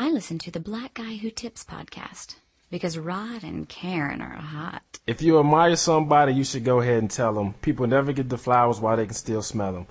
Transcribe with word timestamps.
I 0.00 0.10
listen 0.10 0.38
to 0.38 0.52
the 0.52 0.60
Black 0.60 0.94
Guy 0.94 1.16
Who 1.16 1.28
Tips 1.28 1.64
podcast 1.64 2.36
because 2.70 2.96
Rod 2.96 3.42
and 3.42 3.68
Karen 3.68 4.22
are 4.22 4.36
hot. 4.36 5.00
If 5.08 5.22
you 5.22 5.40
admire 5.40 5.74
somebody, 5.74 6.34
you 6.34 6.44
should 6.44 6.62
go 6.62 6.80
ahead 6.80 6.98
and 6.98 7.10
tell 7.10 7.34
them. 7.34 7.54
People 7.54 7.88
never 7.88 8.12
get 8.12 8.28
the 8.28 8.38
flowers 8.38 8.78
while 8.78 8.96
they 8.96 9.06
can 9.06 9.14
still 9.16 9.42
smell 9.42 9.72
them. 9.72 9.86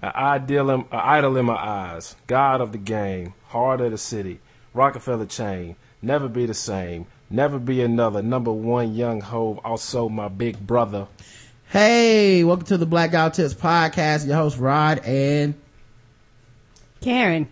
An 0.00 0.12
ideal, 0.14 0.70
an 0.70 0.86
idol 0.90 1.36
in 1.36 1.44
my 1.44 1.56
eyes, 1.56 2.16
God 2.26 2.62
of 2.62 2.72
the 2.72 2.78
game, 2.78 3.34
heart 3.48 3.82
of 3.82 3.90
the 3.90 3.98
city, 3.98 4.40
Rockefeller 4.72 5.26
chain, 5.26 5.76
never 6.00 6.26
be 6.26 6.46
the 6.46 6.54
same, 6.54 7.04
never 7.28 7.58
be 7.58 7.82
another. 7.82 8.22
Number 8.22 8.50
one, 8.50 8.94
young 8.94 9.20
Hov, 9.20 9.58
also 9.62 10.08
my 10.08 10.28
big 10.28 10.66
brother. 10.66 11.06
Hey, 11.68 12.44
welcome 12.44 12.64
to 12.68 12.78
the 12.78 12.86
Black 12.86 13.12
Guy 13.12 13.24
Who 13.28 13.34
Tips 13.34 13.52
podcast. 13.52 14.26
Your 14.26 14.36
host 14.36 14.56
Rod 14.56 15.00
and 15.00 15.52
Karen. 17.02 17.50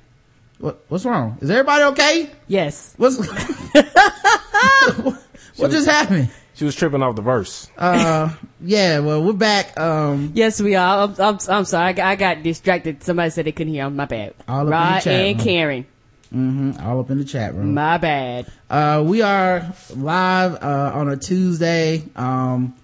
What, 0.63 0.85
what's 0.89 1.05
wrong? 1.05 1.39
Is 1.41 1.51
everybody 1.51 1.83
okay? 1.93 2.31
Yes. 2.47 2.95
What's 2.97 3.17
what 5.57 5.71
just 5.71 5.89
happened? 5.89 6.31
She 6.55 6.65
was 6.65 6.77
tripping 6.77 7.03
off 7.03 7.17
the 7.17 7.23
verse. 7.23 7.69
Uh, 7.77 8.31
yeah. 8.61 9.01
Well, 9.01 9.25
we're 9.25 9.33
back. 9.33 9.79
Um, 9.79 10.31
Yes, 10.35 10.61
we 10.61 10.75
are. 10.77 11.05
I'm, 11.09 11.15
I'm, 11.19 11.39
I'm 11.49 11.65
sorry. 11.65 11.89
I 11.89 11.93
got, 11.95 12.07
I 12.07 12.17
got 12.17 12.43
distracted. 12.43 13.03
Somebody 13.03 13.31
said 13.31 13.47
they 13.47 13.53
couldn't 13.53 13.73
hear. 13.73 13.89
My 13.91 14.05
bad. 14.05 14.35
All 14.47 14.73
up 14.73 14.89
in 14.89 14.95
the 14.95 15.01
chat 15.01 15.15
and 15.15 15.37
room. 15.39 15.45
Karen. 15.45 15.87
mhm, 16.33 16.83
all 16.85 17.01
up 17.01 17.11
in 17.11 17.19
the 17.19 17.25
chat 17.25 17.55
room. 17.55 17.75
My 17.75 17.99
bad. 17.99 18.47
Uh, 18.71 19.03
we 19.07 19.23
are 19.23 19.73
live 19.97 20.63
uh, 20.63 20.93
on 20.95 21.09
a 21.09 21.17
Tuesday 21.17 22.05
um, 22.15 22.75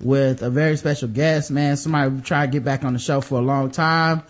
with 0.00 0.42
a 0.42 0.50
very 0.50 0.76
special 0.76 1.08
guest. 1.08 1.50
Man, 1.50 1.76
somebody 1.76 2.10
we 2.10 2.20
tried 2.22 2.46
to 2.46 2.52
get 2.52 2.64
back 2.64 2.84
on 2.84 2.92
the 2.92 2.98
show 2.98 3.20
for 3.20 3.38
a 3.38 3.42
long 3.42 3.70
time. 3.70 4.22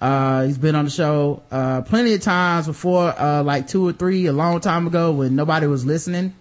Uh, 0.00 0.44
he's 0.44 0.58
been 0.58 0.74
on 0.76 0.84
the 0.84 0.90
show 0.90 1.42
uh, 1.50 1.82
plenty 1.82 2.14
of 2.14 2.20
times 2.20 2.66
before, 2.66 3.08
uh, 3.20 3.42
like 3.42 3.66
two 3.66 3.86
or 3.86 3.92
three, 3.92 4.26
a 4.26 4.32
long 4.32 4.60
time 4.60 4.86
ago 4.86 5.10
when 5.12 5.34
nobody 5.34 5.66
was 5.66 5.84
listening. 5.84 6.34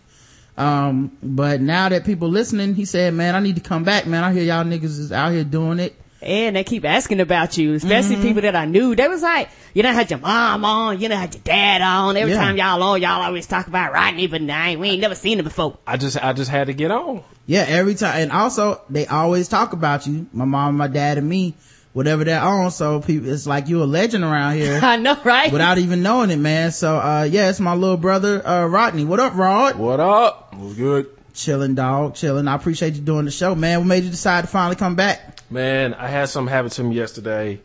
Um, 0.57 1.16
but 1.21 1.61
now 1.61 1.89
that 1.89 2.05
people 2.05 2.30
listening, 2.30 2.73
he 2.75 2.86
said, 2.86 3.14
"Man, 3.14 3.36
I 3.36 3.39
need 3.39 3.55
to 3.55 3.61
come 3.61 3.83
back, 3.83 4.08
man. 4.08 4.23
I 4.23 4.33
hear 4.33 4.44
y'all 4.44 4.64
niggas 4.64 4.83
is 4.83 5.11
out 5.11 5.31
here 5.31 5.44
doing 5.44 5.80
it." 5.80 5.95
And 6.19 6.55
they 6.55 6.64
keep 6.64 6.83
asking 6.83 7.19
about 7.19 7.58
you, 7.59 7.73
especially 7.75 8.17
people 8.17 8.41
that 8.41 8.55
I 8.55 8.66
knew. 8.66 8.95
They 8.95 9.08
was 9.08 9.22
like, 9.22 9.49
you 9.75 9.83
know, 9.83 9.92
had 9.94 10.09
your 10.09 10.19
mom 10.19 10.66
on, 10.66 10.99
you 10.99 11.09
know, 11.09 11.16
had 11.16 11.36
your 11.36 11.44
dad 11.44 11.83
on. 11.83 12.17
Every 12.17 12.33
Yeah. 12.33 12.39
time 12.39 12.58
y'all 12.58 12.81
on, 12.81 12.99
y'all 13.03 13.21
always 13.21 13.45
talk 13.45 13.67
about 13.67 13.94
Rodney, 13.94 14.25
but 14.25 14.42
I 14.42 14.69
ain't, 14.69 14.80
we 14.80 14.89
ain't 14.89 15.02
never 15.02 15.14
seen 15.14 15.38
him 15.38 15.44
before. 15.45 15.77
I 15.86 15.95
just, 15.97 16.17
I 16.23 16.33
just 16.33 16.49
had 16.49 16.67
to 16.67 16.73
get 16.73 16.89
on. 16.89 17.21
Yeah, 17.45 17.66
every 17.67 17.94
time, 17.94 18.19
and 18.19 18.31
also 18.31 18.81
they 18.89 19.05
always 19.05 19.47
talk 19.47 19.73
about 19.73 20.08
you, 20.08 20.25
my 20.33 20.45
mom, 20.45 20.75
my 20.77 20.88
dad, 20.88 21.19
and 21.19 21.30
me, 21.30 21.53
whatever 21.98 22.23
they're 22.23 22.40
on. 22.40 22.70
So 22.70 23.02
people, 23.02 23.30
it's 23.30 23.48
like 23.48 23.67
you're 23.67 23.81
a 23.81 23.88
legend 23.88 24.23
around 24.23 24.53
here. 24.53 24.80
I 24.84 24.98
know, 24.98 25.20
right? 25.23 25.52
without 25.52 25.80
even 25.80 26.04
knowing 26.04 26.30
it, 26.30 26.38
man. 26.38 26.72
So, 26.72 26.95
uh, 26.95 27.28
yeah, 27.30 27.50
it's 27.50 27.59
my 27.59 27.73
little 27.73 27.98
brother, 27.98 28.48
uh, 28.48 28.67
Rodney. 28.67 29.04
What 29.04 29.20
up, 29.20 29.36
Rod? 29.36 29.78
What 29.78 30.00
up? 30.00 30.54
What's 30.54 30.76
good? 30.76 31.09
Chilling, 31.34 31.73
dog, 31.73 32.14
chilling. 32.14 32.48
I 32.48 32.54
appreciate 32.54 32.94
you 32.94 33.02
doing 33.02 33.26
the 33.26 33.31
show, 33.31 33.56
man. 33.56 33.80
What 33.80 33.88
made 33.88 34.04
you 34.04 34.12
decide 34.12 34.42
to 34.42 34.48
finally 34.48 34.76
come 34.76 34.95
back? 34.95 35.39
Man, 35.50 35.95
I 35.95 36.08
had 36.08 36.30
something 36.30 36.54
happen 36.54 36.70
to 36.70 36.84
me 36.84 36.95
yesterday 36.95 37.62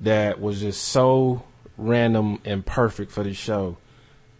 that 0.00 0.40
was 0.40 0.60
just 0.60 0.82
so 0.82 1.44
random 1.78 2.40
and 2.44 2.66
perfect 2.66 3.12
for 3.12 3.22
the 3.22 3.34
show 3.34 3.76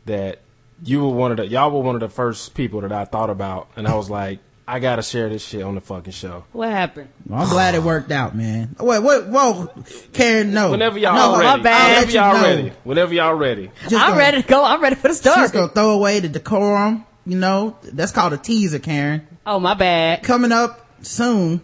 that 0.07 0.41
you 0.83 1.03
were 1.03 1.15
one 1.15 1.31
of 1.31 1.37
the 1.37 1.47
y'all 1.47 1.71
were 1.71 1.81
one 1.81 1.95
of 1.95 2.01
the 2.01 2.09
first 2.09 2.55
people 2.55 2.81
that 2.81 2.91
I 2.91 3.05
thought 3.05 3.31
about 3.31 3.69
and 3.77 3.87
I 3.87 3.95
was 3.95 4.11
like, 4.11 4.41
I 4.69 4.79
gotta 4.79 5.03
share 5.03 5.29
this 5.29 5.45
shit 5.45 5.63
on 5.63 5.75
the 5.75 5.81
fucking 5.81 6.13
show. 6.13 6.45
what 6.53 6.71
happened? 6.71 7.09
Well, 7.27 7.41
I'm 7.43 7.49
glad 7.49 7.75
it 7.75 7.83
worked 7.83 8.13
out, 8.13 8.37
man. 8.37 8.77
Wait, 8.79 9.03
wait, 9.03 9.27
whoa, 9.27 9.69
Karen, 10.13 10.53
no. 10.53 10.71
Whenever 10.71 10.97
y'all 10.99 11.15
no, 11.15 11.39
ready. 11.41 11.45
my 11.59 11.63
bad. 11.63 11.89
Whenever 11.89 12.07
let 12.07 12.09
you 12.15 12.21
y'all 12.21 12.35
know. 12.35 12.43
ready. 12.43 12.73
Whenever 12.85 13.15
y'all 13.15 13.35
ready. 13.35 13.71
Just 13.89 13.95
I'm 13.95 14.11
gonna- 14.11 14.19
ready 14.19 14.43
to 14.43 14.49
go. 14.49 14.65
I'm 14.65 14.81
ready 14.81 14.95
for 14.95 15.09
the 15.09 15.15
She's 15.15 15.21
start. 15.21 15.53
gonna 15.53 15.69
throw 15.69 15.91
away 15.91 16.21
the 16.21 16.29
decorum, 16.29 17.05
you 17.27 17.37
know. 17.37 17.77
That's 17.83 18.13
called 18.13 18.33
a 18.33 18.37
teaser, 18.39 18.79
Karen. 18.79 19.27
Oh, 19.45 19.59
my 19.59 19.75
bad. 19.75 20.23
Coming 20.23 20.53
up 20.53 20.87
soon, 21.03 21.61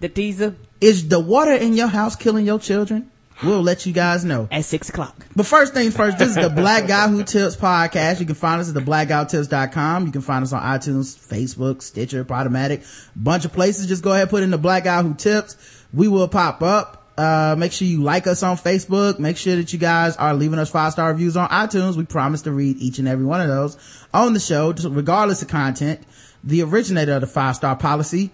The 0.00 0.08
teaser 0.08 0.54
is 0.80 1.08
the 1.08 1.18
water 1.20 1.52
in 1.52 1.74
your 1.74 1.88
house 1.88 2.16
killing 2.16 2.46
your 2.46 2.58
children? 2.60 3.10
We'll 3.42 3.62
let 3.62 3.86
you 3.86 3.92
guys 3.92 4.24
know. 4.24 4.48
at 4.50 4.64
six 4.64 4.88
o'clock. 4.88 5.14
But 5.36 5.46
first 5.46 5.72
things 5.72 5.96
first, 5.96 6.18
this 6.18 6.30
is 6.30 6.34
the 6.34 6.50
Black 6.50 6.88
Guy 6.88 7.08
Who 7.08 7.22
Tips 7.22 7.54
podcast. 7.56 8.18
You 8.20 8.26
can 8.26 8.34
find 8.34 8.60
us 8.60 8.68
at 8.68 8.74
theblackguywhotips.com. 8.74 10.06
You 10.06 10.12
can 10.12 10.22
find 10.22 10.42
us 10.42 10.52
on 10.52 10.60
iTunes, 10.62 11.16
Facebook, 11.16 11.82
Stitcher, 11.82 12.24
Podomatic, 12.24 12.84
bunch 13.14 13.44
of 13.44 13.52
places. 13.52 13.86
Just 13.86 14.02
go 14.02 14.10
ahead 14.10 14.22
and 14.22 14.30
put 14.30 14.42
in 14.42 14.50
the 14.50 14.58
Black 14.58 14.84
Guy 14.84 15.02
Who 15.02 15.14
Tips. 15.14 15.84
We 15.92 16.08
will 16.08 16.28
pop 16.28 16.62
up. 16.62 16.94
Uh, 17.16 17.56
make 17.58 17.72
sure 17.72 17.88
you 17.88 18.00
like 18.02 18.26
us 18.28 18.42
on 18.44 18.56
Facebook. 18.56 19.18
Make 19.18 19.36
sure 19.36 19.56
that 19.56 19.72
you 19.72 19.78
guys 19.78 20.16
are 20.16 20.34
leaving 20.34 20.58
us 20.58 20.70
five 20.70 20.92
star 20.92 21.10
reviews 21.10 21.36
on 21.36 21.48
iTunes. 21.48 21.96
We 21.96 22.04
promise 22.04 22.42
to 22.42 22.52
read 22.52 22.76
each 22.78 22.98
and 22.98 23.08
every 23.08 23.24
one 23.24 23.40
of 23.40 23.48
those 23.48 23.76
on 24.14 24.34
the 24.34 24.40
show, 24.40 24.72
just 24.72 24.88
regardless 24.88 25.42
of 25.42 25.48
content. 25.48 26.00
The 26.44 26.62
originator 26.62 27.14
of 27.14 27.20
the 27.20 27.26
five 27.26 27.56
star 27.56 27.74
policy 27.74 28.30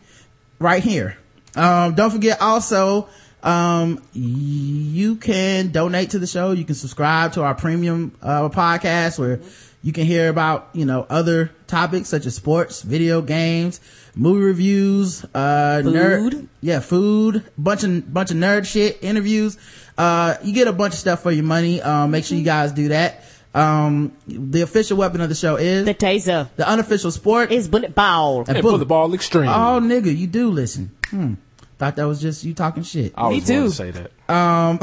right 0.59 0.83
here. 0.83 1.17
Um, 1.57 1.95
don't 1.95 2.11
forget 2.11 2.41
also, 2.43 3.09
um, 3.45 4.03
you 4.13 5.17
can 5.17 5.71
donate 5.71 6.11
to 6.11 6.19
the 6.19 6.27
show. 6.27 6.53
You 6.53 6.65
can 6.65 6.75
subscribe 6.75 7.35
to 7.35 7.43
our 7.43 7.55
premium, 7.55 8.13
uh, 8.23 8.49
podcast 8.49 9.19
where 9.19 9.41
you 9.83 9.93
can 9.93 10.07
hear 10.07 10.29
about, 10.31 10.71
you 10.73 10.87
know, 10.87 11.07
other 11.11 11.51
topics 11.67 12.09
such 12.09 12.25
as 12.27 12.35
sports, 12.35 12.81
video 12.83 13.21
games, 13.21 13.81
movie 14.17 14.43
reviews, 14.45 15.25
uh, 15.35 15.83
nerd, 15.85 16.31
Food. 16.33 16.49
yeah, 16.63 16.81
food, 16.81 17.45
bunch 17.59 17.85
of, 17.85 18.13
bunch 18.13 18.31
of 18.31 18.39
nerd 18.39 18.65
shit, 18.67 18.99
interviews. 19.03 19.59
Uh, 19.99 20.37
you 20.43 20.55
get 20.55 20.67
a 20.69 20.73
bunch 20.73 20.95
of 20.95 21.01
stuff 21.01 21.23
for 21.23 21.31
your 21.31 21.45
money. 21.45 21.83
Um, 21.83 22.11
make 22.13 22.25
sure 22.25 22.39
you 22.39 22.45
guys 22.45 22.73
do 22.73 22.89
that. 22.89 23.25
Um, 23.55 24.11
the 24.27 24.63
official 24.63 24.97
weapon 24.97 25.21
of 25.21 25.29
the 25.29 25.35
show 25.37 25.55
is 25.57 25.85
The 25.85 25.95
taser 25.95 26.49
the 26.57 26.69
unofficial 26.69 27.13
sport. 27.13 27.53
is 27.53 27.69
bullet 27.69 27.95
ball. 27.95 28.41
and 28.41 28.49
And 28.57 28.63
bullet- 28.63 28.79
put 28.81 28.89
ball 28.89 29.15
extreme. 29.15 29.49
Oh, 29.49 29.79
nigga, 29.83 30.17
you 30.17 30.27
do 30.27 30.51
listen. 30.51 30.91
Hmm. 31.11 31.35
Thought 31.79 31.97
that 31.97 32.05
was 32.07 32.21
just 32.21 32.45
you 32.45 32.55
talking 32.55 32.83
shit. 32.83 33.13
I 33.17 33.23
always 33.23 33.49
Me 33.49 33.57
wanted 33.57 33.65
too. 33.65 33.69
to 33.71 33.75
say 33.75 33.91
that. 33.91 34.33
Um, 34.33 34.79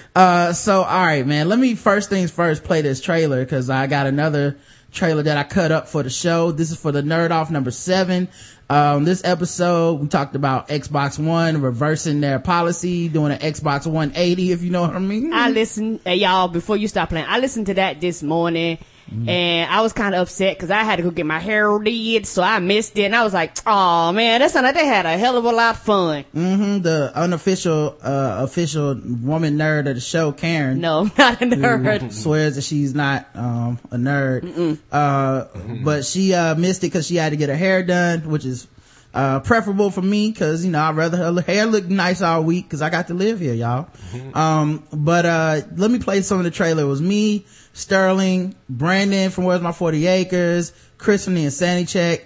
uh, 0.16 0.52
so 0.52 0.82
all 0.82 1.04
right, 1.04 1.26
man. 1.26 1.48
Let 1.48 1.58
me 1.58 1.74
first 1.74 2.08
things 2.08 2.30
first 2.30 2.64
play 2.64 2.80
this 2.82 3.00
trailer 3.00 3.44
because 3.44 3.68
I 3.68 3.86
got 3.86 4.06
another 4.06 4.56
trailer 4.90 5.22
that 5.22 5.36
I 5.36 5.44
cut 5.44 5.70
up 5.72 5.88
for 5.88 6.02
the 6.02 6.10
show. 6.10 6.52
This 6.52 6.70
is 6.70 6.78
for 6.78 6.92
the 6.92 7.02
nerd 7.02 7.30
off 7.30 7.50
number 7.50 7.70
seven. 7.70 8.28
Um, 8.70 9.04
this 9.04 9.22
episode 9.22 10.00
we 10.00 10.08
talked 10.08 10.34
about 10.34 10.68
Xbox 10.68 11.18
One 11.18 11.60
reversing 11.60 12.22
their 12.22 12.38
policy, 12.38 13.08
doing 13.08 13.32
an 13.32 13.38
Xbox 13.40 13.86
180, 13.86 14.52
if 14.52 14.62
you 14.62 14.70
know 14.70 14.80
what 14.80 14.96
I 14.96 14.98
mean. 14.98 15.32
I 15.34 15.50
listened, 15.50 16.00
hey, 16.06 16.16
y'all, 16.16 16.48
before 16.48 16.78
you 16.78 16.88
stop 16.88 17.10
playing, 17.10 17.26
I 17.28 17.38
listened 17.38 17.66
to 17.66 17.74
that 17.74 18.00
this 18.00 18.22
morning 18.22 18.78
and 19.10 19.70
I 19.70 19.80
was 19.82 19.92
kind 19.92 20.14
of 20.14 20.22
upset 20.22 20.56
because 20.56 20.70
I 20.70 20.82
had 20.84 20.96
to 20.96 21.02
go 21.02 21.10
get 21.10 21.26
my 21.26 21.38
hair 21.38 21.78
did, 21.78 22.26
so 22.26 22.42
I 22.42 22.58
missed 22.60 22.96
it. 22.98 23.04
And 23.04 23.16
I 23.16 23.24
was 23.24 23.34
like, 23.34 23.56
oh 23.66 24.12
man, 24.12 24.40
that 24.40 24.50
sounded 24.50 24.68
like 24.68 24.76
they 24.76 24.86
had 24.86 25.06
a 25.06 25.18
hell 25.18 25.36
of 25.36 25.44
a 25.44 25.50
lot 25.52 25.74
of 25.76 25.82
fun. 25.82 26.24
hmm 26.32 26.78
the 26.80 27.12
unofficial, 27.14 27.96
uh, 28.02 28.36
official 28.40 28.94
woman 29.22 29.56
nerd 29.58 29.88
of 29.88 29.94
the 29.96 30.00
show, 30.00 30.32
Karen. 30.32 30.80
No, 30.80 31.04
not 31.18 31.42
a 31.42 31.46
nerd. 31.46 32.12
swears 32.12 32.56
that 32.56 32.62
she's 32.62 32.94
not 32.94 33.26
um 33.34 33.78
a 33.90 33.96
nerd 33.96 34.78
uh 34.90 35.44
but 35.84 36.04
she 36.04 36.34
uh 36.34 36.54
missed 36.54 36.82
it 36.84 36.88
because 36.88 37.06
she 37.06 37.16
had 37.16 37.30
to 37.30 37.36
get 37.36 37.48
her 37.48 37.56
hair 37.56 37.82
done 37.82 38.28
which 38.28 38.44
is 38.44 38.66
uh 39.14 39.40
preferable 39.40 39.90
for 39.90 40.02
me 40.02 40.30
because 40.30 40.64
you 40.64 40.70
know 40.70 40.80
i'd 40.80 40.96
rather 40.96 41.16
her 41.18 41.40
hair 41.42 41.66
look 41.66 41.84
nice 41.86 42.22
all 42.22 42.42
week 42.42 42.64
because 42.64 42.80
i 42.82 42.88
got 42.90 43.08
to 43.08 43.14
live 43.14 43.40
here 43.40 43.54
y'all 43.54 43.88
um 44.34 44.82
but 44.92 45.26
uh 45.26 45.60
let 45.76 45.90
me 45.90 45.98
play 45.98 46.20
some 46.22 46.38
of 46.38 46.44
the 46.44 46.50
trailer 46.50 46.82
it 46.84 46.86
was 46.86 47.02
me 47.02 47.44
sterling 47.72 48.54
brandon 48.68 49.30
from 49.30 49.44
where's 49.44 49.60
my 49.62 49.72
40 49.72 50.06
acres 50.06 50.72
chris 50.98 51.24
from 51.24 51.34
the 51.34 51.44
insanity 51.44 51.86
check 51.86 52.20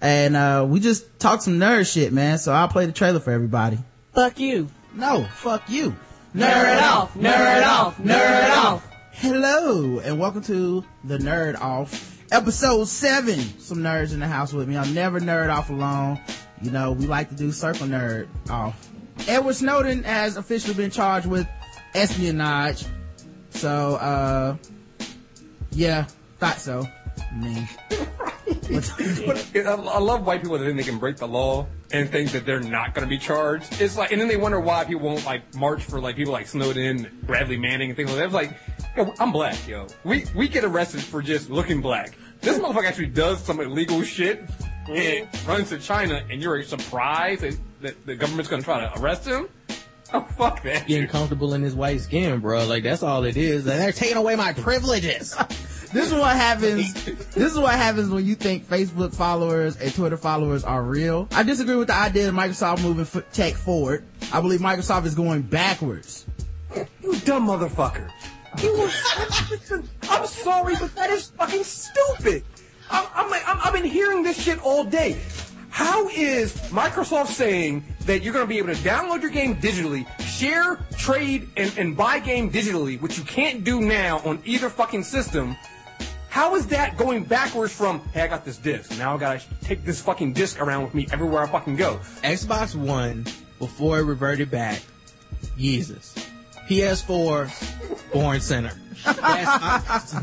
and 0.00 0.36
uh 0.36 0.64
we 0.68 0.80
just 0.80 1.18
talked 1.18 1.42
some 1.42 1.58
nerd 1.58 1.90
shit 1.92 2.12
man 2.12 2.38
so 2.38 2.52
i'll 2.52 2.68
play 2.68 2.86
the 2.86 2.92
trailer 2.92 3.20
for 3.20 3.30
everybody 3.32 3.78
Fuck 4.14 4.38
you. 4.38 4.68
no 4.94 5.24
fuck 5.34 5.68
you 5.68 5.94
Nerd 6.34 6.80
off, 6.80 7.12
nerd 7.12 7.62
off, 7.66 7.98
nerd 7.98 8.56
off. 8.56 8.88
Hello 9.12 9.98
and 9.98 10.18
welcome 10.18 10.40
to 10.44 10.82
the 11.04 11.18
Nerd 11.18 11.60
Off 11.60 12.18
episode 12.32 12.84
seven. 12.88 13.38
Some 13.58 13.80
nerds 13.80 14.14
in 14.14 14.20
the 14.20 14.26
house 14.26 14.50
with 14.54 14.66
me. 14.66 14.78
I'll 14.78 14.86
never 14.86 15.20
nerd 15.20 15.50
off 15.54 15.68
alone. 15.68 16.18
You 16.62 16.70
know, 16.70 16.92
we 16.92 17.06
like 17.06 17.28
to 17.28 17.34
do 17.34 17.52
circle 17.52 17.86
nerd 17.86 18.28
off. 18.48 18.88
Edward 19.28 19.56
Snowden 19.56 20.04
has 20.04 20.38
officially 20.38 20.72
been 20.72 20.90
charged 20.90 21.26
with 21.26 21.46
espionage. 21.94 22.86
So, 23.50 23.96
uh, 23.96 24.56
yeah, 25.72 26.06
thought 26.38 26.58
so. 26.58 26.86
Me. 27.34 27.68
But 28.46 29.50
I 29.54 29.60
I 29.60 29.98
love 29.98 30.26
white 30.26 30.42
people 30.42 30.58
that 30.58 30.64
think 30.64 30.76
they 30.76 30.82
can 30.82 30.98
break 30.98 31.16
the 31.16 31.28
law 31.28 31.66
and 31.92 32.08
think 32.08 32.32
that 32.32 32.46
they're 32.46 32.60
not 32.60 32.94
going 32.94 33.06
to 33.06 33.08
be 33.08 33.18
charged. 33.18 33.80
It's 33.80 33.96
like, 33.96 34.12
and 34.12 34.20
then 34.20 34.28
they 34.28 34.36
wonder 34.36 34.60
why 34.60 34.84
people 34.84 35.02
won't 35.02 35.24
like 35.24 35.54
march 35.54 35.82
for 35.82 36.00
like 36.00 36.16
people 36.16 36.32
like 36.32 36.48
Snowden, 36.48 37.20
Bradley 37.24 37.56
Manning, 37.56 37.90
and 37.90 37.96
things 37.96 38.10
like 38.10 38.18
that. 38.18 38.24
It's 38.24 38.34
like, 38.34 38.56
yo, 38.96 39.12
I'm 39.18 39.32
black, 39.32 39.66
yo. 39.68 39.86
We 40.04 40.24
we 40.34 40.48
get 40.48 40.64
arrested 40.64 41.02
for 41.02 41.22
just 41.22 41.50
looking 41.50 41.80
black. 41.80 42.16
This 42.40 42.58
motherfucker 42.58 42.86
actually 42.86 43.06
does 43.06 43.42
some 43.42 43.60
illegal 43.60 44.02
shit 44.02 44.40
and 44.88 45.28
mm-hmm. 45.28 45.48
runs 45.48 45.68
to 45.68 45.78
China, 45.78 46.24
and 46.30 46.42
you're 46.42 46.62
surprised 46.62 47.42
that, 47.42 47.56
that 47.82 48.06
the 48.06 48.16
government's 48.16 48.50
going 48.50 48.62
to 48.62 48.66
try 48.66 48.80
to 48.80 49.00
arrest 49.00 49.26
him. 49.26 49.48
Oh 50.14 50.20
fuck 50.22 50.62
that. 50.64 50.86
getting 50.86 51.08
comfortable 51.08 51.54
in 51.54 51.62
his 51.62 51.74
white 51.74 52.00
skin, 52.00 52.40
bro. 52.40 52.66
Like 52.66 52.82
that's 52.82 53.02
all 53.02 53.24
it 53.24 53.36
is. 53.36 53.66
And 53.66 53.80
they're 53.80 53.92
taking 53.92 54.16
away 54.16 54.36
my 54.36 54.52
privileges. 54.52 55.34
this 55.92 56.06
is 56.08 56.12
what 56.12 56.36
happens. 56.36 56.92
This 57.04 57.52
is 57.52 57.58
what 57.58 57.74
happens 57.74 58.10
when 58.10 58.24
you 58.26 58.34
think 58.34 58.66
Facebook 58.66 59.14
followers 59.14 59.76
and 59.80 59.94
Twitter 59.94 60.16
followers 60.16 60.64
are 60.64 60.82
real. 60.82 61.28
I 61.32 61.42
disagree 61.42 61.76
with 61.76 61.88
the 61.88 61.94
idea 61.94 62.28
of 62.28 62.34
Microsoft 62.34 62.82
moving 62.82 63.02
f- 63.02 63.32
tech 63.32 63.54
forward. 63.54 64.04
I 64.32 64.40
believe 64.40 64.60
Microsoft 64.60 65.06
is 65.06 65.14
going 65.14 65.42
backwards. 65.42 66.26
You 67.02 67.16
dumb 67.20 67.46
motherfucker. 67.46 68.10
You 68.62 68.78
were, 68.78 68.90
I'm 70.10 70.26
sorry, 70.26 70.74
but 70.78 70.94
that 70.94 71.10
is 71.10 71.30
fucking 71.30 71.64
stupid. 71.64 72.44
I'm, 72.90 73.06
I'm 73.14 73.30
like, 73.30 73.42
I'm, 73.48 73.58
I've 73.62 73.72
been 73.72 73.84
hearing 73.90 74.22
this 74.22 74.40
shit 74.42 74.62
all 74.62 74.84
day. 74.84 75.18
How 75.72 76.06
is 76.08 76.52
Microsoft 76.68 77.28
saying 77.28 77.82
that 78.00 78.22
you're 78.22 78.34
going 78.34 78.44
to 78.44 78.48
be 78.48 78.58
able 78.58 78.74
to 78.74 78.80
download 78.82 79.22
your 79.22 79.30
game 79.30 79.56
digitally, 79.56 80.06
share, 80.20 80.76
trade, 80.98 81.48
and, 81.56 81.72
and 81.78 81.96
buy 81.96 82.18
game 82.18 82.52
digitally, 82.52 83.00
which 83.00 83.16
you 83.16 83.24
can't 83.24 83.64
do 83.64 83.80
now 83.80 84.18
on 84.18 84.42
either 84.44 84.68
fucking 84.68 85.02
system? 85.02 85.56
How 86.28 86.56
is 86.56 86.66
that 86.66 86.98
going 86.98 87.24
backwards 87.24 87.72
from, 87.72 88.00
hey, 88.12 88.20
I 88.20 88.26
got 88.26 88.44
this 88.44 88.58
disc. 88.58 88.98
Now 88.98 89.14
I 89.14 89.18
gotta 89.18 89.42
take 89.62 89.82
this 89.82 89.98
fucking 90.02 90.34
disc 90.34 90.60
around 90.60 90.84
with 90.84 90.92
me 90.94 91.08
everywhere 91.10 91.42
I 91.42 91.46
fucking 91.46 91.76
go. 91.76 92.00
Xbox 92.22 92.74
One 92.74 93.24
before 93.58 93.98
it 93.98 94.02
reverted 94.02 94.50
back. 94.50 94.82
Jesus. 95.56 96.14
PS4 96.68 98.12
born 98.12 98.42
center. 98.42 98.72
That's, 99.04 100.14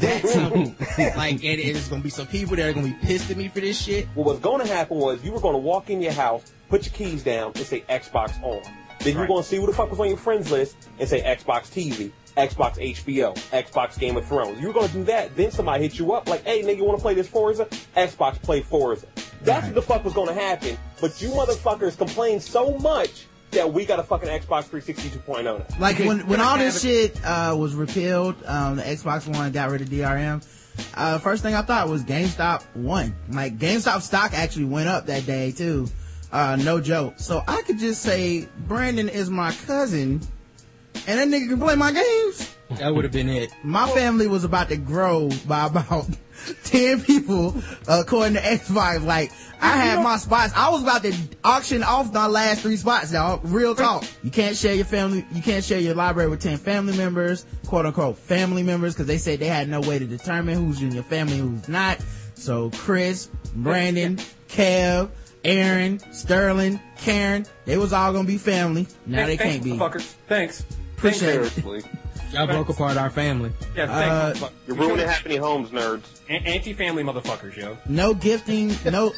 like, 1.18 1.44
and 1.44 1.60
there's 1.60 1.88
gonna 1.88 2.02
be 2.02 2.10
some 2.10 2.28
people 2.28 2.56
that 2.56 2.70
are 2.70 2.74
gonna 2.74 2.88
be 2.88 2.94
pissed 3.02 3.30
at 3.30 3.38
me 3.38 3.48
for 3.48 3.60
this 3.60 3.82
shit. 3.82 4.08
What 4.16 4.26
was 4.26 4.40
going 4.40 4.66
to 4.66 4.72
happen 4.74 4.98
was 4.98 5.24
you 5.24 5.32
were 5.32 5.40
to 5.54 5.58
walk 5.58 5.90
in 5.90 6.02
your 6.02 6.14
house, 6.14 6.52
put 6.70 6.86
your 6.86 6.94
keys 6.94 7.24
down, 7.24 7.52
and 7.56 7.66
say 7.66 7.82
Xbox 7.90 8.42
on. 8.44 8.62
Then 9.00 9.14
you're 9.14 9.22
Right. 9.22 9.30
to 9.44 9.50
see 9.50 9.56
who 9.58 9.66
the 9.66 9.74
fuck 9.74 9.90
was 9.90 10.00
on 10.00 10.08
your 10.08 10.18
friends 10.18 10.52
list 10.52 10.76
and 11.00 11.08
say 11.08 11.22
Xbox 11.22 11.70
TV, 11.72 12.12
Xbox 12.36 12.78
HBO, 12.78 13.34
Xbox 13.52 13.98
Game 13.98 14.18
of 14.18 14.26
Thrones. 14.26 14.60
You're 14.60 14.74
to 14.90 14.94
do 14.94 15.04
that. 15.06 15.36
Then 15.36 15.52
somebody 15.52 15.84
hit 15.84 15.98
you 15.98 16.12
up 16.14 16.28
like, 16.28 16.44
hey, 16.44 16.62
nigga, 16.64 16.78
you 16.78 16.84
want 16.84 16.98
to 17.00 17.02
play 17.02 17.14
this 17.14 17.28
Forza? 17.28 17.66
Xbox 17.96 18.42
play 18.42 18.62
Forza. 18.62 19.08
That's 19.42 19.66
what 19.68 19.76
the 19.76 19.82
fuck 19.82 20.04
was 20.04 20.14
to 20.28 20.34
happen. 20.34 20.78
But 21.00 21.22
you 21.22 21.30
motherfuckers 21.30 21.98
complain 21.98 22.42
so 22.42 22.78
much 22.80 23.26
that 23.52 23.72
we 23.74 23.86
got 23.86 24.00
a 24.00 24.04
fucking 24.04 24.30
Xbox 24.30 24.66
360 24.66 25.10
2.0 25.20 25.44
now. 25.44 25.66
Like 25.80 26.00
when 26.00 26.20
when 26.28 26.42
all 26.42 26.58
this 26.58 26.82
shit 26.82 27.20
uh, 27.26 27.56
was 27.58 27.76
repealed, 27.76 28.36
um, 28.46 28.78
the 28.78 28.84
Xbox 28.84 29.28
One 29.28 29.52
got 29.52 29.72
rid 29.72 29.82
of 29.82 29.90
DRM. 29.90 30.46
Uh, 30.96 31.18
first 31.18 31.44
thing 31.44 31.56
I 31.56 31.62
thought 31.62 31.90
was 31.90 32.04
GameStop 32.04 32.64
won. 32.76 33.16
Like 33.30 33.58
GameStop 33.58 34.02
stock 34.02 34.34
actually 34.34 34.66
went 34.66 34.88
up 34.88 35.08
that 35.08 35.26
day 35.26 35.52
too. 35.52 35.88
Uh, 36.32 36.58
no 36.58 36.80
joke. 36.80 37.16
So 37.18 37.44
I 37.48 37.62
could 37.64 37.80
just 37.80 38.02
say 38.02 38.48
Brandon 38.68 39.10
is 39.10 39.30
my 39.30 39.52
cousin, 39.66 40.22
and 41.08 41.20
that 41.20 41.28
nigga 41.28 41.50
can 41.50 41.60
play 41.60 41.76
my 41.76 41.92
games. 41.92 42.56
That 42.78 42.94
would 42.94 43.04
have 43.04 43.12
been 43.12 43.30
it. 43.30 43.52
My 43.64 43.90
family 43.90 44.28
was 44.28 44.44
about 44.44 44.70
to 44.70 44.78
grow 44.78 45.30
by 45.48 45.66
about 45.66 46.08
10 46.64 47.02
people, 47.02 47.56
according 47.88 48.34
to 48.34 48.42
Xbox. 48.42 49.04
Like, 49.04 49.32
I 49.62 49.76
had 49.76 50.04
my 50.04 50.18
spots. 50.18 50.54
I 50.56 50.70
was 50.70 50.84
about 50.84 51.04
to 51.04 51.14
auction 51.44 51.84
off 51.84 52.14
my 52.14 52.28
last 52.28 52.62
three 52.62 52.78
spots, 52.78 53.12
y'all. 53.12 53.40
Real 53.44 53.76
talk. 53.76 54.06
You 54.24 54.32
can't 54.32 54.56
share 54.56 54.74
your 54.74 54.86
family, 54.86 55.26
you 55.34 55.42
can't 55.42 55.64
share 55.64 55.80
your 55.80 55.96
library 55.96 56.30
with 56.30 56.42
10 56.42 56.58
family 56.58 56.96
members, 56.98 57.46
quote 57.66 57.86
unquote 57.86 58.18
family 58.18 58.64
members, 58.64 58.94
because 58.94 59.08
they 59.08 59.18
said 59.18 59.40
they 59.40 59.48
had 59.48 59.68
no 59.68 59.82
way 59.82 60.00
to 60.00 60.06
determine 60.06 60.56
who's 60.56 60.82
in 60.82 60.92
your 60.92 61.04
family 61.04 61.40
and 61.40 61.58
who's 61.58 61.68
not. 61.68 62.00
So 62.36 62.70
Chris, 62.72 63.30
Brandon, 63.56 64.18
Kev, 64.48 65.10
Aaron, 65.44 66.00
Sterling, 66.14 66.80
Karen, 66.98 67.46
they 67.66 67.78
was 67.78 67.94
all 67.94 68.14
gonna 68.14 68.28
be 68.28 68.38
family. 68.38 68.88
Now 69.06 69.26
they 69.26 69.38
Thanks, 69.38 69.54
can't 69.54 69.64
be. 69.64 69.72
Motherfuckers. 69.72 70.14
Thanks. 70.28 70.66
Appreciate 70.98 71.42
it. 71.42 71.86
Seriously. 72.32 72.38
Y'all 72.38 72.48
broke 72.64 72.70
apart 72.76 72.98
our 72.98 73.10
family. 73.10 73.52
Yeah, 73.76 73.84
Uh, 73.84 73.88
thanks. 74.34 74.40
motherfucker. 74.40 74.52
You're 74.68 74.78
ruining 74.78 75.08
happy 75.08 75.36
homes, 75.38 75.70
nerds. 75.72 76.04
An- 76.30 76.46
Anti-family 76.46 77.04
motherfuckers, 77.04 77.56
yo. 77.56 77.78
No 77.88 78.14
gifting, 78.14 78.76
no. 78.86 79.14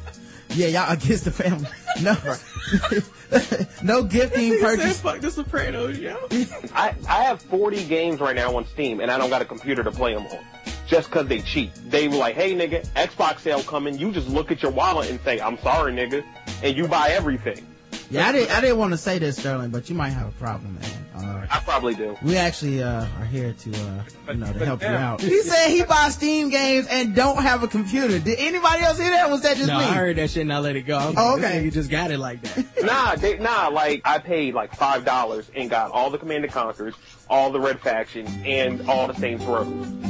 yeah, 0.50 0.66
y'all 0.68 0.92
against 0.92 1.24
the 1.24 1.30
family. 1.30 1.68
No, 2.02 2.16
no 3.82 4.02
gifting 4.04 4.58
purchase. 4.60 5.00
fuck 5.00 5.20
the 5.20 5.30
Sopranos, 5.30 5.98
yo. 5.98 6.16
I, 6.74 6.94
I 7.08 7.24
have 7.24 7.42
40 7.42 7.84
games 7.84 8.20
right 8.20 8.34
now 8.36 8.56
on 8.56 8.66
Steam, 8.66 9.00
and 9.00 9.10
I 9.10 9.18
don't 9.18 9.30
got 9.30 9.42
a 9.42 9.44
computer 9.44 9.82
to 9.82 9.90
play 9.90 10.14
them 10.14 10.26
on. 10.26 10.38
Just 10.86 11.10
cause 11.10 11.26
they 11.26 11.40
cheat. 11.40 11.70
They 11.90 12.08
were 12.08 12.16
like, 12.16 12.34
hey 12.34 12.54
nigga, 12.54 12.86
Xbox 12.88 13.40
sale 13.40 13.62
coming, 13.62 13.98
you 13.98 14.12
just 14.12 14.28
look 14.28 14.50
at 14.52 14.62
your 14.62 14.70
wallet 14.70 15.08
and 15.10 15.18
say, 15.20 15.40
I'm 15.40 15.58
sorry 15.60 15.92
nigga, 15.92 16.22
and 16.62 16.76
you 16.76 16.86
buy 16.88 17.08
everything. 17.10 17.66
Yeah, 18.10 18.28
I 18.28 18.32
didn't. 18.32 18.50
I 18.50 18.60
didn't 18.60 18.76
want 18.78 18.92
to 18.92 18.98
say 18.98 19.18
this, 19.18 19.36
Sterling, 19.38 19.70
but 19.70 19.88
you 19.88 19.94
might 19.96 20.10
have 20.10 20.28
a 20.28 20.32
problem, 20.32 20.74
man. 20.74 20.90
Uh, 21.16 21.46
I 21.48 21.60
probably 21.60 21.94
do. 21.94 22.16
we 22.22 22.36
actually 22.36 22.82
uh, 22.82 23.06
are 23.20 23.24
here 23.24 23.52
to, 23.52 23.70
uh, 23.70 24.02
you 24.28 24.34
know, 24.34 24.46
to 24.52 24.58
but 24.58 24.62
help 24.66 24.82
you 24.82 24.88
out. 24.88 25.20
He 25.20 25.42
said 25.42 25.68
he 25.68 25.84
buys 25.84 26.14
Steam 26.14 26.50
games 26.50 26.88
and 26.88 27.14
don't 27.14 27.40
have 27.40 27.62
a 27.62 27.68
computer. 27.68 28.18
Did 28.18 28.38
anybody 28.40 28.82
else 28.82 28.98
hear 28.98 29.10
that? 29.10 29.30
Was 29.30 29.42
that 29.42 29.56
just 29.56 29.68
No, 29.68 29.78
me? 29.78 29.84
I 29.84 29.94
heard 29.94 30.16
that 30.16 30.30
shit 30.30 30.40
and 30.42 30.52
I 30.52 30.58
let 30.58 30.74
it 30.74 30.82
go. 30.82 30.98
I 30.98 31.06
was 31.06 31.14
Oh, 31.16 31.36
okay. 31.38 31.62
You 31.64 31.70
just 31.70 31.88
got 31.88 32.10
it 32.10 32.18
like 32.18 32.42
that. 32.42 32.64
Nah, 32.84 33.14
they, 33.14 33.38
nah, 33.38 33.68
like, 33.68 34.02
I 34.04 34.18
paid 34.18 34.52
like 34.54 34.72
$5 34.76 35.50
and 35.54 35.70
got 35.70 35.90
all 35.92 36.10
the 36.10 36.18
Command 36.18 36.44
and 36.44 36.52
Conquers, 36.52 36.94
all 37.30 37.50
the 37.50 37.60
Red 37.60 37.80
Faction, 37.80 38.26
and 38.44 38.86
all 38.88 39.06
the 39.06 39.14
Saints 39.14 39.42
Row. 39.44 39.62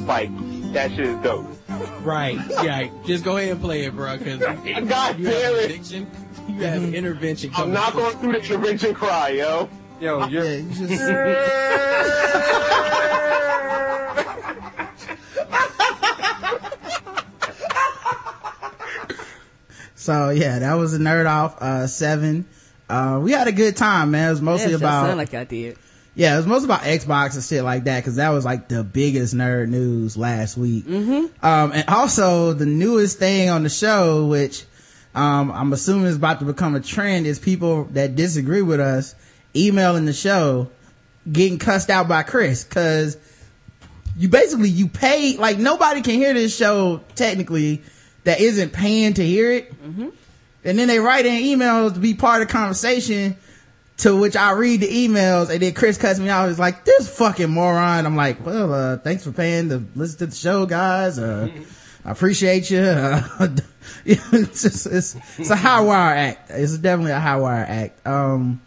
Like, 0.07 0.31
that 0.73 0.91
shit 0.91 1.07
is 1.07 1.17
dope. 1.19 1.47
right. 2.03 2.37
Yeah. 2.65 2.89
Just 3.07 3.25
go 3.25 3.37
ahead 3.37 3.53
and 3.53 3.61
play 3.61 3.85
it, 3.85 3.95
bro. 3.95 4.19
Cause 4.19 4.39
God 4.39 5.19
you 5.19 5.27
damn 5.29 5.53
an 5.55 5.59
it. 5.61 5.65
addiction. 5.67 6.11
You 6.49 6.65
have 6.65 6.95
intervention 6.95 7.51
I'm 7.55 7.73
not 7.73 7.93
going 7.95 8.17
through 8.19 8.33
the 8.33 8.39
intervention 8.39 8.95
cry, 8.95 9.29
yo. 9.31 9.69
Yo, 10.01 10.27
you're, 10.27 10.45
Yeah, 10.45 10.57
you 10.57 10.69
just, 10.71 11.03
so 19.95 20.31
yeah, 20.31 20.59
that 20.59 20.75
was 20.75 20.95
a 20.95 20.99
nerd 20.99 21.27
off 21.27 21.61
uh, 21.63 21.87
seven. 21.87 22.47
Uh, 22.89 23.21
we 23.23 23.33
had 23.33 23.49
a 23.49 23.53
good 23.53 23.77
time, 23.77 24.11
man. 24.11 24.29
It 24.29 24.31
was 24.31 24.43
mostly 24.43 24.71
Yeah, 24.73 24.77
about 24.79 25.17
like 25.17 25.33
I 25.35 25.45
did. 25.45 25.79
Yeah, 26.17 26.35
it 26.35 26.37
was 26.39 26.47
mostly 26.47 26.67
about 26.67 26.83
Xbox 26.83 27.35
and 27.35 27.43
shit 27.43 27.65
like 27.65 27.85
that 27.85 28.01
because 28.01 28.17
that 28.17 28.29
was 28.31 28.45
like 28.45 28.69
the 28.69 28.85
biggest 28.85 29.35
nerd 29.35 29.69
news 29.69 30.17
last 30.17 30.57
week. 30.57 30.85
Mm-hmm. 30.85 31.45
Um, 31.45 31.73
and 31.73 31.89
also 31.89 32.53
the 32.53 32.67
newest 32.67 33.19
thing 33.19 33.49
on 33.49 33.65
the 33.65 33.69
show, 33.69 34.27
which 34.27 34.65
um, 35.15 35.51
I'm 35.51 35.73
assuming 35.73 36.07
is 36.07 36.17
about 36.17 36.39
to 36.41 36.45
become 36.45 36.77
a 36.77 36.81
trend, 36.81 37.27
is 37.27 37.39
people 37.39 37.85
that 37.93 38.15
disagree 38.15 38.63
with 38.63 38.81
us 38.81 39.15
emailing 39.57 40.05
the 40.05 40.13
show, 40.13 40.71
getting 41.31 41.59
cussed 41.59 41.91
out 41.91 42.09
by 42.09 42.23
Chris 42.23 42.65
because 42.65 43.17
you 44.17 44.29
basically 44.29 44.69
you 44.69 44.89
pay 44.89 45.37
like 45.37 45.59
nobody 45.59 46.03
can 46.03 46.15
hear 46.15 46.35
this 46.35 46.57
show 46.57 47.01
technically 47.15 47.83
that 48.25 48.41
isn't 48.41 48.73
paying 48.73 49.15
to 49.15 49.25
hear 49.25 49.51
it, 49.53 49.73
and 50.65 50.79
then 50.79 50.89
they 50.89 50.99
write 50.99 51.27
in 51.27 51.43
emails 51.43 51.95
to 51.95 52.01
be 52.01 52.15
part 52.15 52.43
of 52.43 52.49
the 52.49 52.53
conversation. 52.53 53.37
To 53.99 54.17
which 54.17 54.35
I 54.35 54.51
read 54.51 54.81
the 54.81 54.89
emails 54.89 55.51
and 55.51 55.61
then 55.63 55.73
Chris 55.73 55.97
cuts 55.99 56.19
me 56.19 56.29
out. 56.29 56.49
He's 56.49 56.59
like, 56.59 56.85
this 56.85 57.17
fucking 57.17 57.49
moron. 57.49 58.07
I'm 58.07 58.17
like, 58.17 58.45
well, 58.45 58.75
uh, 58.75 58.97
thanks 58.97 59.23
for 59.23 59.31
paying 59.31 59.69
to 59.69 59.85
listen 59.95 60.19
to 60.19 60.27
the 60.27 60.35
show, 60.35 60.67
guys. 60.67 61.17
Uh, 61.17 61.49
I 62.05 62.11
appreciate 62.11 62.71
you. 62.71 62.81
Uh, 62.81 63.23
it's, 64.05 64.63
just, 64.63 64.87
it's, 64.87 65.15
it's 65.39 65.51
a 65.51 65.55
high 65.55 65.81
wire 65.81 66.13
act. 66.13 66.51
It's 66.51 66.77
definitely 66.77 67.13
a 67.13 67.21
high 67.21 67.37
wire 67.37 67.65
act. 67.69 68.05
Um, 68.05 68.61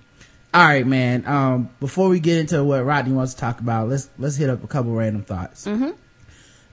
all 0.57 0.63
right, 0.63 0.87
man. 0.87 1.23
Um, 1.27 1.69
before 1.79 2.09
we 2.09 2.19
get 2.19 2.39
into 2.39 2.63
what 2.63 2.83
Rodney 2.83 3.13
wants 3.13 3.35
to 3.35 3.39
talk 3.39 3.59
about, 3.59 3.89
let's, 3.89 4.09
let's 4.17 4.37
hit 4.37 4.49
up 4.49 4.63
a 4.63 4.67
couple 4.67 4.91
random 4.91 5.21
thoughts. 5.21 5.67
Mm-hmm. 5.67 5.83
Uh, 5.83 5.93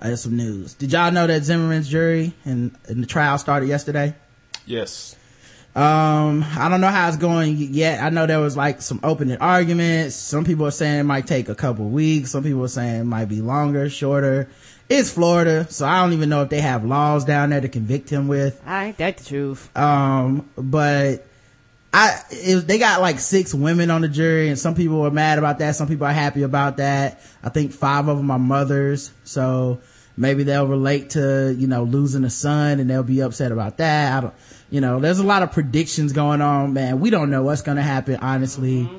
there's 0.01 0.23
some 0.23 0.39
news. 0.39 0.73
Did 0.73 0.91
y'all 0.91 1.13
know 1.13 1.27
that 1.27 1.45
Zimmerman's 1.45 1.87
jury 1.87 2.33
and, 2.47 2.75
and 2.89 3.03
the 3.03 3.07
trial 3.07 3.37
started 3.37 3.69
yesterday? 3.69 4.15
Yes. 4.65 5.17
Um, 5.77 6.47
I 6.57 6.71
don't 6.71 6.81
know 6.81 6.89
how 6.89 7.09
it's 7.09 7.19
going 7.19 7.59
yet. 7.59 8.03
I 8.03 8.09
know 8.09 8.25
there 8.25 8.41
was 8.41 8.57
like 8.57 8.81
some 8.81 9.01
opening 9.03 9.37
arguments. 9.37 10.17
Some 10.17 10.47
people 10.47 10.67
are 10.67 10.71
saying 10.71 11.01
it 11.01 11.05
might 11.05 11.27
take 11.27 11.51
a 11.51 11.55
couple 11.55 11.85
weeks. 11.85 12.31
Some 12.31 12.43
people 12.43 12.65
are 12.65 12.69
saying 12.69 13.03
it 13.03 13.05
might 13.05 13.27
be 13.27 13.43
longer, 13.43 13.91
shorter. 13.91 14.49
It's 14.89 15.11
Florida, 15.11 15.67
so 15.71 15.87
I 15.87 16.01
don't 16.01 16.15
even 16.15 16.31
know 16.31 16.41
if 16.41 16.49
they 16.49 16.63
have 16.63 16.87
laws 16.87 17.27
down 17.27 17.51
there 17.51 17.61
to 17.61 17.69
convict 17.69 18.09
him 18.09 18.29
with. 18.29 18.63
I 18.65 18.87
ain't 18.87 18.97
that 18.97 19.19
the 19.19 19.25
truth. 19.25 19.77
Um, 19.77 20.49
but 20.57 21.27
I, 21.95 22.21
it, 22.31 22.67
they 22.67 22.79
got 22.79 23.01
like 23.01 23.21
six 23.21 23.55
women 23.55 23.91
on 23.91 24.01
the 24.03 24.09
jury 24.09 24.49
and 24.49 24.59
some 24.59 24.75
people 24.75 25.07
are 25.07 25.11
mad 25.13 25.39
about 25.39 25.61
that. 25.61 25.77
Some 25.77 25.87
people 25.89 26.07
are 26.07 26.13
happy 26.13 26.43
about 26.43 26.79
that. 26.79 27.21
I 27.43 27.51
think 27.51 27.73
five 27.73 28.09
of 28.09 28.17
them 28.17 28.31
are 28.33 28.39
mothers. 28.39 29.13
So 29.23 29.81
maybe 30.17 30.43
they'll 30.43 30.67
relate 30.67 31.11
to, 31.11 31.55
you 31.57 31.67
know, 31.69 31.85
losing 31.85 32.25
a 32.25 32.31
son 32.31 32.81
and 32.81 32.91
they'll 32.91 33.03
be 33.05 33.21
upset 33.21 33.53
about 33.53 33.77
that. 33.77 34.13
I 34.19 34.21
don't, 34.23 34.35
you 34.71 34.81
know, 34.81 34.99
there's 34.99 35.21
a 35.21 35.25
lot 35.25 35.45
of 35.45 35.53
predictions 35.53 36.13
going 36.13 36.41
on, 36.41 36.73
man. 36.73 36.99
We 36.99 37.11
don't 37.11 37.31
know 37.31 37.45
what's 37.45 37.63
going 37.63 37.77
to 37.77 37.83
happen, 37.83 38.17
honestly. 38.17 38.91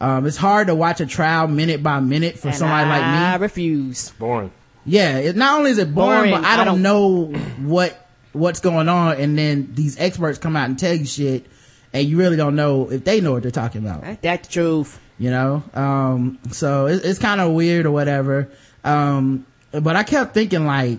Um, 0.00 0.26
it's 0.26 0.36
hard 0.36 0.66
to 0.66 0.74
watch 0.74 1.00
a 1.00 1.06
trial 1.06 1.46
minute 1.48 1.82
by 1.82 2.00
minute 2.00 2.38
for 2.38 2.48
And 2.48 2.56
somebody 2.58 2.88
like 2.90 3.00
me. 3.00 3.06
I 3.06 3.36
refuse. 3.36 4.10
Boring. 4.18 4.52
Yeah, 4.84 5.16
it, 5.16 5.34
not 5.36 5.58
only 5.58 5.70
is 5.70 5.78
it 5.78 5.94
boring, 5.94 6.30
Boring. 6.30 6.32
but 6.32 6.44
I 6.44 6.54
I 6.54 6.56
don't, 6.58 6.66
don't- 6.66 6.82
know 6.82 7.26
what 7.66 8.06
what's 8.32 8.60
going 8.60 8.88
on, 8.90 9.16
and 9.16 9.38
then 9.38 9.70
these 9.74 9.98
experts 9.98 10.38
come 10.38 10.56
out 10.56 10.68
and 10.68 10.78
tell 10.78 10.92
you 10.92 11.06
shit, 11.06 11.46
and 11.94 12.08
you 12.08 12.18
really 12.18 12.36
don't 12.36 12.56
know 12.56 12.90
if 12.90 13.04
they 13.04 13.20
know 13.20 13.32
what 13.32 13.42
they're 13.42 13.52
talking 13.52 13.82
about. 13.82 14.02
That's 14.02 14.20
that 14.22 14.42
the 14.44 14.52
truth. 14.52 15.00
You 15.16 15.30
know, 15.30 15.62
um, 15.74 16.40
so 16.50 16.86
it, 16.86 17.04
it's 17.04 17.20
kind 17.20 17.40
of 17.40 17.52
weird 17.52 17.86
or 17.86 17.92
whatever. 17.92 18.48
Um, 18.82 19.46
but 19.70 19.94
I 19.94 20.02
kept 20.02 20.34
thinking 20.34 20.66
like, 20.66 20.98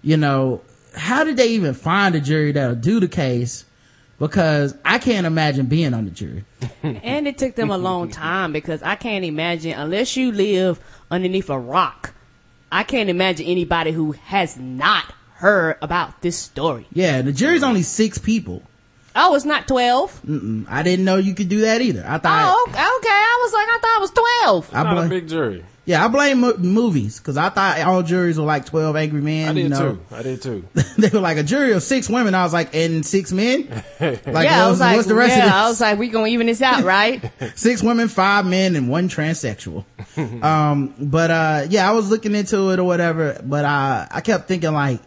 you 0.00 0.16
know, 0.16 0.62
how 0.96 1.24
did 1.24 1.36
they 1.36 1.48
even 1.48 1.74
find 1.74 2.14
a 2.14 2.20
jury 2.20 2.52
that'll 2.52 2.74
do 2.74 3.00
the 3.00 3.08
case? 3.08 3.66
Because 4.18 4.74
I 4.82 4.98
can't 4.98 5.26
imagine 5.26 5.66
being 5.66 5.92
on 5.92 6.06
the 6.06 6.10
jury. 6.10 6.44
and 6.82 7.28
it 7.28 7.36
took 7.36 7.54
them 7.54 7.70
a 7.70 7.76
long 7.76 8.10
time 8.10 8.52
because 8.52 8.82
I 8.82 8.94
can't 8.94 9.26
imagine 9.26 9.72
unless 9.72 10.16
you 10.16 10.32
live 10.32 10.80
underneath 11.10 11.50
a 11.50 11.58
rock. 11.58 12.14
I 12.72 12.82
can't 12.82 13.10
imagine 13.10 13.46
anybody 13.46 13.92
who 13.92 14.12
has 14.12 14.56
not 14.56 15.12
heard 15.34 15.76
about 15.82 16.22
this 16.22 16.38
story. 16.38 16.86
Yeah, 16.94 17.20
the 17.20 17.32
jury's 17.32 17.62
only 17.62 17.82
six 17.82 18.16
people. 18.16 18.62
Oh, 19.16 19.34
it's 19.34 19.44
not 19.44 19.68
twelve. 19.68 20.20
Mm-mm. 20.26 20.66
I 20.68 20.82
didn't 20.82 21.04
know 21.04 21.16
you 21.16 21.34
could 21.34 21.48
do 21.48 21.60
that 21.62 21.80
either. 21.80 22.04
I 22.06 22.18
thought, 22.18 22.54
Oh, 22.56 22.66
okay. 22.68 22.78
I 22.80 23.40
was 23.42 23.52
like, 23.52 23.68
I 23.68 23.78
thought 23.78 23.96
it 23.96 24.00
was 24.00 24.10
twelve. 24.10 24.70
I 24.74 24.82
Not 24.82 24.92
a 24.92 24.96
blame, 24.96 25.08
big 25.08 25.28
jury. 25.28 25.64
yeah, 25.84 26.04
I 26.04 26.08
blame 26.08 26.40
mo- 26.40 26.56
movies 26.56 27.18
because 27.20 27.36
I 27.36 27.48
thought 27.50 27.78
all 27.80 28.02
juries 28.02 28.38
were 28.38 28.44
like 28.44 28.64
12 28.66 28.96
angry 28.96 29.20
men. 29.20 29.50
I 29.50 29.52
did 29.52 29.62
you 29.62 29.68
know? 29.68 29.92
too. 29.94 30.00
I 30.10 30.22
did 30.22 30.42
too. 30.42 30.66
they 30.98 31.10
were 31.10 31.20
like 31.20 31.36
a 31.36 31.42
jury 31.44 31.72
of 31.72 31.82
six 31.84 32.08
women. 32.10 32.34
I 32.34 32.42
was 32.42 32.52
like, 32.52 32.74
and 32.74 33.04
six 33.06 33.30
men? 33.32 33.68
Like, 34.00 34.24
yeah, 34.26 34.66
I 34.66 34.68
was 34.68 34.80
like, 34.80 34.96
what's 34.96 35.06
the 35.08 35.14
rest 35.14 35.36
yeah, 35.36 35.44
of 35.44 35.44
this? 35.44 35.52
I 35.54 35.68
was 35.68 35.80
like, 35.80 35.98
we 35.98 36.08
gonna 36.08 36.26
even 36.28 36.46
this 36.48 36.60
out, 36.60 36.82
right? 36.96 37.30
six 37.54 37.82
women, 37.84 38.08
five 38.08 38.44
men, 38.46 38.74
and 38.76 38.88
one 38.88 39.08
transsexual. 39.08 39.84
um, 40.42 40.92
but, 40.98 41.30
uh, 41.30 41.66
yeah, 41.70 41.88
I 41.88 41.92
was 41.92 42.10
looking 42.10 42.34
into 42.34 42.70
it 42.70 42.78
or 42.80 42.84
whatever, 42.84 43.40
but, 43.44 43.64
uh, 43.64 44.06
I 44.10 44.20
kept 44.22 44.48
thinking 44.48 44.72
like, 44.72 45.00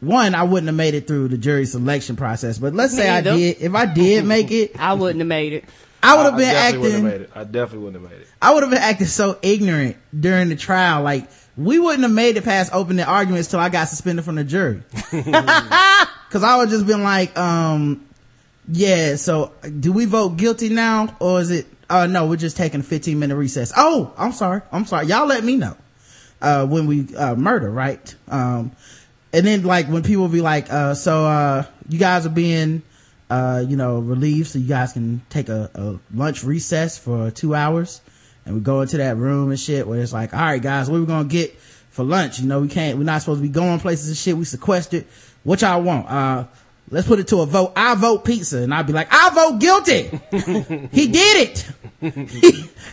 one, 0.00 0.34
I 0.34 0.42
wouldn't 0.42 0.66
have 0.66 0.76
made 0.76 0.94
it 0.94 1.06
through 1.06 1.28
the 1.28 1.38
jury 1.38 1.64
selection 1.66 2.16
process, 2.16 2.58
but 2.58 2.74
let's 2.74 2.92
Me 2.94 3.00
say 3.02 3.08
I 3.10 3.20
did, 3.22 3.56
if 3.60 3.74
I 3.74 3.86
did 3.86 4.24
make 4.26 4.50
it, 4.50 4.78
I 4.78 4.94
wouldn't 4.94 5.20
have 5.20 5.28
made 5.28 5.52
it. 5.54 5.64
I 6.02 6.16
would 6.16 6.26
have 6.26 6.36
been 6.36 6.48
I 6.48 6.52
definitely 6.52 6.78
wouldn't 6.78 6.94
acting, 6.96 7.10
have 7.10 7.20
made 7.20 7.20
it. 7.22 7.30
I 7.34 7.44
definitely 7.44 7.78
wouldn't 7.78 8.02
have 8.02 8.12
made 8.12 8.20
it. 8.20 8.28
I 8.40 8.54
would 8.54 8.62
have 8.62 8.70
been 8.70 8.82
acting 8.82 9.06
so 9.06 9.38
ignorant 9.42 9.96
during 10.18 10.48
the 10.50 10.56
trial. 10.56 11.02
Like, 11.02 11.28
we 11.56 11.78
wouldn't 11.78 12.02
have 12.02 12.12
made 12.12 12.36
it 12.36 12.44
past 12.44 12.72
opening 12.74 13.04
arguments 13.04 13.48
till 13.48 13.58
I 13.58 13.70
got 13.70 13.88
suspended 13.88 14.24
from 14.24 14.36
the 14.36 14.44
jury. 14.44 14.82
Cause 16.30 16.42
I 16.42 16.58
would 16.58 16.68
just 16.68 16.86
been 16.86 17.02
like, 17.02 17.36
um, 17.38 18.06
yeah, 18.68 19.16
so 19.16 19.52
do 19.80 19.92
we 19.92 20.04
vote 20.04 20.36
guilty 20.36 20.68
now 20.68 21.16
or 21.18 21.40
is 21.40 21.50
it, 21.50 21.66
uh, 21.88 22.06
no, 22.06 22.26
we're 22.26 22.36
just 22.36 22.56
taking 22.56 22.80
a 22.80 22.82
15 22.82 23.18
minute 23.18 23.36
recess. 23.36 23.72
Oh, 23.76 24.12
I'm 24.18 24.32
sorry. 24.32 24.60
I'm 24.70 24.84
sorry. 24.84 25.06
Y'all 25.06 25.26
let 25.26 25.42
me 25.42 25.56
know, 25.56 25.76
uh, 26.42 26.66
when 26.66 26.86
we, 26.86 27.14
uh, 27.16 27.34
murder, 27.36 27.70
right? 27.70 28.14
Um, 28.28 28.72
and 29.36 29.46
then 29.46 29.64
like 29.64 29.86
when 29.86 30.02
people 30.02 30.28
be 30.28 30.40
like, 30.40 30.72
uh, 30.72 30.94
so, 30.94 31.26
uh, 31.26 31.64
you 31.90 31.98
guys 31.98 32.24
are 32.24 32.30
being, 32.30 32.80
uh, 33.28 33.62
you 33.68 33.76
know, 33.76 33.98
relieved 33.98 34.48
so 34.48 34.58
you 34.58 34.66
guys 34.66 34.94
can 34.94 35.20
take 35.28 35.50
a, 35.50 35.70
a 35.74 35.98
lunch 36.16 36.42
recess 36.42 36.96
for 36.96 37.30
two 37.30 37.54
hours 37.54 38.00
and 38.46 38.54
we 38.54 38.62
go 38.62 38.80
into 38.80 38.96
that 38.96 39.18
room 39.18 39.50
and 39.50 39.60
shit 39.60 39.86
where 39.86 40.00
it's 40.00 40.14
like, 40.14 40.32
all 40.32 40.40
right, 40.40 40.62
guys, 40.62 40.88
what 40.88 41.00
we 41.00 41.04
gonna 41.04 41.28
get 41.28 41.54
for 41.90 42.02
lunch? 42.02 42.40
You 42.40 42.46
know, 42.46 42.60
we 42.60 42.68
can't, 42.68 42.96
we're 42.96 43.04
not 43.04 43.20
supposed 43.20 43.42
to 43.42 43.46
be 43.46 43.52
going 43.52 43.78
places 43.78 44.08
and 44.08 44.16
shit. 44.16 44.38
We 44.38 44.46
sequestered. 44.46 45.04
What 45.44 45.60
y'all 45.60 45.82
want? 45.82 46.06
Let's 46.88 47.06
put 47.08 47.18
it 47.18 47.26
to 47.28 47.38
a 47.40 47.46
vote. 47.46 47.72
I 47.74 47.96
vote 47.96 48.24
pizza. 48.24 48.58
And 48.58 48.72
I'd 48.72 48.86
be 48.86 48.92
like, 48.92 49.08
I 49.10 49.30
vote 49.30 49.58
guilty. 49.58 50.02
he 50.92 51.08
did 51.08 51.48
it. 51.48 51.70
he, 52.00 52.50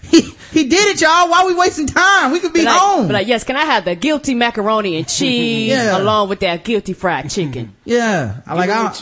he, 0.09 0.21
he 0.51 0.67
did 0.67 0.87
it, 0.95 0.99
y'all. 1.01 1.29
Why 1.29 1.45
we 1.45 1.53
wasting 1.53 1.85
time? 1.85 2.31
We 2.31 2.39
could 2.39 2.53
be 2.53 2.61
Be 2.61 2.65
like, 2.65 2.79
home. 2.79 3.07
be 3.07 3.13
like, 3.13 3.27
yes, 3.27 3.43
can 3.43 3.55
I 3.55 3.65
have 3.65 3.85
the 3.85 3.95
guilty 3.95 4.33
macaroni 4.33 4.97
and 4.97 5.07
cheese 5.07 5.69
Yeah. 5.69 5.97
along 5.99 6.29
with 6.29 6.39
that 6.39 6.63
guilty 6.63 6.93
fried 6.93 7.29
chicken? 7.29 7.75
yeah. 7.85 8.37
I 8.47 8.55
like, 8.55 8.69
I, 8.71 8.93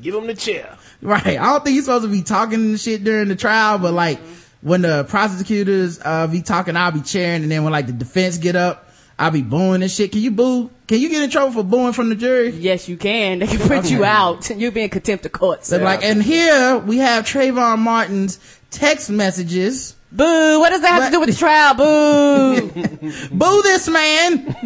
Give 0.00 0.14
him 0.14 0.26
the 0.26 0.34
chair. 0.34 0.74
Right. 1.00 1.26
I 1.38 1.44
don't 1.52 1.62
think 1.64 1.74
you're 1.76 1.84
supposed 1.84 2.06
to 2.06 2.10
be 2.10 2.22
talking 2.22 2.74
shit 2.74 3.04
during 3.04 3.28
the 3.28 3.36
trial, 3.36 3.78
but 3.78 3.92
like 3.94 4.18
when 4.62 4.82
the 4.82 5.04
prosecutors 5.04 6.00
uh 6.04 6.26
be 6.26 6.42
talking, 6.42 6.74
I'll 6.74 6.90
be 6.90 7.02
cheering, 7.02 7.44
and 7.44 7.52
then 7.52 7.62
when 7.62 7.72
like 7.72 7.86
the 7.86 7.92
defense 7.92 8.36
get 8.38 8.56
up, 8.56 8.87
I'll 9.18 9.32
be 9.32 9.42
booing 9.42 9.82
and 9.82 9.90
shit. 9.90 10.12
Can 10.12 10.20
you 10.20 10.30
boo? 10.30 10.70
Can 10.86 11.00
you 11.00 11.08
get 11.08 11.22
in 11.22 11.30
trouble 11.30 11.52
for 11.52 11.64
booing 11.64 11.92
from 11.92 12.08
the 12.08 12.14
jury? 12.14 12.50
Yes, 12.50 12.88
you 12.88 12.96
can. 12.96 13.40
They 13.40 13.46
can 13.46 13.58
put 13.68 13.90
you 13.90 14.04
out. 14.04 14.48
You'll 14.56 14.72
be 14.72 14.82
in 14.82 14.90
contempt 14.90 15.26
of 15.26 15.32
court. 15.32 15.62
They're 15.62 15.82
like, 15.82 16.04
and 16.04 16.22
here 16.22 16.78
we 16.78 16.98
have 16.98 17.24
Trayvon 17.24 17.78
Martin's 17.78 18.38
text 18.70 19.10
messages. 19.10 19.96
Boo! 20.10 20.58
What 20.58 20.70
does 20.70 20.80
that 20.80 20.88
have 20.88 21.04
to 21.06 21.10
do 21.10 21.20
with 21.20 21.28
the 21.28 21.34
trial? 21.34 21.74
Boo! 21.74 22.70
Boo 23.30 23.62
this 23.62 23.88
man. 23.88 24.56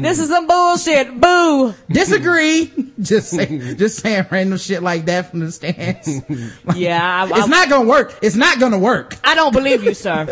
this 0.00 0.20
is 0.20 0.28
some 0.28 0.46
bullshit. 0.46 1.20
Boo! 1.20 1.74
Disagree. 1.90 2.70
just 3.00 3.30
say, 3.30 3.74
just 3.74 3.98
saying 3.98 4.26
random 4.30 4.58
shit 4.58 4.80
like 4.80 5.06
that 5.06 5.30
from 5.30 5.40
the 5.40 5.50
stands. 5.50 6.08
Yeah, 6.76 7.24
I, 7.24 7.26
it's 7.26 7.46
I, 7.46 7.46
not 7.46 7.68
gonna 7.68 7.88
work. 7.88 8.16
It's 8.22 8.36
not 8.36 8.58
gonna 8.58 8.78
work. 8.78 9.16
I 9.24 9.34
don't 9.34 9.52
believe 9.52 9.82
you, 9.82 9.94
sir. 9.94 10.26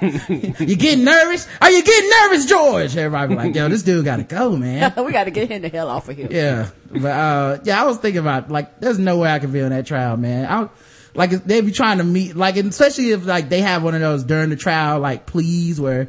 You 0.00 0.76
getting 0.76 1.04
nervous? 1.04 1.48
Are 1.60 1.70
you 1.70 1.82
getting 1.82 2.10
nervous, 2.10 2.46
George? 2.46 2.96
Everybody 2.96 3.28
be 3.28 3.34
like, 3.34 3.54
yo, 3.54 3.68
this 3.68 3.82
dude 3.82 4.04
gotta 4.04 4.24
go, 4.24 4.56
man. 4.56 4.92
we 5.04 5.12
got 5.12 5.24
to 5.24 5.30
get 5.30 5.50
him 5.50 5.62
the 5.62 5.68
hell 5.68 5.88
off 5.88 6.08
of 6.08 6.16
here. 6.16 6.28
Yeah, 6.30 6.70
but 6.90 7.04
uh, 7.04 7.58
yeah, 7.64 7.82
I 7.82 7.86
was 7.86 7.98
thinking 7.98 8.20
about 8.20 8.50
like, 8.50 8.80
there's 8.80 8.98
no 8.98 9.18
way 9.18 9.30
I 9.30 9.38
can 9.38 9.52
be 9.52 9.60
on 9.62 9.70
that 9.70 9.86
trial, 9.86 10.16
man. 10.16 10.46
I 10.46 10.68
like 11.14 11.30
they 11.44 11.60
be 11.60 11.72
trying 11.72 11.98
to 11.98 12.04
meet, 12.04 12.36
like, 12.36 12.56
and 12.56 12.70
especially 12.70 13.10
if 13.10 13.26
like 13.26 13.48
they 13.48 13.60
have 13.60 13.82
one 13.82 13.94
of 13.94 14.00
those 14.00 14.24
during 14.24 14.50
the 14.50 14.56
trial, 14.56 14.98
like 14.98 15.26
pleas 15.26 15.80
where 15.80 16.08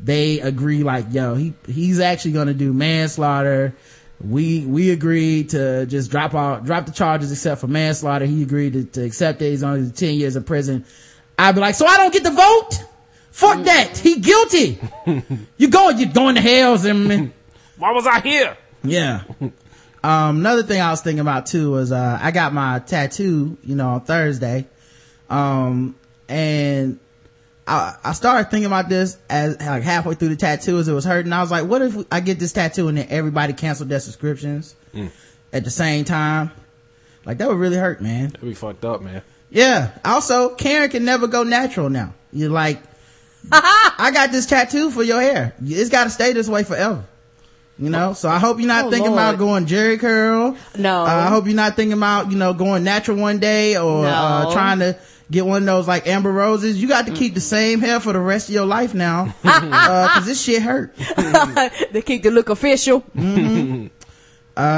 they 0.00 0.40
agree, 0.40 0.82
like, 0.82 1.06
yo, 1.10 1.34
he 1.34 1.54
he's 1.66 2.00
actually 2.00 2.32
gonna 2.32 2.54
do 2.54 2.72
manslaughter. 2.72 3.74
We 4.20 4.64
we 4.66 4.90
agreed 4.90 5.50
to 5.50 5.86
just 5.86 6.10
drop 6.10 6.34
all 6.34 6.60
drop 6.60 6.86
the 6.86 6.92
charges 6.92 7.32
except 7.32 7.60
for 7.60 7.66
manslaughter. 7.66 8.24
He 8.24 8.42
agreed 8.42 8.74
to, 8.74 8.84
to 8.84 9.04
accept 9.04 9.42
it. 9.42 9.50
He's 9.50 9.62
only 9.62 9.90
ten 9.90 10.14
years 10.14 10.36
in 10.36 10.44
prison. 10.44 10.84
I'd 11.38 11.54
be 11.54 11.60
like, 11.60 11.74
so 11.74 11.86
I 11.86 11.96
don't 11.96 12.12
get 12.12 12.24
to 12.24 12.30
vote. 12.30 12.70
Fuck 13.30 13.58
mm. 13.58 13.64
that. 13.64 13.96
He 13.96 14.20
guilty. 14.20 14.78
you 15.56 15.68
going, 15.68 15.98
you 15.98 16.06
going 16.06 16.34
to 16.34 16.40
hell, 16.40 16.76
Zimmerman. 16.76 17.32
Why 17.78 17.92
was 17.92 18.06
I 18.06 18.20
here? 18.20 18.56
Yeah. 18.84 19.22
Um, 20.04 20.38
another 20.38 20.62
thing 20.62 20.80
I 20.80 20.90
was 20.90 21.00
thinking 21.00 21.20
about 21.20 21.46
too 21.46 21.70
was, 21.70 21.92
uh, 21.92 22.18
I 22.20 22.30
got 22.32 22.52
my 22.52 22.80
tattoo, 22.80 23.56
you 23.62 23.76
know, 23.76 23.90
on 23.90 24.00
Thursday. 24.02 24.66
Um, 25.30 25.94
and 26.28 26.98
I, 27.66 27.94
I 28.02 28.12
started 28.12 28.50
thinking 28.50 28.66
about 28.66 28.88
this 28.88 29.18
as 29.30 29.58
like 29.60 29.82
halfway 29.82 30.14
through 30.14 30.30
the 30.30 30.36
tattoo 30.36 30.78
as 30.78 30.88
it 30.88 30.92
was 30.92 31.04
hurting. 31.04 31.32
I 31.32 31.40
was 31.40 31.50
like, 31.50 31.66
what 31.66 31.82
if 31.82 31.96
I 32.10 32.20
get 32.20 32.38
this 32.38 32.52
tattoo 32.52 32.88
and 32.88 32.98
then 32.98 33.06
everybody 33.10 33.52
canceled 33.52 33.88
their 33.88 34.00
subscriptions 34.00 34.74
at 35.52 35.64
the 35.64 35.70
same 35.70 36.04
time? 36.04 36.50
Like 37.24 37.38
that 37.38 37.48
would 37.48 37.58
really 37.58 37.76
hurt, 37.76 38.02
man. 38.02 38.30
That'd 38.30 38.40
be 38.40 38.54
fucked 38.54 38.84
up, 38.84 39.00
man. 39.00 39.22
Yeah. 39.50 39.92
Also, 40.04 40.54
Karen 40.54 40.90
can 40.90 41.04
never 41.04 41.26
go 41.28 41.44
natural 41.44 41.88
now. 41.88 42.14
You're 42.32 42.50
like, 42.50 42.82
I 43.52 44.10
got 44.12 44.32
this 44.32 44.46
tattoo 44.46 44.90
for 44.90 45.02
your 45.02 45.20
hair. 45.20 45.54
It's 45.62 45.90
got 45.90 46.04
to 46.04 46.10
stay 46.10 46.32
this 46.32 46.48
way 46.48 46.64
forever. 46.64 47.04
You 47.82 47.90
know, 47.90 48.12
so 48.12 48.28
I 48.28 48.38
hope 48.38 48.58
you're 48.60 48.68
not 48.68 48.84
Oh, 48.84 48.90
thinking 48.90 49.10
Lord. 49.10 49.22
about 49.22 49.38
going 49.38 49.66
Jerry 49.66 49.98
curl. 49.98 50.56
No. 50.78 51.02
Uh, 51.02 51.06
I 51.06 51.26
hope 51.26 51.46
you're 51.46 51.56
not 51.56 51.74
thinking 51.74 51.94
about, 51.98 52.30
you 52.30 52.36
know, 52.38 52.52
going 52.54 52.84
natural 52.84 53.16
one 53.16 53.40
day 53.40 53.76
or, 53.76 54.06
uh, 54.06 54.52
trying 54.52 54.78
to 54.78 54.96
get 55.32 55.46
one 55.46 55.62
of 55.62 55.66
those 55.66 55.88
like 55.88 56.06
Amber 56.06 56.30
Roses. 56.30 56.80
You 56.80 56.86
got 56.86 57.06
to 57.06 57.12
keep 57.12 57.34
the 57.34 57.40
same 57.40 57.80
hair 57.80 57.98
for 57.98 58.12
the 58.12 58.20
rest 58.20 58.48
of 58.48 58.54
your 58.54 58.66
life 58.66 58.94
now. 58.94 59.34
uh, 59.44 60.08
cause 60.14 60.26
this 60.26 60.40
shit 60.40 60.62
hurt. 60.62 60.94
they 61.90 62.02
keep 62.02 62.22
the 62.22 62.30
look 62.30 62.50
official. 62.50 63.02
Uh, 63.18 63.88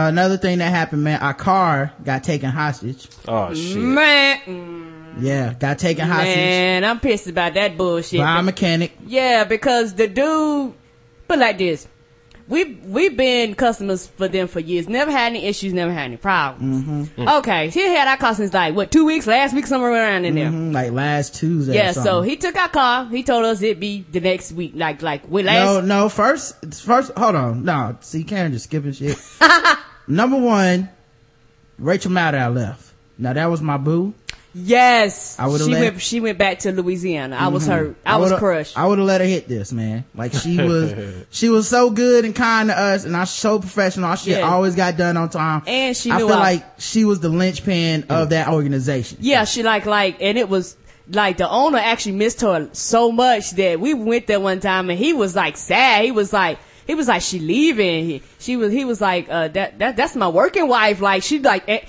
another 0.08 0.36
thing 0.36 0.58
that 0.58 0.70
happened, 0.70 1.02
man, 1.04 1.20
our 1.20 1.34
car 1.34 1.92
got 2.04 2.22
taken 2.24 2.48
hostage. 2.48 3.08
Oh 3.26 3.52
shit. 3.52 3.76
Man, 3.76 5.16
Yeah, 5.20 5.52
got 5.54 5.78
taken 5.80 6.06
hostage 6.06 6.36
man, 6.36 6.84
I'm 6.84 7.00
pissed 7.00 7.26
about 7.26 7.54
that 7.54 7.76
bullshit. 7.76 8.20
by 8.20 8.38
a 8.38 8.42
mechanic. 8.42 8.96
Yeah, 9.06 9.42
because 9.44 9.94
the 9.94 10.06
dude, 10.08 10.74
but 11.26 11.38
like 11.40 11.58
this, 11.58 11.88
we 12.48 12.74
we've 12.84 13.16
been 13.16 13.54
customers 13.54 14.06
for 14.06 14.28
them 14.28 14.48
for 14.48 14.60
years. 14.60 14.88
Never 14.88 15.10
had 15.10 15.26
any 15.32 15.46
issues. 15.46 15.72
Never 15.72 15.92
had 15.92 16.04
any 16.04 16.16
problems. 16.18 17.08
Mm-hmm. 17.08 17.28
Okay, 17.28 17.70
he 17.70 17.80
had 17.80 18.06
our 18.06 18.16
car 18.18 18.34
since 18.34 18.52
like 18.52 18.74
what 18.74 18.90
two 18.90 19.04
weeks, 19.06 19.26
last 19.26 19.54
week, 19.54 19.66
somewhere 19.66 19.92
around 19.92 20.24
in 20.26 20.34
there. 20.34 20.50
Mhm, 20.50 20.72
Like 20.74 20.92
last 20.92 21.34
Tuesday. 21.36 21.72
or 21.72 21.76
Yeah, 21.76 21.92
so 21.92 22.20
he 22.22 22.36
took 22.36 22.54
our 22.56 22.68
car. 22.68 23.06
He 23.06 23.22
told 23.22 23.44
us 23.46 23.62
it'd 23.62 23.80
be 23.80 24.04
the 24.12 24.20
next 24.20 24.52
week, 24.52 24.72
like 24.74 25.00
like 25.02 25.26
we 25.30 25.42
last. 25.42 25.64
no, 25.64 25.80
no. 26.02 26.08
first, 26.08 26.74
first, 26.82 27.12
hold 27.16 27.34
on. 27.34 27.64
No, 27.64 27.96
see, 28.00 28.24
Karen 28.24 28.52
just 28.52 28.64
skipping 28.64 28.92
shit. 28.92 29.16
Number 30.06 30.36
one, 30.38 30.90
Rachel 31.78 32.10
Maddow 32.10 32.54
left. 32.54 32.92
Now 33.16 33.32
that 33.32 33.46
was 33.46 33.62
my 33.62 33.78
boo. 33.78 34.12
Yes, 34.54 35.36
I 35.38 35.48
would've 35.48 35.66
she 35.66 35.72
let- 35.72 35.80
went. 35.80 36.00
She 36.02 36.20
went 36.20 36.38
back 36.38 36.60
to 36.60 36.72
Louisiana. 36.72 37.36
I 37.36 37.48
was 37.48 37.66
hurt. 37.66 37.96
I, 38.06 38.16
was 38.18 38.32
crushed. 38.32 38.78
I 38.78 38.86
would 38.86 38.98
have 38.98 39.06
let 39.06 39.20
her 39.20 39.26
hit 39.26 39.48
this, 39.48 39.72
man. 39.72 40.04
Like 40.14 40.32
she 40.32 40.56
was, 40.58 40.94
she 41.30 41.48
was 41.48 41.68
so 41.68 41.90
good 41.90 42.24
and 42.24 42.34
kind 42.36 42.68
to 42.68 42.78
us, 42.78 43.04
and 43.04 43.16
I 43.16 43.24
so 43.24 43.58
professional. 43.58 44.06
Our 44.08 44.16
shit 44.16 44.38
Yeah. 44.38 44.48
always 44.48 44.76
got 44.76 44.96
done 44.96 45.16
on 45.16 45.28
time. 45.28 45.62
And 45.66 45.96
she 45.96 46.10
I 46.10 46.18
knew 46.18 46.28
feel 46.28 46.36
I- 46.36 46.40
like 46.40 46.64
she 46.80 47.04
was 47.04 47.20
the 47.20 47.28
linchpin 47.30 48.04
of 48.10 48.30
that 48.30 48.48
organization. 48.48 49.18
Yeah, 49.20 49.44
she 49.44 49.62
like 49.64 49.86
like, 49.86 50.22
and 50.22 50.38
it 50.38 50.48
was 50.48 50.76
like 51.10 51.36
the 51.36 51.48
owner 51.50 51.78
actually 51.78 52.12
missed 52.12 52.40
her 52.42 52.68
so 52.72 53.10
much 53.12 53.50
that 53.52 53.80
we 53.80 53.92
went 53.92 54.26
there 54.28 54.40
one 54.40 54.60
time 54.60 54.88
and 54.88 54.98
he 54.98 55.12
was 55.12 55.34
like 55.34 55.56
sad. 55.56 56.04
He 56.04 56.12
was 56.12 56.32
like. 56.32 56.58
He 56.86 56.94
was 56.94 57.08
like, 57.08 57.22
she 57.22 57.38
leaving. 57.38 58.04
He, 58.04 58.22
she 58.38 58.56
was, 58.58 58.70
he 58.70 58.84
was 58.84 59.00
like, 59.00 59.26
uh, 59.30 59.48
that, 59.48 59.78
that, 59.78 59.96
that's 59.96 60.14
my 60.16 60.28
working 60.28 60.68
wife. 60.68 61.00
Like, 61.00 61.22
she 61.22 61.38
like, 61.38 61.66
eh, 61.66 61.80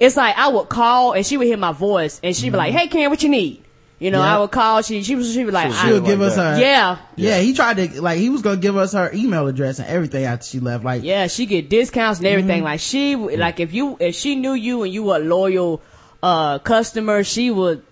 it's 0.00 0.16
like 0.16 0.36
I 0.36 0.48
would 0.48 0.68
call 0.68 1.12
and 1.12 1.24
she 1.24 1.36
would 1.36 1.46
hear 1.46 1.56
my 1.58 1.72
voice 1.72 2.20
and 2.24 2.34
she'd 2.34 2.50
be 2.50 2.56
like, 2.56 2.72
hey, 2.72 2.88
Karen, 2.88 3.10
what 3.10 3.22
you 3.22 3.28
need? 3.28 3.62
You 3.98 4.10
know, 4.10 4.20
Yeah. 4.20 4.36
I 4.36 4.40
would 4.40 4.50
call. 4.50 4.80
She 4.80 5.02
she 5.02 5.14
was 5.14 5.30
she 5.32 5.44
was 5.44 5.52
like, 5.52 5.70
She'll 5.74 5.96
like 5.98 6.04
give 6.06 6.22
us 6.22 6.34
that. 6.36 6.54
her. 6.56 6.60
yeah, 6.60 6.98
Yeah, 7.16 7.38
he 7.40 7.52
tried 7.52 7.76
to, 7.76 8.00
like, 8.00 8.18
he 8.18 8.30
was 8.30 8.40
gonna 8.40 8.56
give 8.56 8.74
us 8.76 8.94
her 8.94 9.10
email 9.12 9.46
address 9.46 9.78
and 9.78 9.86
everything 9.88 10.24
after 10.24 10.46
she 10.46 10.58
left. 10.58 10.84
Like, 10.84 11.02
yeah. 11.02 11.26
She 11.26 11.44
get 11.44 11.68
discounts 11.68 12.18
and 12.18 12.26
everything. 12.26 12.58
Mm-hmm. 12.58 12.64
Like 12.64 12.80
she 12.80 13.14
like 13.14 13.60
if 13.60 13.74
you 13.74 13.98
if 14.00 14.14
she 14.14 14.36
knew 14.36 14.54
you 14.54 14.82
and 14.84 14.92
you 14.92 15.02
were 15.04 15.16
a 15.16 15.20
loyal 15.20 15.82
uh 16.22 16.58
customer, 16.60 17.22
she 17.24 17.50
would 17.50 17.82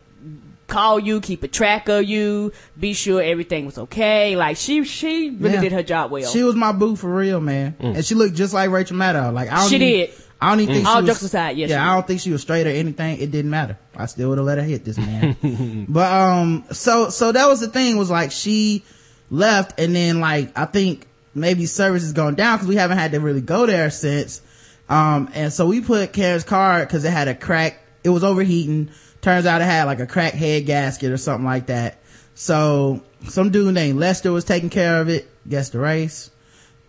call 0.67 0.99
you, 0.99 1.21
keep 1.21 1.43
a 1.43 1.49
track 1.49 1.89
of 1.89 2.05
you, 2.05 2.53
be 2.79 2.93
sure 2.93 3.23
everything 3.23 3.65
was 3.67 3.79
okay. 3.79 4.37
Like 4.37 4.57
she 4.57 4.85
she 4.85 5.31
really 5.31 5.55
Yeah. 5.55 5.61
did 5.61 5.73
her 5.73 5.83
job 5.83 6.11
well. 6.11 6.31
She 6.31 6.43
was 6.43 6.55
my 6.55 6.73
boo 6.73 6.97
for 6.97 7.15
real, 7.15 7.41
man. 7.41 7.77
And 7.81 8.05
she 8.05 8.15
looked 8.15 8.35
just 8.35 8.53
like 8.55 8.71
Rachel 8.71 8.97
Maddow. 8.97 9.33
Like 9.33 9.51
I 9.51 9.57
don't 9.61 9.69
She 9.69 9.77
even, 9.77 9.89
did. 9.89 10.11
I 10.41 10.51
don't 10.51 10.61
even 10.61 10.75
think 10.77 10.87
All 10.87 10.97
she 10.97 11.03
was, 11.03 11.11
jokes 11.11 11.23
aside, 11.23 11.57
yes, 11.57 11.71
yeah. 11.71 11.91
I 11.91 11.95
don't 11.95 12.07
think 12.07 12.21
she 12.21 12.31
was 12.31 12.43
straight 12.43 12.67
or 12.67 12.71
anything. 12.71 13.19
It 13.19 13.31
didn't 13.31 13.51
matter. 13.51 13.77
I 13.97 14.07
still 14.07 14.29
would 14.29 14.39
have 14.39 14.47
let 14.47 14.59
her 14.59 14.65
hit 14.65 14.85
this 14.85 14.97
man. 14.97 15.87
but 15.89 16.13
um, 16.13 16.65
so 16.71 17.09
so 17.11 17.33
that 17.33 17.47
was 17.47 17.61
the 17.61 17.69
thing 17.69 17.97
was 17.97 18.11
like 18.11 18.31
she 18.31 18.85
left, 19.31 19.81
and 19.81 19.95
then 19.97 20.21
like 20.21 20.57
I 20.57 20.67
think 20.67 21.07
maybe 21.35 21.67
service 21.67 22.05
is 22.05 22.13
going 22.13 22.37
down 22.37 22.59
because 22.59 22.69
we 22.69 22.77
haven't 22.77 22.99
had 22.99 23.13
to 23.13 23.21
really 23.21 23.41
go 23.41 23.67
there 23.67 23.91
since. 23.91 24.41
Um, 24.89 25.29
and 25.35 25.53
so 25.53 25.67
we 25.67 25.81
put 25.81 26.13
Karen's 26.13 26.45
car 26.45 26.81
because 26.81 27.05
it 27.05 27.11
had 27.11 27.29
a 27.29 27.35
crack. 27.35 27.81
It 28.05 28.11
was 28.11 28.23
overheating. 28.23 28.91
Turns 29.21 29.45
out 29.45 29.61
it 29.61 29.65
had 29.65 29.85
like 29.85 30.01
a 30.01 30.07
cracked 30.07 30.37
head 30.37 30.67
gasket 30.67 31.11
or 31.11 31.17
something 31.17 31.45
like 31.45 31.67
that. 31.67 31.99
So 32.35 33.03
some 33.25 33.51
dude 33.51 33.75
named 33.75 33.99
Lester 33.99 34.31
was 34.31 34.45
taking 34.45 34.71
care 34.71 35.01
of 35.01 35.09
it. 35.09 35.29
Guess 35.49 35.71
the 35.71 35.81
race. 35.81 36.31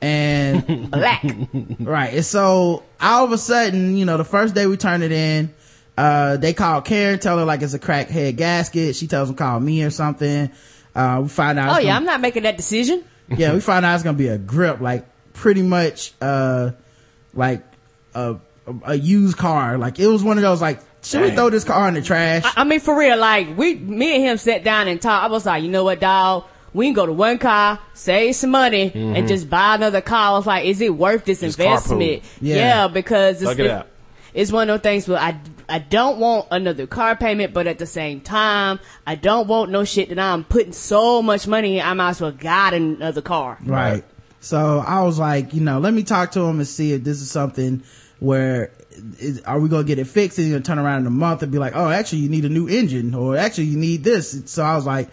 And 0.02 0.92
black. 0.92 1.24
right. 1.80 2.14
And 2.14 2.26
so 2.26 2.84
all 3.02 3.26
of 3.26 3.32
a 3.32 3.38
sudden, 3.38 3.98
you 3.98 4.06
know, 4.06 4.18
the 4.18 4.24
first 4.24 4.56
day 4.56 4.66
we 4.66 4.78
turn 4.78 5.02
it 5.04 5.12
in, 5.12 5.54
uh, 5.98 6.38
they 6.38 6.54
call 6.54 6.82
Karen, 6.82 7.20
tell 7.20 7.38
her 7.38 7.46
like 7.46 7.62
it's 7.62 7.74
a 7.74 7.80
crackhead 7.80 8.38
gasket. 8.38 8.96
She 8.96 9.08
tells 9.08 9.28
them 9.28 9.36
call 9.36 9.60
me 9.60 9.84
or 9.84 9.90
something. 9.90 10.50
Uh, 10.96 11.20
we 11.24 11.30
find 11.30 11.60
out. 11.60 11.76
Oh 11.76 11.80
yeah, 11.80 11.88
gonna- 11.90 11.96
I'm 11.98 12.06
not 12.06 12.22
making 12.22 12.44
that 12.44 12.56
decision. 12.58 13.04
yeah, 13.36 13.54
we 13.54 13.60
find 13.60 13.86
out 13.86 13.96
it's 13.96 14.04
gonna 14.04 14.18
be 14.18 14.30
a 14.30 14.38
grip, 14.38 14.80
like 14.82 15.06
pretty 15.34 15.62
much, 15.62 16.14
uh, 16.22 16.72
like 17.34 17.64
a, 18.16 18.38
a, 18.66 18.74
a 18.86 18.96
used 18.96 19.38
car. 19.38 19.78
Like 19.78 20.00
it 20.00 20.08
was 20.08 20.24
one 20.24 20.38
of 20.38 20.42
those 20.42 20.62
like, 20.62 20.80
should 21.04 21.22
we 21.22 21.32
throw 21.32 21.50
this 21.50 21.64
car 21.64 21.88
in 21.90 21.94
the 21.94 22.02
trash? 22.02 22.44
I 22.58 22.64
mean, 22.64 22.80
for 22.80 22.98
real, 22.98 23.18
like 23.18 23.58
we, 23.58 23.76
me 23.76 24.16
and 24.16 24.24
him 24.24 24.38
sat 24.38 24.64
down 24.64 24.88
and 24.88 25.02
talked. 25.02 25.26
I 25.26 25.28
was 25.28 25.46
like, 25.46 25.64
you 25.64 25.70
know 25.70 25.84
what, 25.84 26.00
dog? 26.00 26.46
We 26.74 26.88
can 26.88 26.94
go 26.94 27.06
to 27.06 27.14
one 27.14 27.38
car, 27.40 27.80
save 27.94 28.36
some 28.36 28.52
money, 28.52 28.92
and 28.94 29.28
just 29.28 29.50
buy 29.50 29.76
another 29.76 30.02
car. 30.02 30.34
I 30.34 30.38
was 30.38 30.46
like, 30.46 30.66
is 30.66 30.82
it 30.82 30.96
worth 30.96 31.26
this 31.26 31.40
Mm-hmm. 31.40 31.46
Just 31.48 31.60
investment? 31.60 32.24
carpool. 32.24 32.24
Yeah. 32.42 32.88
because 32.88 33.42
it's, 33.42 33.52
Thug 33.52 33.60
it 33.60 33.88
it's 34.34 34.52
one 34.52 34.70
of 34.70 34.82
those 34.82 34.84
things 34.84 35.08
where 35.08 35.20
I, 35.20 35.40
I 35.68 35.80
don't 35.80 36.20
want 36.20 36.48
another 36.52 36.88
car 36.88 37.16
payment, 37.16 37.54
but 37.54 37.68
at 37.68 37.80
the 37.80 37.86
same 37.86 38.22
time, 38.22 38.80
I 39.06 39.16
don't 39.16 39.48
want 39.48 39.72
no 39.72 39.84
shit 39.84 40.10
that 40.10 40.20
I'm 40.20 40.44
putting 40.44 40.74
so 40.74 41.22
much 41.22 41.48
money 41.48 41.80
in. 41.80 41.86
I 41.86 41.94
might 41.94 42.12
as 42.12 42.22
well 42.22 42.32
got 42.32 42.74
another 42.74 43.22
car. 43.22 43.58
Right. 43.64 44.04
So 44.40 44.84
I 44.86 45.04
was 45.04 45.20
like, 45.20 45.54
you 45.54 45.62
know, 45.62 45.80
let 45.80 45.94
me 45.94 46.04
talk 46.04 46.32
to 46.34 46.42
him 46.42 46.60
and 46.60 46.68
see 46.68 46.94
if 46.94 47.04
this 47.04 47.22
is 47.22 47.30
something 47.32 47.84
where 48.20 48.72
is, 49.18 49.42
are 49.42 49.60
we 49.60 49.70
going 49.70 49.84
to 49.84 49.88
get 49.88 50.00
it 50.00 50.06
fixed 50.06 50.38
and 50.38 50.48
you're 50.48 50.56
going 50.56 50.64
to 50.64 50.68
turn 50.68 50.80
around 50.80 51.02
in 51.02 51.08
a 51.08 51.12
month 51.12 51.42
and 51.44 51.52
be 51.52 51.58
like, 51.58 51.74
oh, 51.76 51.90
actually 51.90 52.20
you 52.20 52.30
need 52.30 52.46
a 52.46 52.50
new 52.50 52.68
engine 52.68 53.14
or 53.16 53.36
actually 53.36 53.66
you 53.66 53.78
need 53.78 54.04
this. 54.04 54.44
So 54.46 54.64
I 54.64 54.76
was 54.76 54.86
like, 54.86 55.10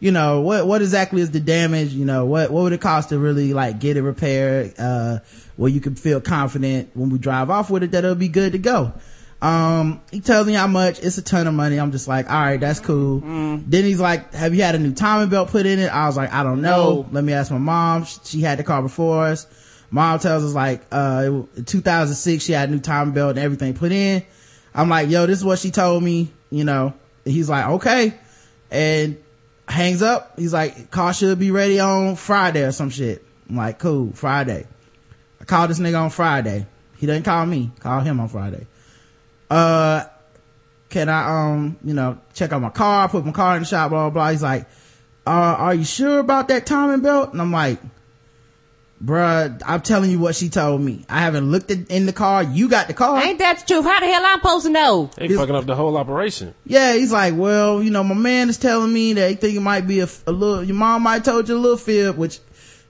you 0.00 0.10
know, 0.10 0.40
what, 0.40 0.66
what 0.66 0.80
exactly 0.82 1.20
is 1.20 1.30
the 1.30 1.40
damage? 1.40 1.92
You 1.92 2.06
know, 2.06 2.24
what, 2.24 2.50
what 2.50 2.62
would 2.62 2.72
it 2.72 2.80
cost 2.80 3.10
to 3.10 3.18
really 3.18 3.52
like 3.52 3.78
get 3.78 3.96
it 3.96 4.02
repaired? 4.02 4.74
Uh, 4.78 5.18
where 5.56 5.70
you 5.70 5.80
can 5.80 5.94
feel 5.94 6.22
confident 6.22 6.90
when 6.94 7.10
we 7.10 7.18
drive 7.18 7.50
off 7.50 7.68
with 7.70 7.82
it 7.82 7.90
that 7.90 8.02
it'll 8.02 8.16
be 8.16 8.28
good 8.28 8.52
to 8.52 8.58
go. 8.58 8.94
Um, 9.42 10.00
he 10.10 10.20
tells 10.20 10.46
me 10.46 10.54
how 10.54 10.66
much. 10.66 11.00
It's 11.00 11.18
a 11.18 11.22
ton 11.22 11.46
of 11.46 11.54
money. 11.54 11.78
I'm 11.78 11.92
just 11.92 12.08
like, 12.08 12.30
all 12.30 12.40
right, 12.40 12.58
that's 12.58 12.80
cool. 12.80 13.20
Then 13.20 13.84
he's 13.84 14.00
like, 14.00 14.32
have 14.34 14.54
you 14.54 14.62
had 14.62 14.74
a 14.74 14.78
new 14.78 14.92
timing 14.92 15.28
belt 15.28 15.50
put 15.50 15.66
in 15.66 15.78
it? 15.78 15.88
I 15.88 16.06
was 16.06 16.16
like, 16.16 16.32
I 16.32 16.42
don't 16.42 16.62
know. 16.62 17.02
No. 17.02 17.08
Let 17.12 17.24
me 17.24 17.34
ask 17.34 17.50
my 17.50 17.58
mom. 17.58 18.06
She, 18.24 18.40
had 18.40 18.58
the 18.58 18.64
car 18.64 18.82
before 18.82 19.24
us. 19.24 19.46
Mom 19.90 20.18
tells 20.18 20.44
us 20.44 20.54
like, 20.54 20.82
uh, 20.92 21.44
in 21.56 21.64
2006, 21.64 22.42
she 22.42 22.52
had 22.52 22.68
a 22.68 22.72
new 22.72 22.80
timing 22.80 23.12
belt 23.12 23.30
and 23.30 23.38
everything 23.38 23.74
put 23.74 23.92
in. 23.92 24.24
I'm 24.74 24.88
like, 24.88 25.10
yo, 25.10 25.26
this 25.26 25.38
is 25.38 25.44
what 25.44 25.58
she 25.58 25.70
told 25.70 26.02
me, 26.02 26.30
you 26.50 26.64
know. 26.64 26.94
He's 27.24 27.50
like, 27.50 27.66
okay. 27.66 28.14
And 28.70 29.18
hangs 29.70 30.02
up. 30.02 30.38
He's 30.38 30.52
like, 30.52 30.90
car 30.90 31.12
should 31.12 31.38
be 31.38 31.50
ready 31.50 31.80
on 31.80 32.16
Friday 32.16 32.64
or 32.64 32.72
some 32.72 32.90
shit. 32.90 33.24
I'm 33.48 33.56
like, 33.56 33.78
cool, 33.78 34.12
Friday. 34.12 34.66
I 35.40 35.44
call 35.44 35.68
this 35.68 35.78
nigga 35.78 36.00
on 36.00 36.10
Friday. 36.10 36.66
He 36.96 37.06
didn't 37.06 37.24
call 37.24 37.46
me. 37.46 37.70
Call 37.80 38.00
him 38.00 38.20
on 38.20 38.28
Friday. 38.28 38.66
Uh, 39.48 40.04
can 40.88 41.08
I, 41.08 41.50
um, 41.50 41.78
you 41.84 41.94
know, 41.94 42.18
check 42.34 42.52
out 42.52 42.60
my 42.60 42.70
car, 42.70 43.08
put 43.08 43.24
my 43.24 43.32
car 43.32 43.56
in 43.56 43.62
the 43.62 43.66
shop, 43.66 43.90
blah, 43.90 44.10
blah, 44.10 44.10
blah. 44.10 44.30
He's 44.30 44.42
like, 44.42 44.66
uh, 45.26 45.30
are 45.30 45.74
you 45.74 45.84
sure 45.84 46.18
about 46.18 46.48
that 46.48 46.66
timing 46.66 47.00
belt? 47.00 47.32
And 47.32 47.40
I'm 47.40 47.52
like, 47.52 47.78
bruh, 49.02 49.60
I'm 49.64 49.80
telling 49.80 50.10
you 50.10 50.18
what 50.18 50.34
she 50.36 50.48
told 50.48 50.80
me. 50.80 51.04
I 51.08 51.20
haven't 51.20 51.50
looked 51.50 51.70
at, 51.70 51.90
in 51.90 52.06
the 52.06 52.12
car. 52.12 52.42
You 52.42 52.68
got 52.68 52.86
the 52.88 52.94
car. 52.94 53.22
Ain't 53.22 53.38
that 53.38 53.60
the 53.60 53.66
truth? 53.66 53.84
How 53.84 54.00
the 54.00 54.06
hell 54.06 54.22
I'm 54.24 54.38
supposed 54.38 54.66
to 54.66 54.70
know? 54.72 55.10
They 55.16 55.28
fucking 55.28 55.54
up 55.54 55.66
the 55.66 55.74
whole 55.76 55.96
operation. 55.96 56.54
Yeah, 56.64 56.94
he's 56.94 57.12
like, 57.12 57.34
well, 57.36 57.82
you 57.82 57.90
know, 57.90 58.04
my 58.04 58.14
man 58.14 58.48
is 58.48 58.58
telling 58.58 58.92
me 58.92 59.12
that 59.14 59.28
he 59.30 59.36
think 59.36 59.56
it 59.56 59.60
might 59.60 59.86
be 59.86 60.00
a, 60.00 60.08
a 60.26 60.32
little, 60.32 60.62
your 60.64 60.76
mom 60.76 61.02
might 61.02 61.24
told 61.24 61.48
you 61.48 61.56
a 61.56 61.58
little 61.58 61.76
fib, 61.78 62.16
which 62.16 62.38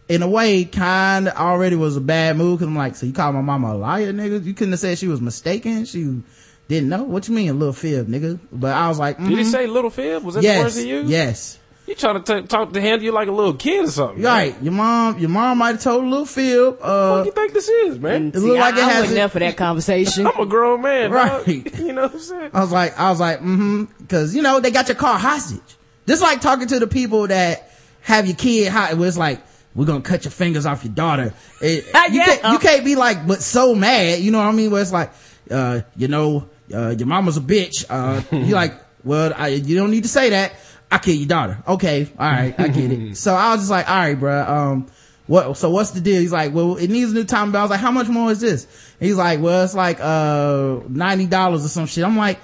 in 0.08 0.22
a 0.22 0.28
way 0.28 0.64
kind 0.64 1.28
of 1.28 1.36
already 1.36 1.76
was 1.76 1.96
a 1.96 2.00
bad 2.00 2.36
move. 2.36 2.58
Cause 2.58 2.66
I'm 2.68 2.76
like, 2.76 2.96
so 2.96 3.06
you 3.06 3.12
call 3.12 3.32
my 3.32 3.40
mama 3.42 3.74
a 3.74 3.76
liar, 3.76 4.12
nigga? 4.12 4.44
You 4.44 4.54
couldn't 4.54 4.72
have 4.72 4.80
said 4.80 4.98
she 4.98 5.06
was 5.08 5.20
mistaken. 5.20 5.84
She 5.84 6.22
didn't 6.66 6.88
know. 6.88 7.04
What 7.04 7.28
you 7.28 7.34
mean 7.34 7.48
a 7.48 7.52
little 7.52 7.72
fib, 7.72 8.08
nigga? 8.08 8.40
But 8.50 8.74
I 8.74 8.88
was 8.88 8.98
like, 8.98 9.18
Did 9.18 9.28
he 9.28 9.36
mhm. 9.36 9.44
say 9.44 9.66
little 9.68 9.90
fib? 9.90 10.24
Was 10.24 10.34
that 10.34 10.42
the 10.42 10.58
words 10.58 10.76
he 10.76 10.88
used? 10.88 11.08
yes. 11.08 11.58
You 11.90 11.96
trying 11.96 12.22
to 12.22 12.40
t- 12.42 12.46
talk 12.46 12.72
to 12.72 12.80
handle 12.80 13.04
you 13.04 13.10
like 13.10 13.26
a 13.26 13.32
little 13.32 13.54
kid 13.54 13.84
or 13.84 13.90
something? 13.90 14.22
Right. 14.22 14.54
Your 14.62 14.72
mom, 14.72 15.18
your 15.18 15.28
mom 15.28 15.58
might 15.58 15.72
have 15.72 15.82
told 15.82 16.04
a 16.04 16.06
little 16.06 16.24
fib. 16.24 16.78
What 16.78 16.82
Uh, 16.88 17.20
do 17.22 17.26
you 17.26 17.32
think 17.32 17.52
this 17.52 17.68
is, 17.68 17.98
man? 17.98 18.28
it 18.28 18.36
looked 18.36 18.60
like 18.60 18.74
it 18.76 18.80
I, 18.84 18.86
I 18.86 18.90
has 18.92 19.00
wasn't 19.02 19.16
there 19.16 19.28
for 19.28 19.38
that 19.40 19.56
conversation. 19.56 20.26
I'm 20.28 20.38
a 20.38 20.46
grown 20.46 20.82
man, 20.82 21.10
dog. 21.10 21.48
Right. 21.48 21.78
You 21.80 21.92
know 21.92 22.02
what 22.02 22.12
I'm 22.14 22.18
saying? 22.20 22.50
I 22.54 22.60
was 22.60 22.70
like, 22.70 22.96
I 22.96 23.10
was 23.10 23.18
like, 23.18 23.38
mm-hmm, 23.40 23.84
cause 24.06 24.36
you 24.36 24.42
know, 24.42 24.60
they 24.60 24.70
got 24.70 24.86
your 24.88 24.94
car 24.94 25.18
hostage. 25.18 25.60
Just 26.06 26.22
like 26.22 26.40
talking 26.40 26.68
to 26.68 26.78
the 26.78 26.86
people 26.86 27.26
that 27.26 27.68
have 28.02 28.26
your 28.26 28.36
kid 28.36 28.68
hot, 28.70 28.94
where 28.96 29.08
it's 29.08 29.18
like, 29.18 29.40
we're 29.74 29.84
gonna 29.86 30.00
cut 30.00 30.24
your 30.24 30.30
fingers 30.32 30.66
off 30.66 30.84
your 30.84 30.92
daughter. 30.94 31.34
It- 31.60 31.84
you, 32.12 32.18
Yeah. 32.20 32.24
can't, 32.36 32.52
you 32.52 32.58
can't 32.60 32.84
be 32.84 32.94
like, 32.94 33.26
but 33.26 33.42
so 33.42 33.74
mad, 33.74 34.20
you 34.20 34.30
know 34.30 34.38
what 34.38 34.46
I 34.46 34.52
mean? 34.52 34.70
Where 34.70 34.80
it's 34.80 34.92
like, 34.92 35.10
uh, 35.50 35.80
you 35.96 36.06
know, 36.06 36.48
uh, 36.72 36.90
your 36.96 37.08
mama's 37.08 37.36
a 37.36 37.40
bitch. 37.40 37.84
Uh, 37.90 38.22
you 38.36 38.54
like, 38.54 38.74
well, 39.02 39.32
I, 39.36 39.48
you 39.48 39.74
don't 39.76 39.90
need 39.90 40.04
to 40.04 40.08
say 40.08 40.30
that. 40.30 40.52
I 40.90 40.98
kill 40.98 41.14
your 41.14 41.28
daughter. 41.28 41.62
Okay. 41.66 42.08
All 42.18 42.30
right. 42.30 42.54
I 42.58 42.68
get 42.68 42.90
it. 42.90 43.16
so 43.16 43.34
I 43.34 43.50
was 43.52 43.60
just 43.60 43.70
like, 43.70 43.88
all 43.88 43.96
right, 43.96 44.18
bruh. 44.18 44.48
Um, 44.48 44.86
what, 45.26 45.56
so 45.56 45.70
what's 45.70 45.92
the 45.92 46.00
deal? 46.00 46.20
He's 46.20 46.32
like, 46.32 46.52
well, 46.52 46.76
it 46.76 46.88
needs 46.88 47.12
a 47.12 47.14
new 47.14 47.24
time 47.24 47.52
belt. 47.52 47.60
I 47.60 47.64
was 47.64 47.70
like, 47.70 47.80
how 47.80 47.92
much 47.92 48.08
more 48.08 48.32
is 48.32 48.40
this? 48.40 48.66
He's 48.98 49.14
like, 49.14 49.40
well, 49.40 49.64
it's 49.64 49.74
like, 49.74 50.00
uh, 50.00 50.80
$90 50.88 51.52
or 51.52 51.68
some 51.68 51.86
shit. 51.86 52.04
I'm 52.04 52.16
like, 52.16 52.40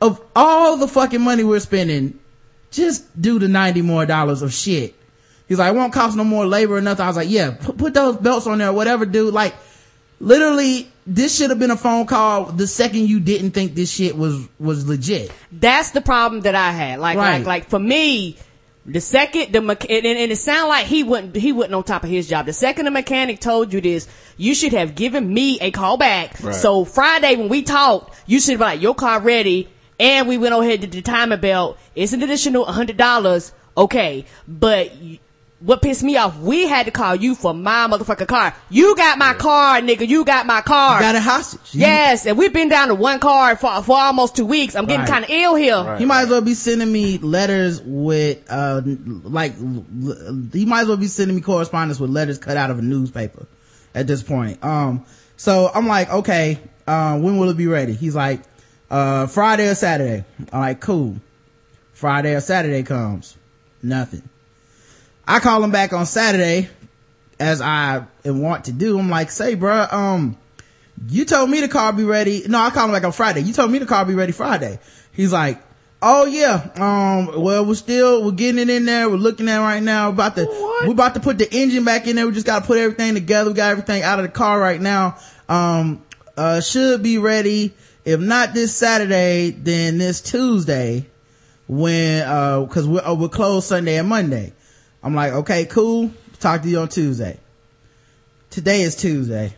of 0.00 0.20
all 0.34 0.76
the 0.76 0.88
fucking 0.88 1.20
money 1.20 1.44
we're 1.44 1.60
spending, 1.60 2.18
just 2.72 3.20
do 3.20 3.38
the 3.38 3.46
90 3.46 3.82
more 3.82 4.04
dollars 4.04 4.42
of 4.42 4.52
shit. 4.52 4.96
He's 5.46 5.58
like, 5.58 5.72
it 5.72 5.76
won't 5.76 5.92
cost 5.92 6.16
no 6.16 6.24
more 6.24 6.46
labor 6.46 6.76
or 6.76 6.80
nothing. 6.80 7.04
I 7.04 7.08
was 7.08 7.16
like, 7.16 7.30
yeah, 7.30 7.52
put, 7.52 7.76
put 7.78 7.94
those 7.94 8.16
belts 8.16 8.46
on 8.48 8.58
there, 8.58 8.72
whatever, 8.72 9.06
dude. 9.06 9.32
Like, 9.32 9.54
literally, 10.24 10.90
this 11.06 11.36
should 11.36 11.50
have 11.50 11.58
been 11.58 11.70
a 11.70 11.76
phone 11.76 12.06
call 12.06 12.46
the 12.46 12.66
second 12.66 13.08
you 13.08 13.20
didn't 13.20 13.50
think 13.52 13.74
this 13.74 13.90
shit 13.92 14.16
was, 14.16 14.48
was 14.58 14.88
legit. 14.88 15.30
That's 15.52 15.90
the 15.90 16.00
problem 16.00 16.42
that 16.42 16.54
I 16.54 16.72
had. 16.72 16.98
Like, 16.98 17.16
Right. 17.18 17.38
like, 17.38 17.46
like 17.46 17.68
for 17.68 17.78
me, 17.78 18.36
the 18.86 19.00
second 19.00 19.52
the 19.52 19.60
mech- 19.62 19.88
and, 19.90 20.04
and 20.04 20.32
it 20.32 20.36
sounded 20.36 20.68
like 20.68 20.86
he 20.86 21.02
wouldn't 21.02 21.34
he 21.36 21.52
wasn't 21.52 21.74
on 21.74 21.84
top 21.84 22.04
of 22.04 22.10
his 22.10 22.28
job. 22.28 22.44
The 22.46 22.52
second 22.52 22.84
the 22.84 22.90
mechanic 22.90 23.40
told 23.40 23.72
you 23.72 23.80
this, 23.80 24.06
you 24.36 24.54
should 24.54 24.72
have 24.72 24.94
given 24.94 25.32
me 25.32 25.58
a 25.60 25.70
call 25.70 25.96
back. 25.96 26.38
Right. 26.42 26.54
So 26.54 26.84
Friday 26.84 27.36
when 27.36 27.48
we 27.48 27.62
talked, 27.62 28.14
you 28.26 28.40
should 28.40 28.52
have 28.52 28.58
been 28.60 28.68
like 28.68 28.82
your 28.82 28.94
car 28.94 29.20
ready, 29.20 29.68
and 29.98 30.28
we 30.28 30.36
went 30.36 30.52
over 30.52 30.64
here 30.66 30.76
to 30.76 30.86
the 30.86 31.00
timing 31.00 31.40
belt. 31.40 31.78
It's 31.94 32.12
an 32.12 32.22
additional 32.22 32.64
hundred 32.66 32.96
dollars, 32.98 33.52
okay, 33.76 34.26
but. 34.46 34.90
Y- 35.64 35.66
What 35.66 35.80
pissed 35.82 36.02
me 36.02 36.16
off, 36.16 36.38
we 36.38 36.66
had 36.68 36.86
to 36.86 36.92
call 36.92 37.14
you 37.14 37.34
for 37.34 37.54
my 37.54 37.86
motherfucking 37.88 38.28
car. 38.28 38.54
You 38.70 38.94
got 38.96 39.18
my 39.18 39.34
car, 39.34 39.80
nigga. 39.80 40.06
You 40.06 40.24
got 40.24 40.46
my 40.46 40.60
car. 40.60 41.00
Got 41.00 41.14
a 41.14 41.20
hostage. 41.20 41.60
You- 41.74 41.80
Yes, 41.80 42.26
and 42.26 42.36
we've 42.36 42.52
been 42.52 42.68
down 42.68 42.88
to 42.88 42.94
one 42.94 43.18
car 43.20 43.56
for, 43.56 43.82
for 43.82 43.96
almost 43.96 44.36
two 44.36 44.44
weeks. 44.46 44.74
I'm 44.74 44.84
getting 44.86 45.00
Right. 45.00 45.08
kind 45.08 45.24
of 45.24 45.30
ill 45.30 45.54
here. 45.54 45.82
Right. 45.82 45.98
He 45.98 46.04
might 46.06 46.22
as 46.22 46.28
well 46.28 46.40
be 46.42 46.54
sending 46.54 46.92
me 46.92 47.18
letters 47.18 47.80
with, 47.84 48.38
uh, 48.50 48.82
like, 49.24 49.54
l- 49.60 50.44
he 50.52 50.66
might 50.66 50.82
as 50.82 50.88
well 50.88 50.96
be 50.96 51.06
sending 51.08 51.36
me 51.36 51.42
correspondence 51.42 51.98
with 52.00 52.10
letters 52.10 52.38
cut 52.38 52.56
out 52.56 52.70
of 52.70 52.78
a 52.78 52.82
newspaper 52.82 53.46
at 53.94 54.06
this 54.06 54.22
point. 54.22 54.62
Um, 54.64 55.04
so 55.36 55.70
I'm 55.74 55.86
like, 55.86 56.10
okay, 56.12 56.58
uh, 56.86 57.18
when 57.18 57.38
will 57.38 57.48
it 57.50 57.56
be 57.56 57.66
ready? 57.66 57.92
He's 57.94 58.14
like, 58.14 58.40
uh, 58.90 59.26
Friday 59.26 59.68
or 59.68 59.74
Saturday. 59.74 60.24
I'm 60.52 60.60
like, 60.60 60.80
cool. 60.80 61.16
Friday 61.94 62.34
or 62.34 62.40
Saturday 62.40 62.82
comes. 62.82 63.36
Nothing. 63.82 64.22
I 65.26 65.40
call 65.40 65.62
him 65.64 65.70
back 65.70 65.92
on 65.92 66.06
Saturday 66.06 66.68
as 67.38 67.60
I 67.60 68.04
want 68.24 68.66
to 68.66 68.72
do. 68.72 68.98
I'm 68.98 69.08
like, 69.08 69.30
say, 69.30 69.56
bruh, 69.56 69.92
um, 69.92 70.36
you 71.08 71.24
told 71.24 71.50
me 71.50 71.60
the 71.60 71.68
car 71.68 71.92
be 71.92 72.04
ready. 72.04 72.44
No, 72.46 72.58
I 72.58 72.70
called 72.70 72.90
him 72.90 72.94
back 72.94 73.04
on 73.04 73.12
Friday. 73.12 73.40
You 73.40 73.52
told 73.52 73.70
me 73.70 73.78
the 73.78 73.86
car 73.86 74.04
be 74.04 74.14
ready 74.14 74.32
Friday. 74.32 74.78
He's 75.12 75.32
like, 75.32 75.60
Oh 76.06 76.26
yeah. 76.26 76.68
Um. 76.76 77.40
Well, 77.42 77.64
we're 77.64 77.74
still 77.74 78.22
we're 78.22 78.32
getting 78.32 78.60
it 78.60 78.68
in 78.68 78.84
there. 78.84 79.08
We're 79.08 79.16
looking 79.16 79.48
at 79.48 79.56
it 79.56 79.62
right 79.62 79.82
now. 79.82 80.08
We're 80.08 80.14
about 80.14 80.36
to 80.36 80.44
we're 80.84 80.92
about 80.92 81.14
to 81.14 81.20
put 81.20 81.38
the 81.38 81.50
engine 81.50 81.84
back 81.84 82.06
in 82.06 82.16
there. 82.16 82.26
We 82.26 82.32
just 82.34 82.44
got 82.44 82.60
to 82.60 82.66
put 82.66 82.76
everything 82.76 83.14
together. 83.14 83.48
We 83.48 83.56
got 83.56 83.70
everything 83.70 84.02
out 84.02 84.18
of 84.18 84.26
the 84.26 84.30
car 84.30 84.60
right 84.60 84.78
now. 84.78 85.16
Um. 85.48 86.02
Uh. 86.36 86.60
Should 86.60 87.02
be 87.02 87.16
ready. 87.16 87.72
If 88.04 88.20
not 88.20 88.52
this 88.52 88.76
Saturday, 88.76 89.50
then 89.52 89.96
this 89.96 90.20
Tuesday, 90.20 91.06
when 91.68 92.22
uh, 92.22 92.60
because 92.64 92.86
we're 92.86 93.02
uh, 93.02 93.14
we're 93.14 93.30
closed 93.30 93.66
Sunday 93.66 93.96
and 93.96 94.06
Monday. 94.06 94.52
I'm 95.04 95.14
like, 95.14 95.32
okay, 95.34 95.66
cool. 95.66 96.10
Talk 96.40 96.62
to 96.62 96.68
you 96.68 96.78
on 96.78 96.88
Tuesday. 96.88 97.38
Today 98.48 98.80
is 98.80 98.96
Tuesday. 98.96 99.54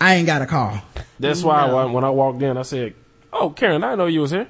I 0.00 0.16
ain't 0.16 0.26
got 0.26 0.42
a 0.42 0.46
call. 0.46 0.82
That's 1.20 1.44
why 1.44 1.72
when, 1.72 1.92
when 1.92 2.04
I 2.04 2.10
walked 2.10 2.42
in, 2.42 2.56
I 2.56 2.62
said, 2.62 2.94
"Oh, 3.32 3.50
Karen, 3.50 3.84
I 3.84 3.94
know 3.94 4.06
you 4.06 4.20
was 4.20 4.32
here," 4.32 4.48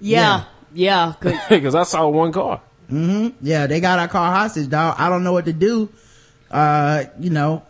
Yeah, 0.00 0.44
yeah, 0.74 1.14
because 1.48 1.74
I 1.76 1.84
saw 1.84 2.08
one 2.08 2.32
car. 2.32 2.60
Mm-hmm. 2.90 3.36
Yeah, 3.40 3.66
they 3.66 3.80
got 3.80 3.98
our 3.98 4.08
car 4.08 4.32
hostage, 4.32 4.68
dog. 4.68 4.96
I 4.98 5.08
don't 5.08 5.22
know 5.22 5.32
what 5.32 5.44
to 5.44 5.52
do. 5.52 5.88
Uh, 6.50 7.04
you 7.20 7.28
know, 7.28 7.62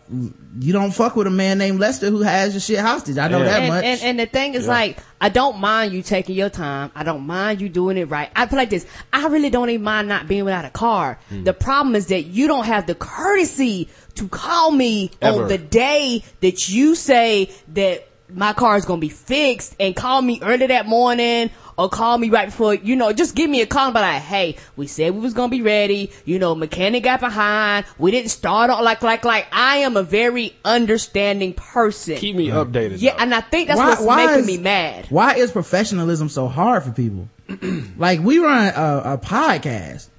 you 0.59 0.71
don't 0.71 0.91
fuck 0.91 1.15
with 1.17 1.27
a 1.27 1.31
man 1.31 1.57
named 1.57 1.79
Lester 1.79 2.09
who 2.09 2.21
has 2.21 2.53
your 2.53 2.61
shit 2.61 2.79
hostage. 2.79 3.17
I 3.17 3.27
know 3.27 3.39
Yeah. 3.39 3.43
that 3.45 3.59
and, 3.59 3.67
much. 3.67 3.83
and 3.83 4.01
and 4.01 4.19
the 4.19 4.25
thing 4.25 4.53
is 4.53 4.65
Yeah. 4.65 4.71
like 4.71 4.97
I 5.19 5.27
don't 5.27 5.59
mind 5.59 5.91
you 5.91 6.01
taking 6.01 6.35
your 6.35 6.49
time. 6.49 6.89
I 6.95 7.03
don't 7.03 7.27
mind 7.27 7.59
you 7.59 7.67
doing 7.67 7.97
it 7.97 8.05
right. 8.05 8.29
I 8.35 8.45
feel 8.45 8.57
like 8.57 8.69
this. 8.69 8.85
I 9.11 9.27
really 9.27 9.49
don't 9.49 9.69
even 9.69 9.83
mind 9.83 10.07
not 10.07 10.29
being 10.29 10.45
without 10.45 10.63
a 10.63 10.69
car. 10.69 11.19
Hmm. 11.27 11.43
The 11.43 11.53
problem 11.53 11.93
is 11.95 12.07
that 12.07 12.23
you 12.23 12.47
don't 12.47 12.65
have 12.65 12.87
the 12.87 12.95
courtesy 12.95 13.89
to 14.15 14.27
call 14.29 14.71
me 14.71 15.11
Ever. 15.21 15.43
on 15.43 15.47
the 15.49 15.57
day 15.57 16.23
that 16.39 16.69
you 16.69 16.95
say 16.95 17.51
that 17.73 18.05
my 18.33 18.53
car 18.53 18.77
is 18.77 18.85
gonna 18.85 19.01
be 19.01 19.09
fixed 19.09 19.75
and 19.79 19.95
call 19.95 20.21
me 20.21 20.39
early 20.41 20.67
that 20.67 20.85
morning 20.85 21.49
or 21.79 21.87
call 21.87 22.17
me 22.17 22.29
right 22.29 22.47
before, 22.47 22.73
you 22.73 22.93
know, 22.97 23.13
just 23.13 23.35
give 23.35 23.49
me 23.49 23.61
a 23.61 23.65
call 23.65 23.85
and 23.85 23.93
be 23.93 24.01
like, 24.01 24.21
hey, 24.21 24.57
we 24.75 24.85
said 24.85 25.13
we 25.15 25.21
was 25.21 25.33
gonna 25.33 25.49
be 25.49 25.61
ready, 25.61 26.11
you 26.25 26.37
know, 26.37 26.53
mechanic 26.53 27.03
got 27.03 27.21
behind, 27.21 27.85
we 27.97 28.11
didn't 28.11 28.31
start 28.31 28.69
on, 28.69 28.83
like, 28.83 29.01
like, 29.01 29.23
like, 29.23 29.47
I 29.53 29.77
am 29.77 29.95
a 29.95 30.03
very 30.03 30.53
understanding 30.65 31.53
person. 31.53 32.17
Keep 32.17 32.35
me 32.35 32.49
updated. 32.49 32.95
Yeah, 32.97 33.13
though. 33.13 33.23
and 33.23 33.33
I 33.33 33.39
think 33.39 33.69
that's 33.69 33.77
Why- 33.77 33.89
what's 33.91 34.01
why 34.01 34.25
making 34.25 34.39
is- 34.41 34.47
me 34.47 34.57
mad. 34.57 35.05
Why 35.09 35.35
is 35.35 35.51
professionalism 35.51 36.27
so 36.27 36.49
hard 36.49 36.83
for 36.83 36.91
people? 36.91 37.29
like 37.97 38.19
we 38.19 38.39
run 38.39 38.73
a, 38.75 39.13
a 39.13 39.17
podcast 39.17 40.09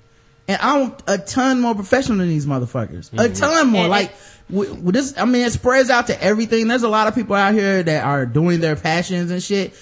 and 0.48 0.58
I'm 0.62 0.94
a 1.06 1.18
ton 1.18 1.60
more 1.60 1.74
professional 1.74 2.16
than 2.18 2.28
these 2.28 2.46
motherfuckers. 2.46 3.12
A 3.12 3.16
mm-hmm. 3.16 3.32
ton 3.34 3.68
more. 3.68 3.82
And- 3.82 3.90
like, 3.90 4.14
w- 4.50 4.70
w- 4.70 4.92
this, 4.92 5.12
I 5.18 5.26
mean, 5.26 5.44
it 5.44 5.52
spreads 5.52 5.90
out 5.90 6.06
to 6.06 6.22
everything. 6.22 6.68
There's 6.68 6.84
a 6.84 6.88
lot 6.88 7.06
of 7.06 7.14
people 7.14 7.36
out 7.36 7.52
here 7.52 7.82
that 7.82 8.02
are 8.02 8.24
doing 8.24 8.60
their 8.60 8.76
passions 8.76 9.30
and 9.30 9.42
shit. 9.42 9.74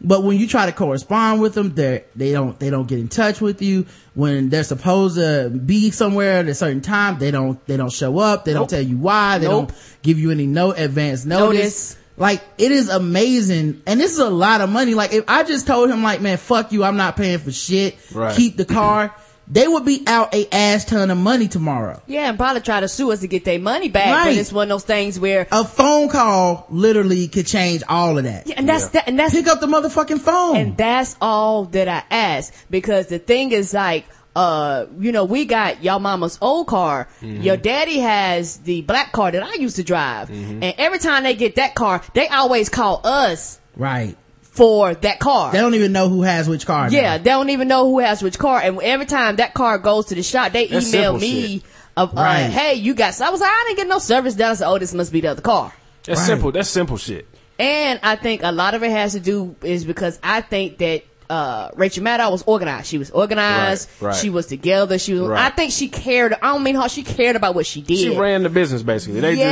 But 0.00 0.22
when 0.24 0.36
you 0.38 0.46
try 0.46 0.66
to 0.66 0.72
correspond 0.72 1.40
with 1.40 1.54
them, 1.54 1.74
they 1.74 2.04
they 2.14 2.32
don't 2.32 2.58
they 2.60 2.68
don't 2.70 2.86
get 2.86 2.98
in 2.98 3.08
touch 3.08 3.40
with 3.40 3.62
you. 3.62 3.86
When 4.14 4.50
they're 4.50 4.62
supposed 4.64 5.16
to 5.16 5.48
be 5.50 5.90
somewhere 5.90 6.38
at 6.40 6.48
a 6.48 6.54
certain 6.54 6.82
time, 6.82 7.18
they 7.18 7.30
don't 7.30 7.64
they 7.66 7.76
don't 7.76 7.92
show 7.92 8.18
up. 8.18 8.44
They 8.44 8.52
Nope. 8.52 8.68
don't 8.68 8.70
tell 8.78 8.86
you 8.88 8.98
why. 8.98 9.38
They 9.38 9.46
Nope. 9.48 9.68
don't 9.68 9.78
give 10.02 10.18
you 10.18 10.30
any 10.30 10.46
no 10.46 10.72
advance 10.72 11.24
notice. 11.24 11.56
Notice. 11.56 11.96
Like 12.18 12.42
it 12.56 12.72
is 12.72 12.88
amazing, 12.88 13.82
and 13.86 14.00
this 14.00 14.12
is 14.12 14.18
a 14.18 14.30
lot 14.30 14.62
of 14.62 14.70
money. 14.70 14.94
Like 14.94 15.12
if 15.12 15.24
I 15.28 15.42
just 15.44 15.66
told 15.66 15.90
him, 15.90 16.02
like, 16.02 16.20
man, 16.22 16.38
fuck 16.38 16.72
you, 16.72 16.82
I'm 16.84 16.96
not 16.96 17.16
paying 17.16 17.38
for 17.38 17.52
shit. 17.52 17.96
Right. 18.14 18.34
Keep 18.34 18.56
the 18.56 18.64
car. 18.64 19.14
They 19.48 19.68
would 19.68 19.84
be 19.84 20.02
out 20.06 20.34
a 20.34 20.52
ass 20.52 20.84
ton 20.84 21.10
of 21.10 21.18
money 21.18 21.46
tomorrow. 21.46 22.02
Yeah, 22.06 22.28
and 22.28 22.36
probably 22.36 22.62
try 22.62 22.80
to 22.80 22.88
sue 22.88 23.12
us 23.12 23.20
to 23.20 23.28
get 23.28 23.44
their 23.44 23.58
money 23.60 23.88
back. 23.88 24.12
Right. 24.12 24.30
But 24.32 24.36
it's 24.38 24.52
one 24.52 24.64
of 24.64 24.68
those 24.70 24.84
things 24.84 25.20
where, 25.20 25.46
A 25.52 25.64
phone 25.64 26.08
call 26.08 26.66
literally 26.68 27.28
could 27.28 27.46
change 27.46 27.82
all 27.88 28.18
of 28.18 28.24
that. 28.24 28.46
yeah, 28.48 28.54
and 28.56 28.68
that's 28.68 28.88
that, 28.88 29.06
and 29.06 29.18
that's 29.18 29.32
Pick 29.34 29.46
up 29.46 29.60
the 29.60 29.66
motherfucking 29.66 30.20
phone. 30.20 30.56
And 30.56 30.76
that's 30.76 31.16
all 31.20 31.64
that 31.66 31.88
I 31.88 32.02
ask 32.10 32.52
because 32.70 33.06
the 33.06 33.18
thing 33.20 33.52
is 33.52 33.72
like, 33.72 34.06
uh, 34.34 34.86
you 34.98 35.12
know, 35.12 35.24
we 35.24 35.44
got 35.44 35.82
y'all 35.82 35.98
mama's 35.98 36.38
old 36.42 36.66
car. 36.66 37.08
Mm-hmm. 37.20 37.42
Your 37.42 37.56
daddy 37.56 38.00
has 38.00 38.58
the 38.58 38.82
black 38.82 39.12
car 39.12 39.30
that 39.30 39.42
I 39.42 39.54
used 39.54 39.76
to 39.76 39.82
drive. 39.84 40.28
Mm-hmm. 40.28 40.62
And 40.62 40.74
every 40.76 40.98
time 40.98 41.22
they 41.22 41.34
get 41.34 41.54
that 41.56 41.74
car, 41.74 42.02
they 42.14 42.28
always 42.28 42.68
call 42.68 43.00
us 43.04 43.58
right. 43.76 44.16
For 44.56 44.94
that 44.94 45.18
car. 45.20 45.52
They 45.52 45.58
don't 45.58 45.74
even 45.74 45.92
know 45.92 46.08
who 46.08 46.22
has 46.22 46.48
which 46.48 46.66
car. 46.66 46.88
now. 46.90 46.96
yeah, 46.96 47.18
they 47.18 47.24
don't 47.30 47.50
even 47.50 47.68
know 47.68 47.84
who 47.90 47.98
has 48.00 48.22
which 48.22 48.38
car. 48.38 48.60
And 48.60 48.80
every 48.80 49.06
time 49.06 49.36
that 49.36 49.54
car 49.54 49.78
goes 49.78 50.06
to 50.06 50.14
the 50.14 50.22
shop, 50.22 50.52
they 50.52 50.66
That's 50.66 50.92
email 50.92 51.18
me, 51.18 51.58
shit. 51.58 51.62
of, 51.96 52.16
uh, 52.16 52.20
Right. 52.22 52.44
hey, 52.44 52.74
you 52.74 52.94
got, 52.94 53.14
so 53.14 53.26
I 53.26 53.30
was 53.30 53.40
like, 53.40 53.50
I 53.50 53.64
didn't 53.68 53.76
get 53.76 53.88
no 53.88 53.98
service 53.98 54.34
done. 54.34 54.50
I 54.50 54.54
said, 54.54 54.68
oh, 54.68 54.78
this 54.78 54.94
must 54.94 55.12
be 55.12 55.20
the 55.20 55.28
other 55.28 55.42
car. 55.42 55.72
That's 56.04 56.20
Right. 56.20 56.26
simple. 56.26 56.52
That's 56.52 56.68
simple 56.70 56.96
shit. 56.96 57.28
And 57.58 58.00
I 58.02 58.16
think 58.16 58.42
a 58.42 58.52
lot 58.52 58.74
of 58.74 58.82
it 58.82 58.90
has 58.90 59.12
to 59.12 59.20
do 59.20 59.56
is 59.62 59.84
because 59.84 60.18
I 60.22 60.40
think 60.40 60.78
that 60.78 61.02
uh 61.30 61.70
Rachel 61.74 62.04
Maddow 62.04 62.30
was 62.30 62.42
organized. 62.46 62.86
She 62.86 62.98
was 62.98 63.10
organized. 63.10 63.88
Right, 64.00 64.08
right. 64.08 64.16
She 64.16 64.30
was 64.30 64.46
together. 64.46 64.98
She 64.98 65.14
was. 65.14 65.22
Right. 65.28 65.46
I 65.46 65.50
think 65.50 65.72
she 65.72 65.88
cared. 65.88 66.34
I 66.34 66.52
don't 66.52 66.62
mean 66.62 66.74
how 66.76 66.86
she 66.88 67.02
cared 67.02 67.36
about 67.36 67.54
what 67.54 67.66
she 67.66 67.80
did. 67.82 67.98
She 67.98 68.16
ran 68.16 68.42
the 68.42 68.48
business 68.48 68.82
basically. 68.82 69.20
They 69.20 69.34
yeah, 69.34 69.48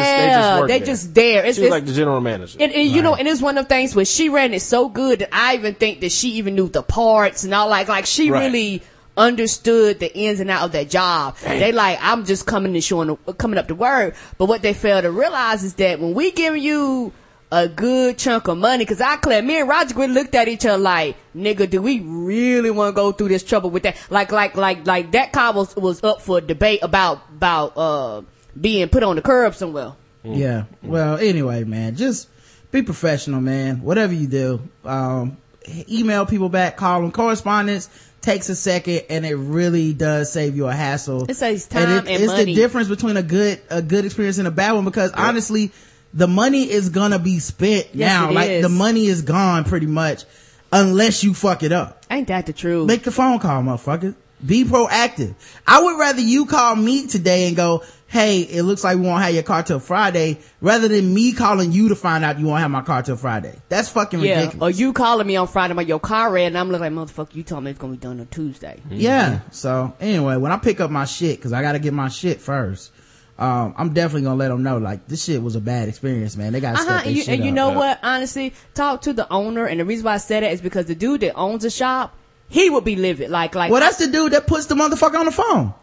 just 0.56 0.66
they 0.68 0.68
just 0.68 0.68
they 0.68 0.78
there. 0.78 0.86
just 0.86 1.14
there. 1.14 1.44
It's, 1.44 1.56
She 1.56 1.62
was 1.62 1.66
it's- 1.68 1.80
like 1.80 1.86
the 1.86 1.92
general 1.94 2.20
manager. 2.20 2.58
and, 2.60 2.72
and 2.72 2.88
you 2.88 3.02
know, 3.02 3.14
and 3.14 3.26
it's 3.26 3.42
one 3.42 3.58
of 3.58 3.64
the 3.64 3.68
things 3.68 3.94
where 3.94 4.04
she 4.04 4.28
ran 4.28 4.54
it 4.54 4.62
so 4.62 4.88
good 4.88 5.18
that 5.20 5.30
I 5.32 5.54
even 5.54 5.74
think 5.74 6.00
that 6.00 6.12
she 6.12 6.30
even 6.34 6.54
knew 6.54 6.68
the 6.68 6.82
parts 6.82 7.44
and 7.44 7.52
all 7.54 7.68
like 7.68 7.88
like 7.88 8.06
she 8.06 8.30
really 8.30 8.82
understood 9.16 10.00
the 10.00 10.16
ins 10.16 10.40
and 10.40 10.50
out 10.50 10.64
of 10.64 10.72
that 10.72 10.90
job. 10.90 11.36
They 11.38 11.72
like 11.72 11.98
I'm 12.00 12.24
just 12.24 12.46
coming 12.46 12.74
and 12.74 12.82
showing 12.84 13.16
coming 13.38 13.58
up 13.58 13.68
to 13.68 13.74
work, 13.74 14.14
but 14.38 14.46
what 14.46 14.62
they 14.62 14.74
fail 14.74 15.00
to 15.02 15.10
realize 15.10 15.62
is 15.64 15.74
that 15.74 16.00
when 16.00 16.14
we 16.14 16.30
give 16.32 16.56
you 16.56 17.12
a 17.52 17.68
good 17.68 18.18
chunk 18.18 18.48
of 18.48 18.58
money, 18.58 18.84
cause 18.84 19.00
I 19.00 19.16
clear 19.16 19.40
me 19.42 19.60
and 19.60 19.68
Roger 19.68 19.94
Grid 19.94 20.10
looked 20.10 20.34
at 20.34 20.48
each 20.48 20.66
other 20.66 20.78
like, 20.78 21.16
nigga, 21.36 21.68
do 21.68 21.80
we 21.80 22.00
really 22.00 22.70
want 22.70 22.94
to 22.94 22.96
go 22.96 23.12
through 23.12 23.28
this 23.28 23.44
trouble 23.44 23.70
with 23.70 23.84
that? 23.84 23.96
Like 24.10 24.32
like 24.32 24.56
like 24.56 24.86
like 24.86 25.12
that 25.12 25.32
car 25.32 25.52
was 25.52 25.74
was 25.76 26.02
up 26.02 26.20
for 26.22 26.40
debate 26.40 26.80
about 26.82 27.22
about 27.30 27.76
uh 27.76 28.22
being 28.60 28.88
put 28.88 29.02
on 29.02 29.16
the 29.16 29.22
curb 29.22 29.54
somewhere. 29.54 29.92
Yeah. 30.22 30.64
Well, 30.82 31.18
anyway, 31.18 31.64
man, 31.64 31.96
just 31.96 32.28
be 32.72 32.82
professional, 32.82 33.40
man. 33.40 33.82
Whatever 33.82 34.14
you 34.14 34.26
do, 34.26 34.60
um, 34.84 35.36
email 35.88 36.26
people 36.26 36.48
back, 36.48 36.76
call 36.76 37.02
them. 37.02 37.12
Correspondence 37.12 37.88
takes 38.20 38.48
a 38.48 38.56
second, 38.56 39.02
and 39.10 39.26
it 39.26 39.34
really 39.34 39.92
does 39.92 40.32
save 40.32 40.56
you 40.56 40.66
a 40.66 40.72
hassle. 40.72 41.30
It 41.30 41.34
saves 41.34 41.66
time 41.66 41.88
and 41.88 42.08
it's 42.08 42.26
money. 42.26 42.46
the 42.46 42.54
difference 42.54 42.88
between 42.88 43.16
a 43.16 43.22
good 43.22 43.60
a 43.70 43.82
good 43.82 44.04
experience 44.04 44.38
and 44.38 44.48
a 44.48 44.50
bad 44.50 44.72
one 44.72 44.84
because 44.84 45.12
honestly, 45.12 45.72
the 46.14 46.28
money 46.28 46.70
is 46.70 46.88
gonna 46.88 47.18
be 47.18 47.38
spent 47.40 47.88
Yes, 47.92 48.08
now. 48.08 48.30
it 48.30 48.32
like 48.34 48.50
is. 48.50 48.62
the 48.62 48.68
money 48.70 49.06
is 49.06 49.22
gone 49.22 49.64
pretty 49.64 49.86
much, 49.86 50.24
unless 50.72 51.22
you 51.24 51.34
fuck 51.34 51.62
it 51.62 51.72
up. 51.72 52.04
Ain't 52.10 52.28
that 52.28 52.46
the 52.46 52.52
truth? 52.52 52.86
Make 52.86 53.02
the 53.02 53.10
phone 53.12 53.38
call, 53.40 53.62
motherfucker. 53.62 54.14
Be 54.44 54.64
proactive. 54.64 55.34
I 55.66 55.82
would 55.82 55.98
rather 55.98 56.20
you 56.20 56.46
call 56.46 56.76
me 56.76 57.06
today 57.06 57.46
and 57.48 57.56
go, 57.56 57.82
hey, 58.08 58.40
it 58.42 58.62
looks 58.62 58.84
like 58.84 58.96
we 58.96 59.02
won't 59.02 59.22
have 59.22 59.32
your 59.32 59.42
car 59.42 59.62
till 59.62 59.80
Friday, 59.80 60.38
rather 60.60 60.86
than 60.86 61.14
me 61.14 61.32
calling 61.32 61.72
you 61.72 61.88
to 61.88 61.96
find 61.96 62.24
out 62.24 62.38
you 62.38 62.46
won't 62.46 62.60
have 62.60 62.70
my 62.70 62.82
car 62.82 63.02
till 63.02 63.16
Friday. 63.16 63.56
That's 63.70 63.88
fucking 63.88 64.20
Yeah, 64.20 64.52
or 64.60 64.68
you 64.70 64.92
calling 64.92 65.26
me 65.26 65.36
on 65.36 65.46
Friday 65.48 65.72
about 65.72 65.86
your 65.86 65.98
car 65.98 66.30
red, 66.30 66.48
and 66.48 66.58
I'm 66.58 66.68
looking 66.70 66.94
like 66.94 67.08
motherfucker. 67.08 67.34
You 67.34 67.42
told 67.42 67.64
me 67.64 67.70
it's 67.70 67.80
gonna 67.80 67.92
be 67.94 67.98
done 67.98 68.20
on 68.20 68.26
Tuesday. 68.26 68.80
yeah. 68.90 69.30
Mm-hmm. 69.36 69.48
So 69.52 69.94
anyway, 69.98 70.36
when 70.36 70.52
I 70.52 70.58
pick 70.58 70.78
up 70.80 70.90
my 70.90 71.06
shit, 71.06 71.40
cause 71.40 71.52
I 71.54 71.62
gotta 71.62 71.78
get 71.78 71.94
my 71.94 72.08
shit 72.08 72.40
first, 72.40 72.92
um, 73.38 73.74
I'm 73.76 73.92
definitely 73.92 74.22
gonna 74.22 74.36
let 74.36 74.48
them 74.48 74.62
know, 74.62 74.78
like, 74.78 75.08
this 75.08 75.24
shit 75.24 75.42
was 75.42 75.56
a 75.56 75.60
bad 75.60 75.88
experience, 75.88 76.36
man. 76.36 76.52
They 76.52 76.60
gotta 76.60 76.80
uh-huh, 76.80 77.02
And 77.04 77.16
you, 77.16 77.22
shit 77.22 77.34
and 77.34 77.44
you 77.44 77.50
up. 77.50 77.54
know 77.54 77.70
what? 77.72 77.98
Honestly, 78.02 78.54
talk 78.74 79.02
to 79.02 79.12
the 79.12 79.30
owner, 79.32 79.66
and 79.66 79.80
the 79.80 79.84
reason 79.84 80.04
why 80.04 80.14
I 80.14 80.18
said 80.18 80.44
that 80.44 80.52
is 80.52 80.60
because 80.60 80.86
the 80.86 80.94
dude 80.94 81.20
that 81.22 81.34
owns 81.34 81.62
the 81.62 81.70
shop, 81.70 82.14
he 82.48 82.70
would 82.70 82.84
be 82.84 82.94
livid. 82.94 83.30
Like, 83.30 83.54
like 83.56 83.72
Well, 83.72 83.80
that's 83.80 83.96
the 83.96 84.06
dude 84.06 84.32
that 84.32 84.46
puts 84.46 84.66
the 84.66 84.76
motherfucker 84.76 85.18
on 85.18 85.26
the 85.26 85.32
phone. 85.32 85.74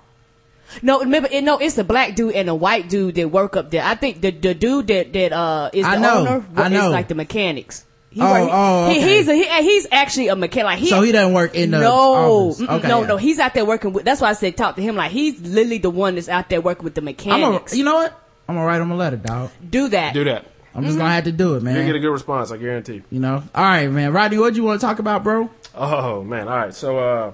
no, 0.82 1.02
remember, 1.02 1.28
it, 1.30 1.44
no, 1.44 1.58
it's 1.58 1.78
a 1.78 1.84
black 1.84 2.16
dude 2.16 2.36
and 2.36 2.48
a 2.48 2.56
white 2.56 2.88
dude 2.88 3.16
that 3.16 3.30
work 3.30 3.58
up 3.58 3.70
there. 3.70 3.84
I 3.84 3.96
think 3.96 4.22
the 4.22 4.32
the 4.32 4.54
dude 4.54 4.88
that 4.88 5.12
that 5.12 5.34
uh 5.34 5.70
is 5.74 5.84
the 5.84 5.92
I 5.92 5.98
know, 5.98 6.20
owner 6.20 6.46
I 6.56 6.68
is 6.68 6.72
know. 6.72 6.90
like 6.90 7.10
the 7.10 7.16
mechanics. 7.16 7.84
He 8.12 8.20
Oh, 8.22 8.30
work- 8.32 8.50
oh, 8.52 8.90
he, 8.90 8.98
okay. 9.00 9.18
he's 9.18 9.28
a, 9.30 9.34
he, 9.34 9.64
he's 9.64 9.88
actually 9.92 10.28
a 10.28 10.36
mechanic. 10.36 10.66
Like 10.66 10.80
he, 10.80 10.88
So 10.90 11.02
he 11.02 11.12
doesn't 11.14 11.34
work 11.34 11.56
in 11.56 11.72
the 11.72 11.80
no, 11.80 12.54
Okay, 12.60 12.88
no, 12.88 13.02
yeah. 13.02 13.08
no. 13.08 13.18
He's 13.18 13.40
out 13.40 13.54
there 13.54 13.64
working 13.66 13.94
with. 13.94 14.04
That's 14.04 14.20
why 14.20 14.30
I 14.30 14.34
said 14.34 14.58
talk 14.58 14.76
to 14.76 14.82
him. 14.82 14.96
Like 14.98 15.12
he's 15.12 15.40
literally 15.40 15.78
the 15.78 15.90
one 15.90 16.16
that's 16.16 16.28
out 16.28 16.50
there 16.50 16.60
working 16.60 16.84
with 16.84 16.94
the 16.96 17.02
I'm 17.02 17.06
mechanics. 17.06 17.72
gonna, 17.72 17.78
you 17.78 17.86
know 17.86 17.96
what? 17.96 18.12
I'm 18.50 18.56
gonna 18.56 18.68
write 18.68 18.82
him 18.82 18.92
a 18.92 18.96
letter, 18.96 19.16
dog. 19.16 19.50
do 19.70 19.88
that. 19.90 20.14
Do 20.14 20.26
that. 20.26 20.46
I'm 20.76 20.84
just 20.86 20.98
gonna 20.98 21.10
have 21.10 21.24
to 21.26 21.32
do 21.32 21.56
it, 21.56 21.64
man. 21.64 21.76
You'll 21.76 21.86
get 21.86 21.96
a 21.96 22.00
good 22.00 22.12
response, 22.12 22.52
I 22.52 22.58
guarantee. 22.58 23.02
You 23.10 23.20
know? 23.22 23.44
Alright, 23.56 23.90
man. 23.92 24.12
Rodney, 24.14 24.38
what 24.40 24.54
do 24.54 24.60
you 24.60 24.66
want 24.66 24.80
to 24.82 24.86
talk 24.88 25.00
about, 25.00 25.24
bro? 25.24 25.50
Oh 25.76 26.22
man, 26.24 26.48
all 26.50 26.56
right. 26.58 26.74
So 26.74 26.98
uh 26.98 27.32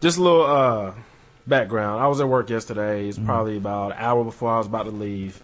just 0.00 0.18
a 0.18 0.22
little 0.22 0.44
uh 0.44 0.92
background. 1.46 2.02
I 2.02 2.06
was 2.08 2.20
at 2.20 2.28
work 2.28 2.50
yesterday. 2.50 3.08
It's 3.08 3.18
probably 3.18 3.56
about 3.56 3.92
an 3.92 3.98
hour 3.98 4.24
before 4.24 4.50
I 4.52 4.58
was 4.58 4.66
about 4.66 4.84
to 4.84 4.90
leave. 4.90 5.40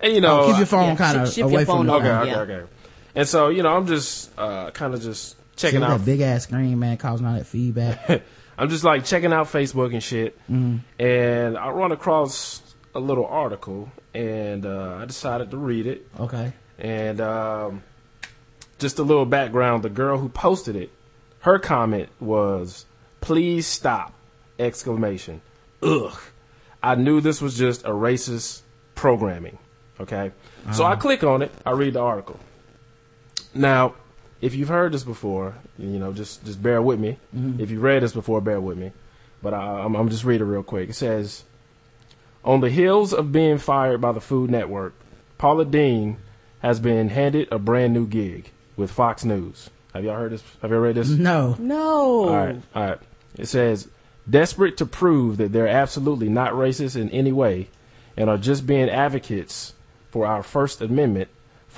And 0.00 0.12
you 0.12 0.20
know, 0.20 0.28
Mm-hmm. 0.40 0.44
Oh, 0.44 0.52
keep 0.52 0.58
your 0.58 0.66
phone 0.66 0.88
yeah, 0.90 0.96
kind 0.96 1.16
of 1.20 1.26
shift- 1.26 1.34
shift 1.36 1.44
away 1.46 1.52
your 1.62 1.66
phone 1.66 1.86
from 1.86 1.90
over. 1.90 2.04
the 2.04 2.20
okay, 2.20 2.30
Yeah. 2.30 2.38
okay, 2.40 2.52
okay. 2.54 2.72
And 3.18 3.26
so, 3.26 3.48
you 3.48 3.62
know, 3.64 3.74
I'm 3.76 3.86
just 3.86 4.30
uh 4.38 4.70
kind 4.70 4.94
of 4.94 5.02
just 5.02 5.30
See 5.32 5.36
checking 5.56 5.82
out 5.82 5.98
that 5.98 6.04
big 6.06 6.20
ass 6.20 6.44
screen, 6.44 6.78
man, 6.78 6.96
causing 6.98 7.26
all 7.26 7.34
that 7.34 7.46
feedback. 7.46 8.22
I'm 8.58 8.68
just 8.68 8.84
like 8.84 9.04
checking 9.04 9.32
out 9.32 9.46
Facebook 9.48 9.92
and 9.92 10.02
shit, 10.02 10.38
Mm-hmm. 10.48 10.76
and 11.02 11.58
I 11.58 11.70
run 11.70 11.90
across 11.92 12.62
a 12.94 13.00
little 13.00 13.26
article, 13.26 13.90
and 14.14 14.64
uh, 14.64 14.98
I 15.00 15.04
decided 15.04 15.50
to 15.50 15.56
read 15.56 15.86
it. 15.86 16.06
okay. 16.18 16.52
And 16.78 17.20
um, 17.20 17.82
just 18.78 18.98
a 19.00 19.02
little 19.02 19.26
background: 19.26 19.82
the 19.82 19.90
girl 19.90 20.18
who 20.18 20.28
posted 20.28 20.76
it 20.76 20.90
Her 21.40 21.58
comment 21.58 22.08
was, 22.20 22.86
"Please 23.20 23.66
stop!" 23.66 24.12
Exclamation. 24.60 25.40
Ugh. 25.82 26.16
I 26.82 26.94
knew 26.94 27.20
this 27.20 27.40
was 27.42 27.58
just 27.58 27.84
a 27.84 27.90
racist 27.90 28.62
programming. 28.94 29.58
Okay, 30.00 30.30
so 30.72 30.84
I 30.84 30.94
click 30.94 31.24
on 31.24 31.42
it. 31.42 31.50
I 31.66 31.72
read 31.72 31.94
the 31.94 32.00
article. 32.00 32.38
Now, 33.54 33.94
if 34.40 34.54
you've 34.54 34.68
heard 34.68 34.92
this 34.92 35.04
before, 35.04 35.54
you 35.78 35.98
know, 35.98 36.12
just 36.12 36.44
just 36.44 36.62
bear 36.62 36.80
with 36.80 36.98
me. 36.98 37.18
Mm-hmm. 37.34 37.60
If 37.60 37.70
you've 37.70 37.82
read 37.82 38.02
this 38.02 38.12
before, 38.12 38.40
bear 38.40 38.60
with 38.60 38.78
me. 38.78 38.92
But 39.42 39.54
I, 39.54 39.80
I'm, 39.84 39.94
I'm 39.94 40.08
just 40.08 40.24
read 40.24 40.40
it 40.40 40.44
real 40.44 40.62
quick. 40.62 40.90
It 40.90 40.94
says, 40.94 41.44
on 42.44 42.60
the 42.60 42.70
heels 42.70 43.12
of 43.12 43.32
being 43.32 43.58
fired 43.58 44.00
by 44.00 44.12
the 44.12 44.20
Food 44.20 44.50
Network, 44.50 44.94
Paula 45.38 45.64
Deen 45.64 46.18
has 46.60 46.80
been 46.80 47.08
handed 47.10 47.48
a 47.52 47.58
brand 47.58 47.94
new 47.94 48.06
gig 48.06 48.50
with 48.76 48.90
Fox 48.90 49.24
News. 49.24 49.70
Have 49.94 50.04
y'all 50.04 50.16
heard 50.16 50.32
this? 50.32 50.42
Have 50.62 50.70
y'all 50.70 50.80
read 50.80 50.96
this? 50.96 51.08
No. 51.08 51.56
No. 51.58 52.28
All 52.28 52.36
right, 52.36 52.62
all 52.74 52.86
right. 52.86 52.98
It 53.36 53.46
says, 53.46 53.88
desperate 54.28 54.76
to 54.78 54.86
prove 54.86 55.36
that 55.36 55.52
they're 55.52 55.68
absolutely 55.68 56.28
not 56.28 56.52
racist 56.52 56.96
in 57.00 57.08
any 57.10 57.32
way 57.32 57.68
and 58.16 58.28
are 58.28 58.36
just 58.36 58.66
being 58.66 58.90
advocates 58.90 59.74
for 60.10 60.26
our 60.26 60.42
First 60.42 60.80
Amendment, 60.80 61.28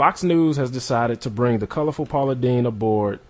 Fox 0.01 0.23
News 0.23 0.57
has 0.57 0.71
decided 0.71 1.21
to 1.21 1.29
bring 1.29 1.59
the 1.59 1.67
colorful 1.67 2.07
Paula 2.07 2.35
Deen 2.35 2.65
aboard 2.65 3.21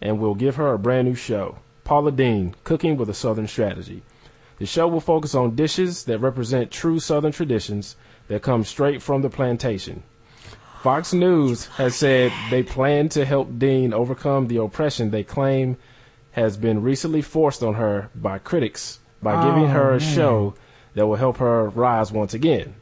and 0.00 0.20
will 0.20 0.36
give 0.36 0.54
her 0.54 0.72
a 0.72 0.78
brand 0.78 1.08
new 1.08 1.16
show. 1.16 1.58
Paula 1.82 2.12
Deen, 2.12 2.54
Cooking 2.62 2.96
with 2.96 3.10
a 3.10 3.12
Southern 3.12 3.48
Strategy. 3.48 4.04
The 4.60 4.66
show 4.66 4.86
will 4.86 5.00
focus 5.00 5.34
on 5.34 5.56
dishes 5.56 6.04
that 6.04 6.20
represent 6.20 6.70
true 6.70 7.00
Southern 7.00 7.32
traditions 7.32 7.96
that 8.28 8.40
come 8.40 8.62
straight 8.62 9.02
from 9.02 9.22
the 9.22 9.30
plantation. 9.30 10.04
Fox 10.84 11.12
News 11.12 11.66
has 11.66 11.96
said 11.96 12.32
they 12.50 12.62
plan 12.62 13.08
to 13.08 13.24
help 13.24 13.58
Deen 13.58 13.92
overcome 13.92 14.46
the 14.46 14.58
oppression 14.58 15.10
they 15.10 15.24
claim 15.24 15.76
has 16.30 16.56
been 16.56 16.84
recently 16.84 17.22
forced 17.22 17.64
on 17.64 17.74
her 17.74 18.10
by 18.14 18.38
critics 18.38 19.00
by 19.20 19.44
giving 19.44 19.64
oh, 19.64 19.74
her 19.74 19.94
a 19.94 20.00
show 20.00 20.54
that 20.94 21.04
will 21.04 21.16
help 21.16 21.38
her 21.38 21.68
rise 21.70 22.12
once 22.12 22.32
again. 22.32 22.76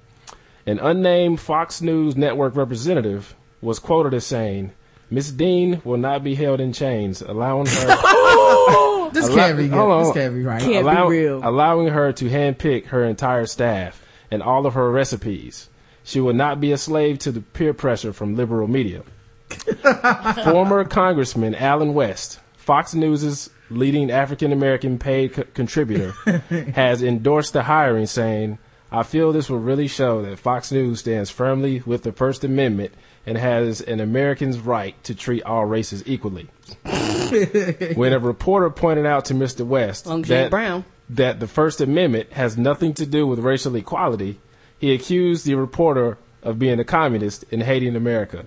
An 0.71 0.79
unnamed 0.79 1.41
Fox 1.41 1.83
News 1.83 2.17
network 2.17 2.55
representative 2.55 3.35
was 3.61 3.81
quoted 3.81 4.15
as 4.15 4.25
saying, 4.25 4.71
Miss 5.11 5.33
Deen 5.33 5.83
will 5.85 5.97
not 5.99 6.23
be 6.23 6.37
held 6.37 6.61
in 6.61 6.73
chains, 6.73 7.21
allowing 7.23 7.67
her 7.67 9.11
This 9.13 9.27
Allow- 9.27 9.35
can't 9.35 9.57
be 9.59 9.65
good. 9.67 9.77
hold 9.77 9.91
on. 9.91 10.05
This 10.05 10.13
can't 10.13 10.35
be 10.35 10.43
right. 10.45 10.63
Can't 10.63 10.87
be 11.11 11.17
real. 11.19 11.41
allowing 11.43 11.89
her 11.89 12.13
to 12.13 12.25
handpick 12.27 12.87
her 12.87 13.05
entire 13.05 13.47
staff 13.47 14.01
and 14.31 14.41
all 14.45 14.67
of 14.67 14.75
her 14.75 14.89
recipes. 14.93 15.69
She 16.05 16.21
will 16.21 16.35
not 16.35 16.61
be 16.61 16.71
a 16.71 16.79
slave 16.79 17.19
to 17.21 17.33
the 17.33 17.41
peer 17.41 17.75
pressure 17.75 18.13
from 18.13 18.37
liberal 18.37 18.69
media. 18.69 19.03
Former 20.45 20.85
Congressman 20.85 21.57
Allen 21.57 21.93
West, 21.95 22.39
Fox 22.57 22.95
News' 22.95 23.51
leading 23.69 24.11
African 24.13 24.53
American 24.53 24.99
paid 24.99 25.33
co- 25.33 25.45
contributor, 25.55 26.13
has 26.75 27.03
endorsed 27.03 27.53
the 27.53 27.65
hiring, 27.65 28.07
saying, 28.07 28.59
I 28.93 29.05
feel 29.05 29.33
this 29.33 29.49
will 29.49 29.59
really 29.59 29.87
show 29.87 30.23
that 30.23 30.39
Fox 30.39 30.73
News 30.73 31.01
stands 31.01 31.31
firmly 31.31 31.83
with 31.87 32.03
the 32.03 32.13
First 32.13 32.43
Amendment 32.43 32.93
and 33.25 33.39
has 33.39 33.81
an 33.81 34.01
American's 34.01 34.59
right 34.59 35.03
to 35.05 35.15
treat 35.15 35.45
all 35.45 35.65
races 35.65 36.03
equally. 36.07 36.49
when 37.95 38.13
a 38.13 38.19
reporter 38.19 38.71
pointed 38.71 39.07
out 39.07 39.27
to 39.27 39.35
Mr. 39.35 39.65
West 39.65 40.07
that, 40.27 40.51
Brown. 40.51 40.85
that 41.11 41.39
the 41.39 41.47
First 41.47 41.81
Amendment 41.81 42.33
has 42.33 42.59
nothing 42.59 42.93
to 42.95 43.07
do 43.07 43.27
with 43.27 43.39
racial 43.39 43.77
equality, 43.77 44.41
he 44.79 44.93
accused 44.93 45.45
the 45.45 45.55
reporter 45.55 46.19
of 46.43 46.59
being 46.59 46.81
a 46.81 46.85
communist 46.85 47.45
and 47.53 47.63
hating 47.63 47.95
America. 47.95 48.47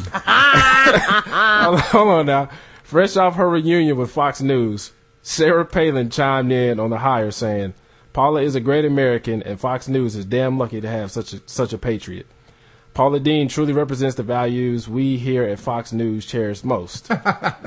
hold, 0.12 2.08
on 2.08 2.26
now. 2.26 2.48
Fresh 2.84 3.16
off 3.16 3.36
her 3.36 3.48
reunion 3.48 3.96
with 3.96 4.10
Fox 4.10 4.40
News, 4.40 4.92
Sarah 5.22 5.64
Palin 5.64 6.10
chimed 6.10 6.52
in 6.52 6.78
on 6.78 6.90
the 6.90 6.98
hire 6.98 7.30
saying, 7.30 7.74
Paula 8.12 8.42
is 8.42 8.54
a 8.54 8.60
great 8.60 8.84
American 8.84 9.42
and 9.42 9.60
Fox 9.60 9.86
News 9.88 10.16
is 10.16 10.24
damn 10.24 10.58
lucky 10.58 10.80
to 10.80 10.88
have 10.88 11.10
such 11.12 11.32
a, 11.32 11.40
such 11.46 11.72
a 11.72 11.78
patriot. 11.78 12.26
Paula 12.92 13.20
Deen 13.20 13.48
truly 13.48 13.72
represents 13.72 14.16
the 14.16 14.24
values 14.24 14.88
we 14.88 15.16
here 15.16 15.44
at 15.44 15.60
Fox 15.60 15.92
News 15.92 16.26
cherish 16.26 16.64
most. 16.64 17.08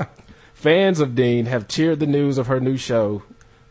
Fans 0.54 1.00
of 1.00 1.14
Deen 1.14 1.46
have 1.46 1.66
cheered 1.66 1.98
the 1.98 2.06
news 2.06 2.36
of 2.36 2.46
her 2.46 2.60
new 2.60 2.76
show, 2.76 3.22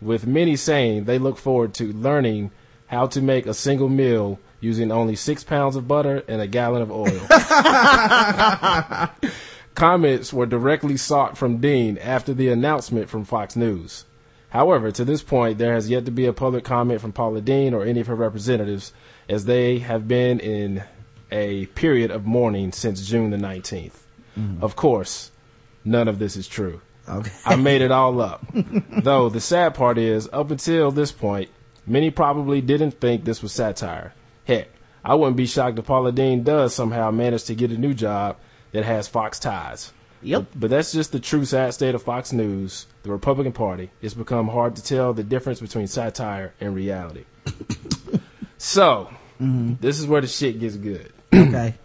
with 0.02 0.26
many 0.26 0.56
saying 0.56 1.04
they 1.04 1.20
look 1.20 1.38
forward 1.38 1.76
to 1.76 1.94
learning 1.94 2.50
how 2.88 3.06
to 3.08 3.22
make 3.22 3.46
a 3.46 3.54
single 3.54 3.90
meal 3.90 4.40
using 4.60 4.92
only 4.92 5.16
six 5.16 5.44
pounds 5.44 5.76
of 5.76 5.88
butter 5.88 6.24
and 6.28 6.42
a 6.42 6.48
gallon 6.48 6.82
of 6.82 6.92
oil. 6.92 7.20
Comments 9.76 10.34
were 10.34 10.46
directly 10.46 10.98
sought 10.98 11.38
from 11.38 11.58
Deen 11.58 11.98
after 12.00 12.34
the 12.34 12.50
announcement 12.50 13.10
from 13.10 13.26
Fox 13.26 13.56
News. 13.56 14.06
However, 14.54 14.92
to 14.92 15.04
this 15.04 15.24
point, 15.24 15.58
there 15.58 15.74
has 15.74 15.90
yet 15.90 16.06
to 16.06 16.12
be 16.12 16.28
a 16.28 16.32
public 16.32 16.64
comment 16.64 17.02
from 17.02 17.12
Paula 17.12 17.42
Deen 17.42 17.74
or 17.74 17.84
any 17.84 18.02
of 18.02 18.06
her 18.06 18.14
representatives, 18.16 18.94
as 19.28 19.46
they 19.46 19.80
have 19.80 20.08
been 20.08 20.40
in 20.40 20.84
a 21.32 21.66
period 21.68 22.12
of 22.12 22.28
mourning 22.28 22.72
since 22.72 23.04
June 23.04 23.32
the 23.32 23.38
19th. 23.38 23.98
Mm-hmm. 24.38 24.64
Of 24.64 24.76
course, 24.76 25.32
none 25.84 26.08
of 26.08 26.20
this 26.20 26.36
is 26.36 26.48
true. 26.48 26.82
Okay. 27.10 27.32
I 27.44 27.56
made 27.56 27.82
it 27.82 27.90
all 27.90 28.22
up. 28.22 28.46
Though 29.04 29.28
the 29.28 29.42
sad 29.42 29.74
part 29.74 29.98
is, 29.98 30.30
up 30.32 30.52
until 30.52 30.92
this 30.92 31.12
point, 31.12 31.50
many 31.88 32.12
probably 32.12 32.62
didn't 32.62 33.02
think 33.02 33.26
this 33.26 33.42
was 33.42 33.54
satire. 33.54 34.14
Heck, 34.46 34.68
I 35.04 35.16
wouldn't 35.16 35.36
be 35.36 35.48
shocked 35.48 35.80
if 35.80 35.86
Paula 35.88 36.12
Deen 36.12 36.44
does 36.44 36.76
somehow 36.76 37.10
manage 37.10 37.46
to 37.46 37.56
get 37.56 37.72
a 37.72 37.78
new 37.78 37.96
job 37.96 38.38
that 38.72 38.86
has 38.86 39.08
Fox 39.08 39.40
ties. 39.40 39.94
Yep. 40.24 40.48
But 40.56 40.70
that's 40.70 40.92
just 40.92 41.12
the 41.12 41.20
true 41.20 41.46
sad 41.46 41.74
state 41.74 41.96
of 41.96 42.04
Fox 42.04 42.32
News, 42.32 42.88
the 43.04 43.12
Republican 43.12 43.54
Party. 43.54 43.92
It's 44.02 44.14
become 44.14 44.48
hard 44.48 44.76
to 44.78 44.84
tell 44.84 45.14
the 45.14 45.24
difference 45.24 45.60
between 45.60 45.88
satire 45.88 46.54
and 46.60 46.76
reality. 46.76 47.26
so, 48.58 49.10
this 49.40 50.00
is 50.00 50.08
where 50.08 50.22
the 50.22 50.28
shit 50.28 50.60
gets 50.60 50.76
good. 50.76 51.12
Okay. 51.34 51.76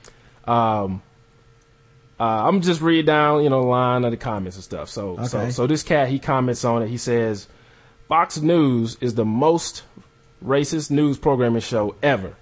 Uh, 2.21 2.47
I'm 2.47 2.63
just 2.63 2.81
read 2.81 3.07
down, 3.07 3.45
you 3.45 3.51
know, 3.51 3.63
line 3.63 4.05
of 4.05 4.11
the 4.11 4.17
comments 4.17 4.57
and 4.57 4.65
stuff. 4.65 4.89
So, 4.89 5.25
so, 5.27 5.51
so 5.51 5.67
this 5.67 5.83
cat 5.83 6.09
he 6.09 6.19
comments 6.19 6.65
on 6.65 6.83
it. 6.83 6.89
He 6.89 6.97
says, 6.97 7.47
"Fox 8.09 8.39
News 8.39 8.97
is 9.01 9.15
the 9.15 9.25
most 9.25 9.85
racist 10.45 10.91
news 10.91 11.19
programming 11.19 11.61
show 11.61 11.95
ever. 12.03 12.35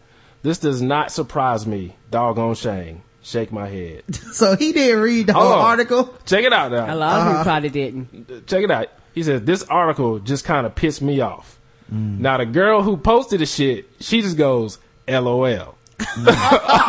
This 0.42 0.58
does 0.58 0.80
not 0.80 1.10
surprise 1.10 1.66
me. 1.66 1.96
Doggone 2.10 2.54
shame. 2.54 3.02
Shake 3.26 3.50
my 3.50 3.68
head. 3.68 4.04
So 4.32 4.54
he 4.54 4.72
didn't 4.72 5.00
read 5.02 5.26
the 5.26 5.32
Hold 5.32 5.46
whole 5.46 5.54
on. 5.58 5.64
article. 5.64 6.14
Check 6.26 6.44
it 6.44 6.52
out 6.52 6.70
now. 6.70 6.84
A 6.84 6.86
now. 6.88 6.94
lot 6.94 7.20
of 7.20 7.26
people 7.28 7.42
probably 7.42 7.68
didn't. 7.70 8.46
Check 8.46 8.62
it 8.62 8.70
out. 8.70 8.86
He 9.14 9.22
says 9.24 9.42
this 9.42 9.64
article 9.64 10.20
just 10.20 10.44
kind 10.44 10.64
of 10.66 10.74
pissed 10.76 11.02
me 11.02 11.20
off. 11.20 11.58
Now 11.90 12.36
the 12.38 12.46
girl 12.46 12.82
who 12.82 12.96
posted 12.96 13.40
the 13.40 13.46
shit, 13.46 13.88
she 14.00 14.20
just 14.22 14.36
goes, 14.36 14.78
"LOL." 15.08 15.74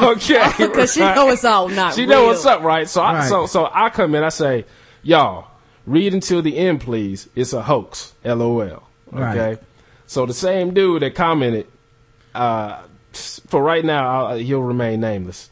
okay, 0.02 0.52
Because 0.58 0.94
she 0.94 1.02
right? 1.02 1.16
know 1.16 1.30
it's 1.30 1.46
all 1.46 1.70
not 1.70 1.94
She 1.96 2.02
real. 2.02 2.10
know 2.10 2.26
what's 2.28 2.46
up, 2.46 2.62
right? 2.62 2.88
So, 2.90 3.02
I, 3.02 3.28
so, 3.28 3.46
so 3.46 3.70
I 3.72 3.90
come 3.90 4.14
in, 4.16 4.24
I 4.24 4.30
say, 4.30 4.66
y'all, 5.04 5.48
read 5.86 6.14
until 6.14 6.42
the 6.42 6.58
end, 6.58 6.82
please. 6.82 7.30
It's 7.36 7.54
a 7.54 7.62
hoax. 7.62 8.14
LOL. 8.26 8.62
Okay. 8.62 8.84
Right. 9.12 9.60
So 10.08 10.26
the 10.26 10.34
same 10.34 10.74
dude 10.74 11.02
that 11.04 11.16
commented, 11.16 11.68
uh, 12.36 12.82
for 13.48 13.62
right 13.62 13.84
now, 13.84 14.28
I'll, 14.28 14.38
he'll 14.38 14.62
remain 14.62 15.00
nameless. 15.02 15.50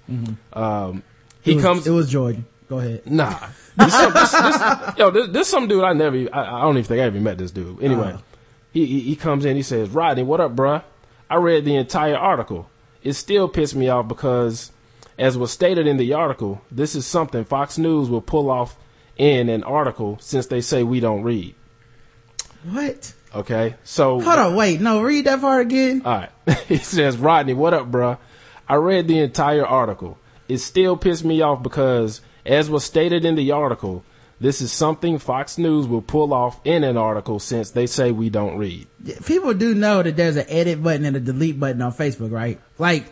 Um, 0.53 1.03
he 1.41 1.51
It 1.51 1.55
was, 1.55 1.63
comes. 1.63 1.87
It 1.87 1.91
was 1.91 2.09
Jordan. 2.09 2.45
Go 2.69 2.79
ahead. 2.79 3.05
Nah. 3.09 3.37
This 3.77 3.91
some, 3.93 4.13
this, 4.13 4.31
this, 4.31 4.97
yo, 4.97 5.11
this, 5.11 5.27
this 5.31 5.47
some 5.49 5.67
dude 5.67 5.83
I 5.83 5.91
never, 5.91 6.15
I 6.33 6.61
don't 6.61 6.77
even 6.77 6.83
think 6.85 7.01
I 7.01 7.03
ever 7.03 7.19
met 7.19 7.37
this 7.37 7.51
dude. 7.51 7.83
Anyway, 7.83 8.13
Uh. 8.13 8.17
he, 8.71 8.85
he 8.85 8.99
he 9.01 9.15
comes 9.17 9.43
in, 9.43 9.57
he 9.57 9.63
says, 9.63 9.89
Rodney, 9.89 10.23
what 10.23 10.39
up, 10.39 10.55
bruh? 10.55 10.81
I 11.29 11.35
read 11.35 11.65
the 11.65 11.75
entire 11.75 12.15
article. 12.15 12.69
It 13.03 13.13
still 13.13 13.49
pissed 13.49 13.75
me 13.75 13.89
off 13.89 14.07
because, 14.07 14.71
as 15.19 15.37
was 15.37 15.51
stated 15.51 15.87
in 15.87 15.97
the 15.97 16.13
article, 16.13 16.61
this 16.71 16.95
is 16.95 17.05
something 17.05 17.43
Fox 17.43 17.77
News 17.77 18.09
will 18.09 18.21
pull 18.21 18.49
off 18.49 18.77
in 19.17 19.49
an 19.49 19.63
article 19.65 20.17
since 20.21 20.47
they 20.47 20.61
say 20.61 20.81
we 20.83 21.01
don't 21.01 21.23
read. 21.23 21.53
What? 22.63 23.13
Okay, 23.35 23.75
so 23.83 24.21
Hold 24.21 24.39
on. 24.39 24.55
Wait. 24.55 24.79
No. 24.79 25.01
Read 25.01 25.25
that 25.25 25.41
part 25.41 25.61
again. 25.61 26.01
all 26.05 26.25
right. 26.45 26.57
he 26.67 26.77
says, 26.77 27.17
Rodney, 27.17 27.53
what 27.53 27.73
up, 27.73 27.91
bruh? 27.91 28.17
I 28.67 28.75
read 28.75 29.07
the 29.07 29.19
entire 29.19 29.65
article. 29.65 30.17
It 30.47 30.59
still 30.59 30.95
pissed 30.95 31.25
me 31.25 31.41
off 31.41 31.61
because, 31.61 32.21
as 32.45 32.69
was 32.69 32.83
stated 32.83 33.25
in 33.25 33.35
the 33.35 33.51
article, 33.51 34.03
this 34.39 34.61
is 34.61 34.71
something 34.71 35.17
Fox 35.17 35.57
News 35.57 35.87
will 35.87 36.01
pull 36.01 36.33
off 36.33 36.59
in 36.65 36.83
an 36.83 36.97
article 36.97 37.39
since 37.39 37.71
they 37.71 37.87
say 37.87 38.11
we 38.11 38.29
don't 38.29 38.57
read. 38.57 38.87
People 39.25 39.53
do 39.53 39.73
know 39.75 40.03
that 40.03 40.15
there's 40.15 40.35
an 40.35 40.45
edit 40.47 40.81
button 40.83 41.05
and 41.05 41.15
a 41.15 41.19
delete 41.19 41.59
button 41.59 41.81
on 41.81 41.91
Facebook, 41.93 42.31
right? 42.31 42.59
Like, 42.77 43.05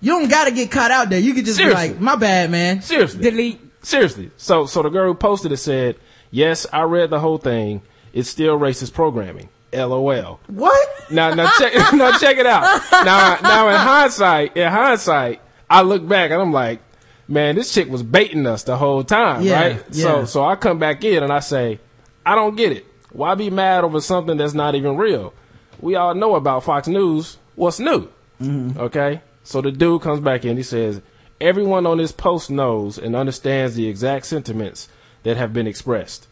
you 0.00 0.12
don't 0.12 0.28
gotta 0.28 0.50
get 0.52 0.70
caught 0.70 0.90
out 0.90 1.10
there. 1.10 1.18
You 1.18 1.34
could 1.34 1.44
just 1.44 1.56
Seriously. 1.56 1.88
be 1.88 1.94
like, 1.94 2.00
my 2.00 2.16
bad, 2.16 2.50
man. 2.50 2.82
Seriously. 2.82 3.22
Delete. 3.22 3.60
Seriously. 3.84 4.30
So, 4.36 4.66
so 4.66 4.82
the 4.82 4.90
girl 4.90 5.08
who 5.08 5.14
posted 5.14 5.52
it 5.52 5.56
said, 5.58 5.96
yes, 6.30 6.66
I 6.72 6.82
read 6.82 7.10
the 7.10 7.20
whole 7.20 7.38
thing. 7.38 7.82
It's 8.12 8.28
still 8.28 8.58
racist 8.58 8.94
programming. 8.94 9.48
LOL. 9.72 10.40
What? 10.46 10.88
Now, 11.10 11.34
now 11.34 11.50
check, 11.58 11.74
now 11.92 12.16
check 12.18 12.38
it 12.38 12.46
out. 12.46 12.62
Now, 12.92 13.38
now 13.42 13.68
in 13.68 13.76
hindsight, 13.76 14.56
in 14.56 14.70
hindsight, 14.70 15.40
I 15.68 15.82
look 15.82 16.06
back 16.08 16.30
and 16.30 16.40
I'm 16.40 16.52
like, 16.52 16.80
man, 17.28 17.54
this 17.56 17.72
chick 17.72 17.88
was 17.88 18.02
baiting 18.02 18.46
us 18.46 18.62
the 18.62 18.76
whole 18.76 19.04
time, 19.04 19.42
Yeah, 19.42 19.60
right? 19.60 19.84
yeah. 19.90 20.02
So, 20.04 20.24
so 20.24 20.44
I 20.44 20.56
come 20.56 20.78
back 20.78 21.04
in 21.04 21.22
and 21.22 21.32
I 21.32 21.40
say, 21.40 21.80
I 22.24 22.34
don't 22.34 22.56
get 22.56 22.72
it. 22.72 22.86
Why 23.12 23.34
be 23.34 23.50
mad 23.50 23.84
over 23.84 24.00
something 24.00 24.36
that's 24.38 24.54
not 24.54 24.74
even 24.74 24.96
real? 24.96 25.34
We 25.80 25.96
all 25.96 26.14
know 26.14 26.34
about 26.34 26.64
Fox 26.64 26.88
News. 26.88 27.36
What's 27.54 27.78
new? 27.78 28.08
Mm-hmm. 28.40 28.78
Okay. 28.80 29.20
So 29.44 29.60
the 29.60 29.70
dude 29.70 30.02
comes 30.02 30.20
back 30.20 30.44
in. 30.44 30.56
He 30.56 30.62
says, 30.62 31.00
everyone 31.40 31.86
on 31.86 31.98
this 31.98 32.12
post 32.12 32.50
knows 32.50 32.98
and 32.98 33.14
understands 33.16 33.74
the 33.76 33.86
exact 33.86 34.26
sentiments 34.26 34.88
that 35.22 35.36
have 35.36 35.52
been 35.52 35.66
expressed. 35.66 36.26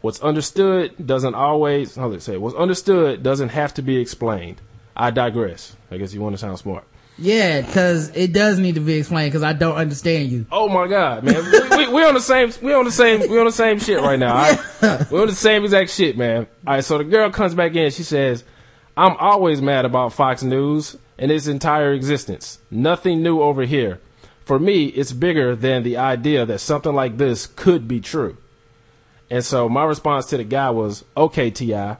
What's 0.00 0.20
understood 0.20 0.94
doesn't 1.04 1.34
always, 1.34 1.96
how 1.96 2.06
let's 2.06 2.24
say, 2.24 2.36
what's 2.36 2.56
understood 2.56 3.22
doesn't 3.22 3.50
have 3.50 3.74
to 3.74 3.82
be 3.82 3.98
explained. 3.98 4.60
I 4.96 5.10
digress. 5.10 5.76
I 5.90 5.98
guess 5.98 6.14
you 6.14 6.20
want 6.20 6.34
to 6.34 6.38
sound 6.38 6.58
smart. 6.58 6.84
Yeah, 7.18 7.60
cause 7.70 8.10
it 8.16 8.32
does 8.32 8.58
need 8.58 8.76
to 8.76 8.80
be 8.80 8.94
explained 8.94 9.30
cause 9.32 9.42
I 9.42 9.52
don't 9.52 9.76
understand 9.76 10.30
you. 10.30 10.46
Oh 10.50 10.70
my 10.70 10.86
god, 10.88 11.22
man. 11.22 11.44
we, 11.44 11.76
we, 11.76 11.92
we 11.92 12.04
on 12.04 12.14
the 12.14 12.20
same 12.20 12.50
we're 12.62 12.78
on 12.78 12.86
the 12.86 12.92
same 12.92 13.28
we're 13.28 13.40
on 13.40 13.46
the 13.46 13.52
same 13.52 13.78
shit 13.78 14.00
right 14.00 14.18
now. 14.18 14.36
all 14.36 14.56
right? 14.80 15.10
We 15.10 15.20
on 15.20 15.26
the 15.26 15.34
same 15.34 15.64
exact 15.64 15.90
shit, 15.90 16.16
man. 16.16 16.46
Alright, 16.66 16.84
so 16.84 16.96
the 16.96 17.04
girl 17.04 17.30
comes 17.30 17.54
back 17.54 17.74
in, 17.74 17.90
she 17.90 18.04
says, 18.04 18.42
I'm 18.96 19.16
always 19.18 19.60
mad 19.60 19.84
about 19.84 20.14
Fox 20.14 20.42
News 20.42 20.96
and 21.18 21.30
its 21.30 21.46
entire 21.46 21.92
existence. 21.92 22.58
Nothing 22.70 23.22
new 23.22 23.42
over 23.42 23.64
here. 23.64 24.00
For 24.46 24.58
me, 24.58 24.86
it's 24.86 25.12
bigger 25.12 25.54
than 25.54 25.82
the 25.82 25.98
idea 25.98 26.46
that 26.46 26.60
something 26.60 26.94
like 26.94 27.18
this 27.18 27.46
could 27.46 27.86
be 27.86 28.00
true. 28.00 28.38
And 29.30 29.44
so 29.44 29.68
my 29.68 29.84
response 29.84 30.26
to 30.26 30.36
the 30.36 30.44
guy 30.44 30.70
was, 30.70 31.04
okay, 31.16 31.50
T.I., 31.50 31.96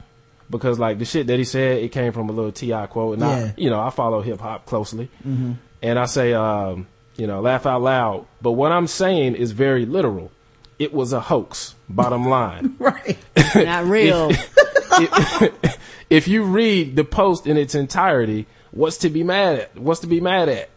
because 0.49 0.77
like 0.79 0.99
the 0.99 1.05
shit 1.05 1.27
that 1.27 1.37
he 1.37 1.45
said, 1.45 1.81
it 1.81 1.89
came 1.93 2.11
from 2.11 2.27
a 2.29 2.33
little 2.33 2.51
T.I. 2.51 2.87
quote. 2.87 3.13
And 3.13 3.21
Yeah. 3.21 3.29
I, 3.29 3.53
you 3.55 3.69
know, 3.69 3.79
I 3.79 3.89
follow 3.89 4.21
hip 4.21 4.39
hop 4.41 4.65
closely. 4.65 5.09
And 5.23 5.97
I 5.97 6.05
say, 6.05 6.33
um, 6.33 6.87
you 7.15 7.25
know, 7.27 7.39
laugh 7.39 7.65
out 7.65 7.81
loud. 7.81 8.25
But 8.41 8.51
what 8.51 8.71
I'm 8.73 8.87
saying 8.87 9.35
is 9.35 9.51
very 9.53 9.85
literal. 9.85 10.29
It 10.77 10.93
was 10.93 11.13
a 11.13 11.21
hoax, 11.21 11.75
bottom 11.87 12.27
line. 12.29 12.75
Right. 12.79 13.17
Not 13.55 13.85
real. 13.85 14.29
if, 14.31 15.89
if 16.09 16.27
you 16.27 16.43
read 16.43 16.95
the 16.97 17.03
post 17.05 17.47
in 17.47 17.55
its 17.57 17.73
entirety, 17.75 18.45
what's 18.71 18.97
to 18.97 19.09
be 19.09 19.23
mad 19.23 19.59
at? 19.59 19.77
What's 19.77 20.01
to 20.01 20.07
be 20.07 20.19
mad 20.19 20.49
at? 20.49 20.69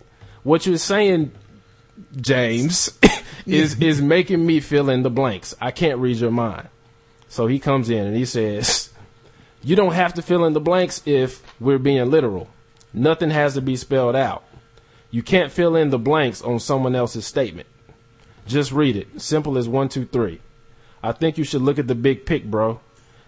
What 0.44 0.66
you're 0.66 0.76
saying, 0.78 1.32
James, 2.16 2.98
is 3.46 3.80
is 3.80 4.00
making 4.00 4.44
me 4.44 4.60
fill 4.60 4.90
in 4.90 5.02
the 5.02 5.10
blanks. 5.10 5.54
I 5.60 5.70
can't 5.70 5.98
read 5.98 6.16
your 6.16 6.30
mind. 6.30 6.68
So 7.28 7.46
he 7.46 7.58
comes 7.58 7.90
in 7.90 8.06
and 8.06 8.16
he 8.16 8.24
says, 8.24 8.90
"You 9.62 9.76
don't 9.76 9.94
have 9.94 10.14
to 10.14 10.22
fill 10.22 10.44
in 10.44 10.52
the 10.52 10.60
blanks 10.60 11.02
if 11.06 11.42
we're 11.60 11.78
being 11.78 12.10
literal. 12.10 12.48
Nothing 12.92 13.30
has 13.30 13.54
to 13.54 13.60
be 13.60 13.76
spelled 13.76 14.16
out. 14.16 14.44
You 15.10 15.22
can't 15.22 15.52
fill 15.52 15.76
in 15.76 15.90
the 15.90 15.98
blanks 15.98 16.42
on 16.42 16.60
someone 16.60 16.94
else's 16.94 17.26
statement. 17.26 17.68
Just 18.46 18.72
read 18.72 18.96
it. 18.96 19.20
Simple 19.20 19.56
as 19.58 19.68
one, 19.68 19.88
two, 19.88 20.06
three. 20.06 20.40
I 21.02 21.12
think 21.12 21.38
you 21.38 21.44
should 21.44 21.62
look 21.62 21.78
at 21.78 21.86
the 21.86 21.94
big 21.94 22.26
pic, 22.26 22.44
bro. 22.44 22.80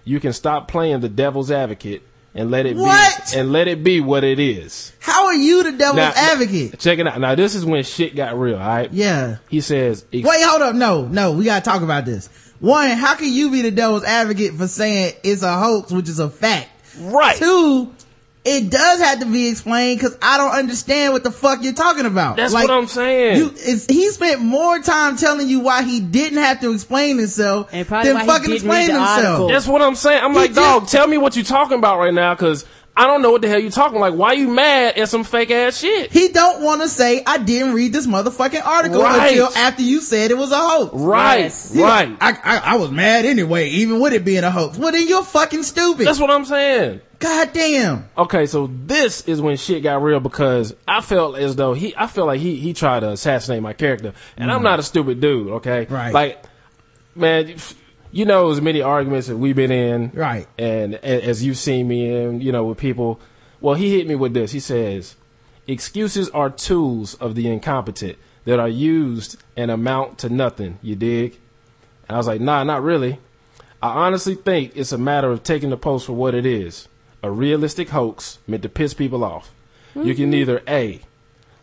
You 0.04 0.20
can 0.20 0.32
stop 0.32 0.68
playing 0.68 1.00
the 1.00 1.08
devil's 1.08 1.50
advocate 1.50 2.02
and 2.36 2.50
let 2.50 2.66
it 2.66 2.76
What? 2.76 3.30
be 3.32 3.38
and 3.38 3.52
let 3.52 3.68
it 3.68 3.82
be 3.82 4.00
what 4.00 4.24
it 4.24 4.38
is. 4.38 4.92
How 5.00 5.26
are 5.26 5.34
you 5.34 5.62
the 5.62 5.72
devil's 5.72 5.96
Now- 5.96 6.12
advocate? 6.14 6.78
Check 6.78 6.98
it 6.98 7.06
out. 7.06 7.20
Now 7.20 7.34
this 7.34 7.54
is 7.54 7.64
when 7.64 7.82
shit 7.84 8.14
got 8.16 8.38
real, 8.38 8.56
all 8.56 8.66
right? 8.66 8.92
Yeah. 8.92 9.36
He 9.48 9.60
says, 9.60 10.04
Wait, 10.12 10.24
hold 10.26 10.62
up. 10.62 10.74
No, 10.74 11.06
no, 11.06 11.32
we 11.32 11.44
gotta 11.44 11.64
talk 11.64 11.82
about 11.82 12.04
this. 12.04 12.28
One, 12.60 12.88
how 12.90 13.14
can 13.16 13.30
you 13.32 13.50
be 13.50 13.62
the 13.62 13.70
devil's 13.70 14.04
advocate 14.04 14.54
for 14.54 14.66
saying 14.66 15.14
it's 15.22 15.42
a 15.42 15.58
hoax, 15.58 15.92
which 15.92 16.08
is 16.08 16.18
a 16.18 16.30
fact? 16.30 16.70
right. 16.98 17.36
Two, 17.36 17.92
it 18.46 18.70
does 18.70 19.00
have 19.00 19.20
to 19.20 19.26
be 19.26 19.48
explained 19.48 19.98
because 19.98 20.16
I 20.22 20.38
don't 20.38 20.52
understand 20.52 21.12
what 21.12 21.24
the 21.24 21.30
fuck 21.30 21.62
you're 21.62 21.72
talking 21.72 22.06
about. 22.06 22.36
That's 22.36 22.52
Like, 22.52 22.68
what 22.68 22.76
I'm 22.78 22.86
saying. 22.86 23.36
You, 23.38 23.50
it's, 23.54 23.86
he 23.86 24.08
spent 24.10 24.40
more 24.40 24.78
time 24.78 25.16
telling 25.16 25.48
you 25.48 25.60
why 25.60 25.82
he 25.82 26.00
didn't 26.00 26.38
have 26.38 26.60
to 26.60 26.72
explain 26.72 27.18
himself 27.18 27.68
And 27.72 27.86
than 27.86 28.24
fucking 28.26 28.52
explain 28.52 28.90
himself. 28.90 29.08
article. 29.08 29.48
That's 29.48 29.66
what 29.66 29.82
I'm 29.82 29.94
saying. 29.96 30.22
I'm 30.22 30.32
He 30.32 30.38
like, 30.38 30.54
dog, 30.54 30.86
tell 30.88 31.06
me 31.08 31.18
what 31.18 31.34
you're 31.36 31.44
talking 31.44 31.78
about 31.78 31.98
right 31.98 32.14
now, 32.14 32.34
cause 32.36 32.64
I 32.98 33.06
don't 33.06 33.20
know 33.20 33.30
what 33.30 33.42
the 33.42 33.48
hell 33.48 33.58
you're 33.58 33.70
talking. 33.70 34.00
Like, 34.00 34.14
why 34.14 34.32
you 34.32 34.48
mad 34.48 34.96
at 34.96 35.10
some 35.10 35.22
fake 35.22 35.50
ass 35.50 35.78
shit? 35.78 36.10
He 36.10 36.28
don't 36.28 36.62
want 36.62 36.80
to 36.80 36.88
say 36.88 37.22
I 37.26 37.36
didn't 37.36 37.74
read 37.74 37.92
this 37.92 38.06
motherfucking 38.06 38.64
article 38.64 39.02
Right. 39.02 39.32
until 39.32 39.48
after 39.54 39.82
you 39.82 40.00
said 40.00 40.30
it 40.30 40.38
was 40.38 40.50
a 40.50 40.58
hoax. 40.58 40.94
Right, 40.94 41.40
Yes. 41.40 41.76
Right. 41.76 42.08
like, 42.08 42.46
I, 42.46 42.56
I 42.56 42.56
I 42.58 42.76
was 42.76 42.90
mad 42.90 43.26
anyway, 43.26 43.68
even 43.68 44.00
with 44.00 44.14
it 44.14 44.24
being 44.24 44.44
a 44.44 44.50
hoax. 44.50 44.78
Well, 44.78 44.92
then 44.92 45.06
you're 45.06 45.22
fucking 45.22 45.62
stupid. 45.64 46.06
That's 46.06 46.18
what 46.18 46.30
I'm 46.30 46.46
saying. 46.46 47.02
God 47.18 47.52
damn. 47.52 48.08
Okay, 48.16 48.46
so 48.46 48.70
this 48.86 49.26
is 49.28 49.40
when 49.40 49.56
shit 49.56 49.82
got 49.82 50.02
real 50.02 50.20
because 50.20 50.74
I 50.88 51.00
felt 51.00 51.36
as 51.36 51.56
though 51.56 51.74
he, 51.74 51.94
I 51.96 52.06
felt 52.06 52.26
like 52.26 52.40
he, 52.40 52.56
he 52.56 52.72
tried 52.72 53.00
to 53.00 53.10
assassinate 53.10 53.62
my 53.62 53.72
character, 53.72 54.14
and 54.36 54.50
I'm 54.50 54.60
mm. 54.60 54.64
not 54.64 54.78
a 54.78 54.82
stupid 54.82 55.20
dude. 55.20 55.48
Okay. 55.54 55.86
Right. 55.88 56.12
Like, 56.12 56.42
man, 57.14 57.56
you 58.16 58.24
know, 58.24 58.50
as 58.50 58.62
many 58.62 58.80
arguments 58.80 59.26
that 59.26 59.36
we've 59.36 59.54
been 59.54 59.70
in, 59.70 60.10
Right. 60.14 60.46
And 60.56 60.94
as 60.94 61.44
you've 61.44 61.58
seen 61.58 61.86
me 61.86 62.10
in, 62.10 62.40
you 62.40 62.50
know, 62.50 62.64
with 62.64 62.78
people. 62.78 63.20
Well, 63.60 63.74
he 63.74 63.94
hit 63.94 64.06
me 64.06 64.14
with 64.14 64.32
this. 64.32 64.52
He 64.52 64.60
says, 64.60 65.16
"Excuses 65.66 66.30
are 66.30 66.48
tools 66.48 67.14
of 67.16 67.34
the 67.34 67.46
incompetent 67.46 68.16
that 68.46 68.58
are 68.58 68.68
used 68.68 69.36
and 69.54 69.70
amount 69.70 70.16
to 70.18 70.30
nothing." 70.30 70.78
You 70.80 70.96
dig? 70.96 71.38
And 72.08 72.14
I 72.14 72.18
was 72.18 72.26
like, 72.26 72.40
"Nah, 72.40 72.64
not 72.64 72.82
really." 72.82 73.18
I 73.82 74.06
honestly 74.06 74.34
think 74.34 74.72
it's 74.74 74.92
a 74.92 74.98
matter 74.98 75.30
of 75.30 75.42
taking 75.42 75.68
the 75.68 75.76
post 75.76 76.06
for 76.06 76.14
what 76.14 76.34
it 76.34 76.46
is 76.46 76.88
a 77.22 77.30
realistic 77.30 77.90
hoax 77.90 78.38
meant 78.46 78.62
to 78.62 78.68
piss 78.68 78.94
people 78.94 79.24
off. 79.24 79.52
You 79.94 80.14
can 80.14 80.26
mm-hmm. 80.26 80.34
either 80.34 80.62
A, 80.68 81.00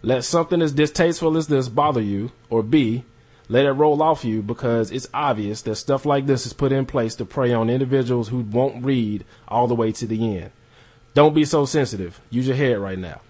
let 0.02 0.24
something 0.24 0.62
as 0.62 0.74
distasteful 0.74 1.38
as 1.38 1.48
this 1.48 1.70
bother 1.70 2.02
you, 2.02 2.32
or 2.50 2.62
B, 2.62 3.06
let 3.50 3.66
it 3.66 3.72
roll 3.72 4.02
off 4.02 4.24
you 4.24 4.42
because 4.42 4.92
it's 4.92 5.08
obvious 5.14 5.62
that 5.64 5.76
stuff 5.76 6.06
like 6.06 6.26
this 6.26 6.46
is 6.46 6.54
put 6.54 6.72
in 6.72 6.86
place 6.86 7.16
to 7.16 7.26
prey 7.26 7.54
on 7.54 7.70
individuals 7.70 8.30
who 8.30 8.40
won't 8.40 8.86
read 8.86 9.26
all 9.48 9.68
the 9.68 9.76
way 9.76 9.92
to 9.92 10.08
the 10.08 10.38
end. 10.38 10.52
Don't 11.14 11.36
be 11.36 11.46
so 11.46 11.66
sensitive. 11.66 12.20
Use 12.30 12.48
your 12.48 12.56
head 12.56 12.80
right 12.80 12.98
now. 12.98 13.22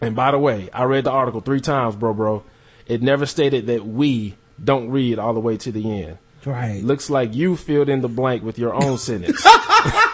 And 0.00 0.16
by 0.16 0.30
the 0.30 0.38
way, 0.38 0.68
I 0.72 0.84
read 0.84 1.04
the 1.04 1.10
article 1.10 1.40
three 1.40 1.60
times, 1.60 1.96
bro, 1.96 2.14
bro. 2.14 2.44
It 2.86 3.02
never 3.02 3.26
stated 3.26 3.66
that 3.66 3.86
we 3.86 4.36
don't 4.62 4.90
read 4.90 5.18
all 5.18 5.34
the 5.34 5.40
way 5.40 5.56
to 5.58 5.72
the 5.72 6.02
end. 6.02 6.18
Right. 6.44 6.82
Looks 6.82 7.08
like 7.08 7.34
you 7.34 7.56
filled 7.56 7.88
in 7.88 8.00
the 8.00 8.08
blank 8.08 8.42
with 8.42 8.58
your 8.58 8.74
own 8.74 8.98
sentence. 8.98 9.46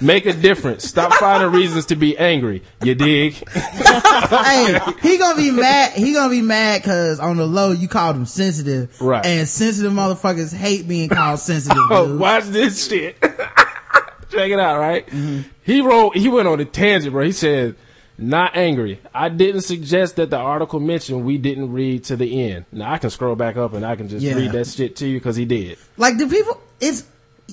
Make 0.00 0.26
a 0.26 0.32
difference. 0.32 0.84
Stop 0.84 1.12
finding 1.14 1.50
reasons 1.52 1.86
to 1.86 1.96
be 1.96 2.16
angry. 2.18 2.62
You 2.82 2.94
dig? 2.94 3.32
hey, 3.48 4.78
he 5.02 5.18
gonna 5.18 5.36
be 5.36 5.50
mad. 5.52 5.92
He 5.92 6.12
gonna 6.12 6.30
be 6.30 6.42
mad 6.42 6.82
because 6.82 7.18
on 7.20 7.36
the 7.36 7.46
low 7.46 7.72
you 7.72 7.88
called 7.88 8.16
him 8.16 8.26
sensitive, 8.26 9.00
Right. 9.00 9.24
And 9.24 9.48
sensitive 9.48 9.92
motherfuckers 9.92 10.54
hate 10.54 10.86
being 10.88 11.08
called 11.08 11.38
sensitive. 11.40 11.78
Oh, 11.90 12.06
dude. 12.08 12.20
watch 12.20 12.44
this 12.44 12.88
shit. 12.88 13.20
Check 13.22 14.50
it 14.50 14.58
out, 14.58 14.78
right? 14.80 15.06
Mm-hmm. 15.06 15.48
He 15.62 15.80
wrote, 15.80 16.16
he 16.16 16.28
went 16.28 16.48
on 16.48 16.58
a 16.60 16.64
tangent, 16.64 17.12
bro. 17.12 17.24
He 17.24 17.32
said, 17.32 17.76
not 18.18 18.56
angry. 18.56 19.00
I 19.14 19.28
didn't 19.28 19.60
suggest 19.62 20.16
that 20.16 20.30
the 20.30 20.36
article 20.38 20.80
mentioned 20.80 21.24
we 21.24 21.38
didn't 21.38 21.72
read 21.72 22.04
to 22.04 22.16
the 22.16 22.50
end. 22.50 22.64
Now 22.72 22.92
I 22.92 22.98
can 22.98 23.10
scroll 23.10 23.36
back 23.36 23.56
up 23.56 23.72
and 23.74 23.86
I 23.86 23.94
can 23.94 24.08
just 24.08 24.24
Yeah. 24.24 24.34
read 24.34 24.52
that 24.52 24.66
shit 24.66 24.96
to 24.96 25.06
you 25.06 25.18
because 25.18 25.36
he 25.36 25.44
did. 25.44 25.78
Like 25.96 26.18
the 26.18 26.26
people, 26.26 26.60
it's 26.80 27.04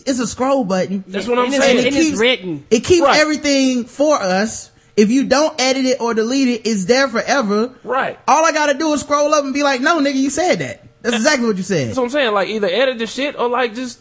it's 0.06 0.19
a 0.19 0.27
scroll 0.27 0.63
button. 0.63 1.03
That's 1.08 1.27
what 1.27 1.38
I'm 1.39 1.45
And 1.45 1.53
saying. 1.56 1.77
It 1.79 1.86
it's 1.88 1.95
keeps- 1.97 2.17
written. 2.19 2.65
It 2.71 2.84
keeps 2.84 3.03
Right. 3.06 3.19
everything 3.19 3.86
for 3.86 4.15
us. 4.21 4.69
If 4.95 5.10
you 5.10 5.23
don't 5.25 5.60
edit 5.60 5.86
it 5.86 6.01
or 6.01 6.13
delete 6.13 6.47
it, 6.49 6.67
it's 6.69 6.86
there 6.86 7.08
forever. 7.08 7.71
Right. 7.84 8.19
All 8.27 8.45
I 8.45 8.51
gotta 8.51 8.75
do 8.75 8.93
is 8.93 9.01
scroll 9.01 9.34
up 9.34 9.43
and 9.43 9.53
be 9.53 9.63
like, 9.63 9.82
"No, 9.82 9.99
nigga, 9.99 10.13
you 10.15 10.29
said 10.29 10.60
that." 10.60 10.84
That's 11.01 11.15
exactly 11.15 11.47
what 11.47 11.58
you 11.58 11.63
said. 11.63 11.88
That's 11.89 11.97
what 11.97 12.03
I'm 12.06 12.10
saying. 12.12 12.34
Like 12.34 12.49
either 12.49 12.67
edit 12.67 12.99
the 12.99 13.08
shit 13.08 13.38
or 13.39 13.49
like 13.49 13.73
just 13.75 13.99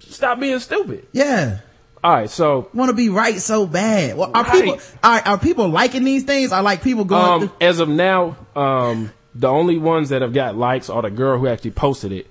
stop 0.00 0.40
being 0.40 0.58
stupid. 0.58 1.06
Yeah. 1.12 1.58
All 2.04 2.12
right. 2.12 2.28
So, 2.28 2.68
Want 2.74 2.88
to 2.88 2.94
be 2.96 3.08
right 3.08 3.40
so 3.40 3.66
bad. 3.66 4.16
Well, 4.16 4.32
are 4.34 4.42
Right. 4.42 4.52
people 4.52 4.78
are 5.04 5.22
are 5.24 5.38
people 5.38 5.68
liking 5.68 6.02
these 6.04 6.24
things? 6.24 6.50
Are 6.52 6.62
like 6.62 6.82
people 6.82 7.04
going? 7.04 7.44
um, 7.44 7.52
as 7.60 7.78
of 7.78 7.88
now, 7.88 8.36
um, 8.56 9.12
the 9.34 9.48
only 9.48 9.78
ones 9.78 10.08
that 10.08 10.22
have 10.22 10.32
got 10.34 10.56
likes 10.56 10.90
are 10.90 11.02
the 11.02 11.10
girl 11.10 11.38
who 11.38 11.46
actually 11.46 11.70
posted 11.70 12.10
it. 12.12 12.26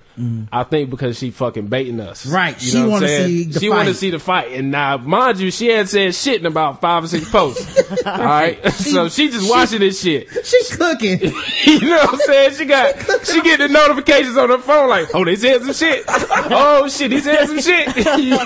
I 0.52 0.64
think 0.64 0.90
because 0.90 1.18
she 1.18 1.30
fucking 1.30 1.68
baiting 1.68 1.98
us. 2.00 2.26
Right. 2.26 2.60
You 2.62 2.70
She 2.70 2.82
wanna 2.84 3.08
saying? 3.08 3.28
see 3.28 3.44
the 3.44 3.60
She 3.60 3.68
want 3.70 3.88
to 3.88 3.94
see 3.94 4.10
the 4.10 4.18
fight. 4.18 4.52
And 4.52 4.70
now, 4.70 4.96
mind 4.98 5.38
you, 5.40 5.50
she 5.50 5.68
had 5.68 5.88
said 5.88 6.14
shit 6.14 6.40
in 6.40 6.46
about 6.46 6.80
five 6.80 7.04
or 7.04 7.06
six 7.08 7.28
posts. 7.30 7.80
All 8.06 8.18
right. 8.18 8.62
so 8.72 9.08
she 9.08 9.28
just 9.30 9.50
watching 9.50 9.80
this 9.80 10.02
shit. 10.02 10.28
She's 10.44 10.76
cooking. 10.76 11.18
you 11.64 11.80
know 11.88 11.96
what 11.96 12.14
I'm 12.14 12.18
saying? 12.20 12.54
She 12.54 12.64
got, 12.66 12.94
she 13.26 13.40
get 13.42 13.58
the 13.58 13.68
notifications 13.68 14.36
on 14.36 14.50
her 14.50 14.58
phone 14.58 14.88
like, 14.88 15.14
oh, 15.14 15.24
they 15.24 15.36
said 15.36 15.62
some 15.62 15.72
shit. 15.72 16.04
Oh 16.08 16.88
shit, 16.88 17.10
he 17.12 17.20
said 17.20 17.46
some 17.46 17.60
shit. 17.60 17.96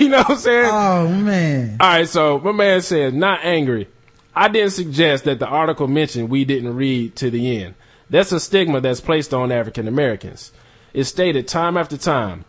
you 0.00 0.08
know 0.08 0.18
what 0.18 0.30
I'm 0.30 0.36
saying? 0.36 0.70
oh 0.72 1.08
man. 1.08 1.76
All 1.80 1.88
right, 1.88 2.08
so 2.08 2.38
my 2.38 2.52
man 2.52 2.80
says, 2.82 3.12
not 3.12 3.40
angry. 3.42 3.88
I 4.34 4.48
didn't 4.48 4.70
suggest 4.72 5.24
that 5.24 5.38
the 5.38 5.46
article 5.46 5.88
mentioned 5.88 6.28
we 6.28 6.44
didn't 6.44 6.76
read 6.76 7.16
to 7.16 7.30
the 7.30 7.62
end. 7.62 7.74
That's 8.10 8.30
a 8.32 8.38
stigma 8.38 8.80
that's 8.80 9.00
placed 9.00 9.34
on 9.34 9.50
African 9.50 9.88
Americans. 9.88 10.52
It's 10.96 11.10
stated 11.10 11.46
time 11.46 11.76
after 11.76 11.98
time. 11.98 12.46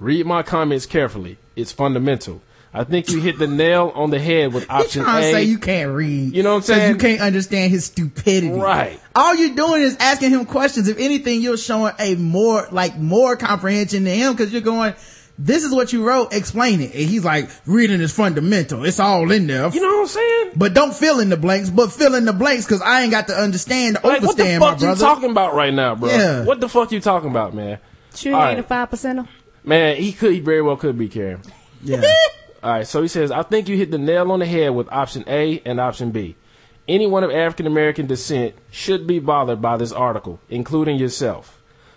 Read 0.00 0.24
my 0.24 0.42
comments 0.42 0.86
carefully. 0.86 1.36
It's 1.56 1.72
fundamental. 1.72 2.40
I 2.72 2.84
think 2.84 3.10
you 3.10 3.20
hit 3.20 3.38
the 3.38 3.46
nail 3.46 3.92
on 3.94 4.08
the 4.08 4.18
head 4.18 4.54
with 4.54 4.62
He's 4.70 4.70
option 4.70 5.02
trying 5.04 5.22
to 5.24 5.30
say 5.30 5.44
you 5.44 5.58
can't 5.58 5.92
read. 5.92 6.34
You 6.34 6.42
know 6.42 6.54
what 6.54 6.56
I'm 6.56 6.62
saying? 6.62 6.92
You 6.92 6.96
can't 6.96 7.20
understand 7.20 7.70
his 7.70 7.84
stupidity. 7.84 8.48
Right. 8.48 8.98
All 9.14 9.34
you're 9.34 9.54
doing 9.54 9.82
is 9.82 9.94
asking 10.00 10.30
him 10.30 10.46
questions. 10.46 10.88
If 10.88 10.98
anything, 10.98 11.42
you're 11.42 11.58
showing 11.58 11.92
a 11.98 12.14
more, 12.14 12.66
like, 12.72 12.96
more 12.96 13.36
comprehension 13.36 14.04
to 14.04 14.10
him 14.10 14.32
because 14.32 14.54
you're 14.54 14.62
going, 14.62 14.94
this 15.38 15.64
is 15.64 15.72
what 15.74 15.92
you 15.92 16.02
wrote, 16.06 16.32
explain 16.32 16.80
it. 16.80 16.94
And 16.94 17.04
he's 17.08 17.24
like, 17.24 17.50
reading 17.66 18.00
is 18.00 18.12
fundamental. 18.12 18.84
It's 18.84 18.98
all 19.00 19.30
in 19.30 19.46
there. 19.46 19.68
You 19.68 19.80
know 19.80 19.88
what 19.88 20.00
I'm 20.02 20.06
saying? 20.06 20.52
But 20.56 20.74
don't 20.74 20.94
fill 20.94 21.20
in 21.20 21.28
the 21.28 21.36
blanks, 21.36 21.70
but 21.70 21.92
fill 21.92 22.14
in 22.14 22.24
the 22.24 22.32
blanks 22.32 22.66
cause 22.66 22.80
I 22.82 23.02
ain't 23.02 23.10
got 23.10 23.28
to 23.28 23.34
understand, 23.34 23.96
Like, 24.02 24.22
what 24.22 24.36
the 24.36 24.42
overstand 24.42 24.60
my 24.60 24.70
fuck 24.70 24.80
you 24.80 24.86
brother. 24.86 25.00
talking 25.00 25.30
about 25.30 25.54
right 25.54 25.74
now, 25.74 25.94
bro? 25.94 26.08
Yeah. 26.10 26.44
What 26.44 26.60
the 26.60 26.68
fuck 26.68 26.90
you 26.92 27.00
talking 27.00 27.30
about, 27.30 27.54
man? 27.54 27.78
Sure, 28.14 28.32
he 28.32 28.36
All 28.38 28.58
a 28.58 28.62
five 28.62 28.90
percenter. 28.90 29.28
Man, 29.62 29.96
he 29.96 30.12
could, 30.12 30.32
he 30.32 30.40
very 30.40 30.62
well 30.62 30.76
could 30.76 30.96
be 30.98 31.08
Karen. 31.08 31.42
yeah. 31.82 32.02
All 32.62 32.70
right, 32.72 32.86
so 32.86 33.02
he 33.02 33.08
says, 33.08 33.30
I 33.30 33.42
think 33.42 33.68
you 33.68 33.76
hit 33.76 33.90
the 33.92 33.98
nail 33.98 34.32
on 34.32 34.40
the 34.40 34.46
head 34.46 34.70
with 34.70 34.88
option 34.90 35.22
A 35.28 35.60
and 35.64 35.78
option 35.78 36.10
B. 36.10 36.34
Anyone 36.88 37.22
of 37.22 37.30
African 37.30 37.66
American 37.66 38.06
descent 38.06 38.54
should 38.70 39.06
be 39.06 39.18
bothered 39.18 39.60
by 39.60 39.76
this 39.76 39.92
article, 39.92 40.40
including 40.48 40.96
yourself. 40.96 41.55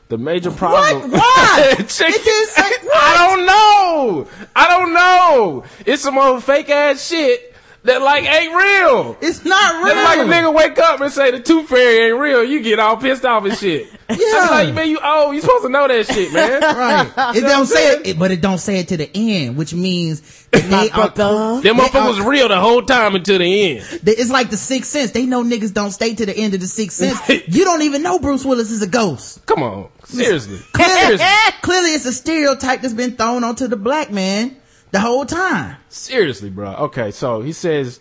The 0.09 0.17
major 0.17 0.49
problem. 0.51 1.11
What? 1.11 1.21
Why? 1.21 1.67
It 1.79 1.87
didn't 1.87 1.89
say- 1.89 2.87
I 2.93 3.27
don't 3.27 3.45
know. 3.45 4.27
I 4.55 4.67
don't 4.67 4.93
know. 4.93 5.63
It's 5.85 6.01
some 6.01 6.17
old 6.17 6.43
fake 6.43 6.69
ass 6.69 7.07
shit 7.07 7.48
that 7.89 8.01
like 8.01 8.23
ain't 8.23 8.53
real. 8.55 9.17
It's 9.21 9.43
not 9.45 9.83
real. 9.83 9.93
That's 9.95 10.17
like 10.17 10.27
a 10.27 10.29
nigga 10.29 10.53
wake 10.53 10.77
up 10.79 11.01
and 11.01 11.11
say 11.11 11.31
the 11.31 11.39
tooth 11.39 11.67
fairy 11.69 12.09
ain't 12.11 12.19
real. 12.19 12.43
You 12.43 12.61
get 12.61 12.79
all 12.79 12.97
pissed 12.97 13.25
off 13.25 13.45
and 13.45 13.55
shit. 13.57 13.87
Yeah. 14.09 14.17
I'm 14.41 14.49
like, 14.65 14.73
man, 14.73 14.89
you 14.89 14.97
old. 14.99 15.35
You 15.35 15.41
supposed 15.41 15.65
to 15.65 15.69
know 15.69 15.87
that 15.87 16.07
shit, 16.07 16.33
man. 16.33 16.61
Right. 16.63 17.05
It 17.15 17.15
know 17.15 17.19
what 17.19 17.35
I'm 17.37 17.43
don't 17.43 17.65
say 17.67 17.75
saying? 17.91 18.01
it, 18.05 18.17
but 18.17 18.31
it 18.31 18.41
don't 18.41 18.57
say 18.57 18.79
it 18.79 18.87
to 18.87 18.97
the 18.97 19.07
end, 19.13 19.55
which 19.55 19.71
means 19.71 20.47
that 20.49 20.63
they 20.67 20.89
are, 20.89 21.11
brother. 21.11 21.61
Them 21.61 21.77
They 21.77 21.83
motherfuckers 21.83 22.19
are- 22.19 22.27
real 22.27 22.47
the 22.47 22.59
whole 22.59 22.81
time 22.81 23.13
until 23.13 23.37
the 23.37 23.77
end. 23.77 23.85
they- 24.01 24.13
it's 24.15 24.31
like 24.31 24.49
the 24.49 24.57
sixth 24.57 24.89
sense. 24.89 25.11
They 25.11 25.27
know 25.27 25.43
niggas 25.43 25.75
don't 25.75 25.91
stay 25.91 26.15
to 26.15 26.25
the 26.25 26.35
end 26.35 26.55
of 26.55 26.59
the 26.59 26.65
sixth 26.65 26.97
sense. 26.97 27.19
You 27.47 27.63
don't 27.65 27.83
even 27.83 28.01
know 28.01 28.17
Bruce 28.17 28.43
Willis 28.43 28.71
is 28.71 28.81
a 28.81 28.87
ghost. 28.87 29.45
Come 29.45 29.61
on. 29.61 29.89
Seriously. 30.05 30.57
Clearly, 30.73 30.93
Seriously. 31.17 31.27
clearly 31.61 31.89
it's 31.91 32.05
a 32.07 32.11
stereotype 32.13 32.81
that's 32.81 32.95
been 32.95 33.15
thrown 33.15 33.43
onto 33.43 33.67
the 33.67 33.77
black 33.77 34.09
man 34.09 34.55
the 34.91 34.99
whole 34.99 35.25
time. 35.25 35.77
Seriously, 35.89 36.49
bro. 36.49 36.73
Okay, 36.75 37.11
so 37.11 37.41
he 37.41 37.51
says, 37.53 37.99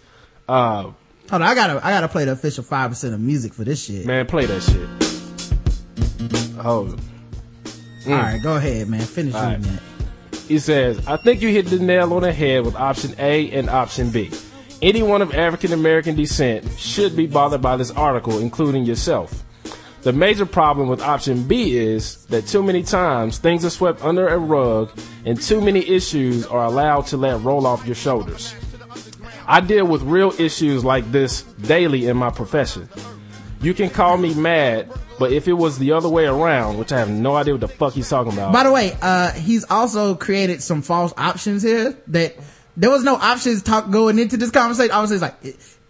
uh, 0.48 0.82
Hold 0.82 0.94
on, 1.30 1.42
I 1.42 1.54
gotta, 1.54 1.84
I 1.84 1.90
gotta 1.90 2.08
play 2.08 2.24
the 2.24 2.32
official 2.32 2.64
5% 2.64 3.12
of 3.12 3.20
music 3.20 3.52
for 3.52 3.62
this 3.64 3.84
shit. 3.84 4.06
man, 4.06 4.26
play 4.26 4.46
that 4.46 4.62
shit. 4.62 4.88
Oh, 6.64 6.96
Alright, 8.06 8.42
go 8.42 8.56
ahead, 8.56 8.88
man. 8.88 9.00
Finish 9.02 9.34
All 9.34 9.50
reading 9.50 9.62
right. 9.70 9.80
that. 10.30 10.38
he 10.40 10.58
says, 10.58 11.06
I 11.06 11.16
think 11.18 11.42
you 11.42 11.50
hit 11.50 11.66
the 11.66 11.78
nail 11.78 12.12
on 12.14 12.22
the 12.22 12.32
head 12.32 12.64
with 12.64 12.74
option 12.74 13.14
A 13.18 13.50
and 13.52 13.68
option 13.68 14.10
B. 14.10 14.30
Anyone 14.80 15.20
of 15.22 15.34
African 15.34 15.72
American 15.72 16.16
descent 16.16 16.66
should 16.78 17.14
be 17.16 17.26
bothered 17.26 17.60
by 17.60 17.76
this 17.76 17.90
article, 17.90 18.38
including 18.38 18.84
yourself. 18.84 19.44
The 20.02 20.12
major 20.12 20.46
problem 20.46 20.88
with 20.88 21.00
option 21.00 21.42
B 21.42 21.76
is 21.76 22.24
that 22.26 22.46
too 22.46 22.62
many 22.62 22.84
times 22.84 23.38
things 23.38 23.64
are 23.64 23.70
swept 23.70 24.02
under 24.04 24.28
a 24.28 24.38
rug 24.38 24.90
and 25.24 25.40
too 25.40 25.60
many 25.60 25.86
issues 25.88 26.46
are 26.46 26.64
allowed 26.64 27.06
to 27.06 27.16
let 27.16 27.42
roll 27.42 27.66
off 27.66 27.84
your 27.84 27.96
shoulders. 27.96 28.54
I 29.46 29.60
deal 29.60 29.86
with 29.86 30.02
real 30.02 30.32
issues 30.38 30.84
like 30.84 31.10
this 31.10 31.42
daily 31.42 32.06
in 32.06 32.16
my 32.16 32.30
profession. 32.30 32.88
You 33.60 33.74
can 33.74 33.90
call 33.90 34.16
me 34.16 34.34
mad, 34.34 34.92
but 35.18 35.32
if 35.32 35.48
it 35.48 35.54
was 35.54 35.80
the 35.80 35.92
other 35.92 36.08
way 36.08 36.26
around, 36.26 36.78
which 36.78 36.92
I 36.92 36.98
have 37.00 37.10
no 37.10 37.34
idea 37.34 37.54
what 37.54 37.60
the 37.60 37.68
fuck 37.68 37.94
he's 37.94 38.08
talking 38.08 38.32
about. 38.32 38.52
By 38.52 38.62
the 38.62 38.70
way, 38.70 38.96
uh, 39.02 39.32
he's 39.32 39.64
also 39.68 40.14
created 40.14 40.62
some 40.62 40.80
false 40.80 41.12
options 41.16 41.62
here 41.62 41.98
that 42.08 42.36
there 42.76 42.90
was 42.90 43.02
no 43.02 43.16
options 43.16 43.62
talk 43.62 43.90
going 43.90 44.20
into 44.20 44.36
this 44.36 44.52
conversation. 44.52 44.92
I 44.92 45.00
was 45.00 45.10
just 45.10 45.22
like, 45.22 45.34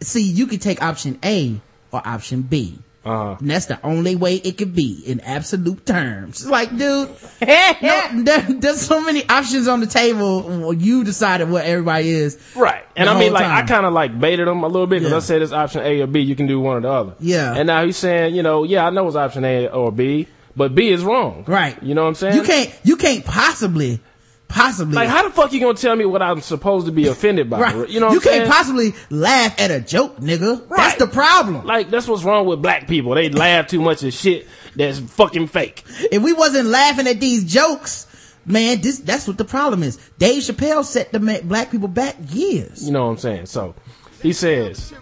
see, 0.00 0.22
you 0.22 0.46
could 0.46 0.62
take 0.62 0.82
option 0.82 1.18
A 1.22 1.60
or 1.92 2.00
option 2.06 2.40
B. 2.40 2.78
Uh-huh. 3.08 3.36
And 3.40 3.50
that's 3.50 3.66
the 3.66 3.78
only 3.84 4.16
way 4.16 4.36
it 4.36 4.58
could 4.58 4.74
be 4.74 5.02
in 5.06 5.20
absolute 5.20 5.86
terms. 5.86 6.42
It's 6.42 6.50
like, 6.50 6.70
dude, 6.70 7.08
no, 7.40 8.22
there, 8.22 8.40
there's 8.42 8.80
so 8.82 9.00
many 9.02 9.28
options 9.28 9.66
on 9.68 9.80
the 9.80 9.86
table. 9.86 10.72
You 10.74 11.04
decided 11.04 11.48
what 11.50 11.64
everybody 11.64 12.10
is. 12.10 12.38
Right. 12.54 12.84
And 12.96 13.08
I 13.08 13.14
mean, 13.14 13.32
whole 13.32 13.40
like, 13.40 13.46
I 13.46 13.62
kind 13.66 13.86
of 13.86 13.92
like 13.92 14.18
baited 14.18 14.46
him 14.46 14.62
a 14.62 14.66
little 14.66 14.86
bit 14.86 15.00
because 15.00 15.12
Yeah. 15.12 15.16
I 15.16 15.20
said 15.20 15.42
it's 15.42 15.52
option 15.52 15.82
A 15.82 16.02
or 16.02 16.06
B. 16.06 16.20
You 16.20 16.36
can 16.36 16.46
do 16.46 16.60
one 16.60 16.76
or 16.76 16.80
the 16.80 16.90
other. 16.90 17.14
Yeah. 17.20 17.54
And 17.56 17.66
now 17.66 17.84
he's 17.84 17.96
saying, 17.96 18.34
you 18.34 18.42
know, 18.42 18.64
yeah, 18.64 18.86
I 18.86 18.90
know 18.90 19.06
it's 19.06 19.16
option 19.16 19.44
A 19.44 19.68
or 19.68 19.90
B, 19.92 20.26
but 20.56 20.74
B 20.74 20.90
is 20.90 21.02
wrong. 21.04 21.44
Right. 21.46 21.80
You 21.82 21.94
know 21.94 22.02
what 22.02 22.08
I'm 22.08 22.14
saying? 22.16 22.34
You 22.36 22.42
can't, 22.42 22.72
you 22.84 22.96
can't 22.96 23.24
possibly, 23.24 24.00
possibly. 24.48 24.94
Like, 24.94 25.08
how 25.08 25.22
the 25.22 25.30
fuck 25.30 25.52
you 25.52 25.60
gonna 25.60 25.74
tell 25.74 25.94
me 25.94 26.04
what 26.04 26.22
I'm 26.22 26.40
supposed 26.40 26.86
to 26.86 26.92
be 26.92 27.06
offended 27.06 27.48
by? 27.50 27.60
right. 27.60 27.88
You 27.88 28.00
know 28.00 28.08
you 28.10 28.16
I'm 28.16 28.20
saying? 28.20 28.40
can't 28.42 28.50
possibly 28.50 28.94
laugh 29.10 29.58
at 29.60 29.70
a 29.70 29.80
joke, 29.80 30.16
nigga. 30.18 30.66
That's 30.68 30.98
the 30.98 31.06
problem. 31.06 31.64
like, 31.64 31.90
that's 31.90 32.08
what's 32.08 32.24
wrong 32.24 32.46
with 32.46 32.62
black 32.62 32.88
people. 32.88 33.14
They 33.14 33.28
laugh 33.30 33.66
too 33.68 33.80
much 33.80 34.02
at 34.02 34.12
shit 34.12 34.46
that's 34.76 34.98
fucking 34.98 35.48
fake. 35.48 35.84
if 36.10 36.22
we 36.22 36.32
wasn't 36.32 36.68
laughing 36.68 37.06
at 37.06 37.20
these 37.20 37.44
jokes, 37.44 38.06
man, 38.44 38.80
this 38.80 38.98
that's 39.00 39.28
what 39.28 39.38
the 39.38 39.44
problem 39.44 39.82
is. 39.82 39.96
Dave 40.18 40.42
Chappelle 40.42 40.84
set 40.84 41.12
the 41.12 41.20
ma- 41.20 41.40
black 41.42 41.70
people 41.70 41.88
back 41.88 42.16
years. 42.30 42.84
You 42.84 42.92
know 42.92 43.04
what 43.04 43.12
I'm 43.12 43.18
saying? 43.18 43.46
So, 43.46 43.74
he 44.22 44.32
says, 44.32 44.92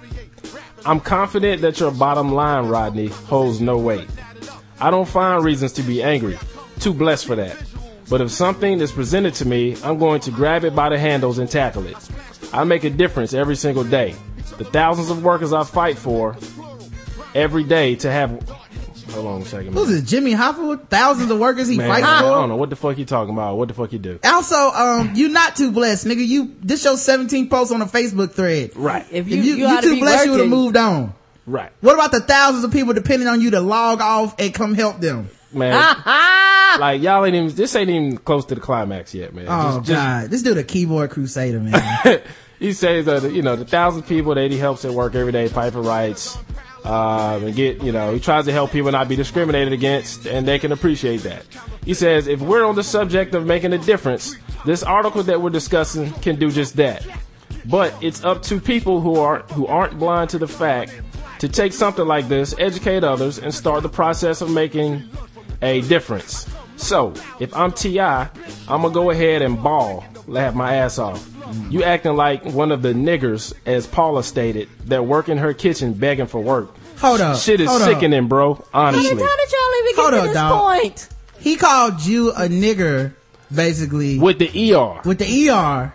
I'm 0.84 1.00
confident 1.00 1.62
that 1.62 1.80
your 1.80 1.90
bottom 1.90 2.32
line, 2.32 2.66
Rodney, 2.68 3.08
holds 3.08 3.60
no 3.60 3.78
weight. 3.78 4.06
I 4.80 4.90
don't 4.90 5.08
find 5.08 5.42
reasons 5.42 5.72
to 5.74 5.82
be 5.82 6.02
angry. 6.02 6.38
Too 6.80 6.92
blessed 6.92 7.26
for 7.26 7.34
that. 7.36 7.56
But 8.08 8.20
if 8.20 8.30
something 8.30 8.80
is 8.80 8.92
presented 8.92 9.34
to 9.34 9.44
me, 9.46 9.76
I'm 9.82 9.98
going 9.98 10.20
to 10.22 10.30
grab 10.30 10.64
it 10.64 10.74
by 10.74 10.88
the 10.88 10.98
handles 10.98 11.38
and 11.38 11.50
tackle 11.50 11.86
it. 11.86 11.96
I 12.52 12.64
make 12.64 12.84
a 12.84 12.90
difference 12.90 13.34
every 13.34 13.56
single 13.56 13.84
day. 13.84 14.14
The 14.58 14.64
thousands 14.64 15.10
of 15.10 15.24
workers 15.24 15.52
I 15.52 15.64
fight 15.64 15.98
for 15.98 16.36
every 17.34 17.64
day 17.64 17.96
to 17.96 18.10
have. 18.10 18.30
Hold 19.10 19.26
on 19.26 19.42
a 19.42 19.44
second. 19.44 19.72
Who's 19.72 19.88
Man. 19.88 20.00
this? 20.00 20.10
Jimmy 20.10 20.34
Hoffa? 20.34 20.88
Thousands 20.88 21.30
of 21.30 21.38
workers 21.38 21.68
he 21.68 21.78
Man, 21.78 21.88
fights 21.88 22.06
I 22.06 22.20
for. 22.20 22.26
I 22.26 22.30
don't 22.30 22.48
know 22.48 22.56
what 22.56 22.70
the 22.70 22.76
fuck 22.76 22.98
you 22.98 23.04
talking 23.04 23.32
about. 23.32 23.56
What 23.56 23.68
the 23.68 23.74
fuck 23.74 23.92
you 23.92 23.98
do? 23.98 24.18
Also, 24.22 24.56
um, 24.56 25.12
you 25.14 25.28
not 25.28 25.56
too 25.56 25.72
blessed, 25.72 26.06
nigga. 26.06 26.26
You 26.26 26.54
this 26.60 26.84
your 26.84 26.96
17 26.96 27.48
posts 27.48 27.72
on 27.72 27.82
a 27.82 27.86
Facebook 27.86 28.32
thread. 28.32 28.76
Right. 28.76 29.06
If 29.10 29.26
If 29.26 29.28
you, 29.28 29.36
you, 29.36 29.42
you, 29.42 29.56
you, 29.56 29.66
ought 29.66 29.80
to 29.82 29.88
too 29.88 29.94
be 29.94 30.00
blessed, 30.00 30.26
you 30.26 30.30
would 30.32 30.40
have 30.40 30.48
moved 30.48 30.76
on. 30.76 31.14
Right. 31.46 31.72
What 31.80 31.94
about 31.94 32.12
the 32.12 32.20
thousands 32.20 32.64
of 32.64 32.72
people 32.72 32.92
depending 32.92 33.28
on 33.28 33.40
you 33.40 33.50
to 33.52 33.60
log 33.60 34.00
off 34.00 34.34
and 34.38 34.52
come 34.52 34.74
help 34.74 35.00
them? 35.00 35.30
Man. 35.56 35.72
like 36.78 37.00
y'all 37.02 37.24
ain't 37.24 37.34
even. 37.34 37.54
This 37.54 37.74
ain't 37.74 37.90
even 37.90 38.18
close 38.18 38.44
to 38.46 38.54
the 38.54 38.60
climax 38.60 39.14
yet, 39.14 39.34
man. 39.34 39.46
Oh 39.48 39.78
Just- 39.78 39.86
just- 39.86 39.88
god, 39.88 40.30
this 40.30 40.42
dude 40.42 40.58
a 40.58 40.64
keyboard 40.64 41.10
crusader, 41.10 41.60
man. 41.60 42.20
he 42.58 42.72
says 42.72 43.06
that 43.06 43.32
you 43.32 43.42
know 43.42 43.56
the 43.56 43.64
thousand 43.64 44.02
people 44.04 44.34
that 44.34 44.50
he 44.50 44.58
helps 44.58 44.84
at 44.84 44.92
work 44.92 45.14
every 45.14 45.32
day 45.32 45.48
fight 45.48 45.72
for 45.72 45.82
rights 45.82 46.38
um, 46.84 47.44
and 47.44 47.54
get 47.54 47.82
you 47.82 47.92
know 47.92 48.14
he 48.14 48.20
tries 48.20 48.44
to 48.46 48.52
help 48.52 48.70
people 48.72 48.90
not 48.90 49.08
be 49.08 49.16
discriminated 49.16 49.72
against 49.72 50.26
and 50.26 50.46
they 50.46 50.58
can 50.58 50.72
appreciate 50.72 51.18
that 51.18 51.44
he 51.84 51.94
says 51.94 52.26
if 52.26 52.40
we're 52.40 52.64
on 52.64 52.74
the 52.74 52.82
subject 52.82 53.34
of 53.34 53.44
making 53.44 53.72
a 53.72 53.78
difference 53.78 54.36
this 54.64 54.82
article 54.82 55.22
that 55.22 55.40
we're 55.40 55.50
discussing 55.50 56.10
can 56.14 56.36
do 56.36 56.50
just 56.50 56.76
that 56.76 57.06
but 57.66 57.94
it's 58.02 58.24
up 58.24 58.42
to 58.42 58.60
people 58.60 59.00
who 59.00 59.16
are 59.16 59.40
who 59.52 59.66
aren't 59.66 59.98
blind 59.98 60.30
to 60.30 60.38
the 60.38 60.48
fact 60.48 61.00
to 61.40 61.48
take 61.48 61.72
something 61.72 62.06
like 62.06 62.28
this 62.28 62.54
educate 62.58 63.04
others 63.04 63.38
and 63.38 63.52
start 63.52 63.82
the 63.82 63.88
process 63.88 64.40
of 64.40 64.50
making 64.50 65.02
a 65.62 65.80
difference 65.82 66.48
so 66.76 67.12
if 67.40 67.54
i'm 67.56 67.72
ti 67.72 67.98
i'm 68.00 68.28
gonna 68.68 68.90
go 68.90 69.10
ahead 69.10 69.42
and 69.42 69.62
ball 69.62 70.04
laugh 70.26 70.54
my 70.54 70.74
ass 70.76 70.98
off 70.98 71.28
you 71.70 71.84
acting 71.84 72.16
like 72.16 72.44
one 72.44 72.72
of 72.72 72.82
the 72.82 72.92
niggers, 72.92 73.52
as 73.66 73.86
Paula 73.86 74.24
stated, 74.24 74.68
that 74.86 75.06
work 75.06 75.28
in 75.28 75.38
her 75.38 75.54
kitchen 75.54 75.92
begging 75.92 76.26
for 76.26 76.40
work. 76.42 76.74
Hold 76.98 77.20
up, 77.20 77.36
Shit 77.38 77.60
is 77.60 77.68
hold 77.68 77.82
up. 77.82 77.88
sickening, 77.88 78.26
bro. 78.26 78.54
How 78.54 78.90
did, 78.90 78.96
Honestly. 78.98 79.10
how 79.22 79.36
did 79.36 79.52
y'all 79.52 79.78
even 79.78 79.94
get 79.94 79.96
Hold 80.02 80.12
to 80.12 80.18
up, 80.18 80.24
this 80.24 80.34
dog. 80.34 80.60
point? 80.80 81.08
he 81.38 81.54
called 81.54 82.00
you 82.04 82.30
a 82.32 82.48
nigger, 82.48 83.12
basically, 83.54 84.18
With 84.18 84.40
the 84.40 84.74
ER. 84.74 85.00
with 85.04 85.18
the 85.20 85.48
ER 85.50 85.92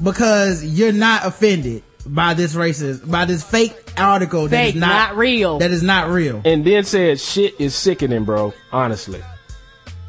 because 0.00 0.64
you're 0.64 0.92
not 0.92 1.24
offended 1.26 1.82
by 2.06 2.34
this 2.34 2.54
racist, 2.54 3.10
by 3.10 3.24
this 3.24 3.42
fake 3.42 3.74
article 3.96 4.44
that 4.44 4.50
Fake, 4.50 4.74
is 4.74 4.80
not, 4.80 5.10
not 5.10 5.16
real. 5.16 5.58
That 5.58 5.70
is 5.70 5.82
not 5.82 6.08
real. 6.08 6.42
And 6.44 6.64
then 6.64 6.84
said 6.84 7.20
shit 7.20 7.60
is 7.60 7.74
sickening, 7.74 8.24
bro. 8.24 8.54
Honestly. 8.72 9.22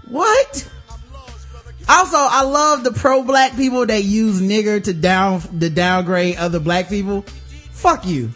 What? 0.07 0.69
Also, 1.89 2.17
I 2.17 2.43
love 2.43 2.83
the 2.83 2.91
pro 2.91 3.23
black 3.23 3.55
people 3.55 3.85
that 3.85 4.03
use 4.03 4.41
nigger 4.41 4.83
to 4.83 4.93
down 4.93 5.41
to 5.59 5.69
downgrade 5.69 6.37
other 6.37 6.59
black 6.59 6.89
people. 6.89 7.21
Fuck 7.71 8.05
you. 8.05 8.31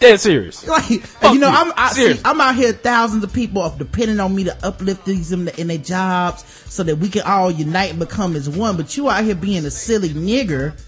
Dead 0.00 0.18
serious. 0.18 0.66
Like 0.66 0.90
you 0.90 1.00
know, 1.38 1.48
you. 1.48 1.54
I'm 1.54 1.72
I, 1.76 1.92
see, 1.92 2.20
I'm 2.24 2.40
out 2.40 2.54
here. 2.54 2.72
Thousands 2.72 3.22
of 3.22 3.32
people 3.32 3.62
are 3.62 3.74
depending 3.76 4.18
on 4.18 4.34
me 4.34 4.44
to 4.44 4.66
uplift 4.66 5.04
these 5.04 5.32
in, 5.32 5.46
the, 5.46 5.60
in 5.60 5.68
their 5.68 5.78
jobs 5.78 6.44
so 6.66 6.82
that 6.82 6.96
we 6.96 7.08
can 7.08 7.22
all 7.22 7.50
unite 7.50 7.90
and 7.90 7.98
become 7.98 8.34
as 8.34 8.48
one. 8.48 8.76
But 8.76 8.96
you 8.96 9.08
out 9.08 9.24
here 9.24 9.34
being 9.34 9.64
a 9.64 9.70
silly 9.70 10.10
nigger. 10.10 10.78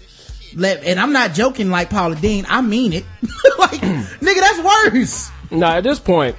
Let, 0.57 0.83
and 0.83 0.99
I'm 0.99 1.13
not 1.13 1.33
joking 1.35 1.69
like 1.69 1.89
Paula 1.91 2.15
Deen. 2.15 2.45
I 2.49 2.61
mean 2.61 2.91
it. 2.91 3.05
like, 3.59 3.79
nigga, 3.81 4.39
that's 4.39 4.91
worse. 4.93 5.29
Now, 5.51 5.77
at 5.77 5.83
this 5.83 5.99
point, 5.99 6.35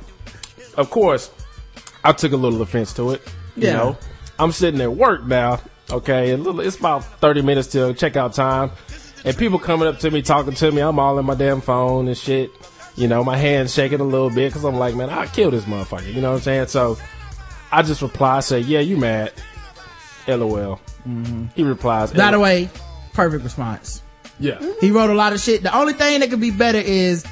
of 0.77 0.91
course, 0.91 1.31
I 2.03 2.13
took 2.13 2.33
a 2.33 2.37
little 2.37 2.61
offense 2.61 2.93
to 2.95 3.13
it. 3.13 3.23
You 3.57 3.69
Yeah. 3.69 3.73
know, 3.75 3.99
I'm 4.39 4.51
sitting 4.53 4.81
at 4.81 4.93
work 4.93 5.25
now. 5.25 5.61
Okay, 5.91 6.33
a 6.33 6.37
little, 6.37 6.61
it's 6.61 6.77
about 6.77 7.05
30 7.21 7.43
minutes 7.43 7.69
till 7.69 7.95
checkout 7.95 8.35
time, 8.35 8.73
and 9.25 9.37
people 9.37 9.59
coming 9.59 9.87
up 9.89 10.01
to 10.01 10.11
me, 10.11 10.21
talking 10.21 10.53
to 10.53 10.71
me. 10.73 10.83
I'm 10.83 10.99
all 10.99 11.19
in 11.19 11.25
my 11.25 11.35
damn 11.37 11.61
phone 11.61 12.09
and 12.09 12.17
shit. 12.19 12.51
You 12.97 13.07
know, 13.09 13.23
my 13.25 13.37
hands 13.37 13.73
shaking 13.73 14.01
a 14.01 14.05
little 14.05 14.29
bit 14.31 14.49
because 14.51 14.65
I'm 14.65 14.75
like, 14.77 14.97
man, 14.97 15.09
I'll 15.11 15.29
kill 15.29 15.53
this 15.53 15.65
motherfucker. 15.65 16.13
You 16.13 16.21
know 16.21 16.31
what 16.33 16.37
I'm 16.39 16.43
saying? 16.43 16.67
So 16.67 16.99
I 17.71 17.83
just 17.83 18.03
reply, 18.03 18.41
say, 18.41 18.59
yeah, 18.59 18.81
you 18.81 18.97
mad. 18.97 19.33
LOL. 20.27 20.81
Mm-hmm. 21.09 21.47
He 21.55 21.63
replies, 21.63 22.13
By 22.13 22.33
the 22.33 22.41
way, 22.41 22.69
perfect 23.15 23.45
response. 23.45 24.03
Yeah. 24.41 24.59
He 24.81 24.91
wrote 24.91 25.11
a 25.11 25.15
lot 25.15 25.33
of 25.33 25.41
shit. 25.41 25.63
The 25.63 25.77
only 25.77 25.93
thing 25.93 26.21
that 26.21 26.31
could 26.31 26.41
be 26.41 26.51
better 26.51 26.79
is 26.79 27.25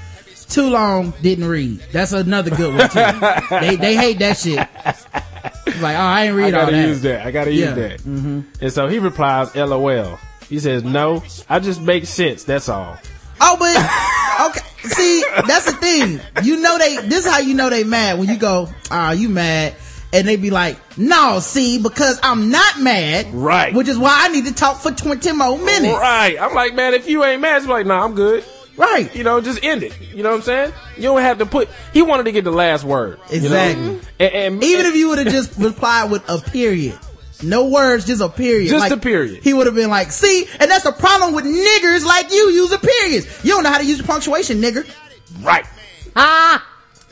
too 0.49 0.69
long, 0.69 1.13
didn't 1.23 1.47
read. 1.47 1.81
That's 1.93 2.13
another 2.13 2.51
good 2.51 2.75
one 2.77 2.89
too. 2.91 3.51
they, 3.61 3.77
they 3.77 3.97
hate 3.97 4.19
that 4.21 4.37
shit. 4.39 4.67
It's 5.67 5.83
like, 5.83 5.97
oh, 5.97 6.01
I 6.01 6.25
ain't 6.27 6.35
I 6.35 6.37
read 6.37 6.55
all 6.55 6.61
gotta 6.67 6.77
that. 6.77 6.89
use 6.89 7.03
that. 7.03 7.27
I 7.27 7.31
gotta 7.31 7.53
Yeah. 7.53 7.75
use 7.75 8.03
that. 8.03 8.05
And 8.61 8.73
so 8.73 8.87
he 8.89 8.99
replies, 8.99 9.55
LOL. 9.57 10.19
He 10.49 10.61
says, 10.61 10.85
no, 10.85 11.25
I 11.49 11.59
just 11.59 11.81
make 11.81 12.07
sense. 12.07 12.45
That's 12.45 12.69
all. 12.69 12.97
Oh, 13.41 13.57
but 13.59 14.51
okay. 14.51 14.89
See, 14.89 15.25
that's 15.47 15.67
the 15.67 15.73
thing. 15.73 16.21
You 16.45 16.61
know 16.61 16.79
they. 16.79 16.97
This 17.09 17.27
is 17.27 17.31
how 17.31 17.39
you 17.41 17.55
know 17.55 17.69
they 17.69 17.83
mad 17.85 18.19
when 18.19 18.29
you 18.29 18.37
go, 18.39 18.69
"Ah, 18.91 19.11
you 19.13 19.29
mad," 19.29 19.75
and 20.17 20.27
they'd 20.29 20.43
be 20.43 20.51
like, 20.51 20.77
"No, 20.99 21.39
see, 21.41 21.79
because 21.79 22.19
I'm 22.23 22.51
not 22.51 22.81
mad." 22.81 23.33
Right. 23.33 23.73
Which 23.75 23.89
is 23.89 23.99
why 23.99 24.17
I 24.25 24.29
need 24.29 24.47
to 24.47 24.55
talk 24.55 24.81
for 24.81 24.91
twenty 24.91 25.33
more 25.33 25.59
minutes. 25.59 25.95
Right. 25.99 26.37
I'm 26.41 26.55
like, 26.55 26.75
man, 26.75 26.95
if 26.95 27.09
you 27.09 27.23
ain't 27.25 27.41
mad, 27.41 27.59
it's 27.59 27.67
like, 27.67 27.87
nah, 27.87 28.05
I'm 28.05 28.15
good. 28.15 28.45
Right. 28.77 29.15
You 29.17 29.25
know, 29.25 29.41
just 29.41 29.65
end 29.65 29.83
it. 29.83 29.99
You 30.15 30.23
know 30.23 30.31
what 30.31 30.37
I'm 30.37 30.43
saying? 30.43 30.73
You 30.97 31.05
don't 31.05 31.21
have 31.23 31.39
to 31.39 31.47
put. 31.47 31.69
He 31.95 32.03
wanted 32.03 32.25
to 32.25 32.33
get 32.33 32.45
the 32.45 32.51
last 32.51 32.85
word. 32.85 33.19
you 33.31 33.41
know? 33.41 33.47
Exactly. 33.47 34.01
And, 34.21 34.35
and 34.35 34.65
Even 34.65 34.85
if 34.87 34.95
you 34.97 35.09
would 35.09 35.19
have 35.19 35.29
just 35.29 35.57
replied 35.59 36.11
with 36.11 36.29
a 36.29 36.39
period. 36.39 36.99
No 37.43 37.69
words, 37.69 38.07
just 38.07 38.21
a 38.23 38.29
period. 38.29 38.69
Just 38.69 38.81
Like, 38.81 38.93
a 38.93 38.97
period. 38.99 39.43
He 39.43 39.53
would 39.55 39.67
have 39.67 39.75
been 39.75 39.89
like, 39.91 40.11
see, 40.13 40.47
and 40.61 40.71
that's 40.71 40.85
the 40.85 40.93
problem 40.93 41.35
with 41.35 41.45
niggers 41.45 42.05
like 42.05 42.31
you 42.33 42.51
using 42.51 42.79
periods. 42.79 43.45
You 43.45 43.53
don't 43.53 43.63
know 43.63 43.71
how 43.71 43.79
to 43.79 43.85
use 43.85 44.01
punctuation, 44.03 44.61
nigger. 44.61 44.87
right. 45.43 45.65
Ah, 46.15 46.67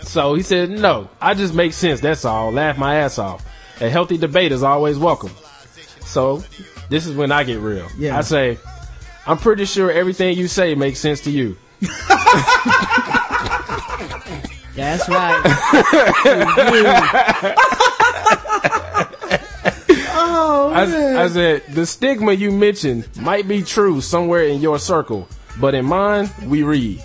So 0.04 0.34
he 0.34 0.42
said, 0.42 0.70
no, 0.70 1.08
I 1.20 1.34
just 1.34 1.54
make 1.54 1.72
sense. 1.72 2.00
That's 2.00 2.24
all. 2.24 2.52
Laugh 2.52 2.78
my 2.78 2.96
ass 2.96 3.18
off. 3.18 3.44
A 3.80 3.88
healthy 3.88 4.16
debate 4.18 4.52
is 4.52 4.62
always 4.62 4.98
welcome. 4.98 5.32
So 6.00 6.44
this 6.88 7.06
is 7.06 7.16
when 7.16 7.32
I 7.32 7.44
get 7.44 7.58
real. 7.60 7.88
Yeah. 7.98 8.16
I 8.16 8.20
say, 8.20 8.58
I'm 9.26 9.38
pretty 9.38 9.64
sure 9.64 9.90
everything 9.90 10.36
you 10.36 10.48
say 10.48 10.74
makes 10.74 11.00
sense 11.00 11.20
to 11.22 11.30
you. 11.30 11.56
that's 14.74 15.08
right. 15.08 15.40
Oh, 20.36 20.70
I, 20.72 21.24
I 21.24 21.28
said, 21.28 21.62
the 21.68 21.86
stigma 21.86 22.32
you 22.32 22.50
mentioned 22.50 23.08
might 23.20 23.46
be 23.46 23.62
true 23.62 24.00
somewhere 24.00 24.44
in 24.44 24.60
your 24.60 24.78
circle, 24.78 25.28
but 25.60 25.74
in 25.74 25.84
mine, 25.84 26.30
we 26.46 26.62
read 26.62 27.02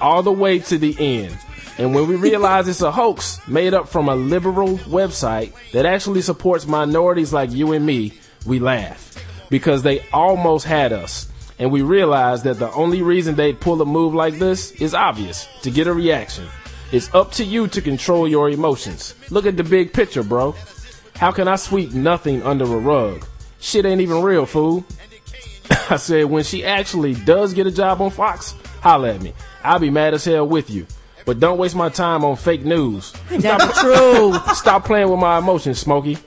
all 0.00 0.22
the 0.22 0.32
way 0.32 0.58
to 0.60 0.78
the 0.78 0.96
end. 0.98 1.36
And 1.78 1.94
when 1.94 2.06
we 2.06 2.16
realize 2.16 2.68
it's 2.68 2.80
a 2.80 2.90
hoax 2.90 3.46
made 3.46 3.74
up 3.74 3.88
from 3.88 4.08
a 4.08 4.16
liberal 4.16 4.78
website 4.78 5.52
that 5.72 5.84
actually 5.84 6.22
supports 6.22 6.66
minorities 6.66 7.32
like 7.32 7.50
you 7.52 7.72
and 7.72 7.84
me, 7.84 8.14
we 8.46 8.58
laugh 8.58 9.16
because 9.50 9.82
they 9.82 10.00
almost 10.12 10.64
had 10.64 10.92
us. 10.92 11.28
And 11.58 11.70
we 11.70 11.82
realize 11.82 12.42
that 12.42 12.58
the 12.58 12.70
only 12.72 13.02
reason 13.02 13.34
they'd 13.34 13.60
pull 13.60 13.80
a 13.80 13.86
move 13.86 14.14
like 14.14 14.38
this 14.38 14.72
is 14.72 14.94
obvious 14.94 15.48
to 15.62 15.70
get 15.70 15.86
a 15.86 15.92
reaction. 15.92 16.46
It's 16.92 17.12
up 17.14 17.32
to 17.32 17.44
you 17.44 17.66
to 17.68 17.80
control 17.82 18.28
your 18.28 18.50
emotions. 18.50 19.14
Look 19.30 19.46
at 19.46 19.56
the 19.56 19.64
big 19.64 19.92
picture, 19.92 20.22
bro. 20.22 20.54
How 21.16 21.32
can 21.32 21.48
I 21.48 21.56
sweep 21.56 21.92
nothing 21.92 22.42
under 22.42 22.64
a 22.64 22.78
rug? 22.78 23.26
Shit 23.58 23.86
ain't 23.86 24.02
even 24.02 24.22
real, 24.22 24.46
fool. 24.46 24.84
I 25.90 25.96
said, 25.96 26.26
when 26.26 26.44
she 26.44 26.64
actually 26.64 27.14
does 27.14 27.54
get 27.54 27.66
a 27.66 27.72
job 27.72 28.00
on 28.00 28.10
Fox, 28.10 28.54
holla 28.82 29.14
at 29.14 29.22
me. 29.22 29.32
I'll 29.64 29.78
be 29.78 29.90
mad 29.90 30.14
as 30.14 30.24
hell 30.24 30.46
with 30.46 30.70
you. 30.70 30.86
But 31.26 31.40
don't 31.40 31.58
waste 31.58 31.74
my 31.74 31.88
time 31.90 32.24
on 32.24 32.36
fake 32.36 32.64
news. 32.64 33.12
That's 33.28 33.80
true. 33.80 34.32
Stop 34.54 34.84
playing 34.86 35.10
with 35.10 35.18
my 35.18 35.38
emotions, 35.38 35.78
Smokey. 35.80 36.16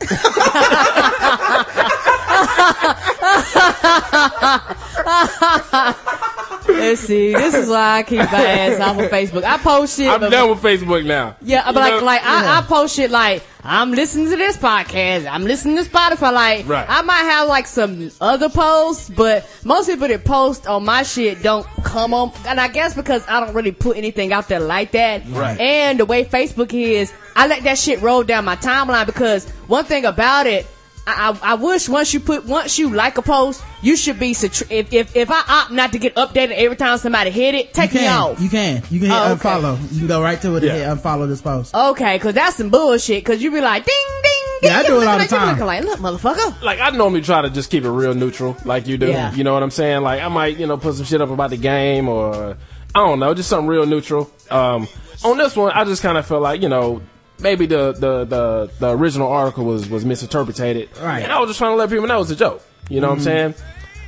Let's 6.68 7.02
see. 7.02 7.34
This 7.34 7.54
is 7.54 7.70
why 7.70 7.98
I 8.00 8.04
keep 8.04 8.20
my 8.20 8.26
ass 8.46 8.80
off 8.80 9.00
of 9.00 9.10
Facebook. 9.10 9.44
I 9.44 9.58
post 9.58 9.98
shit. 9.98 10.10
I'm 10.10 10.20
but- 10.20 10.30
done 10.30 10.50
with 10.50 10.60
Facebook 10.62 11.06
now. 11.06 11.36
Yeah, 11.42 11.64
but 11.66 11.76
You 11.76 11.80
like, 11.82 11.94
know? 11.94 12.06
like 12.06 12.22
Yeah. 12.22 12.30
I, 12.30 12.58
I 12.60 12.62
post 12.62 12.96
shit 12.96 13.12
like 13.12 13.44
I'm 13.62 13.92
listening 13.92 14.30
to 14.30 14.38
this 14.38 14.56
podcast. 14.56 15.30
I'm 15.30 15.44
listening 15.44 15.76
to 15.76 15.84
Spotify. 15.84 16.32
Like, 16.32 16.68
Right. 16.68 16.86
I 16.88 17.02
might 17.02 17.24
have 17.24 17.50
like 17.50 17.68
some 17.68 18.10
other 18.22 18.48
posts, 18.48 19.10
but 19.10 19.46
most 19.66 19.88
people 19.90 20.08
that 20.08 20.24
post 20.24 20.66
on 20.66 20.86
my 20.86 21.04
shit 21.04 21.44
don't 21.44 21.68
come 21.84 22.14
on. 22.14 22.32
And 22.48 22.60
I 22.60 22.70
guess 22.70 22.96
because 22.96 23.26
I 23.28 23.42
don't 23.42 23.54
really 23.54 23.74
put 23.74 23.98
anything 23.98 24.32
out 24.32 24.48
there 24.48 24.62
like 24.62 24.92
that. 24.92 25.24
Right. 25.28 25.60
And 25.60 26.00
the 26.00 26.06
way 26.06 26.24
Facebook 26.24 26.74
is, 26.74 27.14
I 27.36 27.48
let 27.48 27.64
that 27.64 27.78
shit 27.78 28.02
roll 28.02 28.24
down 28.24 28.46
my 28.46 28.56
timeline 28.56 29.06
because 29.06 29.50
one 29.68 29.84
thing 29.84 30.06
about 30.06 30.48
it. 30.48 30.66
I, 31.10 31.30
I 31.30 31.52
I 31.52 31.54
wish 31.56 31.90
once 31.90 32.14
you 32.14 32.20
put 32.20 32.46
once 32.46 32.78
you 32.80 32.90
like 32.94 33.18
a 33.18 33.22
post, 33.22 33.64
you 33.82 33.96
should 33.96 34.20
be 34.20 34.34
satr- 34.34 34.70
if 34.70 34.94
if 34.94 35.16
if 35.16 35.30
I 35.32 35.42
opt 35.48 35.72
not 35.72 35.92
to 35.94 36.00
get 36.00 36.16
updated 36.16 36.52
every 36.52 36.76
time 36.78 36.98
somebody 36.98 37.32
hit 37.32 37.56
it, 37.56 37.74
take 37.74 37.94
me 37.94 38.02
can, 38.02 38.22
off. 38.22 38.40
You 38.42 38.50
can. 38.50 38.84
You 38.90 39.00
can 39.00 39.10
hit 39.10 39.18
Oh, 39.18 39.34
okay. 39.34 39.50
unfollow. 39.50 39.92
You 39.94 40.00
can 40.00 40.08
go 40.08 40.22
right 40.22 40.42
to 40.42 40.56
it 40.56 40.64
Yeah. 40.64 40.74
and 40.76 40.98
hit 41.00 41.04
unfollow 41.04 41.28
this 41.28 41.42
post. 41.42 41.74
Okay, 41.74 42.20
cause 42.20 42.34
that's 42.34 42.58
some 42.58 42.70
bullshit. 42.70 43.24
Cause 43.26 43.42
you 43.42 43.52
be 43.52 43.62
like, 43.62 43.86
ding, 43.86 43.96
ding, 44.08 44.22
ding. 44.24 44.72
Yeah, 44.72 44.80
I 44.80 44.84
do 44.84 45.02
it 45.02 45.08
all 45.08 45.18
the 45.18 45.24
You 45.24 45.30
time. 45.30 45.48
looking 45.50 45.66
Like, 45.66 45.84
look, 45.86 46.00
motherfucker. 46.00 46.62
like 46.62 46.80
I 46.80 46.90
normally 46.90 47.22
try 47.22 47.42
to 47.42 47.50
just 47.50 47.70
keep 47.72 47.84
it 47.86 47.90
real 47.92 48.14
neutral, 48.14 48.58
like 48.66 48.88
you 48.88 48.98
do. 48.98 49.08
Yeah. 49.08 49.34
You 49.34 49.44
know 49.46 49.54
what 49.54 49.64
I'm 49.64 49.72
saying? 49.72 50.02
Like 50.02 50.22
I 50.22 50.28
might, 50.28 50.58
you 50.58 50.68
know, 50.68 50.78
put 50.78 50.96
some 50.96 51.06
shit 51.06 51.22
up 51.22 51.30
about 51.30 51.50
the 51.52 51.58
game 51.58 52.10
or 52.10 52.58
I 52.94 53.00
don't 53.00 53.20
know, 53.20 53.34
just 53.34 53.50
something 53.50 53.68
real 53.68 53.86
neutral. 53.86 54.30
Um, 54.52 54.88
on 55.24 55.38
this 55.38 55.56
one, 55.56 55.72
I 55.72 55.86
just 55.86 56.02
kind 56.02 56.18
of 56.18 56.26
felt 56.26 56.42
like, 56.42 56.62
you 56.62 56.68
know, 56.70 57.02
maybe 57.40 57.66
the, 57.66 57.94
the, 57.94 58.26
the, 58.26 58.72
the 58.80 58.90
original 58.98 59.28
article 59.32 59.66
was, 59.66 59.90
was 59.90 60.06
misinterpreted. 60.06 60.90
Right. 61.02 61.24
And 61.24 61.32
I 61.32 61.40
was 61.40 61.50
just 61.50 61.60
trying 61.60 61.74
to 61.74 61.76
let 61.76 61.90
people 61.90 62.08
know 62.08 62.22
it's 62.22 62.32
a 62.32 62.36
joke. 62.36 62.64
You 62.90 63.02
know 63.02 63.10
what 63.10 63.18
I'm 63.18 63.24
saying? 63.24 63.56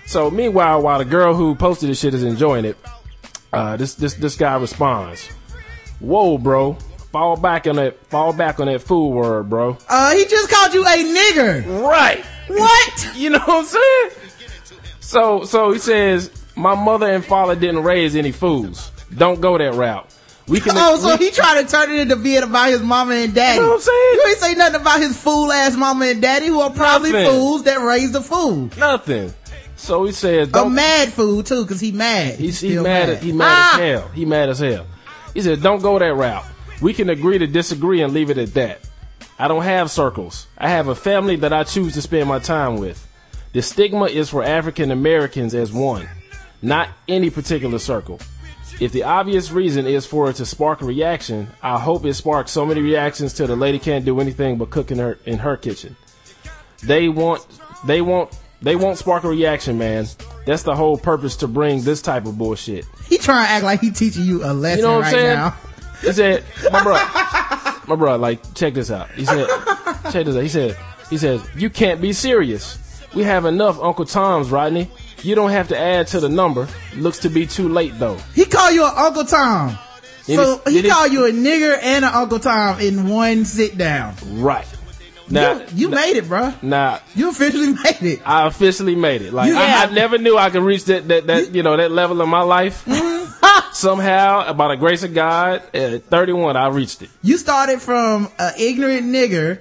So 0.05 0.29
meanwhile, 0.31 0.81
while 0.81 0.99
the 0.99 1.05
girl 1.05 1.33
who 1.33 1.55
posted 1.55 1.89
this 1.89 1.99
shit 1.99 2.13
is 2.13 2.23
enjoying 2.23 2.65
it, 2.65 2.77
uh, 3.53 3.77
this, 3.77 3.95
this, 3.95 4.15
this 4.15 4.35
guy 4.35 4.55
responds, 4.57 5.27
whoa, 5.99 6.37
bro. 6.37 6.77
Fall 7.11 7.35
back 7.35 7.67
on 7.67 7.75
that, 7.75 8.05
fall 8.05 8.31
back 8.31 8.61
on 8.61 8.67
that 8.67 8.81
fool 8.81 9.11
word, 9.11 9.49
bro. 9.49 9.77
Uh, 9.89 10.15
he 10.15 10.23
just 10.25 10.49
called 10.49 10.73
you 10.73 10.81
a 10.81 10.87
nigger. 10.87 11.83
Right. 11.83 12.23
What? 12.47 13.11
You 13.17 13.31
know 13.31 13.39
what 13.39 13.49
I'm 13.49 13.65
saying? 13.65 14.09
So, 15.01 15.43
so 15.43 15.73
he 15.73 15.79
says, 15.79 16.31
my 16.55 16.73
mother 16.73 17.07
and 17.07 17.25
father 17.25 17.55
didn't 17.55 17.83
raise 17.83 18.15
any 18.15 18.31
fools. 18.31 18.91
Don't 19.13 19.41
go 19.41 19.57
that 19.57 19.73
route. 19.73 20.09
We 20.51 20.59
can. 20.59 20.73
Oh, 20.75 20.97
so 20.97 21.17
we- 21.17 21.25
he 21.25 21.31
tried 21.31 21.61
to 21.63 21.67
turn 21.67 21.91
it 21.91 21.99
into 22.01 22.15
being 22.15 22.43
about 22.43 22.69
his 22.69 22.81
mama 22.81 23.13
and 23.15 23.33
daddy. 23.33 23.55
You 23.55 23.61
know 23.63 23.69
what 23.69 23.75
I'm 23.75 23.81
saying? 23.81 24.09
You 24.13 24.25
ain't 24.29 24.37
say 24.39 24.53
nothing 24.55 24.81
about 24.81 24.99
his 25.01 25.17
fool 25.21 25.51
ass 25.51 25.75
mama 25.75 26.05
and 26.05 26.21
daddy 26.21 26.47
who 26.47 26.59
are 26.61 26.69
probably 26.71 27.11
Nothing. 27.11 27.29
fools 27.29 27.63
that 27.63 27.79
raised 27.81 28.15
a 28.15 28.21
fool. 28.21 28.69
nothing. 28.77 29.33
So 29.77 30.03
he 30.05 30.11
says, 30.11 30.49
A 30.53 30.69
mad 30.69 31.11
fool 31.11 31.41
too, 31.41 31.65
cause 31.65 31.79
he 31.79 31.91
mad. 31.91 32.37
he's, 32.37 32.61
mad. 32.63 33.09
At, 33.09 33.23
he 33.23 33.31
mad 33.31 33.47
Ah! 33.47 33.73
as 33.73 33.79
hell. 33.79 34.07
He 34.09 34.25
mad 34.25 34.49
as 34.49 34.59
hell. 34.59 34.85
He 35.33 35.41
said, 35.41 35.61
don't 35.63 35.81
go 35.81 35.97
that 35.97 36.13
route. 36.13 36.45
We 36.81 36.93
can 36.93 37.09
agree 37.09 37.37
to 37.39 37.47
disagree 37.47 38.01
and 38.01 38.13
leave 38.13 38.29
it 38.29 38.37
at 38.37 38.53
that. 38.55 38.79
I 39.39 39.47
don't 39.47 39.63
have 39.63 39.89
circles. 39.89 40.45
I 40.57 40.69
have 40.69 40.87
a 40.87 40.93
family 40.95 41.37
that 41.37 41.51
I 41.53 41.63
choose 41.63 41.93
to 41.93 42.01
spend 42.01 42.27
my 42.29 42.37
time 42.39 42.75
with. 42.77 43.07
The 43.53 43.61
stigma 43.63 44.05
is 44.05 44.29
for 44.29 44.43
African 44.43 44.91
Americans 44.91 45.55
as 45.55 45.71
one, 45.71 46.07
not 46.61 46.89
any 47.07 47.29
particular 47.31 47.79
circle. 47.79 48.19
If 48.81 48.91
the 48.91 49.03
obvious 49.03 49.51
reason 49.51 49.85
is 49.85 50.07
for 50.07 50.31
it 50.31 50.37
to 50.37 50.45
spark 50.45 50.81
a 50.81 50.85
reaction, 50.85 51.47
I 51.61 51.77
hope 51.79 52.03
it 52.03 52.15
sparks 52.15 52.49
so 52.49 52.65
many 52.65 52.81
reactions 52.81 53.31
till 53.31 53.45
the 53.45 53.55
lady 53.55 53.77
can't 53.77 54.03
do 54.03 54.19
anything 54.19 54.57
but 54.57 54.71
cook 54.71 54.89
in 54.89 54.97
her 54.97 55.19
in 55.25 55.37
her 55.37 55.55
kitchen. 55.55 55.95
They 56.83 57.07
want 57.07 57.45
they 57.85 58.01
want 58.01 58.35
they 58.63 58.75
won't 58.75 58.97
spark 58.97 59.23
a 59.23 59.29
reaction, 59.29 59.77
man. 59.77 60.07
That's 60.47 60.63
the 60.63 60.75
whole 60.75 60.97
purpose 60.97 61.35
to 61.37 61.47
bring 61.47 61.81
this 61.83 62.01
type 62.01 62.25
of 62.25 62.39
bullshit. 62.39 62.85
He 63.07 63.19
trying 63.19 63.45
to 63.45 63.51
act 63.51 63.63
like 63.63 63.81
he 63.81 63.91
teaching 63.91 64.23
you 64.25 64.43
a 64.43 64.49
lesson 64.51 64.79
You 64.79 64.83
know 64.85 64.95
what 64.95 65.01
right 65.03 65.13
I'm 65.13 65.13
saying? 65.13 65.35
now. 65.35 65.55
He 66.01 66.11
said, 66.13 66.43
my 66.71 66.83
bro, 66.83 66.93
my 67.87 67.95
bro, 67.95 68.15
like, 68.17 68.55
check 68.55 68.73
this 68.73 68.89
out. 68.89 69.11
He 69.11 69.25
said, 69.25 69.47
check 70.11 70.25
this 70.25 70.35
out. 70.35 70.41
He 70.41 70.49
said, 70.49 70.77
he 71.11 71.17
says, 71.19 71.47
you 71.55 71.69
can't 71.69 72.01
be 72.01 72.13
serious. 72.13 72.79
We 73.13 73.23
have 73.23 73.45
enough 73.45 73.79
Uncle 73.79 74.05
Toms, 74.05 74.49
Rodney. 74.49 74.89
You 75.23 75.35
don't 75.35 75.51
have 75.51 75.67
to 75.69 75.77
add 75.77 76.07
to 76.07 76.19
the 76.19 76.29
number. 76.29 76.67
Looks 76.95 77.19
to 77.19 77.29
be 77.29 77.45
too 77.45 77.69
late 77.69 77.97
though. 77.99 78.17
He 78.33 78.45
called 78.45 78.73
you 78.73 78.85
an 78.85 78.93
Uncle 78.95 79.23
Tom. 79.25 79.77
Did 80.25 80.35
so 80.37 80.61
he- 80.67 80.81
he 80.81 80.89
called 80.89 81.11
you 81.11 81.25
a 81.25 81.31
nigger 81.31 81.77
and 81.81 82.05
an 82.05 82.11
Uncle 82.13 82.39
Tom 82.39 82.79
in 82.79 83.07
one 83.09 83.45
sit 83.45 83.77
down. 83.77 84.15
Right. 84.25 84.67
Now, 85.29 85.59
you 85.59 85.65
you 85.75 85.89
made 85.89 86.17
it, 86.17 86.25
bruh. 86.25 86.61
now, 86.61 86.99
You 87.15 87.29
officially 87.29 87.67
made 87.83 88.01
it. 88.01 88.21
I 88.25 88.45
officially 88.47 88.95
made 88.95 89.21
it. 89.21 89.31
Like 89.33 89.47
You- 89.47 89.57
I, 89.57 89.83
I 89.85 89.91
never 89.91 90.17
knew 90.17 90.37
I 90.37 90.49
could 90.49 90.63
reach 90.63 90.85
that 90.85 91.07
that, 91.07 91.27
that 91.27 91.55
you 91.55 91.63
know 91.63 91.77
that 91.77 91.89
level 91.91 92.21
of 92.21 92.27
my 92.27 92.41
life. 92.41 92.83
Mm-hmm. 92.85 93.71
Somehow, 93.73 94.51
by 94.53 94.67
the 94.69 94.75
grace 94.75 95.03
of 95.03 95.13
God, 95.13 95.63
at 95.73 96.03
31, 96.05 96.55
I 96.57 96.67
reached 96.67 97.01
it. 97.01 97.09
You 97.23 97.37
started 97.37 97.81
from 97.81 98.29
an 98.37 98.53
ignorant 98.59 99.05
nigger, 99.05 99.59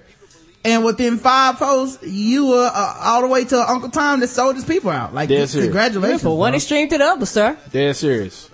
and 0.64 0.84
within 0.84 1.16
five 1.18 1.56
posts, 1.56 2.02
you 2.02 2.46
were 2.48 2.70
uh, 2.72 2.94
all 3.00 3.22
the 3.22 3.28
way 3.28 3.44
to 3.44 3.56
Uncle 3.58 3.90
Tom 3.90 4.20
that 4.20 4.28
sold 4.28 4.56
his 4.56 4.64
people 4.64 4.90
out. 4.90 5.14
Like, 5.14 5.28
Dead 5.28 5.48
serious. 5.48 5.66
congratulations. 5.68 6.22
From 6.22 6.36
one 6.36 6.52
bro. 6.52 6.56
extreme 6.56 6.88
to 6.88 6.98
the 6.98 7.04
other, 7.04 7.26
sir. 7.26 7.56
Dead 7.70 7.96
serious. 7.96 8.50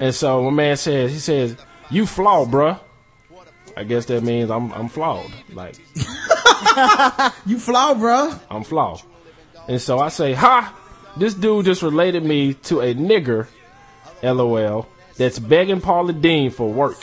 And 0.00 0.14
so 0.14 0.42
my 0.44 0.50
man 0.50 0.76
says, 0.76 1.10
he 1.12 1.18
says, 1.18 1.56
"You 1.90 2.06
flawed, 2.06 2.48
bruh." 2.50 2.78
I 3.76 3.84
guess 3.84 4.06
that 4.06 4.22
means 4.24 4.50
I'm 4.50 4.72
I'm 4.72 4.88
flawed. 4.88 5.30
Like 5.52 5.76
You 7.46 7.58
flaw, 7.58 7.94
bruh. 7.94 8.38
I'm 8.50 8.64
flawed. 8.64 9.02
And 9.68 9.80
so 9.80 9.98
I 9.98 10.08
say, 10.08 10.32
ha, 10.32 10.74
this 11.16 11.34
dude 11.34 11.66
just 11.66 11.82
related 11.82 12.24
me 12.24 12.54
to 12.54 12.80
a 12.80 12.94
nigger, 12.94 13.46
lol, 14.22 14.88
that's 15.16 15.38
begging 15.38 15.80
Paula 15.80 16.12
Deen 16.12 16.50
for 16.50 16.72
work. 16.72 16.96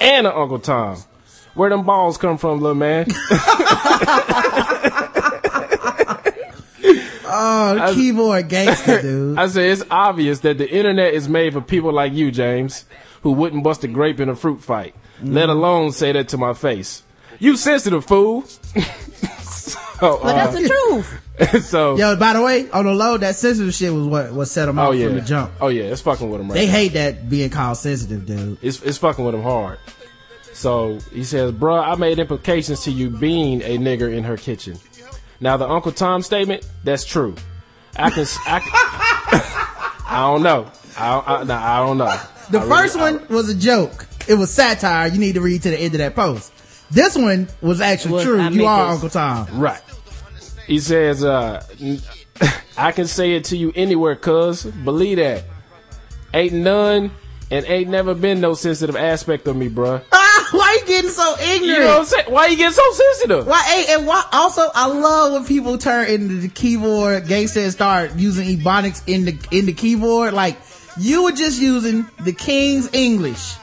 And 0.00 0.26
an 0.26 0.32
Uncle 0.34 0.58
Tom. 0.58 0.98
Where 1.56 1.70
them 1.70 1.84
balls 1.84 2.16
come 2.18 2.36
from, 2.38 2.60
little 2.60 2.74
man? 2.76 3.06
Oh, 7.28 7.74
the 7.74 7.94
keyboard 7.94 8.48
gangster, 8.48 9.02
dude. 9.02 9.36
I 9.38 9.48
say, 9.48 9.70
it's 9.70 9.82
obvious 9.90 10.40
that 10.40 10.58
the 10.58 10.70
internet 10.70 11.12
is 11.12 11.28
made 11.28 11.52
for 11.52 11.60
people 11.60 11.92
like 11.92 12.12
you, 12.12 12.30
James, 12.30 12.84
who 13.22 13.32
wouldn't 13.32 13.64
bust 13.64 13.82
a 13.84 13.88
grape 13.88 14.20
in 14.20 14.28
a 14.28 14.36
fruit 14.36 14.62
fight, 14.62 14.94
let 15.22 15.48
alone 15.48 15.90
say 15.92 16.12
that 16.12 16.28
to 16.28 16.38
my 16.38 16.54
face. 16.54 17.02
You 17.38 17.56
sensitive 17.56 18.04
fool. 18.06 18.42
so, 19.42 20.20
But 20.22 20.32
that's 20.34 20.54
the 20.54 20.68
truth. 20.68 21.20
uh, 21.40 21.60
so 21.60 21.96
Yo, 21.96 22.16
by 22.16 22.32
the 22.32 22.42
way, 22.42 22.70
on 22.70 22.86
the 22.86 22.94
low, 22.94 23.18
that 23.18 23.34
sensitive 23.34 23.74
shit 23.74 23.92
was 23.92 24.06
what, 24.06 24.32
what 24.32 24.46
set 24.46 24.68
him 24.68 24.78
oh 24.78 24.90
off 24.90 24.94
yeah, 24.94 25.06
from 25.06 25.16
the 25.16 25.20
jump. 25.22 25.52
oh 25.60 25.68
yeah, 25.68 25.84
it's 25.84 26.00
fucking 26.00 26.30
with 26.30 26.40
him 26.40 26.48
right 26.48 26.54
They 26.54 26.66
now. 26.66 26.72
hate 26.72 26.92
that 26.94 27.28
being 27.28 27.50
called 27.50 27.76
sensitive, 27.76 28.24
dude. 28.24 28.58
It's 28.62 28.80
it's 28.82 28.98
fucking 28.98 29.24
with 29.24 29.34
him 29.34 29.42
hard. 29.42 29.78
So 30.56 30.98
he 31.12 31.22
says, 31.22 31.52
"Bruh, 31.52 31.86
I 31.86 31.94
made 31.96 32.18
implications 32.18 32.82
to 32.84 32.90
you 32.90 33.10
being 33.10 33.60
a 33.62 33.76
nigger 33.76 34.10
in 34.12 34.24
her 34.24 34.36
kitchen." 34.38 34.78
Now 35.38 35.58
the 35.58 35.68
Uncle 35.68 35.92
Tom 35.92 36.22
statement, 36.22 36.66
that's 36.82 37.04
true. 37.04 37.34
I 37.98 38.08
can, 38.10 38.24
I, 38.46 38.60
can- 38.60 38.70
I 40.08 40.20
don't 40.22 40.42
know. 40.42 40.70
I, 40.96 41.18
I, 41.18 41.44
nah, 41.44 41.74
I 41.82 41.86
don't 41.86 41.98
know. 41.98 42.20
The 42.50 42.58
I 42.58 42.62
really- 42.62 42.68
first 42.76 42.96
one 42.98 43.26
was 43.28 43.50
a 43.50 43.54
joke. 43.54 44.06
It 44.28 44.34
was 44.34 44.50
satire. 44.52 45.08
You 45.08 45.18
need 45.18 45.34
to 45.34 45.40
read 45.42 45.62
to 45.64 45.70
the 45.70 45.78
end 45.78 45.94
of 45.94 45.98
that 45.98 46.14
post. 46.16 46.52
This 46.90 47.16
one 47.16 47.48
was 47.60 47.80
actually 47.82 48.14
Was- 48.14 48.24
true. 48.24 48.40
I 48.40 48.48
You 48.48 48.64
are 48.66 48.86
this. 48.86 48.94
Uncle 48.94 49.10
Tom. 49.10 49.60
Right. 49.60 49.82
He 50.66 50.78
says, 50.80 51.22
uh, 51.22 51.62
I 52.78 52.92
can 52.92 53.06
say 53.06 53.32
it 53.32 53.44
to 53.44 53.56
you 53.58 53.72
anywhere, 53.76 54.16
cuz. 54.16 54.64
Believe 54.64 55.18
that. 55.18 55.44
Ain't 56.34 56.54
none 56.54 57.10
and 57.50 57.64
ain't 57.66 57.88
never 57.90 58.14
been 58.14 58.40
no 58.40 58.54
sensitive 58.54 58.96
aspect 58.96 59.46
of 59.46 59.54
me, 59.56 59.68
bruh. 59.68 60.02
Ah, 60.12 60.35
why 60.52 60.66
are 60.66 60.74
you 60.74 60.86
getting 60.86 61.10
so 61.10 61.34
ignorant? 61.38 61.64
You 61.64 61.78
know 61.80 61.86
what 61.88 61.98
I'm 62.00 62.04
saying? 62.06 62.24
Why 62.28 62.42
are 62.42 62.48
you 62.50 62.56
getting 62.56 62.72
so 62.72 62.92
sensitive? 62.92 63.46
Why, 63.46 63.62
hey, 63.62 63.94
and 63.94 64.06
why, 64.06 64.24
also, 64.32 64.68
I 64.74 64.86
love 64.88 65.32
when 65.32 65.44
people 65.44 65.78
turn 65.78 66.08
into 66.08 66.38
the 66.38 66.48
keyboard 66.48 67.26
gangster 67.26 67.60
and 67.60 67.72
start 67.72 68.16
using 68.16 68.46
ebonics 68.58 69.02
in 69.06 69.24
the, 69.24 69.38
in 69.50 69.66
the 69.66 69.72
keyboard. 69.72 70.34
Like, 70.34 70.56
you 70.98 71.24
were 71.24 71.32
just 71.32 71.60
using 71.60 72.06
the 72.24 72.32
King's 72.32 72.88
English. 72.92 73.56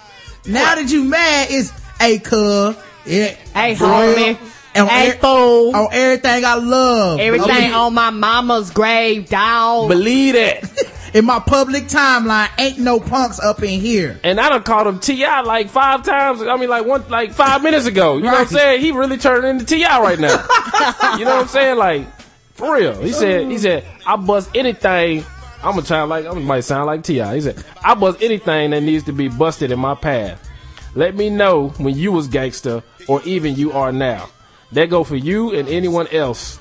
Now 0.46 0.76
that 0.76 0.90
you 0.92 1.04
mad, 1.04 1.48
it's, 1.50 1.72
a 2.02 2.20
cuz, 2.20 2.76
yeah, 3.06 3.28
Hey, 3.54 3.76
bruh, 3.76 4.16
homie. 4.16 4.38
and 4.76 4.90
Hey, 4.90 5.12
er- 5.12 5.14
fool. 5.14 5.76
On 5.76 5.88
everything 5.92 6.44
I 6.46 6.56
love. 6.56 7.20
Everything 7.20 7.50
Okay? 7.50 7.72
on 7.72 7.94
my 7.94 8.10
mama's 8.10 8.72
grave, 8.72 9.30
dog. 9.30 9.90
Believe 9.90 10.34
that. 10.34 10.90
in 11.14 11.26
my 11.26 11.40
public 11.40 11.86
timeline, 11.86 12.50
ain't 12.60 12.80
no 12.80 13.00
punks 13.00 13.40
up 13.40 13.62
in 13.62 13.80
here. 13.80 14.20
And 14.24 14.40
I 14.40 14.50
done 14.50 14.64
called 14.64 14.88
him 14.88 15.00
T.I. 15.00 15.42
like 15.42 15.70
five 15.70 16.04
times. 16.04 16.42
I 16.42 16.58
mean, 16.58 16.70
like 16.70 16.86
one, 16.86 17.08
like 17.10 17.34
five 17.34 17.62
minutes 17.62 17.86
ago. 17.86 18.18
You 18.18 18.24
know 18.24 18.32
what 18.32 18.42
I'm 18.42 18.48
saying? 18.48 18.82
He 18.82 18.92
really 18.92 19.18
turned 19.18 19.46
into 19.46 19.66
T.I. 19.66 20.02
right 20.02 20.20
now. 20.20 20.30
you 21.18 21.26
know 21.26 21.36
what 21.36 21.42
I'm 21.42 21.48
saying? 21.48 21.78
Like, 21.78 22.08
for 22.54 22.76
real. 22.76 23.00
He 23.02 23.12
said, 23.12 23.48
he 23.48 23.58
said, 23.58 23.86
I 24.06 24.16
bust 24.16 24.50
anything. 24.56 25.24
I'm 25.64 25.76
gonna 25.76 25.84
try 25.84 26.02
like, 26.04 26.26
I 26.26 26.34
might 26.34 26.62
sound 26.62 26.88
like 26.88 27.04
T.I. 27.04 27.36
He 27.36 27.42
said, 27.42 27.64
I 27.84 27.94
bust 27.94 28.22
anything 28.22 28.72
that 28.72 28.82
needs 28.82 29.06
to 29.06 29.14
be 29.14 29.30
busted 29.30 29.72
in 29.72 29.80
my 29.80 29.96
path. 29.96 30.50
Let 30.96 31.16
me 31.16 31.30
know 31.30 31.70
when 31.78 31.96
you 31.96 32.12
was 32.12 32.28
gangster 32.28 32.84
or 33.08 33.22
even 33.24 33.56
you 33.56 33.72
are 33.72 33.92
now. 33.92 34.30
That 34.74 34.90
go 34.90 35.04
for 35.04 35.16
you 35.16 35.54
and 35.54 35.70
anyone 35.70 36.08
else 36.08 36.60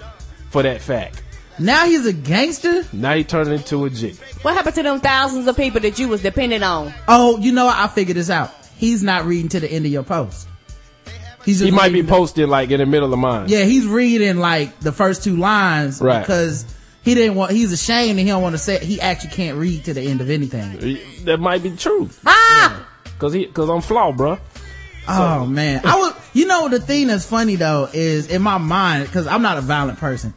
for 0.50 0.62
that 0.62 0.82
fact. 0.82 1.22
Now 1.62 1.86
he's 1.86 2.04
a 2.06 2.12
gangster? 2.12 2.84
Now 2.92 3.14
he 3.14 3.24
turned 3.24 3.50
into 3.52 3.84
a 3.84 3.90
G. 3.90 4.14
What 4.42 4.54
happened 4.54 4.74
to 4.76 4.82
them 4.82 5.00
thousands 5.00 5.46
of 5.46 5.56
people 5.56 5.80
that 5.80 5.98
you 5.98 6.08
was 6.08 6.22
depending 6.22 6.62
on? 6.62 6.92
Oh, 7.08 7.38
you 7.38 7.52
know 7.52 7.66
what? 7.66 7.76
I 7.76 7.86
figured 7.88 8.16
this 8.16 8.30
out. 8.30 8.52
He's 8.76 9.02
not 9.02 9.24
reading 9.24 9.48
to 9.50 9.60
the 9.60 9.70
end 9.70 9.86
of 9.86 9.92
your 9.92 10.02
post. 10.02 10.48
He's 11.44 11.58
just 11.58 11.64
He 11.64 11.70
might 11.70 11.88
be 11.88 11.94
reading 11.94 12.06
the- 12.06 12.12
posted 12.12 12.48
like 12.48 12.70
in 12.70 12.78
the 12.80 12.86
middle 12.86 13.12
of 13.12 13.18
mine. 13.18 13.48
Yeah, 13.48 13.64
he's 13.64 13.86
reading 13.86 14.38
like 14.38 14.78
the 14.80 14.92
first 14.92 15.24
two 15.24 15.36
lines 15.36 16.00
Right. 16.00 16.20
because 16.20 16.64
he 17.02 17.14
didn't 17.14 17.34
want. 17.36 17.52
He's 17.52 17.72
ashamed 17.72 18.10
and 18.10 18.20
he 18.20 18.26
don't 18.26 18.42
want 18.42 18.54
to 18.54 18.58
say. 18.58 18.84
He 18.84 19.00
actually 19.00 19.30
can't 19.30 19.58
read 19.58 19.84
to 19.86 19.94
the 19.94 20.02
end 20.02 20.20
of 20.20 20.30
anything. 20.30 20.98
That 21.24 21.38
might 21.40 21.62
be 21.62 21.70
true. 21.72 22.10
Ah! 22.26 22.86
Cause 23.18 23.32
he, 23.32 23.46
cause 23.46 23.68
I'm 23.68 23.80
flawed, 23.80 24.16
bruh. 24.16 24.38
Oh 25.08 25.46
man, 25.46 25.80
I 25.84 25.96
was. 25.96 26.14
You 26.32 26.46
know 26.46 26.68
the 26.68 26.78
thing 26.80 27.08
that's 27.08 27.26
funny 27.26 27.56
though 27.56 27.88
is 27.92 28.28
in 28.30 28.40
my 28.40 28.58
mind 28.58 29.04
because 29.06 29.26
I'm 29.26 29.42
not 29.42 29.58
a 29.58 29.60
violent 29.60 29.98
person, 29.98 30.32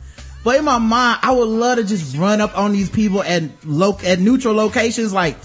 but 0.46 0.58
in 0.58 0.64
my 0.64 0.78
mind 0.78 1.20
I 1.24 1.34
would 1.34 1.50
love 1.50 1.78
to 1.80 1.84
just 1.84 2.16
run 2.16 2.39
up 2.39 2.58
on 2.58 2.72
these 2.72 2.89
people 2.89 3.22
at 3.24 3.43
loc 3.66 4.06
at 4.06 4.20
neutral 4.20 4.56
locations 4.56 5.12
like 5.12 5.36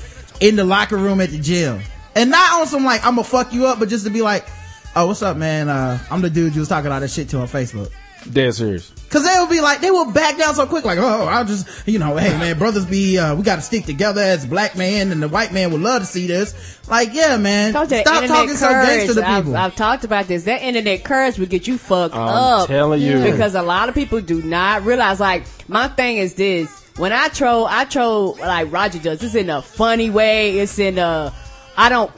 in 0.41 0.55
the 0.55 0.65
locker 0.65 0.97
room 0.97 1.21
at 1.21 1.31
the 1.31 1.39
gym, 1.39 1.81
and 2.15 2.31
not 2.31 2.61
on 2.61 2.67
some 2.69 2.85
like 2.85 3.05
I'm 3.05 3.17
gonna 3.17 3.25
fuck 3.25 3.53
you 3.53 3.67
up, 3.67 3.81
but 3.81 3.89
just 3.89 4.05
to 4.05 4.11
be 4.11 4.23
like, 4.23 4.47
oh 4.95 5.09
what's 5.09 5.23
up 5.23 5.37
man, 5.37 5.69
uh, 5.69 5.99
I'm 6.11 6.21
the 6.21 6.31
dude 6.31 6.55
you 6.55 6.61
was 6.61 6.69
talking 6.69 6.93
all 6.93 7.01
that 7.01 7.11
shit 7.11 7.29
to 7.31 7.39
on 7.39 7.49
Facebook. 7.49 7.91
Dead 8.33 8.55
serious. 8.55 8.93
Cause 9.11 9.25
they 9.25 9.41
would 9.41 9.51
be 9.51 9.61
like, 9.61 9.81
they 9.81 9.91
will 9.91 10.13
back 10.13 10.39
down 10.39 10.55
so 10.55 10.67
quick, 10.67 10.85
like, 10.85 10.99
oh, 11.01 11.27
I'll 11.27 11.45
just, 11.45 11.67
you 11.89 11.99
know, 11.99 12.17
hey 12.17 12.31
man, 12.39 12.59
brothers 12.59 12.87
be, 12.87 13.19
uh, 13.19 13.35
we 13.35 13.43
gotta 13.43 13.63
stick 13.63 13.85
together 13.85 14.21
as 14.21 14.47
black 14.47 14.77
man 14.77 15.11
and 15.11 15.21
the 15.21 15.29
white 15.29 15.53
man 15.53 15.73
would 15.73 15.81
love 15.81 16.03
to 16.03 16.07
see 16.07 16.29
this. 16.29 16.79
Like, 16.89 17.13
yeah, 17.13 17.37
man, 17.37 17.73
Told 17.73 17.91
you 17.91 17.97
that 17.97 18.07
stop 18.07 18.23
internet 18.23 18.37
talking 18.43 18.57
so 18.57 18.69
gangster 18.69 19.15
to 19.15 19.29
I've, 19.29 19.45
people. 19.45 19.57
I've 19.57 19.75
talked 19.75 20.05
about 20.05 20.29
this. 20.29 20.45
That 20.45 20.63
internet 20.63 21.03
courage 21.03 21.39
will 21.39 21.47
get 21.47 21.67
you 21.67 21.77
fucked 21.77 22.15
I'm 22.15 22.21
up. 22.29 22.69
telling 22.69 23.03
you. 23.03 23.21
Because 23.21 23.57
a 23.57 23.63
lot 23.63 23.89
of 23.89 23.97
people 23.97 24.21
do 24.21 24.43
not 24.43 24.85
realize, 24.85 25.19
like, 25.19 25.45
my 25.69 25.89
thing 25.89 26.19
is 26.19 26.35
this. 26.35 26.77
When 26.97 27.13
I 27.13 27.29
troll, 27.29 27.67
I 27.67 27.87
troll 27.87 28.37
like 28.39 28.71
Roger 28.71 28.99
does. 28.99 29.23
It's 29.23 29.35
in 29.35 29.49
a 29.49 29.63
funny 29.63 30.11
way. 30.11 30.59
It's 30.59 30.79
in 30.79 30.99
a, 30.99 31.33
I 31.81 31.89
don't, 31.89 32.13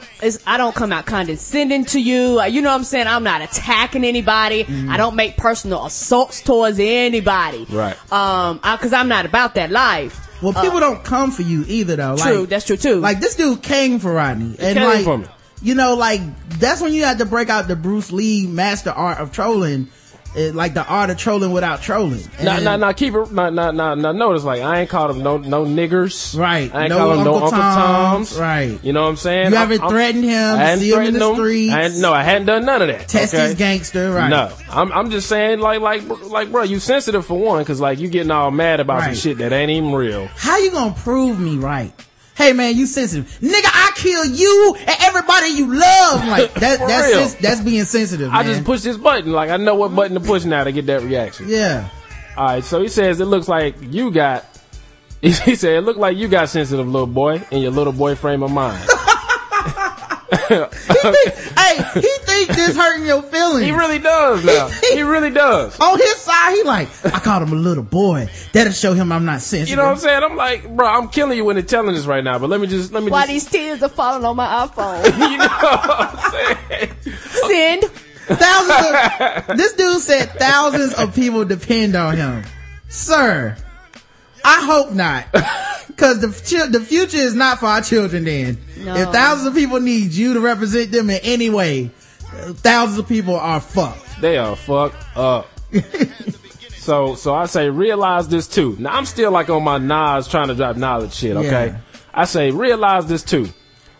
I 0.45 0.57
don't 0.57 0.75
come 0.75 0.93
out 0.93 1.07
condescending 1.07 1.85
to 1.87 2.01
you. 2.01 2.41
Uh, 2.41 2.47
You 2.47 2.63
know 2.63 2.71
what 2.71 2.75
I'm 2.77 2.85
saying? 2.85 3.07
I'm 3.07 3.23
not 3.23 3.43
attacking 3.43 4.05
anybody. 4.05 4.65
Mm-hmm. 4.65 4.91
I 4.91 4.97
don't 4.97 5.15
make 5.15 5.37
personal 5.37 5.87
assaults 5.87 6.41
towards 6.43 6.81
anybody. 6.81 7.65
Right. 7.71 7.97
Um, 8.13 8.59
I, 8.63 8.77
cause 8.81 8.93
I'm 8.93 9.07
not 9.09 9.25
about 9.25 9.55
that 9.55 9.71
life. 9.71 10.29
well, 10.43 10.53
people 10.53 10.81
don't 10.81 11.05
come 11.05 11.31
for 11.31 11.43
you 11.43 11.65
either 11.69 11.95
though. 11.95 12.17
True. 12.17 12.41
Like, 12.41 12.49
that's 12.49 12.67
true 12.67 12.77
too. 12.77 12.97
like 12.97 13.21
this 13.21 13.37
dude 13.37 13.63
came 13.63 14.01
for 14.01 14.13
Rodney. 14.13 14.57
And 14.59 14.77
came 14.77 14.85
like, 14.85 15.05
for 15.05 15.19
me. 15.19 15.27
you 15.63 15.77
know, 15.77 15.95
like, 15.95 16.21
that's 16.59 16.81
when 16.81 16.93
you 16.93 17.05
had 17.05 17.19
to 17.19 17.25
break 17.25 17.49
out 17.49 17.69
the 17.69 17.77
Bruce 17.77 18.11
Lee 18.11 18.49
master 18.49 18.91
art 18.91 19.19
of 19.19 19.31
trolling, 19.33 19.89
eh, 20.37 20.51
like 20.55 20.75
the 20.75 20.85
art 20.87 21.11
of 21.11 21.17
trolling 21.19 21.53
without 21.53 21.83
trolling. 21.83 22.23
And- 22.39 22.65
nah, 22.65 22.77
nah, 22.77 22.93
keep 22.93 23.15
it, 23.15 23.33
nah, 23.33 23.51
nah, 23.51 23.71
nah, 23.71 23.95
nah, 23.95 24.13
notice, 24.13 24.45
like, 24.45 24.63
I 24.63 24.81
ain't 24.81 24.91
called 24.91 25.11
them 25.11 25.23
no, 25.23 25.39
no 25.39 25.65
niggers. 25.65 26.39
Right. 26.39 26.75
I 26.75 26.83
ain't 26.83 26.89
No 26.91 26.99
called 26.99 27.19
them 27.19 27.25
no 27.25 27.35
Uncle 27.35 27.51
Toms. 27.51 28.31
Toms. 28.31 28.41
Right. 28.41 28.79
You 28.83 28.93
know 28.93 29.03
what 29.03 29.09
I'm 29.09 29.17
saying? 29.17 29.51
You 29.53 29.57
I'm- 29.57 29.69
haven't 29.69 29.81
I'm- 29.83 29.91
threatened 29.91 30.25
him, 30.25 30.59
I 30.59 30.77
see 30.77 30.93
him 30.93 31.03
in 31.03 31.15
the 31.15 31.29
him. 31.31 31.35
streets. 31.37 31.73
I 31.73 31.89
no, 32.01 32.13
I 32.13 32.23
hadn't 32.23 32.47
done 32.47 32.65
none 32.65 32.83
of 32.83 32.89
that. 32.89 33.09
Test 33.09 33.35
okay? 33.35 33.45
his 33.45 33.55
gangster, 33.55 34.11
right. 34.13 34.29
No, 34.29 34.51
I'm, 34.71 34.91
I'm 34.93 35.11
just 35.11 35.29
saying, 35.29 35.61
like, 35.61 35.81
like, 35.81 36.03
like, 36.29 36.51
bro, 36.51 36.63
you 36.63 36.79
sensitive 36.79 37.27
for 37.27 37.39
one, 37.39 37.65
cause 37.65 37.81
like, 37.81 37.99
you 37.99 38.09
getting 38.09 38.31
all 38.31 38.51
mad 38.51 38.81
about 38.81 39.03
some 39.03 39.15
shit 39.15 39.39
that 39.39 39.53
ain't 39.53 39.71
even 39.71 39.93
real. 39.93 40.29
How 40.37 40.59
you 40.59 40.71
gonna 40.71 40.95
prove 40.95 41.39
me 41.39 41.57
right? 41.57 41.93
Hey 42.43 42.53
man, 42.55 42.77
you 42.77 42.87
sensitive. 42.87 43.39
Nigga, 43.41 43.67
I 43.67 43.93
kill 43.95 44.25
you 44.25 44.75
and 44.77 44.97
everybody 45.03 45.51
you 45.51 45.69
love. 45.69 46.27
Like 46.27 46.53
that 46.61 46.81
that's 46.81 47.07
real. 47.09 47.41
that's 47.41 47.61
being 47.61 47.85
sensitive. 47.85 48.33
I 48.33 48.43
just 48.43 48.65
push 48.65 48.81
this 48.81 48.97
button, 48.97 49.31
like, 49.31 49.51
I 49.51 49.59
know 49.59 49.77
what 49.77 49.95
button 49.95 50.15
to 50.15 50.21
push 50.21 50.45
now 50.45 50.65
to 50.65 50.73
get 50.73 50.87
that 50.87 51.03
reaction. 51.03 51.49
Yeah. 51.49 51.89
Alright, 52.37 52.65
so 52.65 52.83
he 52.83 52.89
says 52.89 53.21
it 53.21 53.27
looks 53.27 53.47
like 53.47 53.77
you 53.81 54.11
got, 54.11 54.45
he 55.23 55.33
said 55.33 55.77
it 55.77 55.83
looked 55.83 56.01
like 56.01 56.17
you 56.17 56.27
got 56.27 56.49
sensitive 56.49 56.89
little 56.89 57.07
boy 57.07 57.41
in 57.53 57.63
your 57.63 57.71
little 57.71 57.93
boy 57.93 58.17
frame 58.17 58.43
of 58.43 58.51
mind. 58.51 58.89
hey, 60.49 60.67
he 61.95 62.11
think 62.33 62.49
this 62.49 62.77
hurting 62.77 63.07
your 63.07 63.23
feelings. 63.23 63.65
he 63.65 63.73
really 63.73 63.99
does 63.99 64.45
now. 64.45 64.69
He 64.69 65.03
really 65.03 65.31
does. 65.31 65.79
On 65.81 65.99
his 65.99 66.17
side, 66.17 66.55
he 66.55 66.63
like, 66.63 66.89
I 67.05 67.19
called 67.21 67.43
him 67.43 67.53
a 67.53 67.61
little 67.61 67.83
boy. 67.83 68.29
That'll 68.53 68.73
show 68.73 68.95
him 68.95 69.13
I'm 69.13 69.25
not 69.25 69.41
sensitive. 69.41 69.71
You 69.71 69.77
know 69.77 69.85
what 69.85 69.93
I'm 69.93 69.99
saying? 69.99 70.23
I'm 70.23 70.37
like, 70.37 70.75
bro, 70.75 70.87
I'm 70.87 71.09
killing 71.09 71.37
you 71.37 71.45
when 71.45 71.57
they're 71.57 71.65
telling 71.65 71.95
this 71.95 72.07
right 72.07 72.25
now, 72.25 72.39
but 72.39 72.49
let 72.51 72.61
me 72.61 72.67
just, 72.67 72.93
let 72.93 73.03
me 73.03 73.11
Why 73.11 73.27
just, 73.27 73.51
these 73.51 73.61
tears 73.63 73.83
are 73.83 73.89
falling 73.89 74.25
on 74.25 74.37
my 74.37 74.67
iPhone? 74.67 75.05
you 75.31 75.39
know 75.39 75.45
what 75.45 75.91
I'm 75.91 76.31
saying? 76.69 76.93
Send. 77.47 77.85
Thousands 78.25 79.49
of, 79.51 79.57
this 79.57 79.73
dude 79.75 80.01
said 80.01 80.31
thousands 80.39 80.95
of 80.95 81.15
people 81.15 81.45
depend 81.45 81.97
on 81.97 82.17
him. 82.17 82.45
Sir, 82.89 83.57
I 84.45 84.65
hope 84.65 84.93
not. 84.93 85.27
Cause 85.97 86.21
the, 86.21 86.43
chil- 86.47 86.71
the 86.71 86.81
future 86.81 87.19
is 87.19 87.35
not 87.35 87.59
for 87.59 87.67
our 87.67 87.81
children 87.83 88.25
then. 88.25 88.59
No. 88.79 88.95
If 88.95 89.11
thousands 89.11 89.49
of 89.49 89.55
people 89.55 89.81
need 89.81 90.13
you 90.13 90.35
to 90.35 90.41
represent 90.41 90.93
them 90.93 91.11
in 91.11 91.21
any 91.23 91.51
way, 91.51 91.91
thousands 92.33 92.99
of 92.99 93.09
people 93.09 93.37
are 93.37 93.61
fucked. 93.61 94.21
They 94.21 94.39
are 94.39 94.57
fucked 94.57 95.17
up. 95.17 95.49
so, 96.77 97.15
so 97.15 97.35
I 97.35 97.47
say 97.47 97.71
realize 97.71 98.29
this 98.29 98.49
too. 98.49 98.77
Now 98.79 98.97
I'm 98.97 99.07
still 99.07 99.31
like 99.31 99.51
on 99.51 99.63
my 99.65 99.79
Nas 99.79 100.29
trying 100.29 100.49
to 100.49 100.55
drop 100.55 100.77
knowledge 100.77 101.15
shit, 101.15 101.37
okay? 101.37 101.67
Yeah. 101.67 101.79
I 102.13 102.25
say 102.25 102.51
realize 102.51 103.07
this 103.07 103.23
too. 103.23 103.49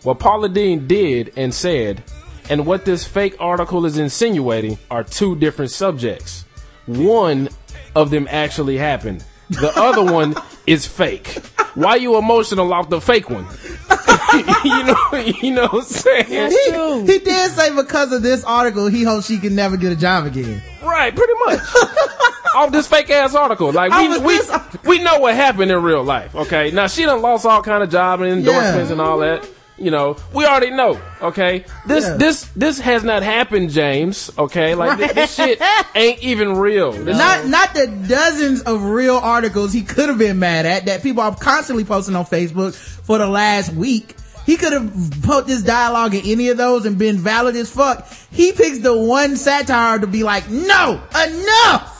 What 0.03 0.19
Paula 0.19 0.49
Deen 0.49 0.87
did 0.87 1.33
and 1.37 1.53
said 1.53 2.03
and 2.49 2.65
what 2.65 2.85
this 2.85 3.05
fake 3.05 3.35
article 3.39 3.85
is 3.85 3.97
insinuating 3.97 4.77
are 4.91 5.03
two 5.03 5.35
different 5.37 5.71
subjects. 5.71 6.45
one 6.85 7.49
of 7.95 8.09
them 8.09 8.27
actually 8.29 8.77
happened. 8.77 9.23
The 9.59 9.71
other 9.75 10.03
one 10.03 10.35
is 10.67 10.85
fake. 10.87 11.27
Why 11.75 11.95
you 11.95 12.17
emotional 12.17 12.71
off 12.73 12.89
the 12.89 13.01
fake 13.01 13.29
one? 13.29 13.45
you 14.63 14.83
know, 14.83 15.33
you 15.41 15.51
know 15.53 15.67
what 15.67 15.73
I'm 15.73 15.81
saying? 15.83 16.29
That's 16.29 16.69
true. 16.69 17.01
He 17.05 17.19
did 17.19 17.51
say 17.51 17.75
because 17.75 18.11
of 18.11 18.21
this 18.21 18.43
article, 18.43 18.87
he 18.87 19.03
hopes 19.03 19.27
she 19.27 19.37
can 19.39 19.55
never 19.55 19.77
get 19.77 19.91
a 19.91 19.95
job 19.95 20.25
again. 20.25 20.61
Right, 20.83 21.15
pretty 21.15 21.33
much. 21.45 21.59
Off 22.55 22.71
this 22.71 22.87
fake 22.87 23.09
ass 23.09 23.33
article. 23.33 23.71
Like 23.71 23.91
Off 23.91 24.01
we 24.01 24.17
we, 24.19 24.37
this- 24.37 24.51
we 24.83 25.01
know 25.03 25.17
what 25.19 25.33
happened 25.35 25.71
in 25.71 25.81
real 25.81 26.03
life. 26.03 26.35
Okay. 26.35 26.69
Now 26.71 26.85
she 26.87 27.03
done 27.03 27.21
lost 27.21 27.45
all 27.45 27.63
kind 27.63 27.81
of 27.83 27.89
job 27.89 28.21
and 28.21 28.31
endorsements 28.31 28.89
Yeah. 28.89 28.91
and 28.91 29.01
all 29.01 29.17
that. 29.19 29.47
You 29.77 29.89
know, 29.89 30.17
we 30.33 30.45
already 30.45 30.69
know. 30.69 30.99
Okay. 31.21 31.65
This 31.87 32.05
Yeah. 32.05 32.17
this 32.17 32.43
this 32.55 32.79
has 32.79 33.03
not 33.03 33.23
happened, 33.23 33.71
James. 33.71 34.29
Okay. 34.37 34.75
Like 34.75 34.99
thi- 34.99 35.13
this 35.13 35.33
shit 35.33 35.59
ain't 35.95 36.19
even 36.19 36.57
real. 36.57 36.91
This- 36.91 37.17
Not 37.17 37.47
not 37.47 37.73
the 37.73 37.87
dozens 37.87 38.61
of 38.61 38.83
real 38.83 39.17
articles 39.17 39.73
he 39.73 39.81
could 39.81 40.09
have 40.09 40.19
been 40.19 40.37
mad 40.39 40.65
at 40.67 40.85
that 40.85 41.01
people 41.01 41.23
are 41.23 41.35
constantly 41.35 41.83
posting 41.85 42.15
on 42.15 42.25
Facebook 42.25 42.75
for 42.75 43.17
the 43.17 43.27
last 43.27 43.73
week. 43.73 44.15
He 44.45 44.57
could 44.57 44.73
have 44.73 44.91
put 45.23 45.47
this 45.47 45.63
dialogue 45.63 46.13
in 46.13 46.21
any 46.25 46.49
of 46.49 46.57
those 46.57 46.85
and 46.85 46.97
been 46.97 47.17
valid 47.17 47.55
as 47.55 47.69
fuck. 47.69 48.07
He 48.29 48.51
picks 48.51 48.79
the 48.79 48.95
one 48.95 49.37
satire 49.37 49.99
to 49.99 50.05
be 50.07 50.23
like, 50.23 50.49
no, 50.49 51.01
enough. 51.15 51.92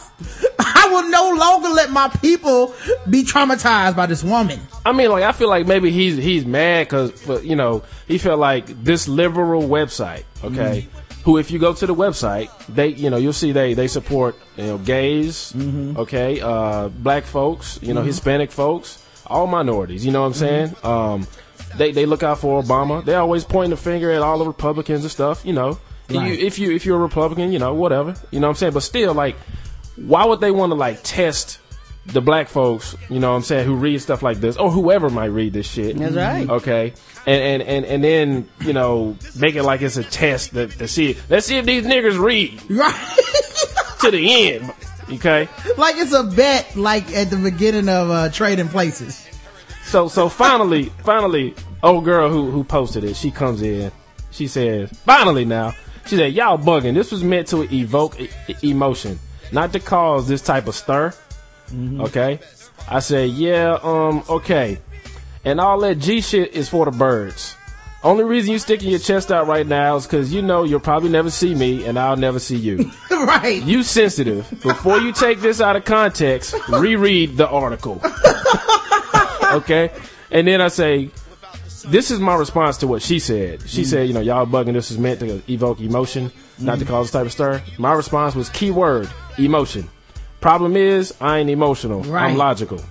I 0.84 0.90
will 0.90 1.10
no 1.10 1.34
longer 1.38 1.70
let 1.70 1.92
my 1.92 2.08
people 2.10 2.74
be 3.10 3.24
traumatized 3.24 3.96
by 3.96 4.06
this 4.06 4.24
woman. 4.24 4.60
I 4.86 4.92
mean, 4.92 5.10
like 5.12 5.24
I 5.24 5.32
feel 5.32 5.50
like 5.50 5.66
maybe 5.68 5.92
he's 5.92 6.18
he's 6.18 6.46
mad 6.46 6.88
because 6.88 7.44
you 7.44 7.56
know 7.56 7.84
he 8.08 8.18
felt 8.18 8.40
like 8.40 8.66
this 8.84 9.08
liberal 9.08 9.64
website. 9.64 10.24
Okay. 10.44 10.88
Who, 11.24 11.38
if 11.38 11.52
you 11.52 11.58
go 11.60 11.74
to 11.74 11.88
the 11.88 11.96
website, 11.96 12.50
they, 12.68 12.88
you 12.90 13.10
know, 13.10 13.16
you'll 13.16 13.32
see 13.32 13.54
they, 13.54 13.74
they 13.76 13.88
support, 13.88 14.36
you 14.58 14.66
know, 14.66 14.78
gays, 14.78 15.54
okay, 15.56 16.42
uh, 16.42 16.90
black 16.90 17.24
folks, 17.24 17.80
you 17.82 17.94
know, 17.94 18.02
Hispanic 18.04 18.52
folks, 18.52 19.02
all 19.26 19.48
minorities, 19.48 20.06
you 20.06 20.12
know 20.12 20.20
what 20.20 20.28
I'm 20.28 20.34
saying? 20.34 20.76
Um, 20.84 21.28
they, 21.78 21.94
they 21.94 22.06
look 22.06 22.24
out 22.24 22.40
for 22.40 22.62
Obama. 22.62 23.06
They 23.06 23.16
always 23.16 23.46
point 23.46 23.70
the 23.70 23.78
finger 23.78 24.12
at 24.12 24.22
all 24.22 24.38
the 24.38 24.46
Republicans 24.46 25.04
and 25.04 25.12
stuff, 25.12 25.46
you 25.46 25.54
know. 25.54 25.80
You- 26.10 26.20
if 26.46 26.60
you, 26.60 26.74
if 26.76 26.86
you're 26.86 26.98
a 26.98 27.02
Republican, 27.02 27.54
you 27.54 27.60
know, 27.60 27.74
whatever, 27.74 28.16
you 28.32 28.42
know 28.42 28.48
what 28.48 28.56
I'm 28.56 28.58
saying? 28.58 28.74
But 28.74 28.84
still, 28.84 29.14
like, 29.14 29.38
why 29.96 30.26
would 30.26 30.40
they 30.42 30.52
want 30.52 30.72
to, 30.72 30.76
like, 30.76 31.00
test 31.04 31.60
the 32.06 32.22
black 32.22 32.50
folks, 32.50 32.96
you 33.10 33.20
know 33.20 33.30
what 33.32 33.38
I'm 33.38 33.44
saying, 33.44 33.66
who 33.66 33.76
read 33.76 34.02
stuff 34.02 34.22
like 34.22 34.38
this, 34.42 34.58
or 34.58 34.70
whoever 34.70 35.10
might 35.10 35.28
read 35.28 35.54
this 35.54 35.66
shit. 35.70 35.98
That's 35.98 36.16
right. 36.16 36.50
Okay. 36.50 36.94
And, 37.26 37.62
and, 37.62 37.64
and, 37.64 37.86
and 37.86 38.04
then, 38.04 38.50
you 38.60 38.74
know, 38.74 39.16
make 39.40 39.56
it 39.56 39.64
like 39.64 39.82
it's 39.82 39.96
a 39.96 40.04
test 40.04 40.54
that, 40.56 40.72
to 40.72 40.88
see, 40.88 41.16
let's 41.30 41.46
see 41.46 41.58
if 41.58 41.66
these 41.66 41.86
niggers 41.86 42.20
read 42.22 42.62
Right? 42.70 42.94
to 44.02 44.12
the 44.12 44.52
end. 44.54 44.74
Okay. 45.14 45.48
like 45.78 45.96
it's 45.98 46.14
a 46.14 46.24
bet 46.24 46.76
like 46.76 47.14
at 47.14 47.30
the 47.30 47.38
beginning 47.38 47.88
of 47.88 48.10
uh, 48.10 48.30
trading 48.30 48.68
places. 48.68 49.26
So, 49.86 50.08
so 50.08 50.28
finally, 50.28 50.86
finally, 51.04 51.56
old 51.84 52.04
girl 52.04 52.30
who, 52.30 52.52
who 52.52 52.64
posted 52.64 53.04
it, 53.06 53.16
she 53.16 53.32
comes 53.32 53.62
in, 53.62 53.92
she 54.32 54.48
says, 54.48 54.90
finally 55.06 55.46
now, 55.46 55.74
she 56.08 56.18
said, 56.18 56.34
y'all 56.34 56.58
bugging. 56.58 56.96
This 56.96 57.12
was 57.12 57.24
meant 57.24 57.48
to 57.50 57.62
evoke 57.74 58.20
e- 58.20 58.30
emotion, 58.64 59.20
not 59.54 59.72
to 59.74 59.80
cause 59.80 60.28
this 60.28 60.42
type 60.42 60.68
of 60.68 60.76
stir. 60.76 61.14
Mm-hmm. 61.70 62.02
Okay. 62.02 62.40
I 62.90 63.00
said, 63.00 63.30
yeah, 63.30 63.78
um, 63.82 64.24
okay. 64.30 64.80
And 65.46 65.60
all 65.60 65.80
that 65.82 66.00
G 66.00 66.22
shit 66.22 66.54
is 66.54 66.70
for 66.70 66.86
the 66.86 66.92
birds. 66.92 67.56
Only 68.04 68.26
reason 68.26 68.52
you 68.52 68.60
sticking 68.60 68.90
your 68.90 69.00
chest 69.00 69.32
out 69.32 69.48
right 69.48 69.66
now 69.66 69.96
is 69.96 70.06
because 70.06 70.34
you 70.34 70.42
know 70.42 70.64
you'll 70.64 70.82
probably 70.82 71.10
never 71.10 71.30
see 71.30 71.56
me 71.56 71.86
and 71.86 71.98
I'll 71.98 72.18
never 72.18 72.38
see 72.38 72.58
you. 72.58 72.92
right. 73.12 73.64
You 73.64 73.84
sensitive. 73.84 74.50
Before 74.62 75.00
you 75.00 75.14
take 75.14 75.40
this 75.40 75.62
out 75.62 75.78
of 75.78 75.86
context, 75.86 76.54
reread 76.68 77.38
the 77.38 77.48
article. 77.48 78.02
okay? 79.54 79.92
And 80.32 80.46
then 80.46 80.60
I 80.60 80.68
say, 80.68 81.12
this 81.86 82.12
is 82.12 82.20
my 82.20 82.36
response 82.36 82.78
to 82.78 82.88
what 82.88 83.02
she 83.02 83.20
said. 83.20 83.62
She 83.70 83.82
mm-hmm. 83.82 83.90
said, 83.90 84.08
you 84.08 84.14
know, 84.14 84.20
y'all 84.20 84.46
bugging, 84.46 84.74
this 84.74 84.92
is 84.92 84.98
meant 84.98 85.22
to 85.22 85.42
evoke 85.50 85.80
emotion, 85.80 86.32
not 86.60 86.80
to 86.80 86.86
mm-hmm. 86.86 86.94
cause 86.94 87.06
this 87.08 87.12
type 87.14 87.26
of 87.26 87.32
stir. 87.32 87.64
My 87.78 87.94
response 87.94 88.36
was 88.36 88.50
keyword, 88.50 89.10
emotion. 89.38 89.90
Problem 90.42 90.76
is, 90.76 91.14
I 91.22 91.40
ain't 91.40 91.50
emotional. 91.50 92.02
Right. 92.04 92.32
I'm 92.32 92.38
logical. 92.38 92.82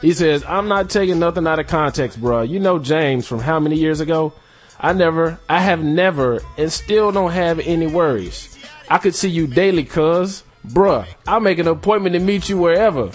He 0.00 0.12
says, 0.12 0.44
I'm 0.44 0.68
not 0.68 0.90
taking 0.90 1.18
nothing 1.18 1.46
out 1.46 1.58
of 1.58 1.66
context, 1.66 2.20
bruh. 2.20 2.48
You 2.48 2.60
know 2.60 2.78
James 2.78 3.26
from 3.26 3.40
how 3.40 3.58
many 3.58 3.76
years 3.76 4.00
ago? 4.00 4.32
I 4.78 4.92
never, 4.92 5.38
I 5.48 5.60
have 5.60 5.82
never, 5.82 6.40
and 6.58 6.70
still 6.70 7.10
don't 7.10 7.30
have 7.32 7.58
any 7.60 7.86
worries. 7.86 8.56
I 8.88 8.98
could 8.98 9.14
see 9.14 9.30
you 9.30 9.46
daily, 9.46 9.84
cuz. 9.84 10.42
Bruh, 10.66 11.06
I'll 11.26 11.40
make 11.40 11.58
an 11.58 11.68
appointment 11.68 12.14
to 12.14 12.20
meet 12.20 12.48
you 12.48 12.58
wherever. 12.58 13.10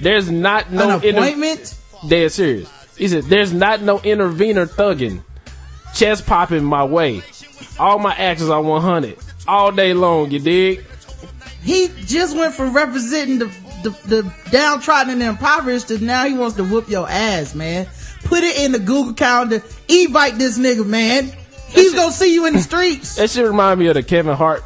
There's 0.00 0.30
not 0.30 0.70
no 0.70 0.98
An 0.98 1.04
inter- 1.04 1.18
appointment? 1.20 1.74
Dead 2.08 2.30
serious. 2.30 2.70
He 2.96 3.08
said, 3.08 3.24
there's 3.24 3.52
not 3.52 3.82
no 3.82 4.00
intervener 4.00 4.66
thugging. 4.66 5.22
Chest 5.94 6.26
popping 6.26 6.64
my 6.64 6.84
way. 6.84 7.22
All 7.80 7.98
my 7.98 8.14
actions 8.14 8.50
are 8.50 8.62
100. 8.62 9.18
All 9.48 9.72
day 9.72 9.92
long, 9.94 10.30
you 10.30 10.38
dig? 10.38 10.84
He 11.68 11.88
just 12.06 12.34
went 12.34 12.54
from 12.54 12.72
representing 12.72 13.38
the, 13.38 13.44
the, 13.82 13.90
the 14.06 14.34
downtrodden 14.50 15.12
and 15.12 15.22
impoverished 15.22 15.88
to 15.88 16.02
now 16.02 16.24
he 16.24 16.32
wants 16.32 16.56
to 16.56 16.64
whoop 16.64 16.88
your 16.88 17.06
ass, 17.06 17.54
man. 17.54 17.86
Put 18.24 18.42
it 18.42 18.56
in 18.56 18.72
the 18.72 18.78
Google 18.78 19.12
calendar. 19.12 19.58
Evite 19.86 20.38
this 20.38 20.58
nigga, 20.58 20.86
man. 20.86 21.30
He's 21.68 21.92
gonna 21.92 22.10
see 22.10 22.32
you 22.32 22.46
in 22.46 22.54
the 22.54 22.62
streets. 22.62 23.16
That 23.16 23.28
shit 23.28 23.44
remind 23.44 23.78
me 23.80 23.88
of 23.88 23.94
the 23.94 24.02
Kevin 24.02 24.34
Hart 24.34 24.64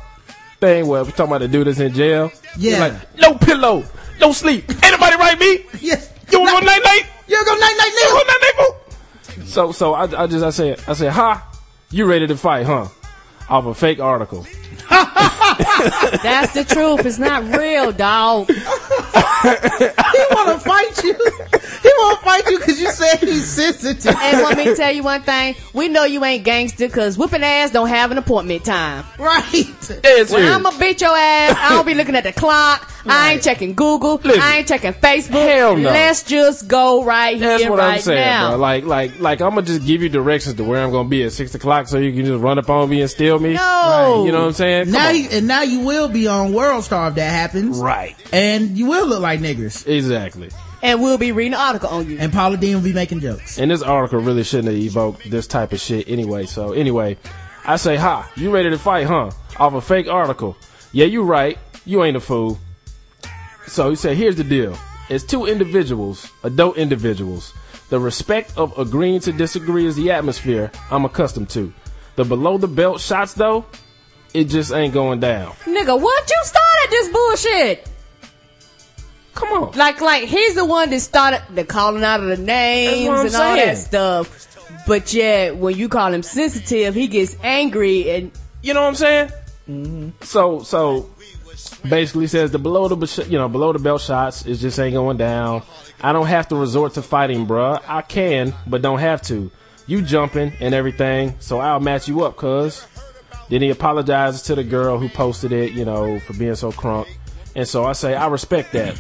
thing 0.60 0.86
where 0.86 1.02
we're 1.02 1.10
talking 1.10 1.26
about 1.26 1.40
the 1.40 1.48
dude 1.48 1.66
that's 1.66 1.80
in 1.80 1.92
jail. 1.92 2.30
Yeah. 2.56 2.78
like, 2.78 3.18
no 3.18 3.34
pillow, 3.34 3.82
no 4.20 4.30
sleep. 4.30 4.70
Ain't 4.70 4.92
nobody 4.92 5.16
write 5.16 5.40
me? 5.40 5.66
Yes. 5.80 6.08
You 6.30 6.38
wanna 6.38 6.52
go 6.52 6.60
night 6.60 6.82
night? 6.84 7.02
You 7.26 7.44
go 7.44 7.52
night 7.54 7.74
night 7.78 7.92
You 7.92 8.00
nigga. 8.00 8.14
wanna 8.14 8.26
night 8.26 8.42
night, 8.42 9.38
boo? 9.38 9.44
So, 9.46 9.72
so 9.72 9.94
I, 9.94 10.22
I 10.22 10.26
just, 10.28 10.44
I 10.44 10.50
said, 10.50 10.80
I 10.86 10.92
said, 10.92 11.10
ha, 11.10 11.52
you 11.90 12.06
ready 12.06 12.28
to 12.28 12.36
fight, 12.36 12.64
huh? 12.64 12.86
Off 13.48 13.66
a 13.66 13.74
fake 13.74 13.98
article. 13.98 14.46
That's 16.22 16.52
the 16.54 16.64
truth. 16.64 17.04
It's 17.06 17.18
not 17.18 17.44
real, 17.56 17.92
dog. 17.92 18.48
He 18.48 20.24
wanna 20.34 20.58
fight 20.60 21.02
you. 21.04 21.14
He 21.82 21.90
wanna 21.98 22.16
fight 22.18 22.46
you 22.48 22.58
because 22.58 22.80
you 22.80 22.90
said 22.90 23.16
he's 23.20 23.46
sensitive. 23.46 24.14
And 24.16 24.42
want 24.42 24.56
me 24.56 24.74
tell 24.74 24.92
you 24.92 25.02
one 25.02 25.22
thing? 25.22 25.54
We 25.72 25.88
know 25.88 26.04
you 26.04 26.24
ain't 26.24 26.44
gangster 26.44 26.86
because 26.86 27.18
whooping 27.18 27.42
ass 27.42 27.70
don't 27.70 27.88
have 27.88 28.10
an 28.10 28.18
appointment 28.18 28.64
time. 28.64 29.04
Right. 29.18 29.64
Dead 30.02 30.30
When. 30.30 30.44
I'ma 30.50 30.70
beat 30.78 31.00
your 31.00 31.16
ass, 31.16 31.56
I 31.58 31.70
don't 31.70 31.86
be 31.86 31.94
looking 31.94 32.14
at 32.16 32.24
the 32.24 32.32
clock. 32.32 32.88
I 33.04 33.32
ain't 33.32 33.42
checking 33.42 33.74
Google. 33.74 34.20
Listen. 34.22 34.40
I 34.40 34.58
ain't 34.58 34.68
checking 34.68 34.92
Facebook. 34.92 35.32
Hell 35.44 35.76
no. 35.76 35.90
Let's 35.90 36.22
just 36.22 36.68
go 36.68 37.02
right 37.02 37.36
here, 37.36 37.48
That's 37.58 37.68
what 37.68 37.80
right 37.80 37.94
I'm 37.94 38.00
saying, 38.00 38.20
now. 38.20 38.50
bro. 38.50 38.58
Like, 38.58 38.84
like, 38.84 39.18
like, 39.18 39.40
I'm 39.40 39.50
gonna 39.56 39.62
just 39.66 39.84
give 39.84 40.02
you 40.02 40.08
directions 40.08 40.54
to 40.56 40.64
where 40.64 40.80
I'm 40.84 40.92
gonna 40.92 41.08
be 41.08 41.24
at 41.24 41.32
six 41.32 41.52
o'clock, 41.56 41.88
so 41.88 41.98
you 41.98 42.12
can 42.12 42.24
just 42.24 42.40
run 42.40 42.58
up 42.60 42.70
on 42.70 42.88
me 42.88 43.00
and 43.00 43.10
steal 43.10 43.40
me. 43.40 43.54
No. 43.54 44.22
you 44.24 44.30
know 44.30 44.42
what 44.42 44.46
I'm 44.48 44.52
saying? 44.52 44.84
Come 44.84 44.92
Now 44.92 45.08
on. 45.08 45.16
you, 45.16 45.28
and 45.32 45.48
now 45.52 45.62
you 45.62 45.80
will 45.80 46.08
be 46.08 46.26
on 46.28 46.54
World 46.54 46.82
Star 46.82 47.08
if 47.08 47.16
that 47.16 47.28
happens. 47.30 47.78
right? 47.78 48.16
And 48.32 48.78
you 48.78 48.86
will 48.86 49.06
look 49.06 49.20
like 49.20 49.40
niggers. 49.40 49.86
Exactly. 49.86 50.48
and 50.82 51.00
we'll 51.02 51.18
be 51.18 51.30
reading 51.32 51.52
an 51.52 51.60
article 51.60 51.90
on 51.90 52.08
you. 52.08 52.16
And 52.18 52.32
Paula 52.32 52.56
Deen 52.56 52.76
will 52.76 52.82
be 52.82 52.94
making 52.94 53.20
jokes. 53.20 53.58
And 53.58 53.70
this 53.70 53.82
article 53.82 54.20
really 54.20 54.44
shouldn't 54.44 54.72
have 54.74 54.82
evoked 54.82 55.30
this 55.30 55.46
type 55.46 55.72
of 55.72 55.80
shit 55.80 56.08
anyway. 56.08 56.46
So 56.46 56.72
anyway, 56.72 57.18
I 57.66 57.76
say, 57.76 57.96
ha, 57.96 58.30
you 58.34 58.50
ready 58.50 58.70
to 58.70 58.78
fight, 58.78 59.06
huh? 59.06 59.30
Off 59.58 59.74
a 59.74 59.80
fake 59.82 60.08
article. 60.08 60.56
Yeah, 60.92 61.04
you 61.06 61.22
right. 61.22 61.58
You 61.84 62.02
ain't 62.02 62.16
a 62.16 62.20
fool. 62.20 62.58
So 63.66 63.90
he 63.90 63.96
said, 63.96 64.16
here's 64.16 64.36
the 64.36 64.44
deal. 64.44 64.76
It's 65.10 65.22
two 65.24 65.44
individuals, 65.46 66.30
adult 66.44 66.78
individuals. 66.78 67.52
The 67.90 68.00
respect 68.00 68.56
of 68.56 68.76
agreeing 68.78 69.20
to 69.20 69.32
disagree 69.32 69.84
is 69.84 69.96
the 69.96 70.10
atmosphere 70.12 70.70
I'm 70.90 71.04
accustomed 71.04 71.50
to. 71.50 71.72
The 72.16 72.24
below 72.24 72.56
the 72.58 72.68
belt 72.68 73.00
shots 73.00 73.34
though, 73.34 73.66
it 74.34 74.44
just 74.44 74.72
ain't 74.72 74.94
going 74.94 75.20
down. 75.20 75.52
Nigga, 75.64 76.00
what 76.00 76.30
you 76.30 76.42
started 76.44 76.90
this 76.90 77.08
bullshit? 77.08 77.88
Come 79.34 79.48
on. 79.50 79.72
Like, 79.72 80.00
like 80.00 80.24
he's 80.24 80.54
the 80.54 80.64
one 80.64 80.90
that 80.90 81.00
started 81.00 81.42
the 81.54 81.64
calling 81.64 82.04
out 82.04 82.20
of 82.20 82.26
the 82.26 82.36
names 82.36 83.08
and 83.08 83.34
all 83.34 83.56
that 83.56 83.78
stuff. 83.78 84.48
But 84.86 85.12
yet, 85.12 85.56
when 85.56 85.76
you 85.76 85.88
call 85.88 86.12
him 86.12 86.22
sensitive, 86.22 86.94
he 86.94 87.08
gets 87.08 87.36
angry 87.42 88.10
and 88.10 88.32
You 88.62 88.74
know 88.74 88.82
what 88.82 88.88
I'm 88.88 88.94
saying? 88.94 89.30
Mm-hmm. 89.68 90.10
So 90.22 90.62
so 90.62 91.10
basically 91.88 92.28
says 92.28 92.52
the 92.52 92.58
below 92.58 92.88
the 92.88 93.26
you 93.28 93.38
know 93.38 93.48
below 93.48 93.72
the 93.72 93.78
belt 93.80 94.00
shots 94.00 94.46
is 94.46 94.60
just 94.60 94.78
ain't 94.78 94.94
going 94.94 95.16
down. 95.16 95.62
I 96.00 96.12
don't 96.12 96.26
have 96.26 96.48
to 96.48 96.56
resort 96.56 96.94
to 96.94 97.02
fighting, 97.02 97.46
bruh. 97.46 97.82
I 97.86 98.02
can, 98.02 98.54
but 98.66 98.82
don't 98.82 99.00
have 99.00 99.22
to. 99.22 99.50
You 99.86 100.00
jumping 100.02 100.52
and 100.60 100.74
everything, 100.74 101.34
so 101.40 101.58
I'll 101.58 101.80
match 101.80 102.06
you 102.06 102.24
up, 102.24 102.36
cuz. 102.36 102.86
Then 103.52 103.60
he 103.60 103.68
apologizes 103.68 104.40
to 104.44 104.54
the 104.54 104.64
girl 104.64 104.96
who 104.96 105.10
posted 105.10 105.52
it, 105.52 105.72
you 105.72 105.84
know, 105.84 106.18
for 106.20 106.32
being 106.32 106.54
so 106.54 106.72
crunk. 106.72 107.06
And 107.54 107.68
so 107.68 107.84
I 107.84 107.92
say, 107.92 108.14
I 108.14 108.28
respect 108.28 108.72
that. 108.72 108.98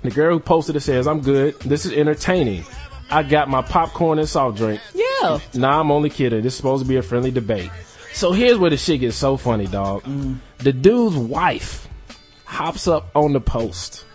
The 0.00 0.10
girl 0.10 0.32
who 0.32 0.40
posted 0.40 0.76
it 0.76 0.80
says, 0.80 1.06
I'm 1.06 1.20
good. 1.20 1.60
This 1.60 1.84
is 1.84 1.92
entertaining. 1.92 2.64
I 3.10 3.22
got 3.22 3.50
my 3.50 3.60
popcorn 3.60 4.18
and 4.18 4.26
soft 4.26 4.56
drink. 4.56 4.80
yeah. 4.94 5.40
Nah, 5.52 5.80
I'm 5.80 5.90
only 5.90 6.08
kidding. 6.08 6.40
This 6.40 6.54
is 6.54 6.56
supposed 6.56 6.82
to 6.82 6.88
be 6.88 6.96
a 6.96 7.02
friendly 7.02 7.30
debate. 7.30 7.70
So 8.14 8.32
here's 8.32 8.56
where 8.56 8.70
the 8.70 8.78
shit 8.78 9.00
gets 9.00 9.14
so 9.14 9.36
funny, 9.36 9.66
dog. 9.66 10.04
Mm. 10.04 10.38
The 10.56 10.72
dude's 10.72 11.14
wife 11.14 11.86
hops 12.46 12.88
up 12.88 13.10
on 13.14 13.34
the 13.34 13.42
post. 13.42 14.06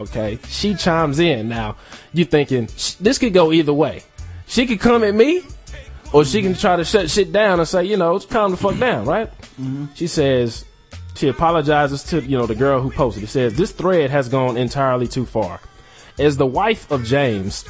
Okay, 0.00 0.38
she 0.46 0.76
chimes 0.76 1.18
in. 1.18 1.48
Now 1.48 1.74
you 2.12 2.24
thinking 2.24 2.66
this 3.00 3.18
could 3.18 3.32
go 3.32 3.50
either 3.50 3.74
way. 3.74 4.04
She 4.46 4.68
could 4.68 4.78
come 4.78 5.02
at 5.02 5.16
me, 5.16 5.42
or 6.12 6.24
she 6.24 6.42
can 6.42 6.54
try 6.54 6.76
to 6.76 6.84
shut 6.84 7.10
shit 7.10 7.32
down 7.32 7.58
and 7.60 7.68
say, 7.68 7.84
you 7.84 7.96
know, 7.96 8.16
it's 8.16 8.24
calm 8.26 8.50
the 8.52 8.56
fuck 8.56 8.78
down, 8.78 9.04
right? 9.06 9.30
Mm-hmm. 9.60 9.86
She 9.94 10.06
says 10.06 10.64
she 11.14 11.28
apologizes 11.28 12.02
to 12.04 12.20
you 12.22 12.36
know 12.38 12.46
the 12.46 12.54
girl 12.54 12.80
who 12.80 12.90
posted. 12.90 13.24
It 13.24 13.28
says 13.28 13.54
this 13.54 13.72
thread 13.72 14.10
has 14.10 14.28
gone 14.28 14.56
entirely 14.56 15.08
too 15.08 15.26
far. 15.26 15.60
As 16.18 16.36
the 16.36 16.46
wife 16.46 16.90
of 16.90 17.04
James, 17.04 17.64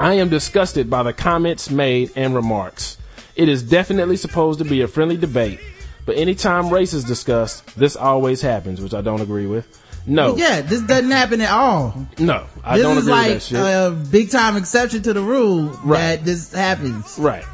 I 0.00 0.14
am 0.14 0.28
disgusted 0.28 0.88
by 0.88 1.02
the 1.02 1.12
comments 1.12 1.70
made 1.70 2.10
and 2.16 2.34
remarks. 2.34 2.98
It 3.36 3.48
is 3.48 3.62
definitely 3.62 4.16
supposed 4.16 4.58
to 4.58 4.64
be 4.64 4.80
a 4.82 4.88
friendly 4.88 5.16
debate, 5.16 5.60
but 6.06 6.16
anytime 6.16 6.68
race 6.70 6.92
is 6.92 7.04
discussed, 7.04 7.64
this 7.78 7.96
always 7.96 8.40
happens, 8.42 8.80
which 8.80 8.92
I 8.94 9.00
don't 9.00 9.20
agree 9.20 9.46
with. 9.46 9.78
No, 10.06 10.36
Yeah, 10.36 10.62
this 10.62 10.82
doesn't 10.82 11.12
happen 11.12 11.40
at 11.40 11.50
all. 11.50 11.94
no, 12.18 12.46
I 12.64 12.76
this 12.76 12.82
don't 12.84 12.98
is 12.98 13.04
agree 13.04 13.12
like 13.12 13.28
with 13.28 13.34
that 13.36 13.42
shit. 13.42 13.50
This 13.52 13.60
is 13.60 13.64
like 13.64 13.92
a 13.92 14.10
big 14.10 14.30
time 14.30 14.56
exception 14.56 15.02
to 15.02 15.12
the 15.12 15.22
rule 15.22 15.68
Right. 15.84 16.16
that 16.16 16.24
this 16.24 16.52
happens. 16.52 17.16
Right. 17.18 17.44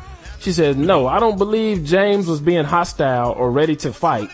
She 0.40 0.52
says, 0.52 0.76
no, 0.76 1.06
I 1.06 1.18
don't 1.20 1.36
believe 1.38 1.84
James 1.84 2.26
was 2.26 2.40
being 2.40 2.64
hostile 2.64 3.32
or 3.32 3.50
ready 3.50 3.74
to 3.76 3.92
fight, 3.92 4.30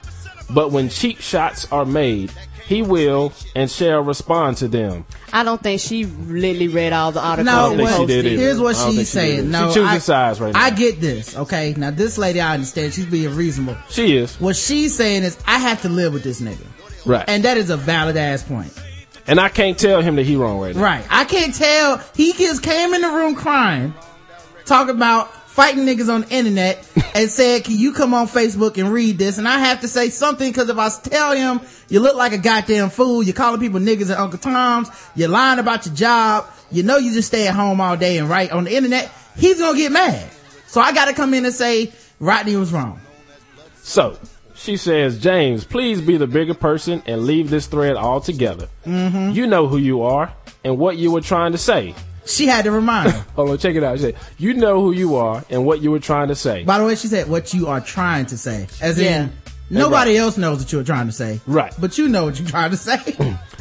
but 0.50 0.70
when 0.70 0.88
cheap 0.90 1.18
shots 1.20 1.70
are 1.72 1.84
made, 1.86 2.30
he 2.66 2.82
will 2.82 3.32
and 3.54 3.70
shall 3.70 4.00
respond 4.00 4.56
to 4.58 4.68
them. 4.68 5.04
I 5.32 5.44
don't 5.44 5.62
think 5.62 5.80
she 5.80 6.04
really 6.04 6.68
read 6.68 6.92
all 6.92 7.12
the 7.12 7.20
articles. 7.20 7.46
No, 7.46 7.70
and 7.70 7.76
think 7.76 7.88
she 7.88 7.94
well, 7.94 8.06
did 8.06 8.24
here's 8.24 8.60
what 8.60 8.76
I 8.76 8.78
don't 8.78 8.86
think 8.88 8.98
she's 9.00 9.08
she 9.08 9.12
saying. 9.12 9.38
either. 9.40 9.48
No, 9.48 9.68
She 9.68 9.74
choosing 9.74 9.86
I, 9.88 9.98
sides 9.98 10.40
right 10.40 10.52
now. 10.54 10.62
I 10.62 10.70
get 10.70 11.00
this. 11.00 11.36
Okay, 11.36 11.74
now 11.76 11.90
this 11.90 12.16
lady, 12.18 12.40
I 12.40 12.54
understand 12.54 12.92
she's 12.94 13.06
being 13.06 13.34
reasonable. 13.34 13.76
She 13.90 14.16
is. 14.16 14.38
What 14.40 14.56
she's 14.56 14.94
saying 14.94 15.24
is, 15.24 15.38
I 15.46 15.58
have 15.58 15.82
to 15.82 15.88
live 15.88 16.12
with 16.12 16.22
this 16.22 16.40
nigga, 16.40 16.66
Right. 17.06 17.24
and 17.28 17.44
that 17.44 17.56
is 17.56 17.70
a 17.70 17.76
valid 17.76 18.16
ass 18.16 18.42
point. 18.42 18.72
And 19.26 19.40
I 19.40 19.48
can't 19.48 19.78
tell 19.78 20.02
him 20.02 20.16
that 20.16 20.24
he 20.26 20.36
wrong 20.36 20.60
right 20.60 20.74
now. 20.76 20.82
Right. 20.82 21.04
I 21.10 21.24
can't 21.24 21.54
tell. 21.54 21.98
He 22.14 22.32
just 22.34 22.62
came 22.62 22.92
in 22.94 23.00
the 23.02 23.08
room 23.08 23.34
crying, 23.34 23.92
talking 24.66 24.94
about 24.94 25.30
fighting 25.54 25.86
niggas 25.86 26.12
on 26.12 26.22
the 26.22 26.28
internet, 26.30 26.84
and 27.14 27.30
said, 27.30 27.64
"Can 27.64 27.78
you 27.78 27.92
come 27.92 28.12
on 28.12 28.26
Facebook 28.26 28.76
and 28.76 28.92
read 28.92 29.18
this?" 29.18 29.38
And 29.38 29.46
I 29.46 29.58
have 29.60 29.80
to 29.82 29.88
say 29.88 30.10
something 30.10 30.50
because 30.50 30.68
if 30.68 30.76
I 30.76 30.88
tell 30.90 31.32
him 31.32 31.60
you 31.88 32.00
look 32.00 32.16
like 32.16 32.32
a 32.32 32.38
goddamn 32.38 32.90
fool, 32.90 33.22
you're 33.22 33.34
calling 33.34 33.60
people 33.60 33.78
niggas 33.78 34.10
and 34.10 34.18
Uncle 34.18 34.38
Toms, 34.38 34.90
you're 35.14 35.28
lying 35.28 35.60
about 35.60 35.86
your 35.86 35.94
job, 35.94 36.46
you 36.72 36.82
know 36.82 36.96
you 36.96 37.12
just 37.12 37.28
stay 37.28 37.46
at 37.46 37.54
home 37.54 37.80
all 37.80 37.96
day 37.96 38.18
and 38.18 38.28
write 38.28 38.50
on 38.50 38.64
the 38.64 38.74
internet, 38.74 39.10
he's 39.36 39.60
gonna 39.60 39.78
get 39.78 39.92
mad. 39.92 40.28
So 40.66 40.80
I 40.80 40.92
got 40.92 41.04
to 41.04 41.12
come 41.12 41.34
in 41.34 41.44
and 41.44 41.54
say 41.54 41.92
Rodney 42.18 42.56
was 42.56 42.72
wrong. 42.72 43.00
So, 43.82 44.18
she 44.56 44.76
says, 44.76 45.20
James, 45.20 45.64
please 45.64 46.00
be 46.00 46.16
the 46.16 46.26
bigger 46.26 46.54
person 46.54 47.02
and 47.06 47.26
leave 47.26 47.50
this 47.50 47.66
thread 47.66 47.96
altogether. 47.96 48.68
Mm-hmm. 48.84 49.30
You 49.30 49.46
know 49.46 49.68
who 49.68 49.76
you 49.76 50.02
are 50.02 50.32
and 50.64 50.78
what 50.78 50.96
you 50.96 51.12
were 51.12 51.20
trying 51.20 51.52
to 51.52 51.58
say. 51.58 51.94
She 52.26 52.46
had 52.46 52.64
to 52.64 52.70
remind 52.70 53.12
him. 53.12 53.24
Hold 53.36 53.50
on, 53.50 53.58
check 53.58 53.74
it 53.76 53.84
out. 53.84 53.98
She 53.98 54.02
said, 54.04 54.16
you 54.38 54.54
know 54.54 54.80
who 54.80 54.92
you 54.92 55.16
are 55.16 55.44
and 55.50 55.64
what 55.66 55.80
you 55.82 55.90
were 55.90 56.00
trying 56.00 56.28
to 56.28 56.34
say. 56.34 56.64
By 56.64 56.78
the 56.78 56.84
way, 56.86 56.94
she 56.96 57.08
said 57.08 57.28
what 57.28 57.52
you 57.54 57.66
are 57.68 57.80
trying 57.80 58.26
to 58.26 58.38
say, 58.38 58.66
as 58.80 58.98
Yeah. 59.00 59.24
in 59.24 59.32
nobody 59.70 60.16
else 60.16 60.36
knows 60.38 60.58
what 60.60 60.72
you 60.72 60.78
were 60.78 60.84
trying 60.84 61.06
to 61.06 61.12
say, 61.12 61.40
Right. 61.46 61.72
But 61.78 61.98
you 61.98 62.08
know 62.08 62.24
what 62.24 62.38
you're 62.38 62.48
trying 62.48 62.70
to 62.70 62.76
say. 62.76 62.96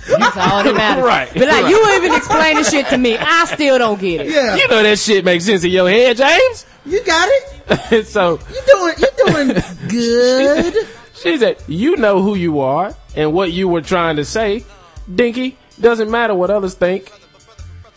That's 0.07 0.37
all 0.37 0.63
that 0.63 0.73
matters. 0.75 1.03
Right, 1.05 1.29
But 1.33 1.47
like, 1.47 1.63
right. 1.63 1.69
you 1.69 1.95
even 1.95 2.13
explain 2.15 2.55
the 2.57 2.63
shit 2.63 2.87
to 2.87 2.97
me. 2.97 3.17
I 3.17 3.45
still 3.45 3.77
don't 3.77 3.99
get 3.99 4.21
it. 4.21 4.27
yeah, 4.31 4.55
You 4.55 4.67
know 4.67 4.83
that 4.83 4.99
shit 4.99 5.23
makes 5.25 5.45
sense 5.45 5.63
in 5.63 5.71
your 5.71 5.89
head, 5.89 6.17
James? 6.17 6.65
you 6.85 7.03
got 7.05 7.29
it. 7.69 8.07
so, 8.07 8.39
You 8.49 8.61
doing, 8.67 8.93
you 8.99 9.07
doing 9.25 9.63
good. 9.87 10.87
she 11.15 11.37
said, 11.37 11.57
you 11.67 11.95
know 11.97 12.21
who 12.21 12.35
you 12.35 12.59
are 12.59 12.93
and 13.15 13.33
what 13.33 13.51
you 13.53 13.67
were 13.69 13.81
trying 13.81 14.17
to 14.17 14.25
say. 14.25 14.65
Dinky, 15.13 15.57
doesn't 15.79 16.11
matter 16.11 16.33
what 16.35 16.49
others 16.49 16.73
think. 16.73 17.09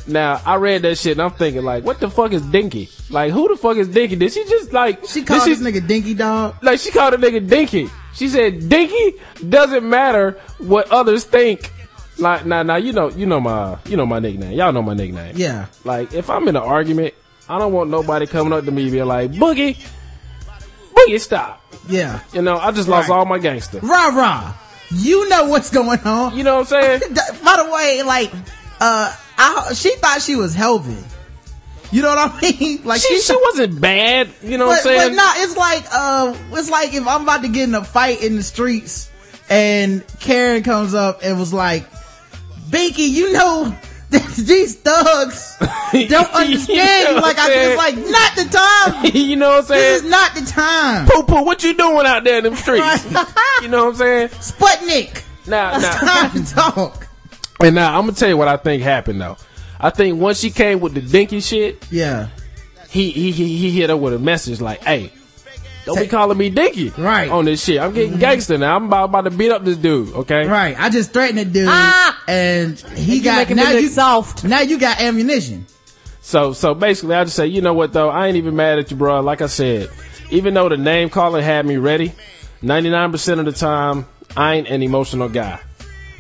Now, 0.09 0.41
I 0.47 0.55
read 0.57 0.83
that 0.83 0.97
shit 0.99 1.13
and 1.13 1.23
I'm 1.23 1.33
thinking 1.33 1.63
like, 1.65 1.83
what 1.85 1.99
the 1.99 2.09
fuck 2.09 2.33
is 2.33 2.43
Dinky? 2.43 2.89
Like, 3.11 3.33
who 3.33 3.49
the 3.49 3.57
fuck 3.57 3.77
is 3.77 3.89
Dinky? 3.89 4.15
Did 4.17 4.33
she 4.33 4.45
just 4.45 4.73
like, 4.73 5.05
She 5.07 5.25
called 5.25 5.43
she- 5.43 5.55
this 5.55 5.61
nigga 5.61 5.87
Dinky 5.87 6.15
Dog. 6.15 6.57
like 6.63 6.79
she 6.81 6.91
called 6.93 7.15
a 7.15 7.17
nigga 7.17 7.47
Dinky. 7.49 7.89
She 8.15 8.29
said 8.29 8.69
Dinky 8.69 9.15
doesn't 9.49 9.89
matter 9.89 10.41
what 10.59 10.91
others 10.93 11.25
think. 11.25 11.73
Like 12.19 12.47
now, 12.47 12.63
now 12.63 12.77
you 12.77 12.93
know, 12.93 13.11
you 13.11 13.27
know 13.27 13.41
my, 13.41 13.79
you 13.87 13.97
know 13.97 14.07
my 14.07 14.21
nickname. 14.21 14.53
Y'all 14.53 14.73
know 14.73 14.81
my 14.83 14.95
nickname. 14.95 15.35
Yeah. 15.37 15.67
Like 15.85 16.15
if 16.15 16.31
I'm 16.31 16.47
in 16.49 16.57
an 16.57 16.63
argument, 16.63 17.13
I 17.49 17.59
don't 17.59 17.73
want 17.73 17.91
nobody 17.91 18.27
coming 18.27 18.53
up 18.53 18.65
to 18.65 18.71
me 18.71 18.91
being 18.91 19.05
like 19.07 19.33
Boogie, 19.33 19.77
Boogie, 20.95 21.21
stop. 21.21 21.63
Yeah. 21.89 22.21
You 22.33 22.43
know, 22.43 22.57
I 22.59 22.73
just 22.73 22.89
lost 22.89 23.09
Right. 23.09 23.17
all 23.17 23.25
my 23.27 23.39
gangster. 23.39 23.81
Rah 23.81 24.09
rah. 24.09 24.55
You 24.91 25.29
know 25.29 25.49
what's 25.49 25.71
going 25.71 26.01
on. 26.01 26.37
You 26.37 26.45
know 26.45 26.57
what 26.59 26.73
I'm 26.73 27.01
saying? 27.01 27.01
By 27.45 27.63
the 27.65 27.71
way, 27.73 28.03
like, 28.05 28.33
uh, 28.81 29.15
I, 29.39 29.72
she 29.74 29.95
thought 29.97 30.22
she 30.22 30.37
was 30.37 30.55
helping. 30.55 31.03
You 31.93 32.03
know 32.03 32.14
what 32.14 32.32
I 32.32 32.41
mean? 32.61 32.82
Like 32.84 33.01
she, 33.01 33.20
she 33.20 33.37
wasn't 33.37 33.80
bad. 33.80 34.30
You 34.43 34.59
know 34.59 34.66
what 34.66 34.78
I'm 34.78 34.82
saying? 34.82 35.11
but 35.11 35.16
nah, 35.16 35.32
it's 35.37 35.57
like, 35.57 35.84
uh, 35.93 36.37
it's 36.53 36.70
like 36.70 36.95
if 36.95 37.07
I'm 37.07 37.22
about 37.22 37.43
to 37.43 37.49
get 37.49 37.68
in 37.68 37.74
a 37.74 37.84
fight 37.84 38.22
in 38.22 38.37
the 38.37 38.43
streets 38.43 39.11
and 39.49 40.05
Karen 40.20 40.62
comes 40.62 40.95
up 40.95 41.20
and 41.22 41.39
was 41.39 41.53
like, 41.53 41.89
Binky, 42.70 43.09
you 43.09 43.32
know, 43.32 43.76
these 44.11 44.76
thugs 44.76 45.57
don't 45.93 46.32
understand 46.32 47.16
you. 47.16 47.22
Like, 47.22 47.39
I 47.39 47.49
it's 47.53 47.76
like, 47.76 47.97
not 47.97 48.34
the 48.37 48.45
time. 48.51 49.11
you 49.14 49.37
know 49.37 49.51
what 49.51 49.59
I'm 49.59 49.64
saying? 49.64 49.80
This 49.80 50.03
is 50.03 50.11
not 50.11 50.34
the 50.34 50.45
time. 50.45 51.07
Poo 51.07 51.22
poo, 51.22 51.45
what 51.45 51.62
you 51.62 51.74
doing 51.74 52.07
out 52.07 52.24
there 52.24 52.39
in 52.39 52.45
them 52.45 52.57
streets? 52.57 53.05
you 53.62 53.68
know 53.68 53.87
what 53.87 53.91
I'm 53.91 53.95
saying? 53.95 54.28
Sputnik. 54.28 55.22
Now, 55.47 55.78
now, 55.78 55.93
Time 56.30 56.45
to 56.45 56.55
talk. 56.55 57.06
And 57.61 57.75
now 57.75 57.95
I'm 57.97 58.03
gonna 58.07 58.13
tell 58.13 58.29
you 58.29 58.37
what 58.37 58.49
I 58.49 58.57
think 58.57 58.83
happened 58.83 59.21
though. 59.21 59.37
I 59.81 59.91
think 59.91 60.21
once 60.21 60.41
she 60.41 60.51
came 60.51 60.81
with 60.81 60.95
the 60.95 61.01
dinky 61.03 61.41
shit, 61.41 61.85
Yeah. 61.91 62.29
he 62.89 63.11
he 63.11 63.31
he, 63.33 63.57
he 63.59 63.71
hit 63.71 63.91
her 63.91 63.97
with 63.97 64.15
a 64.15 64.19
message 64.19 64.61
like, 64.61 64.83
"Hey, 64.83 65.13
don't 65.85 65.99
be 66.01 66.07
calling 66.07 66.37
me 66.39 66.51
dinky 66.51 66.91
Right. 66.97 67.31
on 67.31 67.45
this 67.45 67.63
shit. 67.65 67.81
I'm 67.81 67.93
getting 67.93 68.19
gangster 68.19 68.59
now. 68.59 68.75
I'm 68.77 68.87
about, 68.87 69.05
about 69.07 69.23
to 69.23 69.31
beat 69.31 69.51
up 69.51 69.65
this 69.65 69.77
dude. 69.77 70.13
Okay, 70.15 70.47
Right. 70.47 70.75
I 70.79 70.89
just 70.91 71.13
threatened 71.13 71.39
the 71.39 71.45
dude 71.45 71.69
Ah! 71.69 72.19
and 72.27 72.79
he 72.97 73.17
You 73.19 73.23
got, 73.23 73.49
now 73.51 73.71
you, 73.73 73.89
soft. 73.89 74.43
now 74.45 74.61
you 74.61 74.79
got 74.79 75.01
ammunition. 75.01 75.67
So 76.23 76.53
so 76.55 76.75
basically, 76.75 77.15
I 77.15 77.25
just 77.25 77.37
say, 77.37 77.47
you 77.47 77.61
know 77.61 77.75
what 77.75 77.93
though, 77.93 78.09
I 78.09 78.27
ain't 78.27 78.37
even 78.37 78.57
mad 78.57 78.79
at 78.79 78.91
you, 78.91 78.97
bro. 78.97 79.21
Like 79.21 79.43
I 79.43 79.47
said, 79.47 79.91
even 80.31 80.55
though 80.55 80.69
the 80.69 80.77
name 80.77 81.09
calling 81.11 81.43
had 81.45 81.65
me 81.67 81.77
ready, 81.77 82.13
99 82.63 83.13
percent 83.13 83.39
of 83.41 83.47
the 83.47 83.53
time, 83.53 84.07
I 84.37 84.55
ain't 84.55 84.67
an 84.69 84.83
emotional 84.83 85.29
guy. 85.29 85.61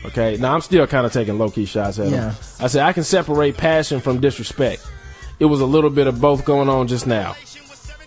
Okay, 0.06 0.36
now 0.38 0.54
I'm 0.54 0.60
still 0.60 0.86
kind 0.86 1.04
of 1.06 1.12
taking 1.12 1.38
low 1.38 1.50
key 1.50 1.64
shots 1.64 1.98
at 1.98 2.08
Yeah. 2.08 2.30
him. 2.30 2.34
I 2.60 2.66
said 2.68 2.82
I 2.84 2.92
can 2.92 3.02
separate 3.04 3.56
passion 3.56 4.00
from 4.00 4.20
disrespect. 4.20 4.86
It 5.40 5.46
was 5.46 5.60
a 5.60 5.66
little 5.66 5.90
bit 5.90 6.06
of 6.06 6.20
both 6.20 6.44
going 6.44 6.68
on 6.68 6.86
just 6.86 7.06
now. 7.06 7.34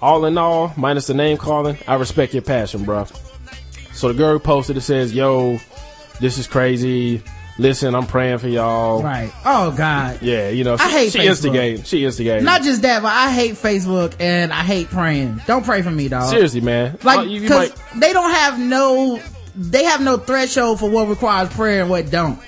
All 0.01 0.25
in 0.25 0.37
all, 0.37 0.73
minus 0.77 1.07
the 1.07 1.13
name 1.13 1.37
calling, 1.37 1.77
I 1.87 1.95
respect 1.95 2.33
your 2.33 2.41
passion, 2.41 2.83
bro. 2.85 3.05
So 3.91 4.07
the 4.07 4.13
girl 4.13 4.39
posted 4.39 4.77
it 4.77 4.81
says, 4.81 5.13
"Yo, 5.13 5.59
this 6.21 6.37
is 6.37 6.47
crazy. 6.47 7.21
Listen, 7.57 7.93
I'm 7.93 8.07
praying 8.07 8.37
for 8.37 8.47
y'all." 8.47 9.03
Right. 9.03 9.29
Oh 9.45 9.71
God. 9.71 10.19
Yeah, 10.21 10.47
you 10.49 10.63
know, 10.63 10.77
she, 10.77 10.83
I 10.83 10.89
hate 10.89 11.11
she 11.11 11.19
Facebook. 11.19 11.25
instigated. 11.25 11.85
She 11.87 12.05
instigated. 12.05 12.45
Not 12.45 12.63
just 12.63 12.81
that, 12.83 13.01
but 13.01 13.11
I 13.11 13.29
hate 13.31 13.55
Facebook 13.55 14.13
and 14.21 14.53
I 14.53 14.63
hate 14.63 14.87
praying. 14.89 15.41
Don't 15.47 15.65
pray 15.65 15.81
for 15.81 15.91
me, 15.91 16.07
dog. 16.07 16.29
Seriously, 16.29 16.61
man. 16.61 16.97
Like, 17.03 17.19
Oh, 17.19 17.23
you, 17.23 17.41
you 17.41 17.49
cause 17.49 17.69
might, 17.93 17.99
they 17.99 18.13
don't 18.13 18.31
have 18.31 18.57
no, 18.57 19.19
they 19.59 19.83
have 19.83 20.01
no 20.01 20.17
threshold 20.17 20.79
for 20.79 20.89
what 20.89 21.07
requires 21.09 21.49
prayer 21.49 21.81
and 21.81 21.89
what 21.89 22.09
don't. 22.09 22.39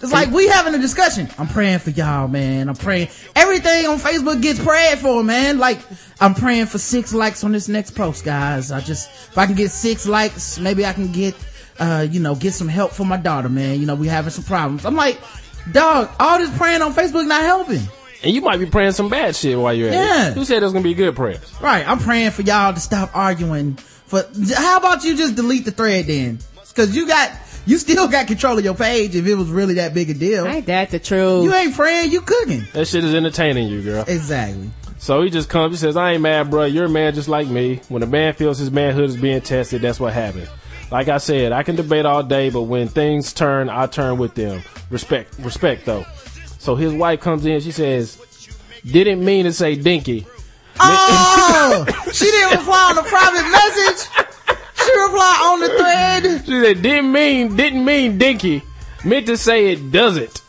It's 0.00 0.12
like 0.12 0.30
we 0.30 0.46
having 0.46 0.74
a 0.74 0.78
discussion. 0.78 1.28
I'm 1.38 1.48
praying 1.48 1.80
for 1.80 1.90
y'all, 1.90 2.28
man. 2.28 2.68
I'm 2.68 2.76
praying. 2.76 3.08
Everything 3.34 3.86
on 3.86 3.98
Facebook 3.98 4.40
gets 4.40 4.62
prayed 4.62 4.98
for, 5.00 5.24
man. 5.24 5.58
Like 5.58 5.80
I'm 6.20 6.34
praying 6.36 6.66
for 6.66 6.78
six 6.78 7.12
likes 7.12 7.42
on 7.42 7.50
this 7.50 7.66
next 7.68 7.92
post, 7.96 8.24
guys. 8.24 8.70
I 8.70 8.80
just 8.80 9.08
if 9.30 9.36
I 9.36 9.46
can 9.46 9.56
get 9.56 9.70
six 9.72 10.06
likes, 10.06 10.58
maybe 10.60 10.86
I 10.86 10.92
can 10.92 11.10
get, 11.10 11.34
uh, 11.80 12.06
you 12.08 12.20
know, 12.20 12.36
get 12.36 12.54
some 12.54 12.68
help 12.68 12.92
for 12.92 13.04
my 13.04 13.16
daughter, 13.16 13.48
man. 13.48 13.80
You 13.80 13.86
know, 13.86 13.96
we 13.96 14.06
having 14.06 14.30
some 14.30 14.44
problems. 14.44 14.86
I'm 14.86 14.94
like, 14.94 15.18
dog, 15.72 16.08
all 16.20 16.38
this 16.38 16.56
praying 16.56 16.80
on 16.82 16.94
Facebook 16.94 17.26
not 17.26 17.42
helping. 17.42 17.82
and 18.22 18.32
you 18.32 18.40
might 18.40 18.58
be 18.58 18.66
praying 18.66 18.92
some 18.92 19.08
bad 19.08 19.34
shit 19.34 19.58
while 19.58 19.74
you're 19.74 19.88
at 19.88 19.94
Yeah. 19.94 20.28
it. 20.28 20.34
Who 20.34 20.44
said 20.44 20.62
it 20.62 20.64
was 20.66 20.72
gonna 20.72 20.84
be 20.84 20.94
good 20.94 21.16
prayers? 21.16 21.40
Right. 21.60 21.84
I'm 21.88 21.98
praying 21.98 22.30
for 22.30 22.42
y'all 22.42 22.72
to 22.72 22.78
stop 22.80 23.10
arguing. 23.14 23.78
For 24.08 24.24
how 24.56 24.78
about 24.78 25.04
you 25.04 25.16
just 25.16 25.36
delete 25.36 25.64
the 25.64 25.70
thread 25.70 26.06
then? 26.06 26.38
Because 26.68 26.96
you 26.96 27.06
got 27.06 27.30
you 27.66 27.76
still 27.76 28.08
got 28.08 28.26
control 28.26 28.56
of 28.56 28.64
your 28.64 28.74
page 28.74 29.14
if 29.14 29.26
it 29.26 29.34
was 29.34 29.50
really 29.50 29.74
that 29.74 29.92
big 29.92 30.08
a 30.08 30.14
deal. 30.14 30.46
Ain't 30.46 30.66
that 30.66 30.90
the 30.90 30.98
truth? 30.98 31.44
You 31.44 31.54
ain't 31.54 31.74
praying, 31.74 32.10
you 32.10 32.22
cooking. 32.22 32.62
That 32.72 32.86
shit 32.88 33.04
is 33.04 33.14
entertaining 33.14 33.68
you, 33.68 33.82
girl. 33.82 34.04
Exactly. 34.08 34.70
So 34.96 35.22
he 35.22 35.30
just 35.30 35.48
comes, 35.48 35.74
he 35.74 35.78
says, 35.78 35.96
I 35.96 36.12
ain't 36.12 36.22
mad, 36.22 36.50
bro. 36.50 36.64
You're 36.64 36.86
a 36.86 36.88
man 36.88 37.14
just 37.14 37.28
like 37.28 37.46
me. 37.46 37.80
When 37.88 38.02
a 38.02 38.06
man 38.06 38.32
feels 38.32 38.58
his 38.58 38.70
manhood 38.70 39.10
is 39.10 39.16
being 39.16 39.40
tested, 39.42 39.82
that's 39.82 40.00
what 40.00 40.12
happens. 40.12 40.48
Like 40.90 41.08
I 41.08 41.18
said, 41.18 41.52
I 41.52 41.62
can 41.62 41.76
debate 41.76 42.06
all 42.06 42.22
day, 42.22 42.48
but 42.48 42.62
when 42.62 42.88
things 42.88 43.32
turn, 43.34 43.68
I 43.68 43.86
turn 43.86 44.16
with 44.16 44.34
them. 44.34 44.62
Respect, 44.90 45.38
respect 45.40 45.84
though. 45.84 46.06
So 46.58 46.74
his 46.74 46.92
wife 46.94 47.20
comes 47.20 47.44
in, 47.44 47.60
she 47.60 47.70
says, 47.70 48.18
didn't 48.84 49.22
mean 49.24 49.44
to 49.44 49.52
say 49.52 49.76
dinky. 49.76 50.26
Oh, 50.80 51.84
she 52.12 52.24
didn't 52.26 52.58
reply 52.58 52.86
on 52.90 52.96
the 52.96 53.02
private 53.02 53.48
message. 53.50 54.08
She 54.84 55.00
replied 55.00 55.38
on 55.42 55.60
the 55.60 55.68
thread. 55.76 56.22
She 56.46 56.60
said, 56.74 56.82
didn't 56.82 57.12
mean, 57.12 57.56
didn't 57.56 57.84
mean 57.84 58.16
dinky. 58.18 58.62
meant 59.04 59.26
to 59.26 59.36
say 59.36 59.72
it 59.72 59.90
doesn't. 59.90 60.42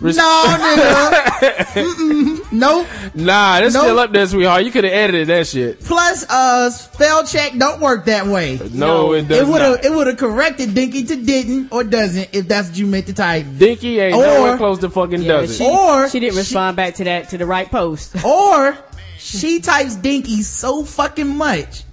Res- 0.00 0.16
No, 0.16 0.44
nigga. 0.58 2.38
Nope. 2.52 2.86
Nah, 3.14 3.60
that's 3.60 3.72
Nope. 3.74 3.84
still 3.84 3.98
up 3.98 4.12
there, 4.12 4.26
sweetheart. 4.26 4.64
You 4.64 4.70
could 4.70 4.84
have 4.84 4.92
edited 4.92 5.28
that 5.28 5.46
shit. 5.46 5.80
Plus, 5.80 6.26
uh, 6.28 6.68
spell 6.70 7.24
check 7.26 7.56
don't 7.56 7.80
work 7.80 8.04
that 8.06 8.26
way. 8.26 8.58
No, 8.74 9.12
it 9.14 9.26
does 9.26 9.38
It 9.40 9.46
would 9.50 9.62
have 9.62 9.76
not. 9.76 9.84
it 9.86 9.90
would 9.92 10.06
have 10.08 10.18
corrected 10.18 10.74
Dinky 10.74 11.04
to 11.04 11.16
didn't 11.16 11.72
or 11.72 11.82
doesn't 11.82 12.28
if 12.34 12.46
that's 12.48 12.68
what 12.68 12.76
you 12.76 12.86
meant 12.86 13.06
to 13.06 13.14
type. 13.14 13.46
Dinky 13.56 14.00
ain't 14.00 14.14
Or- 14.14 14.22
nowhere 14.24 14.56
close 14.58 14.80
to 14.80 14.90
fucking 14.90 15.22
Yeah, 15.22 15.40
does 15.40 15.56
she. 15.56 15.64
Or 15.64 16.08
she 16.10 16.20
didn't 16.20 16.34
she- 16.34 16.38
respond 16.40 16.76
back 16.76 16.96
to 16.96 17.04
that 17.04 17.30
to 17.30 17.38
the 17.38 17.46
right 17.46 17.70
post. 17.70 18.14
Or 18.24 18.76
she 19.22 19.60
types 19.60 19.96
Dinky 19.96 20.42
so 20.42 20.84
fucking 20.84 21.36
much, 21.36 21.84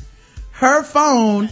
her 0.52 0.84
phone 0.84 1.50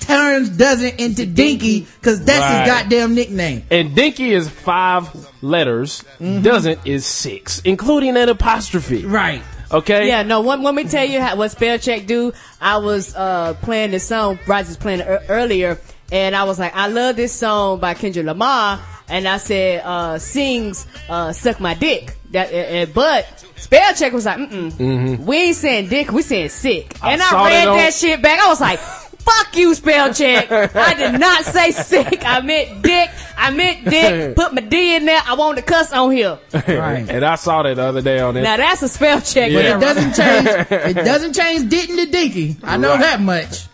turns 0.00 0.48
doesn't 0.50 1.00
into 1.00 1.26
Dinky 1.26 1.80
because 2.00 2.24
that's 2.24 2.40
Right. 2.40 2.60
his 2.60 2.68
goddamn 2.68 3.14
nickname. 3.14 3.64
And 3.70 3.94
Dinky 3.94 4.32
is 4.32 4.48
five 4.48 5.08
letters. 5.42 6.04
Mm-hmm. 6.20 6.42
Doesn't 6.42 6.80
is 6.84 7.04
six, 7.04 7.60
including 7.64 8.16
an 8.16 8.28
apostrophe. 8.28 9.04
Right. 9.04 9.42
Okay. 9.72 10.06
Yeah, 10.06 10.22
no. 10.22 10.40
One, 10.42 10.62
let 10.62 10.74
me 10.74 10.84
tell 10.84 11.04
you 11.04 11.20
how, 11.20 11.34
what 11.36 11.50
spell 11.50 11.78
check 11.78 12.06
do. 12.06 12.32
I 12.60 12.76
was 12.76 13.14
uh 13.16 13.54
playing 13.62 13.90
this 13.90 14.06
song. 14.06 14.38
Bryce 14.46 14.68
was 14.68 14.76
playing 14.76 15.00
it 15.00 15.06
ear- 15.08 15.22
earlier, 15.28 15.78
and 16.12 16.36
I 16.36 16.44
was 16.44 16.58
like, 16.58 16.76
I 16.76 16.88
love 16.88 17.16
this 17.16 17.32
song 17.32 17.80
by 17.80 17.94
Kendrick 17.94 18.26
Lamar, 18.26 18.78
and 19.08 19.26
I 19.26 19.38
said, 19.38 19.82
uh, 19.84 20.18
sings, 20.18 20.86
uh, 21.08 21.32
suck 21.32 21.58
my 21.58 21.72
dick. 21.74 22.16
That, 22.32 22.52
uh, 22.52 22.56
uh, 22.56 22.86
but 22.94 23.44
spell 23.56 23.94
check 23.94 24.12
was 24.12 24.24
like, 24.26 24.38
mm 24.38 25.18
we 25.20 25.36
ain't 25.36 25.56
saying 25.56 25.88
dick, 25.88 26.10
we 26.12 26.22
saying 26.22 26.48
sick. 26.48 26.88
Mm-hmm. 26.94 27.04
I 27.06 27.12
and 27.12 27.22
I, 27.22 27.44
read 27.48 27.54
that 27.54 27.68
on- 27.68 27.76
that 27.78 27.94
shit 27.94 28.22
back. 28.22 28.40
I 28.40 28.48
was 28.48 28.60
like. 28.60 28.80
Fuck 29.22 29.56
you, 29.56 29.72
spell 29.76 30.12
check. 30.12 30.50
I 30.50 30.94
did 30.94 31.20
not 31.20 31.44
say 31.44 31.70
sick. 31.70 32.26
I 32.26 32.40
meant 32.40 32.82
dick. 32.82 33.08
I 33.38 33.52
meant 33.52 33.84
dick. 33.88 34.34
Put 34.36 34.52
my 34.52 34.62
D 34.62 34.96
in 34.96 35.04
there. 35.04 35.22
I 35.24 35.34
want 35.34 35.58
to 35.58 35.62
cuss 35.62 35.92
on 35.92 36.10
here. 36.10 36.40
Right. 36.52 37.08
and 37.08 37.24
I 37.24 37.36
saw 37.36 37.62
that 37.62 37.76
the 37.76 37.84
other 37.84 38.02
day 38.02 38.18
on 38.18 38.36
it. 38.36 38.42
Now 38.42 38.56
that's 38.56 38.82
a 38.82 38.88
spell 38.88 39.20
check. 39.20 39.52
Yeah. 39.52 39.76
It 39.76 39.80
doesn't 39.80 40.14
change. 40.16 40.66
It 40.98 41.04
doesn't 41.04 41.34
change 41.34 41.70
didn't 41.70 41.98
to 41.98 42.06
Dinky. 42.10 42.56
I 42.64 42.76
know 42.78 42.94
Right. 42.94 43.00
that 43.00 43.20
much. 43.20 43.66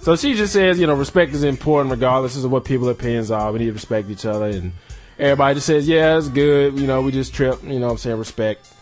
So 0.00 0.16
she 0.16 0.34
just 0.34 0.52
says, 0.52 0.80
you 0.80 0.88
know, 0.88 0.94
respect 0.94 1.32
is 1.34 1.44
important 1.44 1.92
regardless 1.92 2.42
of 2.42 2.50
what 2.50 2.64
people's 2.64 2.90
opinions 2.90 3.30
are. 3.30 3.52
We 3.52 3.60
need 3.60 3.66
to 3.66 3.74
respect 3.74 4.10
each 4.10 4.26
other. 4.26 4.46
And 4.46 4.72
everybody 5.18 5.54
just 5.54 5.66
says, 5.66 5.88
yeah, 5.88 6.18
it's 6.18 6.28
good. 6.28 6.78
You 6.78 6.86
know, 6.86 7.02
we 7.02 7.12
just 7.12 7.34
trip. 7.34 7.62
You 7.62 7.78
know 7.78 7.86
what 7.86 7.92
I'm 7.92 7.98
saying? 7.98 8.18
Respect. 8.18 8.72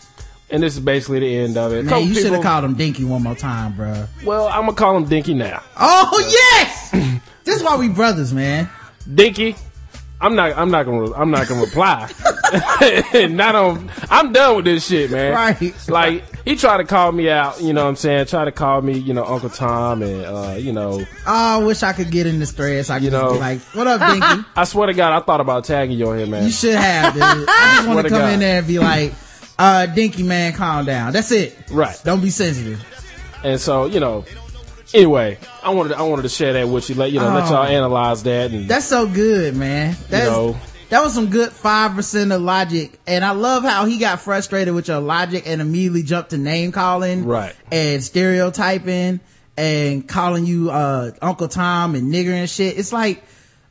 And 0.50 0.62
this 0.62 0.74
is 0.74 0.80
basically 0.80 1.20
the 1.20 1.36
end 1.36 1.56
of 1.56 1.72
it. 1.72 1.84
Man, 1.84 2.06
you 2.06 2.14
should 2.14 2.32
have 2.32 2.42
called 2.42 2.64
him 2.64 2.74
Dinky 2.74 3.04
one 3.04 3.22
more 3.22 3.34
time, 3.34 3.74
bro. 3.76 4.06
Well, 4.24 4.48
I'm 4.48 4.64
going 4.64 4.74
to 4.74 4.80
call 4.80 4.96
him 4.96 5.06
Dinky 5.06 5.34
now. 5.34 5.62
Oh 5.78 6.22
yes! 6.30 6.90
this 7.44 7.56
is 7.56 7.62
why 7.62 7.76
we 7.76 7.88
brothers, 7.88 8.32
man. 8.32 8.68
Dinky. 9.12 9.56
I'm 10.24 10.34
not. 10.34 10.56
I'm 10.56 10.70
not 10.70 10.86
gonna. 10.86 11.12
I'm 11.12 11.30
not 11.30 11.46
gonna 11.48 11.60
reply. 11.60 12.10
not 13.30 13.54
on. 13.54 13.90
I'm 14.10 14.32
done 14.32 14.56
with 14.56 14.64
this 14.64 14.86
shit, 14.86 15.10
man. 15.10 15.32
Right. 15.32 15.88
Like 15.88 16.24
he 16.44 16.56
tried 16.56 16.78
to 16.78 16.84
call 16.84 17.12
me 17.12 17.28
out. 17.28 17.60
You 17.60 17.72
know 17.72 17.82
what 17.84 17.90
I'm 17.90 17.96
saying? 17.96 18.26
Try 18.26 18.44
to 18.46 18.52
call 18.52 18.80
me. 18.80 18.96
You 18.98 19.12
know, 19.14 19.24
Uncle 19.24 19.50
Tom, 19.50 20.02
and 20.02 20.24
uh, 20.24 20.54
you 20.58 20.72
know, 20.72 21.00
Oh, 21.26 21.60
I 21.60 21.64
wish 21.64 21.82
I 21.82 21.92
could 21.92 22.10
get 22.10 22.26
in 22.26 22.38
the 22.38 22.46
stress. 22.46 22.90
I 22.90 22.96
could 22.98 23.04
You 23.04 23.10
know. 23.10 23.32
be 23.34 23.38
like, 23.38 23.60
"What 23.74 23.86
up, 23.86 24.00
Dinky?" 24.00 24.48
I 24.56 24.64
swear 24.64 24.86
to 24.86 24.94
God, 24.94 25.12
I 25.12 25.20
thought 25.24 25.40
about 25.40 25.64
tagging 25.64 25.98
you 25.98 26.08
on 26.08 26.18
here, 26.18 26.26
man. 26.26 26.44
You 26.44 26.50
should 26.50 26.74
have, 26.76 27.12
dude. 27.14 27.22
I 27.22 27.74
just 27.76 27.88
want 27.88 27.98
to 27.98 28.02
to 28.04 28.08
come 28.08 28.20
God. 28.20 28.32
in 28.32 28.40
there 28.40 28.58
and 28.58 28.66
be 28.66 28.78
like, 28.78 29.12
uh, 29.58 29.86
Dinky 29.86 30.22
man, 30.22 30.52
calm 30.54 30.86
down. 30.86 31.12
That's 31.12 31.32
it. 31.32 31.56
Right. 31.70 32.00
Don't 32.04 32.22
be 32.22 32.30
sensitive. 32.30 32.82
And 33.44 33.60
so, 33.60 33.84
you 33.84 34.00
know, 34.00 34.24
anyway, 34.94 35.38
I 35.62 35.70
wanted 35.70 35.92
I 35.92 36.02
wanted 36.02 36.22
to 36.22 36.28
share 36.28 36.52
that 36.54 36.68
with 36.68 36.88
you, 36.88 36.94
let 36.94 37.12
you 37.12 37.20
know, 37.20 37.34
let 37.34 37.44
Oh. 37.48 37.50
y'all 37.54 37.64
analyze 37.64 38.22
that, 38.22 38.50
and 38.52 38.68
That's 38.68 38.86
so 38.86 39.06
good, 39.06 39.56
man. 39.56 39.96
That's, 40.08 40.30
know. 40.30 40.56
that 40.90 41.02
was 41.02 41.12
some 41.14 41.28
good 41.30 41.50
5% 41.50 42.34
of 42.34 42.40
logic. 42.40 42.98
And 43.06 43.24
I 43.24 43.32
love 43.32 43.64
how 43.64 43.84
he 43.84 43.98
got 43.98 44.20
frustrated 44.20 44.74
with 44.74 44.88
your 44.88 45.00
logic 45.00 45.44
and 45.46 45.60
immediately 45.60 46.02
jumped 46.04 46.30
to 46.30 46.38
name 46.38 46.72
calling. 46.72 47.26
Right. 47.26 47.54
And 47.72 48.02
stereotyping 48.02 49.20
and 49.56 50.08
calling 50.08 50.46
you, 50.46 50.70
uh, 50.70 51.10
Uncle 51.22 51.48
Tom 51.48 51.94
and 51.94 52.12
nigger 52.12 52.30
and 52.32 52.48
shit. 52.48 52.78
It's 52.78 52.92
like, 52.92 53.22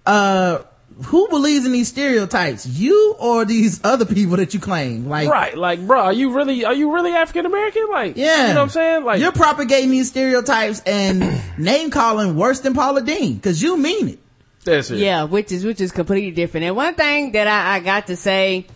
uh, 0.06 0.60
who 1.06 1.28
believes 1.30 1.66
in 1.66 1.72
these 1.72 1.88
stereotypes? 1.88 2.66
You 2.66 3.16
or 3.20 3.46
these 3.46 3.82
other 3.84 4.06
people 4.06 4.38
that 4.38 4.54
you 4.54 4.60
claim? 4.60 5.08
Like, 5.08 5.28
right, 5.30 5.58
like, 5.58 5.86
bro, 5.86 6.00
are 6.02 6.14
you 6.14 6.34
really 6.34 6.66
are 6.66 6.74
you 6.74 6.94
really 6.94 7.12
African 7.12 7.46
American? 7.46 7.88
Like, 7.92 8.16
Yeah. 8.18 8.48
you 8.50 8.54
know 8.54 8.60
what 8.60 8.64
I'm 8.64 8.70
saying? 8.70 9.04
Like, 9.04 9.20
you're 9.20 9.32
propagating 9.32 9.92
these 9.92 10.10
stereotypes 10.10 10.82
and 10.86 11.42
name 11.58 11.90
calling 11.90 12.36
worse 12.36 12.60
than 12.62 12.74
Paula 12.74 13.02
Deen 13.02 13.36
because 13.36 13.62
you 13.62 13.78
mean 13.78 14.10
it. 14.10 14.20
that's 14.64 14.92
it. 14.92 15.00
Yeah, 15.00 15.24
which 15.24 15.52
is 15.52 15.66
which 15.66 15.82
is 15.82 15.92
completely 15.92 16.32
different. 16.32 16.66
And 16.66 16.76
one 16.76 16.96
thing 16.96 17.32
that 17.34 17.48
I, 17.48 17.76
I 17.76 17.80
got 17.80 18.08
to 18.08 18.16
say 18.16 18.68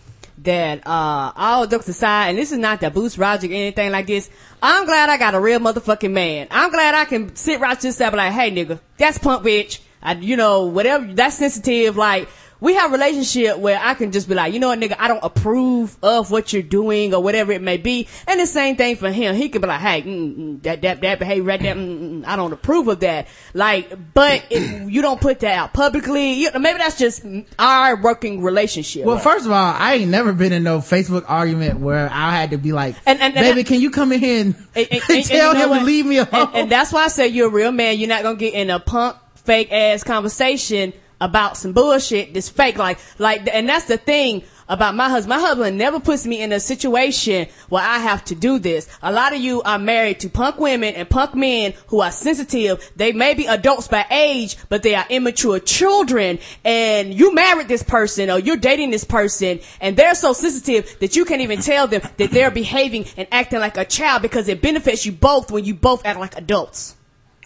that 0.44 0.86
uh 0.86 1.32
all 1.34 1.66
jokes 1.66 1.88
aside, 1.88 2.28
and 2.30 2.38
this 2.38 2.52
is 2.52 2.58
not 2.58 2.80
to 2.80 2.90
boost 2.90 3.18
Roger 3.18 3.46
or 3.48 3.50
anything 3.52 3.90
like 3.90 4.06
this. 4.06 4.30
I'm 4.62 4.86
glad 4.86 5.08
I 5.08 5.16
got 5.18 5.34
a 5.34 5.40
real 5.40 5.60
motherfucking 5.60 6.12
man. 6.12 6.48
I'm 6.50 6.70
glad 6.70 6.94
I 6.94 7.04
can 7.06 7.34
sit 7.36 7.58
right 7.60 7.78
to 7.78 7.86
the 7.88 7.92
side 7.92 8.06
and 8.06 8.12
be 8.12 8.16
like, 8.18 8.32
hey 8.32 8.50
nigga, 8.50 8.78
that's 8.98 9.18
punk 9.18 9.44
bitch. 9.44 9.80
I, 10.02 10.14
you 10.14 10.36
know, 10.36 10.66
whatever, 10.66 11.12
that's 11.12 11.36
sensitive. 11.38 11.96
Like, 11.96 12.28
we 12.60 12.74
have 12.74 12.90
a 12.90 12.92
relationship 12.94 13.58
where 13.58 13.78
I 13.80 13.94
can 13.94 14.10
just 14.10 14.28
be 14.28 14.34
like, 14.34 14.52
you 14.52 14.58
know 14.58 14.66
what, 14.68 14.80
nigga, 14.80 14.96
I 14.98 15.06
don't 15.06 15.22
approve 15.22 15.96
of 16.02 16.32
what 16.32 16.52
you're 16.52 16.60
doing 16.60 17.14
or 17.14 17.22
whatever 17.22 17.52
it 17.52 17.62
may 17.62 17.76
be. 17.76 18.08
And 18.26 18.40
the 18.40 18.46
same 18.46 18.74
thing 18.74 18.96
for 18.96 19.10
him. 19.12 19.36
He 19.36 19.48
could 19.48 19.62
be 19.62 19.68
like, 19.68 19.80
hey, 19.80 20.02
mm, 20.02 20.36
mm, 20.36 20.62
that, 20.64 20.82
that, 20.82 21.00
that 21.02 21.20
behavior 21.20 21.44
right 21.44 21.60
there, 21.62 21.76
mm, 21.76 22.22
mm, 22.22 22.26
I 22.26 22.34
don't 22.34 22.52
approve 22.52 22.88
of 22.88 22.98
that. 22.98 23.28
Like, 23.54 24.12
but 24.12 24.44
if 24.50 24.90
you 24.90 25.02
don't 25.02 25.20
put 25.20 25.38
that 25.40 25.54
out 25.56 25.72
publicly, 25.72 26.32
you 26.32 26.50
know, 26.50 26.58
maybe 26.58 26.78
that's 26.78 26.98
just 26.98 27.24
our 27.60 27.94
working 27.94 28.42
relationship. 28.42 29.04
Well, 29.04 29.18
first 29.18 29.46
of 29.46 29.52
all, 29.52 29.74
I 29.78 29.94
ain't 29.94 30.10
never 30.10 30.32
been 30.32 30.52
in 30.52 30.64
no 30.64 30.78
Facebook 30.78 31.26
argument 31.28 31.78
where 31.78 32.10
I 32.12 32.32
had 32.36 32.50
to 32.50 32.58
be 32.58 32.72
like, 32.72 32.96
And- 33.06 33.20
and- 33.20 33.36
and 33.36 33.44
baby, 33.44 33.60
I- 33.60 33.64
can 33.64 33.80
you 33.80 33.92
come 33.92 34.10
in 34.10 34.18
here 34.18 34.40
and, 34.40 34.54
And- 34.74 34.88
tell 35.02 35.16
you 35.16 35.38
know 35.38 35.54
him 35.54 35.70
what? 35.70 35.78
to 35.78 35.84
leave 35.84 36.06
me 36.06 36.16
alone? 36.18 36.28
And, 36.32 36.54
and 36.56 36.72
that's 36.72 36.92
why 36.92 37.04
I 37.04 37.08
said 37.08 37.26
you're 37.26 37.46
a 37.46 37.52
real 37.52 37.70
man. 37.70 38.00
You're 38.00 38.08
not 38.08 38.24
gonna 38.24 38.34
get 38.36 38.54
in 38.54 38.68
a 38.70 38.80
punk, 38.80 39.16
fake 39.48 39.72
ass 39.72 40.04
conversation 40.04 40.92
about 41.22 41.56
some 41.56 41.72
bullshit 41.72 42.34
that's 42.34 42.50
fake. 42.50 42.76
Like, 42.76 42.98
like, 43.18 43.48
and 43.50 43.66
that's 43.66 43.86
the 43.86 43.96
thing 43.96 44.42
about 44.68 44.94
my 44.94 45.08
husband. 45.08 45.30
My 45.30 45.40
husband 45.40 45.78
never 45.78 46.00
puts 46.00 46.26
me 46.26 46.42
in 46.42 46.52
a 46.52 46.60
situation 46.60 47.48
where 47.70 47.82
I 47.82 47.96
have 48.00 48.26
to 48.26 48.34
do 48.34 48.58
this. 48.58 48.86
A 49.02 49.10
lot 49.10 49.32
of 49.32 49.40
you 49.40 49.62
are 49.62 49.78
married 49.78 50.20
to 50.20 50.28
punk 50.28 50.58
women 50.58 50.94
and 50.94 51.08
punk 51.08 51.34
men 51.34 51.72
who 51.86 52.00
are 52.00 52.12
sensitive. 52.12 52.92
They 52.94 53.12
may 53.12 53.32
be 53.32 53.46
adults 53.46 53.88
by 53.88 54.04
age, 54.10 54.58
but 54.68 54.82
they 54.82 54.94
are 54.94 55.06
immature 55.08 55.60
children. 55.60 56.40
And 56.62 57.14
you 57.14 57.34
married 57.34 57.68
this 57.68 57.82
person 57.82 58.28
or 58.28 58.38
you're 58.38 58.58
dating 58.58 58.90
this 58.90 59.04
person 59.04 59.60
and 59.80 59.96
they're 59.96 60.14
so 60.14 60.34
sensitive 60.34 60.94
that 61.00 61.16
you 61.16 61.24
can't 61.24 61.40
even 61.40 61.62
tell 61.62 61.86
them 61.86 62.02
that 62.18 62.32
they're 62.32 62.50
behaving 62.50 63.06
and 63.16 63.26
acting 63.32 63.60
like 63.60 63.78
a 63.78 63.86
child 63.86 64.20
because 64.20 64.46
it 64.48 64.60
benefits 64.60 65.06
you 65.06 65.12
both 65.12 65.50
when 65.50 65.64
you 65.64 65.74
both 65.74 66.04
act 66.04 66.20
like 66.20 66.36
adults. 66.36 66.96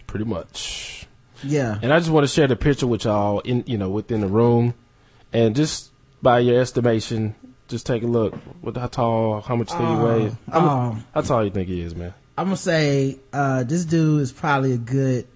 pretty 0.08 0.24
much. 0.24 1.06
Yeah. 1.44 1.78
And 1.82 1.92
I 1.92 1.98
just 1.98 2.10
want 2.10 2.24
to 2.24 2.28
share 2.32 2.46
the 2.46 2.56
picture 2.56 2.86
with 2.86 3.04
y'all 3.04 3.40
in 3.40 3.64
you 3.66 3.78
know 3.78 3.90
within 3.90 4.20
the 4.20 4.28
room, 4.28 4.74
and 5.32 5.54
just 5.56 5.90
by 6.22 6.38
your 6.40 6.60
estimation, 6.60 7.34
just 7.68 7.86
take 7.86 8.02
a 8.02 8.06
look. 8.06 8.34
What 8.60 8.76
how 8.76 8.86
tall? 8.86 9.40
How 9.40 9.56
much 9.56 9.70
do 9.70 9.82
you 9.82 9.96
weigh? 9.98 10.36
How, 10.50 10.60
oh. 10.60 10.98
how 11.14 11.20
tall 11.20 11.44
you 11.44 11.50
think 11.50 11.68
he 11.68 11.80
is, 11.80 11.94
man? 11.94 12.14
I'm 12.38 12.46
gonna 12.46 12.56
say, 12.56 13.18
uh, 13.32 13.64
this 13.64 13.84
dude 13.84 14.22
is 14.22 14.32
probably 14.32 14.72
a 14.72 14.78
good 14.78 15.26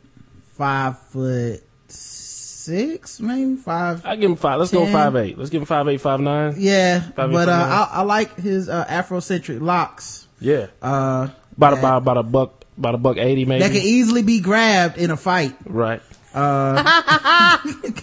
five 0.55 0.99
foot 0.99 1.63
six, 1.89 3.21
maybe 3.21 3.57
five. 3.57 4.05
I 4.05 4.17
give 4.17 4.31
him 4.31 4.37
five. 4.37 4.59
Let's 4.59 4.73
go 4.73 4.87
five 4.87 5.15
eight. 5.17 5.39
Let's 5.39 5.51
give 5.51 5.63
him 5.63 5.67
five 5.67 5.87
eight, 5.89 6.01
five 6.01 6.21
nine. 6.21 6.55
Yeah, 6.57 7.01
Five, 7.01 7.31
but, 7.33 7.49
eight, 7.49 7.53
uh, 7.53 7.59
nine. 7.59 7.73
I, 7.73 7.89
I 7.93 8.03
like 8.03 8.37
his, 8.37 8.69
uh, 8.69 8.85
Afrocentric 8.87 9.61
locks. 9.61 10.27
Yeah, 10.41 10.67
Uh, 10.83 11.29
about 11.57 11.71
that- 11.71 11.79
about 11.79 11.97
about 11.99 12.17
a 12.19 12.23
buck, 12.23 12.65
about 12.79 12.95
a 12.95 12.99
buck 12.99 13.17
eighty 13.19 13.45
maybe. 13.45 13.63
that 13.63 13.73
can 13.73 13.81
easily 13.83 14.23
be 14.23 14.41
grabbed 14.41 14.99
in 14.99 15.11
a 15.11 15.17
fight. 15.17 15.55
right, 15.65 16.03
Uh, 16.35 16.83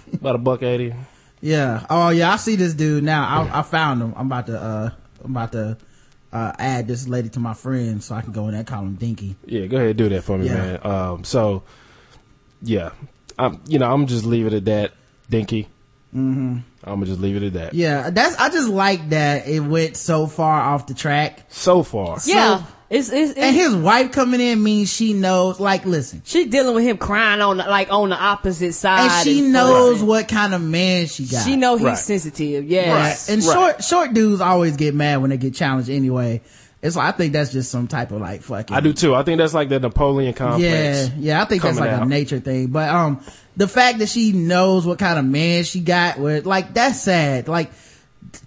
about 0.13 0.35
a 0.35 0.39
buck 0.39 0.63
eighty. 0.63 0.93
Yeah. 1.41 1.85
Oh 1.89 2.09
yeah, 2.09 2.31
I 2.31 2.35
see 2.37 2.55
this 2.55 2.73
dude 2.73 3.03
now. 3.03 3.23
I, 3.51 3.59
I 3.59 3.61
found 3.63 4.01
him. 4.01 4.13
I'm 4.15 4.27
about 4.27 4.47
to 4.47 4.59
uh 4.61 4.89
I'm 5.23 5.31
about 5.31 5.51
to 5.53 5.77
uh 6.31 6.51
add 6.57 6.87
this 6.87 7.07
lady 7.07 7.29
to 7.29 7.39
my 7.39 7.53
friend 7.53 8.01
so 8.03 8.15
I 8.15 8.21
can 8.21 8.31
go 8.31 8.45
in 8.45 8.51
there 8.51 8.59
and 8.59 8.67
call 8.67 8.81
him 8.81 8.95
Dinky. 8.95 9.35
Yeah, 9.45 9.65
go 9.67 9.77
ahead 9.77 9.89
and 9.89 9.97
do 9.97 10.09
that 10.09 10.23
for 10.23 10.37
me, 10.37 10.47
Yeah. 10.47 10.55
man. 10.55 10.79
Um, 10.85 11.23
so 11.23 11.63
yeah, 12.61 12.91
I'm 13.37 13.61
you 13.67 13.77
know 13.79 13.91
I'm 13.91 14.07
just 14.07 14.25
leave 14.25 14.45
it 14.47 14.53
at 14.53 14.65
that, 14.65 14.93
Dinky. 15.29 15.67
Mm-hmm. 16.15 16.57
I'm 16.85 16.93
gonna 16.95 17.05
just 17.07 17.19
leave 17.19 17.35
it 17.35 17.43
at 17.43 17.53
that. 17.53 17.73
Yeah, 17.73 18.09
that's 18.09 18.35
I 18.37 18.49
just 18.49 18.69
like 18.69 19.09
that 19.09 19.47
it 19.47 19.59
went 19.59 19.97
so 19.97 20.27
far 20.27 20.61
off 20.61 20.87
the 20.87 20.93
track. 20.93 21.45
So 21.49 21.83
far, 21.83 22.19
Yeah. 22.25 22.63
It's, 22.93 23.09
it's, 23.09 23.31
it's 23.31 23.39
And 23.39 23.55
his 23.55 23.75
wife 23.75 24.11
coming 24.11 24.39
in 24.39 24.61
means 24.61 24.93
she 24.93 25.13
knows 25.13 25.59
like 25.59 25.83
listen. 25.85 26.21
she 26.25 26.45
dealing 26.45 26.75
with 26.75 26.83
him 26.83 26.97
crying 26.99 27.41
on 27.41 27.57
the, 27.57 27.63
like 27.63 27.91
on 27.91 28.09
the 28.09 28.15
opposite 28.15 28.73
side. 28.73 29.09
And 29.09 29.23
she 29.27 29.41
knows 29.41 30.03
what 30.03 30.27
kind 30.27 30.53
of 30.53 30.61
man 30.61 31.07
she 31.07 31.25
got. 31.25 31.43
She 31.43 31.55
know 31.55 31.75
he's 31.75 31.85
Right. 31.87 31.97
sensitive. 31.97 32.65
Yeah. 32.65 32.81
Yes. 32.81 33.29
And 33.29 33.43
Right. 33.43 33.53
short 33.53 33.83
short 33.83 34.13
dudes 34.13 34.41
always 34.41 34.77
get 34.77 34.93
mad 34.93 35.21
when 35.21 35.31
they 35.31 35.37
get 35.37 35.55
challenged 35.55 35.89
anyway. 35.89 36.41
It's 36.83 36.95
like, 36.95 37.13
I 37.13 37.17
think 37.17 37.33
that's 37.33 37.51
just 37.51 37.71
some 37.71 37.87
type 37.87 38.11
of 38.11 38.21
like 38.21 38.41
fucking. 38.43 38.75
I 38.75 38.81
do 38.81 38.93
too. 38.93 39.15
I 39.15 39.23
think 39.23 39.39
that's 39.39 39.53
like 39.55 39.69
the 39.69 39.79
Napoleon 39.79 40.33
complex. 40.33 40.63
Yeah, 40.63 41.09
yeah, 41.17 41.41
I 41.41 41.45
think 41.45 41.63
that's 41.63 41.77
coming 41.77 41.91
like 41.93 42.01
a 42.01 42.05
nature 42.05 42.41
thing. 42.41 42.67
But 42.67 42.89
um, 42.89 43.21
the 43.57 43.67
fact 43.69 43.99
that 43.99 44.09
she 44.09 44.33
knows 44.33 44.85
what 44.85 44.99
kind 44.99 45.17
of 45.17 45.23
man 45.25 45.63
she 45.63 45.79
got, 45.79 46.19
with 46.19 46.45
like 46.45 46.73
that's 46.73 47.01
sad. 47.01 47.47
Like 47.47 47.71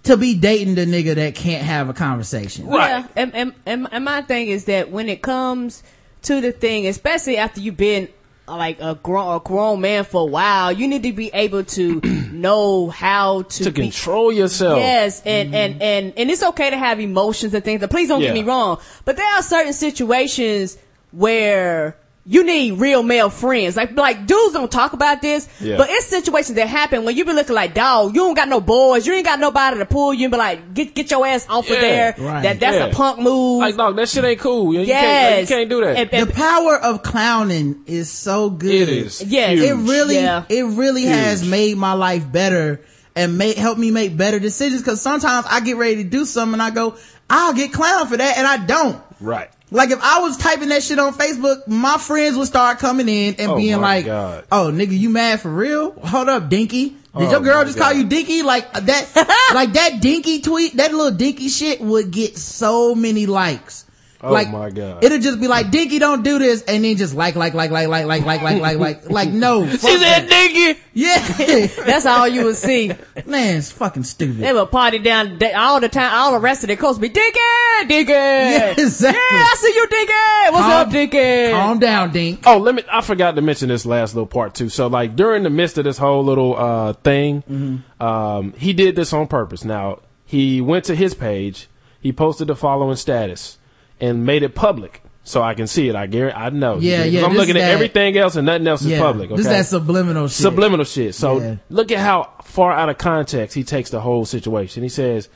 to 0.03 0.17
be 0.17 0.35
dating 0.35 0.75
the 0.75 0.85
nigga 0.85 1.15
that 1.15 1.35
can't 1.35 1.63
have 1.63 1.89
a 1.89 1.93
conversation. 1.93 2.67
Right. 2.67 2.89
Yeah, 2.89 3.07
and, 3.15 3.35
and, 3.35 3.53
and, 3.65 3.87
and 3.91 4.05
my 4.05 4.21
thing 4.21 4.47
is 4.47 4.65
that 4.65 4.91
when 4.91 5.09
it 5.09 5.21
comes 5.21 5.83
to 6.23 6.41
the 6.41 6.51
thing, 6.51 6.87
especially 6.87 7.37
after 7.37 7.61
you've 7.61 7.77
been 7.77 8.09
like 8.47 8.79
a 8.79 8.95
grown, 8.95 9.35
a 9.35 9.39
grown 9.39 9.81
man 9.81 10.03
for 10.05 10.21
a 10.21 10.25
while, 10.25 10.71
you 10.71 10.87
need 10.87 11.03
to 11.03 11.11
be 11.13 11.29
able 11.33 11.63
to 11.63 12.01
know 12.31 12.89
how 12.89 13.43
to, 13.43 13.63
To 13.65 13.71
be, 13.71 13.83
control 13.83 14.31
yourself. 14.31 14.79
Yes, 14.79 15.21
and, 15.25 15.49
mm-hmm. 15.49 15.55
and, 15.55 15.81
and, 15.81 16.13
and 16.17 16.31
it's 16.31 16.43
okay 16.43 16.69
to 16.69 16.77
have 16.77 16.99
emotions 16.99 17.53
and 17.53 17.63
things. 17.63 17.81
But 17.81 17.89
please 17.89 18.07
don't 18.07 18.21
get 18.21 18.33
me 18.33 18.43
wrong. 18.43 18.79
But 19.05 19.17
there 19.17 19.27
are 19.35 19.41
certain 19.41 19.73
situations 19.73 20.77
where 21.11 21.97
you 22.29 22.43
need 22.43 22.73
real 22.73 23.03
male 23.03 23.29
friends. 23.29 23.77
Like, 23.77 23.95
like 23.95 24.27
dudes 24.27 24.53
don't 24.53 24.69
talk 24.71 24.91
about 24.93 25.21
this, 25.21 25.47
Yeah. 25.61 25.77
but 25.77 25.89
it's 25.89 26.07
situations 26.07 26.55
that 26.57 26.67
happen 26.67 27.05
when 27.05 27.15
you 27.15 27.23
be 27.23 27.31
looking 27.31 27.55
like, 27.55 27.73
dog, 27.73 28.13
you 28.15 28.21
don't 28.21 28.33
got 28.33 28.49
no 28.49 28.59
boys, 28.59 29.07
you 29.07 29.13
ain't 29.13 29.25
got 29.25 29.39
nobody 29.39 29.77
to 29.77 29.85
pull 29.85 30.13
you 30.13 30.25
and 30.25 30.31
be 30.33 30.37
like, 30.37 30.73
get, 30.73 30.93
get 30.93 31.09
your 31.09 31.25
ass 31.25 31.45
off 31.49 31.69
Yeah. 31.69 31.75
of 31.75 31.81
there. 31.81 32.15
Right. 32.17 32.43
That, 32.43 32.59
that's 32.59 32.75
Yeah. 32.77 32.85
a 32.87 32.93
punk 32.93 33.19
move. 33.19 33.59
Like, 33.61 33.77
dog, 33.77 33.95
that 33.95 34.09
shit 34.09 34.25
ain't 34.25 34.39
cool. 34.41 34.73
You, 34.73 34.81
yes. 34.81 35.01
can't, 35.01 35.31
like, 35.31 35.49
you 35.49 35.55
can't 35.55 35.69
do 35.69 35.81
that. 35.85 36.13
And- 36.13 36.27
The 36.29 36.33
power 36.33 36.75
of 36.77 37.01
clowning 37.03 37.81
is 37.85 38.11
so 38.11 38.49
good. 38.49 38.73
it 38.73 38.89
is. 38.89 39.23
Yes. 39.23 39.51
huge. 39.51 39.63
It 39.69 39.73
really, 39.75 40.15
Yeah. 40.15 40.43
it 40.49 40.65
really 40.65 41.03
has 41.05 41.47
made 41.47 41.77
my 41.77 41.93
life 41.93 42.29
better 42.29 42.81
and 43.15 43.37
made, 43.37 43.57
helped 43.57 43.79
me 43.79 43.89
make 43.89 44.17
better 44.17 44.39
decisions. 44.39 44.81
Cause 44.83 45.01
sometimes 45.01 45.45
I 45.49 45.61
get 45.61 45.77
ready 45.77 46.03
to 46.03 46.03
do 46.03 46.25
something 46.25 46.53
and 46.53 46.61
I 46.61 46.71
go, 46.71 46.95
I'll 47.29 47.53
get 47.53 47.71
clowned 47.71 48.07
for 48.09 48.17
that 48.17 48.37
and 48.37 48.45
I 48.45 48.57
don't. 48.57 49.01
right. 49.21 49.49
Like 49.69 49.91
if 49.91 49.99
I 50.01 50.21
was 50.21 50.37
typing 50.37 50.69
that 50.69 50.81
shit 50.83 50.97
on 50.97 51.13
Facebook, 51.13 51.67
my 51.67 51.97
friends 51.97 52.37
would 52.37 52.47
start 52.47 52.79
coming 52.79 53.09
in 53.09 53.35
and 53.37 53.51
Oh 53.51 53.57
being 53.57 53.81
like, 53.81 54.05
God. 54.05 54.45
"Oh, 54.51 54.71
nigga, 54.73 54.97
you 54.97 55.09
mad 55.09 55.41
for 55.41 55.49
real? 55.49 55.91
Hold 55.91 56.29
up, 56.29 56.49
Dinky. 56.49 56.89
Did 56.89 56.97
Oh 57.13 57.31
your 57.31 57.39
girl 57.41 57.65
just 57.65 57.77
call 57.77 57.93
you 57.93 58.05
Dinky? 58.05 58.43
Like 58.43 58.71
that, 58.71 59.49
like 59.53 59.73
that 59.73 59.99
Dinky 60.01 60.41
tweet, 60.41 60.77
that 60.77 60.93
little 60.93 61.11
Dinky 61.11 61.49
shit 61.49 61.81
would 61.81 62.11
get 62.11 62.37
so 62.37 62.95
many 62.95 63.25
likes. 63.25 63.85
Oh 64.21 64.33
like, 64.33 64.49
my 64.49 64.71
God. 64.71 65.03
It'll 65.03 65.19
just 65.19 65.39
be 65.39 65.47
like, 65.47 65.69
Dinky, 65.69 65.99
don't 65.99 66.23
do 66.23 66.39
this. 66.39 66.63
And 66.63 66.83
then 66.83 66.97
just 66.97 67.13
like, 67.13 67.35
like, 67.35 67.53
like, 67.53 67.69
like, 67.69 67.87
like, 67.87 68.05
like, 68.07 68.25
like, 68.25 68.41
like, 68.41 68.59
like, 68.61 68.77
like, 68.79 69.09
like, 69.09 69.29
no. 69.29 69.67
She 69.69 69.77
said, 69.77 70.27
that. 70.27 70.27
nigga. 70.27 70.77
Yeah. 70.93 71.67
that's 71.85 72.05
all 72.07 72.27
you 72.27 72.45
would 72.45 72.55
see. 72.55 72.87
Man, 73.27 73.57
it's 73.57 73.71
fucking 73.71 74.03
stupid. 74.03 74.37
They 74.37 74.51
would 74.53 74.71
party 74.71 74.97
down 74.99 75.37
all 75.55 75.79
the 75.79 75.89
time. 75.89 76.11
All 76.13 76.31
the 76.31 76.39
rest 76.39 76.63
of 76.63 76.69
the 76.69 76.75
coast 76.77 76.99
be 76.99 77.09
Dinky, 77.09 77.39
Dinky. 77.87 78.11
Yeah, 78.11 78.71
exactly. 78.77 79.21
Yeah, 79.37 79.43
I 79.43 79.55
see 79.57 79.73
you, 79.75 79.87
Dinky. 79.87 80.13
What's 80.51 80.65
Calm- 80.65 80.71
up, 80.87 80.91
Dinky? 80.91 81.51
Calm 81.51 81.79
down, 81.79 82.11
Dink. 82.11 82.39
Oh, 82.47 82.57
let 82.57 82.73
me, 82.73 82.83
I 82.91 83.01
forgot 83.01 83.35
to 83.35 83.41
mention 83.41 83.69
this 83.69 83.85
last 83.85 84.15
little 84.15 84.25
part 84.27 84.55
too. 84.55 84.69
So 84.69 84.87
like 84.87 85.15
during 85.15 85.43
the 85.43 85.49
midst 85.51 85.77
of 85.77 85.83
this 85.83 85.97
whole 85.99 86.23
little, 86.23 86.55
uh, 86.57 86.93
thing, 86.93 87.43
Mm-hmm. 87.43 88.01
um, 88.03 88.53
he 88.53 88.73
did 88.73 88.95
this 88.95 89.13
on 89.13 89.27
purpose. 89.27 89.63
Now, 89.63 89.99
he 90.25 90.59
went 90.61 90.85
to 90.85 90.95
his 90.95 91.13
page, 91.13 91.67
he 92.01 92.11
posted 92.11 92.47
the 92.47 92.55
following 92.55 92.95
status 92.95 93.57
and 93.99 94.25
made 94.25 94.43
it 94.43 94.55
public. 94.55 95.01
So 95.23 95.41
I 95.41 95.55
can 95.55 95.67
see 95.67 95.89
it. 95.89 95.95
I 95.95 96.07
guarantee, 96.07 96.37
I 96.39 96.49
know. 96.51 96.77
Yeah, 96.77 97.03
yeah, 97.03 97.25
I'm 97.25 97.33
looking 97.33 97.57
is 97.57 97.61
at 97.61 97.65
that- 97.67 97.73
everything 97.73 98.15
else 98.17 98.37
and 98.37 98.45
nothing 98.45 98.65
else 98.67 98.81
is 98.81 98.87
Yeah. 98.91 98.99
public. 98.99 99.29
Okay? 99.29 99.35
This 99.37 99.45
is 99.45 99.51
that 99.51 99.65
subliminal 99.65 100.27
shit. 100.29 100.37
subliminal 100.37 100.85
shit. 100.85 101.15
So 101.15 101.41
Yeah. 101.41 101.55
look 101.69 101.91
at 101.91 101.99
how 101.99 102.29
far 102.43 102.71
out 102.71 102.87
of 102.87 102.97
context 102.97 103.53
he 103.55 103.63
takes 103.65 103.89
the 103.89 103.99
whole 103.99 104.23
situation. 104.23 104.83
He 104.83 104.89
says, 104.89 105.27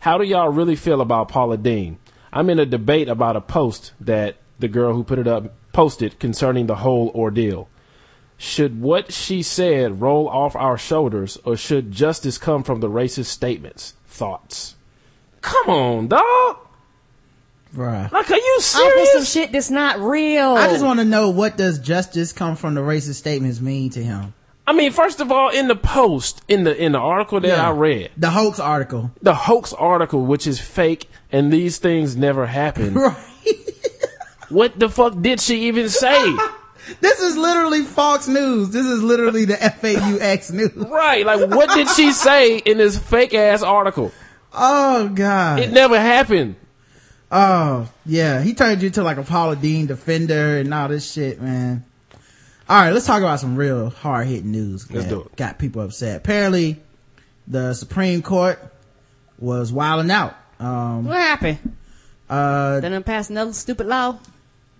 "How 0.00 0.16
do 0.16 0.24
y'all 0.24 0.48
really 0.48 0.76
feel 0.76 1.02
about 1.02 1.28
Paula 1.28 1.58
Deen? 1.58 1.98
I'm 2.32 2.48
in 2.48 2.58
a 2.58 2.64
debate 2.64 3.08
about 3.08 3.36
a 3.36 3.40
post 3.42 3.92
that 4.00 4.36
the 4.58 4.68
girl 4.68 4.94
who 4.94 5.04
put 5.04 5.18
it 5.18 5.26
up 5.28 5.52
posted 5.74 6.18
concerning 6.18 6.66
the 6.66 6.76
whole 6.76 7.10
ordeal. 7.14 7.68
Should 8.38 8.80
what 8.80 9.12
she 9.12 9.42
said 9.42 10.00
roll 10.00 10.26
off 10.28 10.56
our 10.56 10.78
shoulders, 10.78 11.38
or 11.44 11.56
should 11.56 11.92
justice 11.92 12.38
come 12.38 12.62
from 12.62 12.80
the 12.80 12.88
racist 12.88 13.26
statements? 13.26 13.94
Thoughts? 14.08 14.74
Come 15.42 15.68
on, 15.68 16.08
dog. 16.08 16.56
Bruh. 17.74 18.10
Like, 18.12 18.30
are 18.30 18.36
you 18.36 18.58
Off 18.60 19.00
of 19.02 19.08
some 19.08 19.24
shit 19.24 19.52
that's 19.52 19.70
not 19.70 19.98
real. 20.00 20.54
I 20.54 20.68
just 20.68 20.84
want 20.84 21.00
to 21.00 21.04
know 21.04 21.30
what 21.30 21.56
does 21.56 21.78
justice 21.78 22.32
come 22.32 22.56
from 22.56 22.74
the 22.74 22.80
racist 22.80 23.14
statements 23.14 23.60
mean 23.60 23.90
to 23.90 24.02
him? 24.04 24.32
I 24.66 24.72
mean, 24.72 24.92
first 24.92 25.20
of 25.20 25.30
all, 25.32 25.50
in 25.50 25.68
the 25.68 25.76
post, 25.76 26.40
in 26.48 26.64
the 26.64 26.74
in 26.74 26.92
the 26.92 26.98
article 26.98 27.40
that 27.40 27.48
Yeah. 27.48 27.68
I 27.68 27.72
read, 27.72 28.10
The 28.16 28.30
hoax 28.30 28.58
article. 28.58 29.10
the 29.20 29.34
hoax 29.34 29.72
article, 29.74 30.24
which 30.24 30.46
is 30.46 30.58
fake, 30.60 31.08
and 31.32 31.52
these 31.52 31.78
things 31.78 32.16
never 32.16 32.46
happened. 32.46 32.96
Right. 32.96 33.16
what 34.48 34.78
the 34.78 34.88
fuck 34.88 35.20
did 35.20 35.40
she 35.40 35.68
even 35.68 35.88
say? 35.88 36.36
This 37.00 37.18
is 37.18 37.34
literally 37.34 37.80
Fox 37.82 38.28
News. 38.28 38.68
This 38.68 38.84
is 38.84 39.02
literally 39.02 39.46
the 39.46 39.54
FAUX 39.54 40.50
news. 40.52 40.74
right, 40.76 41.24
like 41.24 41.48
what 41.48 41.70
did 41.70 41.88
she 41.88 42.12
say 42.12 42.58
in 42.58 42.76
this 42.76 42.98
fake 42.98 43.32
ass 43.32 43.62
article? 43.62 44.12
Oh 44.52 45.08
God. 45.08 45.60
It 45.60 45.72
never 45.72 45.98
happened. 45.98 46.56
Oh 47.36 47.88
yeah. 48.06 48.42
He 48.42 48.54
turned 48.54 48.80
you 48.80 48.86
into 48.86 49.02
like 49.02 49.16
a 49.16 49.24
Paula 49.24 49.56
Deen 49.56 49.86
defender 49.86 50.58
and 50.58 50.72
all 50.72 50.86
this 50.88 51.10
shit, 51.12 51.42
man. 51.42 51.84
All 52.68 52.80
right, 52.80 52.92
let's 52.92 53.06
talk 53.06 53.18
about 53.18 53.40
some 53.40 53.56
real 53.56 53.90
hard 53.90 54.26
hitting 54.28 54.52
news. 54.52 54.88
Let's 54.90 55.06
do 55.08 55.22
it. 55.22 55.36
Got 55.36 55.58
people 55.58 55.82
upset. 55.82 56.16
Apparently, 56.16 56.80
the 57.48 57.74
Supreme 57.74 58.22
Court 58.22 58.58
was 59.38 59.72
wilding 59.72 60.10
out. 60.12 60.34
Um, 60.60 61.04
what 61.06 61.16
happened? 61.18 61.76
uh, 62.30 62.78
They 62.80 62.88
done 62.88 63.02
passed 63.02 63.30
another 63.30 63.52
stupid 63.52 63.86
law. 63.88 64.18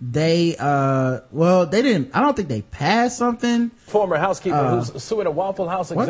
they, 0.01 0.55
uh, 0.57 1.19
well, 1.31 1.65
they 1.67 1.81
didn't, 1.81 2.11
I 2.15 2.21
don't 2.21 2.35
think 2.35 2.47
they 2.47 2.61
passed 2.63 3.17
something. 3.17 3.69
Former 3.85 4.17
housekeeper 4.17 4.55
Uh, 4.55 4.81
who's 4.83 5.03
suing 5.03 5.27
a 5.27 5.31
Waffle 5.31 5.67
House 5.69 5.91
what? 5.91 6.07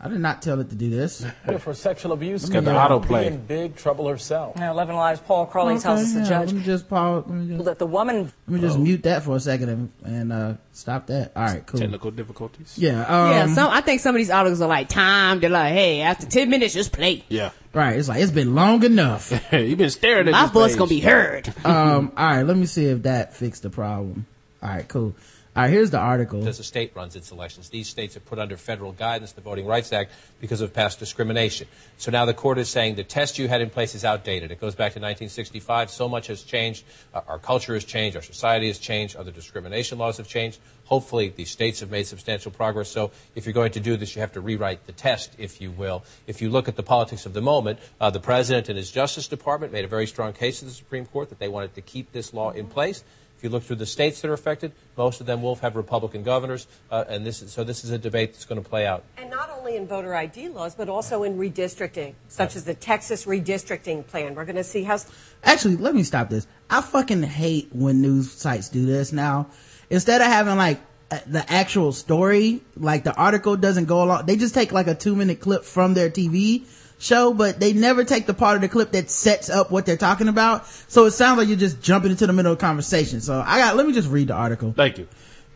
Executive 0.00 0.02
I 0.02 0.08
did 0.08 0.20
not 0.22 0.40
tell 0.40 0.60
it 0.60 0.70
to 0.70 0.76
do 0.76 0.88
this. 0.88 1.26
for 1.58 1.74
sexual 1.74 2.12
abuse. 2.12 2.48
got 2.48 2.64
the 2.64 2.70
autoplay. 2.70 3.26
in 3.26 3.44
big 3.44 3.76
trouble 3.76 4.08
herself. 4.08 4.56
Now, 4.56 4.72
11 4.72 4.94
Alive's, 4.94 5.20
Paul 5.20 5.46
Crowley 5.46 5.78
tells 5.78 6.00
us 6.00 6.12
the 6.14 6.20
yeah, 6.20 6.28
judge 6.28 6.52
Let 6.52 6.56
me 6.56 6.62
just 6.62 6.88
pause. 6.88 7.24
Let 7.26 7.34
me 7.36 7.54
just, 7.54 7.64
that 7.66 7.78
the 7.78 7.86
woman 7.86 8.32
let 8.46 8.48
me 8.48 8.60
just 8.60 8.78
mute 8.78 9.02
that 9.02 9.24
for 9.24 9.36
a 9.36 9.40
second 9.40 9.68
and, 9.68 9.92
and 10.04 10.32
uh, 10.32 10.54
stop 10.72 11.06
that. 11.08 11.32
All 11.36 11.44
right, 11.44 11.66
cool. 11.66 11.80
Technical 11.80 12.10
difficulties. 12.10 12.78
Yeah, 12.78 13.02
um, 13.02 13.30
yeah, 13.30 13.46
some, 13.54 13.70
I 13.70 13.82
think 13.82 14.00
some 14.00 14.14
of 14.14 14.18
these 14.18 14.30
articles 14.30 14.62
are 14.62 14.68
like 14.68 14.88
timed. 14.88 15.42
They're 15.42 15.50
like, 15.50 15.72
hey, 15.74 16.00
after 16.00 16.26
10 16.26 16.48
minutes, 16.48 16.72
just 16.72 16.92
play. 16.92 17.24
Yeah. 17.28 17.50
right. 17.74 17.98
It's 17.98 18.08
like 18.08 18.22
it's 18.22 18.32
been 18.32 18.54
long 18.54 18.82
enough. 18.84 19.30
You've 19.52 19.78
been 19.78 19.90
staring 19.90 20.28
at 20.28 20.32
My 20.32 20.42
this 20.44 20.50
voice 20.50 20.70
page. 20.72 20.78
gonna 20.78 20.88
be 20.88 21.00
heard. 21.00 21.52
um, 21.64 22.12
all 22.16 22.26
right, 22.26 22.42
let 22.42 22.56
me 22.56 22.66
see 22.66 22.86
if 22.86 23.02
that 23.02 23.34
fixed 23.34 23.62
the 23.64 23.70
problem. 23.70 24.26
All 24.62 24.68
right, 24.68 24.88
cool. 24.88 25.14
All 25.56 25.64
right, 25.64 25.70
here's 25.70 25.90
the 25.90 25.98
article. 25.98 26.46
as 26.46 26.60
a 26.60 26.64
state 26.64 26.92
runs 26.94 27.16
its 27.16 27.32
elections. 27.32 27.70
These 27.70 27.88
states 27.88 28.16
are 28.16 28.20
put 28.20 28.38
under 28.38 28.56
federal 28.56 28.92
guidance, 28.92 29.32
the 29.32 29.40
Voting 29.40 29.66
Rights 29.66 29.92
Act, 29.92 30.12
because 30.40 30.60
of 30.60 30.72
past 30.72 31.00
discrimination. 31.00 31.66
So 31.96 32.12
now 32.12 32.24
the 32.24 32.34
court 32.34 32.56
is 32.58 32.68
saying 32.68 32.94
the 32.94 33.02
test 33.02 33.36
you 33.36 33.48
had 33.48 33.60
in 33.60 33.68
place 33.68 33.96
is 33.96 34.04
outdated. 34.04 34.52
It 34.52 34.60
goes 34.60 34.76
back 34.76 34.92
to 34.92 35.00
1965. 35.00 35.90
So 35.90 36.08
much 36.08 36.28
has 36.28 36.44
changed. 36.44 36.84
Uh, 37.12 37.22
our 37.26 37.40
culture 37.40 37.74
has 37.74 37.84
changed. 37.84 38.16
Our 38.16 38.22
society 38.22 38.68
has 38.68 38.78
changed. 38.78 39.16
Other 39.16 39.32
discrimination 39.32 39.98
laws 39.98 40.18
have 40.18 40.28
changed. 40.28 40.60
Hopefully, 40.84 41.30
the 41.34 41.44
states 41.44 41.80
have 41.80 41.90
made 41.90 42.06
substantial 42.06 42.52
progress. 42.52 42.88
So 42.88 43.10
if 43.34 43.44
you're 43.44 43.52
going 43.52 43.72
to 43.72 43.80
do 43.80 43.96
this, 43.96 44.14
you 44.14 44.20
have 44.20 44.32
to 44.32 44.40
rewrite 44.40 44.86
the 44.86 44.92
test, 44.92 45.34
if 45.36 45.60
you 45.60 45.72
will. 45.72 46.04
If 46.28 46.40
you 46.40 46.48
look 46.48 46.68
at 46.68 46.76
the 46.76 46.84
politics 46.84 47.26
of 47.26 47.32
the 47.32 47.42
moment, 47.42 47.80
uh, 48.00 48.10
the 48.10 48.20
president 48.20 48.68
and 48.68 48.78
his 48.78 48.92
Justice 48.92 49.26
Department 49.26 49.72
made 49.72 49.84
a 49.84 49.88
very 49.88 50.06
strong 50.06 50.32
case 50.32 50.60
to 50.60 50.64
the 50.64 50.70
Supreme 50.70 51.06
Court 51.06 51.28
that 51.30 51.40
they 51.40 51.48
wanted 51.48 51.74
to 51.74 51.80
keep 51.80 52.12
this 52.12 52.32
law 52.32 52.50
in 52.50 52.68
place. 52.68 53.02
If 53.40 53.44
you 53.44 53.48
look 53.48 53.62
through 53.62 53.76
the 53.76 53.86
states 53.86 54.20
that 54.20 54.28
are 54.28 54.34
affected, 54.34 54.72
most 54.98 55.22
of 55.22 55.26
them 55.26 55.40
will 55.40 55.54
have 55.56 55.74
Republican 55.74 56.22
governors, 56.22 56.66
uh, 56.90 57.04
and 57.08 57.24
this 57.24 57.40
is, 57.40 57.50
so 57.50 57.64
this 57.64 57.84
is 57.84 57.90
a 57.90 57.96
debate 57.96 58.34
that's 58.34 58.44
going 58.44 58.62
to 58.62 58.68
play 58.68 58.86
out. 58.86 59.02
And 59.16 59.30
not 59.30 59.48
only 59.48 59.76
in 59.76 59.86
voter 59.86 60.14
ID 60.14 60.50
laws, 60.50 60.74
but 60.74 60.90
also 60.90 61.22
in 61.22 61.38
redistricting, 61.38 62.12
such 62.28 62.54
as 62.54 62.64
the 62.64 62.74
Texas 62.74 63.24
redistricting 63.24 64.06
plan. 64.06 64.34
We're 64.34 64.44
going 64.44 64.56
to 64.56 64.64
see 64.64 64.82
how. 64.82 64.98
Actually, 65.42 65.78
let 65.78 65.94
me 65.94 66.02
stop 66.02 66.28
this. 66.28 66.46
I 66.68 66.82
fucking 66.82 67.22
hate 67.22 67.70
when 67.72 68.02
news 68.02 68.30
sites 68.30 68.68
do 68.68 68.84
this 68.84 69.10
now. 69.10 69.46
Instead 69.88 70.20
of 70.20 70.26
having 70.26 70.58
like 70.58 70.78
the 71.26 71.50
actual 71.50 71.92
story, 71.92 72.60
like 72.76 73.04
the 73.04 73.14
article 73.14 73.56
doesn't 73.56 73.86
go 73.86 74.04
along, 74.04 74.26
they 74.26 74.36
just 74.36 74.52
take 74.52 74.70
like 74.70 74.86
a 74.86 74.94
two 74.94 75.16
minute 75.16 75.40
clip 75.40 75.64
from 75.64 75.94
their 75.94 76.10
TV 76.10 76.66
show, 77.00 77.32
but 77.34 77.58
they 77.58 77.72
never 77.72 78.04
take 78.04 78.26
the 78.26 78.34
part 78.34 78.56
of 78.56 78.60
the 78.60 78.68
clip 78.68 78.92
that 78.92 79.10
sets 79.10 79.50
up 79.50 79.70
what 79.70 79.86
they're 79.86 79.96
talking 79.96 80.28
about. 80.28 80.66
So 80.66 81.06
it 81.06 81.12
sounds 81.12 81.38
like 81.38 81.48
you're 81.48 81.56
just 81.56 81.82
jumping 81.82 82.10
into 82.10 82.26
the 82.26 82.32
middle 82.32 82.52
of 82.52 82.58
a 82.58 82.60
conversation. 82.60 83.20
So 83.20 83.42
I 83.44 83.58
got, 83.58 83.76
let 83.76 83.86
me 83.86 83.92
just 83.92 84.08
read 84.08 84.28
the 84.28 84.34
article. 84.34 84.72
Thank 84.76 84.98
you. 84.98 85.08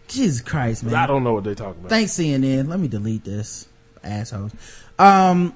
Jesus 0.09 0.41
Christ, 0.41 0.85
man. 0.85 0.95
I 0.95 1.07
don't 1.07 1.23
know 1.23 1.35
what 1.35 1.45
they're 1.45 1.55
talking 1.55 1.81
about. 1.81 1.91
Thanks 1.91 2.13
CNN. 2.13 2.69
Let 2.69 2.81
me 2.81 2.89
delete 2.89 3.25
this. 3.25 3.69
Assholes. 4.03 4.53
Um, 4.99 5.55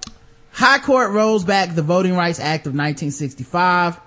High 0.52 0.78
Court 0.78 1.12
rolls 1.12 1.44
back 1.44 1.74
the 1.74 1.82
Voting 1.82 2.15
Rights 2.15 2.40
Act 2.40 2.66
of 2.66 2.73
1965. 2.73 4.01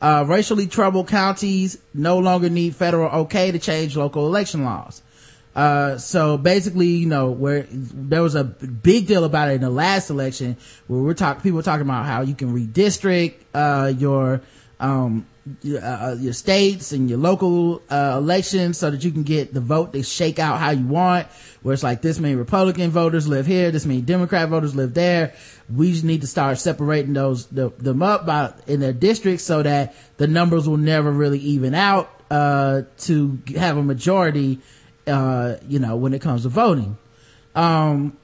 Uh, 0.00 0.24
racially 0.28 0.66
troubled 0.66 1.08
counties 1.08 1.78
no 1.94 2.18
longer 2.18 2.50
need 2.50 2.76
federal 2.76 3.08
okay 3.22 3.50
to 3.50 3.58
change 3.58 3.96
local 3.96 4.26
election 4.26 4.64
laws. 4.64 5.02
Uh, 5.56 5.96
so 5.96 6.36
basically, 6.36 6.88
you 6.88 7.06
know, 7.06 7.30
where 7.30 7.66
there 7.70 8.22
was 8.22 8.34
a 8.34 8.44
big 8.44 9.06
deal 9.06 9.24
about 9.24 9.48
it 9.48 9.54
in 9.54 9.62
the 9.62 9.70
last 9.70 10.10
election 10.10 10.54
where 10.86 11.00
we're 11.00 11.14
talking, 11.14 11.40
people 11.42 11.56
were 11.56 11.62
talking 11.62 11.86
about 11.86 12.04
how 12.04 12.20
you 12.20 12.34
can 12.34 12.54
redistrict, 12.54 13.36
uh, 13.54 13.90
your, 13.96 14.42
um, 14.78 15.26
your, 15.62 15.82
uh, 15.82 16.14
your 16.16 16.34
states 16.34 16.92
and 16.92 17.08
your 17.08 17.18
local 17.18 17.80
uh, 17.88 18.16
elections 18.18 18.76
so 18.76 18.90
that 18.90 19.02
you 19.02 19.10
can 19.10 19.22
get 19.22 19.54
the 19.54 19.62
vote 19.62 19.94
to 19.94 20.02
shake 20.02 20.38
out 20.38 20.60
how 20.60 20.72
you 20.72 20.86
want. 20.86 21.26
Where 21.62 21.72
it's 21.72 21.82
like 21.82 22.02
this 22.02 22.18
many 22.18 22.34
republican 22.34 22.90
voters 22.90 23.26
live 23.26 23.46
here 23.46 23.70
this 23.70 23.86
many 23.86 24.02
democrat 24.02 24.50
voters 24.50 24.76
live 24.76 24.92
there. 24.92 25.34
We 25.74 25.90
just 25.92 26.04
need 26.04 26.20
to 26.20 26.26
start 26.26 26.58
separating 26.58 27.14
those 27.14 27.46
the, 27.46 27.70
them 27.70 28.02
up 28.02 28.26
by 28.26 28.52
in 28.66 28.80
their 28.80 28.92
districts 28.92 29.44
so 29.44 29.62
that 29.62 29.94
the 30.18 30.26
numbers 30.26 30.68
will 30.68 30.76
never 30.76 31.10
really 31.10 31.38
even 31.38 31.74
out 31.74 32.10
uh, 32.30 32.82
to 32.98 33.38
have 33.56 33.76
a 33.76 33.82
majority 33.82 34.60
uh, 35.06 35.56
you 35.68 35.78
know 35.78 35.96
when 35.96 36.14
it 36.14 36.20
comes 36.20 36.42
to 36.42 36.48
voting. 36.48 36.98
Um, 37.54 38.16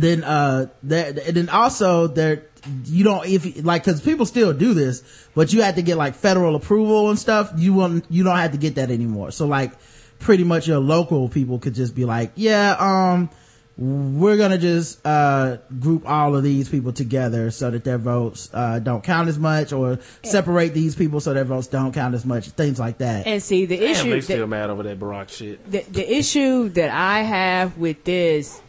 then 0.00 0.24
uh 0.24 0.66
there 0.82 1.12
then 1.12 1.48
also 1.48 2.06
there 2.06 2.46
you 2.84 3.04
don't 3.04 3.26
if 3.26 3.64
like 3.64 3.84
because 3.84 4.00
people 4.00 4.24
still 4.24 4.52
do 4.52 4.72
this 4.74 5.02
but 5.34 5.52
you 5.52 5.62
have 5.62 5.74
to 5.74 5.82
get 5.82 5.96
like 5.96 6.14
federal 6.14 6.56
approval 6.56 7.10
and 7.10 7.18
stuff. 7.18 7.52
You 7.56 7.74
won't 7.74 8.04
you 8.08 8.24
don't 8.24 8.36
have 8.36 8.52
to 8.52 8.58
get 8.58 8.76
that 8.76 8.90
anymore. 8.90 9.30
So 9.30 9.46
like 9.46 9.72
pretty 10.18 10.44
much 10.44 10.68
your 10.68 10.78
local 10.78 11.28
people 11.28 11.58
could 11.58 11.74
just 11.74 11.94
be 11.94 12.04
like 12.04 12.32
yeah 12.36 12.76
um 12.78 13.30
we're 13.78 14.36
gonna 14.36 14.58
just 14.58 15.04
uh 15.06 15.56
group 15.80 16.06
all 16.08 16.36
of 16.36 16.42
these 16.42 16.68
people 16.68 16.92
together 16.92 17.50
so 17.50 17.70
that 17.70 17.84
their 17.84 17.96
votes 17.98 18.50
uh 18.52 18.78
don't 18.78 19.02
count 19.02 19.28
as 19.28 19.38
much 19.38 19.72
or 19.72 19.98
separate 20.22 20.74
these 20.74 20.94
people 20.94 21.20
so 21.20 21.32
their 21.32 21.44
votes 21.44 21.68
don't 21.68 21.92
count 21.92 22.14
as 22.14 22.24
much 22.26 22.48
things 22.50 22.78
like 22.78 22.98
that 22.98 23.26
And 23.26 23.42
see, 23.42 23.64
the 23.64 23.78
Damn, 23.78 23.90
issue 23.90 24.10
they 24.10 24.16
that- 24.16 24.22
still 24.24 24.46
mad 24.46 24.68
over 24.70 24.82
that 24.82 24.98
Barack 25.00 25.30
shit. 25.30 25.70
the, 25.70 25.80
the 25.90 26.16
issue 26.18 26.68
that 26.70 26.90
I 26.90 27.22
have 27.22 27.78
with 27.78 28.04
this 28.04 28.60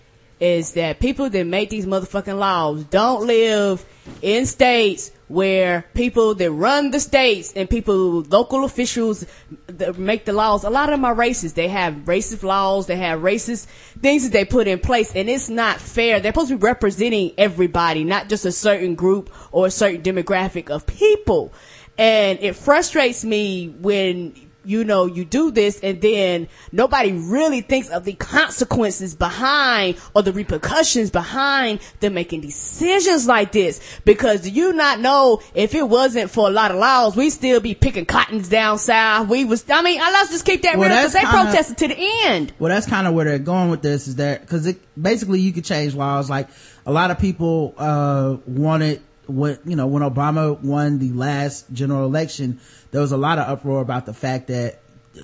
is 0.44 0.74
that 0.74 0.99
people 0.99 1.30
that 1.30 1.48
make 1.48 1.70
these 1.70 1.86
motherfucking 1.86 2.38
laws 2.38 2.84
don't 2.84 3.26
live 3.26 3.86
in 4.22 4.45
states 4.45 5.10
where 5.30 5.86
people 5.94 6.36
that 6.36 6.52
run 6.52 6.91
the 6.91 6.99
states 6.99 7.53
and 7.53 7.70
people, 7.70 8.24
local 8.24 8.65
officials 8.65 9.26
that 9.68 9.98
make 9.98 10.26
the 10.26 10.34
laws, 10.34 10.65
a 10.65 10.70
lot 10.70 10.90
of 10.90 10.99
them 10.99 11.06
are 11.06 11.15
racist. 11.15 11.53
They 11.53 11.70
have 11.70 11.94
racist 12.03 12.44
laws, 12.44 12.88
they 12.88 12.98
have 12.98 13.22
racist 13.22 13.68
things 14.02 14.24
that 14.24 14.34
they 14.34 14.44
put 14.44 14.68
in 14.68 14.80
place, 14.80 15.15
and 15.15 15.30
it's 15.30 15.48
not 15.48 15.80
fair. 15.80 16.20
They're 16.20 16.34
supposed 16.34 16.49
to 16.49 16.57
be 16.57 16.65
representing 16.65 17.32
everybody, 17.38 18.03
not 18.03 18.28
just 18.28 18.44
a 18.44 18.52
certain 18.52 18.95
group 18.95 19.34
or 19.53 19.68
a 19.68 19.72
certain 19.72 20.02
demographic 20.02 20.70
of 20.70 20.86
people. 20.86 21.53
And 21.98 22.38
it 22.41 22.57
frustrates 22.57 23.24
me 23.24 23.70
when 23.70 24.36
you 24.65 24.84
know, 24.84 25.06
you 25.06 25.26
do 25.26 25.52
this 25.52 25.80
and 25.81 26.02
then 26.02 26.48
nobody 26.72 27.11
really 27.11 27.61
thinks 27.61 27.90
of 27.90 28.03
the 28.06 28.14
consequences 28.14 29.15
behind 29.15 29.98
or 30.15 30.22
the 30.22 30.31
repercussions 30.31 31.10
behind 31.11 31.80
them 31.99 32.14
making 32.14 32.41
decisions 32.41 33.27
like 33.27 33.52
this. 33.52 33.81
Because 34.06 34.41
do 34.41 34.49
you 34.49 34.73
not 34.73 34.99
know 34.99 35.41
if 35.53 35.73
it 35.76 35.88
wasn't 35.88 36.30
for 36.31 36.48
a 36.48 36.52
lot 36.52 36.72
of 36.72 36.77
laws, 36.77 37.15
we 37.15 37.30
still 37.30 37.60
be 37.60 37.73
picking 37.76 38.06
cottons 38.06 38.49
down 38.49 38.77
south. 38.77 39.27
We 39.27 39.45
was, 39.45 39.65
I 39.69 39.81
mean, 39.81 39.99
let's 39.99 40.30
just 40.31 40.45
keep 40.45 40.61
that 40.64 40.77
Well, 40.77 40.90
real 40.90 40.98
because 40.98 41.14
they 41.14 41.19
kinda- 41.22 41.44
protested 41.44 41.77
to 41.77 41.88
the 41.90 41.98
end. 42.26 42.53
Well, 42.60 42.69
that's 42.69 42.88
kind 42.88 43.07
of 43.07 43.14
where 43.14 43.26
they're 43.26 43.40
going 43.40 43.69
with 43.69 43.81
this 43.81 44.07
is 44.07 44.15
that, 44.15 44.48
cause 44.48 44.65
it, 44.65 44.80
basically 45.02 45.40
you 45.40 45.52
could 45.52 45.65
change 45.65 45.95
laws. 45.95 46.30
Like 46.30 46.48
a 46.85 46.91
lot 46.91 47.11
of 47.11 47.19
people, 47.19 47.73
uh, 47.77 48.38
wanted 48.45 49.02
what, 49.27 49.60
you 49.65 49.76
know, 49.76 49.88
when 49.88 50.03
Obama 50.03 50.60
won 50.60 50.99
the 50.99 51.10
last 51.14 51.72
general 51.72 52.03
election, 52.06 52.60
there 52.94 53.02
was 53.02 53.11
a 53.11 53.18
lot 53.18 53.40
of 53.40 53.49
uproar 53.49 53.82
about 53.82 54.06
the 54.06 54.14
fact 54.14 54.48
that 54.48 54.80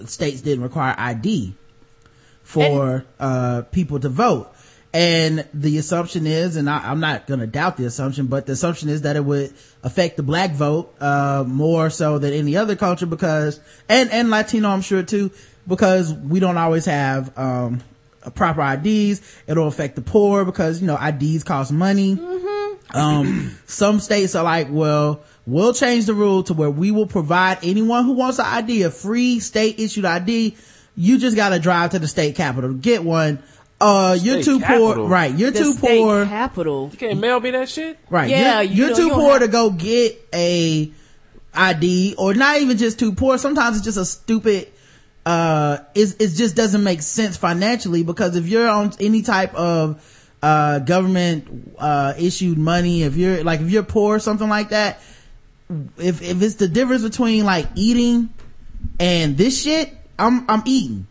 states 0.05 0.41
didn't 0.41 0.63
require 0.63 0.95
ID 0.97 1.53
for, 2.43 3.05
uh, 3.19 3.61
people 3.71 3.99
to 3.99 4.09
vote. 4.09 4.51
And 4.91 5.47
the 5.53 5.77
assumption 5.77 6.25
is, 6.25 6.55
and 6.55 6.67
I, 6.67 6.79
I'm 6.79 6.99
not 6.99 7.27
gonna 7.27 7.45
doubt 7.45 7.77
the 7.77 7.85
assumption, 7.85 8.25
but 8.25 8.47
the 8.47 8.53
assumption 8.53 8.89
is 8.89 9.03
that 9.03 9.15
it 9.15 9.23
would 9.23 9.53
affect 9.83 10.17
the 10.17 10.23
black 10.23 10.53
vote, 10.53 10.91
uh, 10.99 11.43
more 11.47 11.91
so 11.91 12.17
than 12.17 12.33
any 12.33 12.57
other 12.57 12.75
culture 12.75 13.05
because, 13.05 13.59
and, 13.87 14.09
and 14.09 14.31
Latino 14.31 14.69
I'm 14.69 14.81
sure 14.81 15.03
too, 15.03 15.29
because 15.67 16.11
we 16.11 16.39
don't 16.39 16.57
always 16.57 16.85
have, 16.85 17.37
um, 17.37 17.81
proper 18.33 18.63
IDs. 18.63 19.21
It'll 19.45 19.67
affect 19.67 19.95
the 19.95 20.01
poor 20.01 20.43
because, 20.43 20.81
you 20.81 20.87
know, 20.87 20.97
IDs 20.97 21.43
cost 21.43 21.71
money. 21.71 22.17
Um, 22.91 23.55
some 23.67 23.99
states 23.99 24.33
are 24.33 24.43
like, 24.43 24.67
well, 24.71 25.21
we'll 25.49 25.73
change 25.73 26.05
the 26.05 26.13
rule 26.13 26.43
to 26.43 26.53
where 26.53 26.69
we 26.69 26.91
will 26.91 27.07
provide 27.07 27.59
anyone 27.63 28.05
who 28.05 28.13
wants 28.13 28.39
an 28.39 28.45
ID, 28.45 28.83
a 28.83 28.91
free 28.91 29.39
state 29.39 29.79
issued 29.79 30.05
ID. 30.05 30.55
You 30.95 31.17
just 31.17 31.35
gotta 31.35 31.59
drive 31.59 31.91
to 31.91 31.99
the 31.99 32.07
state 32.07 32.35
capital 32.35 32.71
to 32.71 32.75
get 32.77 33.03
one. 33.03 33.41
Uh, 33.81 34.17
you're 34.21 34.41
State 34.41 34.45
too 34.45 34.59
capital? 34.59 34.93
poor, 34.95 35.07
right? 35.07 35.33
You're 35.33 35.51
The 35.51 35.59
too 35.59 35.71
state 35.73 36.01
poor. 36.01 36.25
capital. 36.25 36.89
You 36.91 36.97
can't 36.97 37.19
mail 37.19 37.39
me 37.39 37.51
that 37.51 37.69
shit? 37.69 37.97
Right. 38.09 38.29
Yeah, 38.29 38.59
You're, 38.59 38.73
you 38.73 38.85
you're 38.87 38.95
too 38.95 39.05
you 39.07 39.13
poor 39.13 39.31
have- 39.33 39.41
to 39.43 39.47
go 39.47 39.69
get 39.69 40.19
a 40.33 40.91
ID 41.53 42.15
or 42.17 42.33
not 42.33 42.59
even 42.59 42.77
just 42.77 42.99
too 42.99 43.13
poor. 43.13 43.37
Sometimes 43.37 43.77
it's 43.77 43.85
just 43.85 43.97
a 43.97 44.03
stupid, 44.05 44.67
uh, 45.25 45.77
it's, 45.95 46.11
it 46.13 46.35
just 46.35 46.55
doesn't 46.55 46.83
make 46.83 47.01
sense 47.01 47.37
financially 47.37 48.03
because 48.03 48.35
if 48.35 48.47
you're 48.47 48.67
on 48.67 48.91
any 48.99 49.21
type 49.21 49.55
of, 49.55 50.03
uh, 50.43 50.79
government, 50.79 51.73
uh, 51.79 52.13
issued 52.17 52.57
money, 52.57 53.03
if 53.03 53.15
you're, 53.15 53.43
like, 53.43 53.61
if 53.61 53.69
you're 53.69 53.83
poor 53.83 54.15
or 54.17 54.19
something 54.19 54.49
like 54.49 54.69
that, 54.69 54.99
if, 55.97 56.21
if 56.21 56.41
it's 56.41 56.55
the 56.55 56.67
difference 56.67 57.03
between 57.03 57.45
like 57.45 57.67
eating 57.75 58.29
and 58.99 59.37
this 59.37 59.61
shit, 59.61 59.95
I'm, 60.17 60.49
I'm 60.49 60.63
eating. 60.65 61.05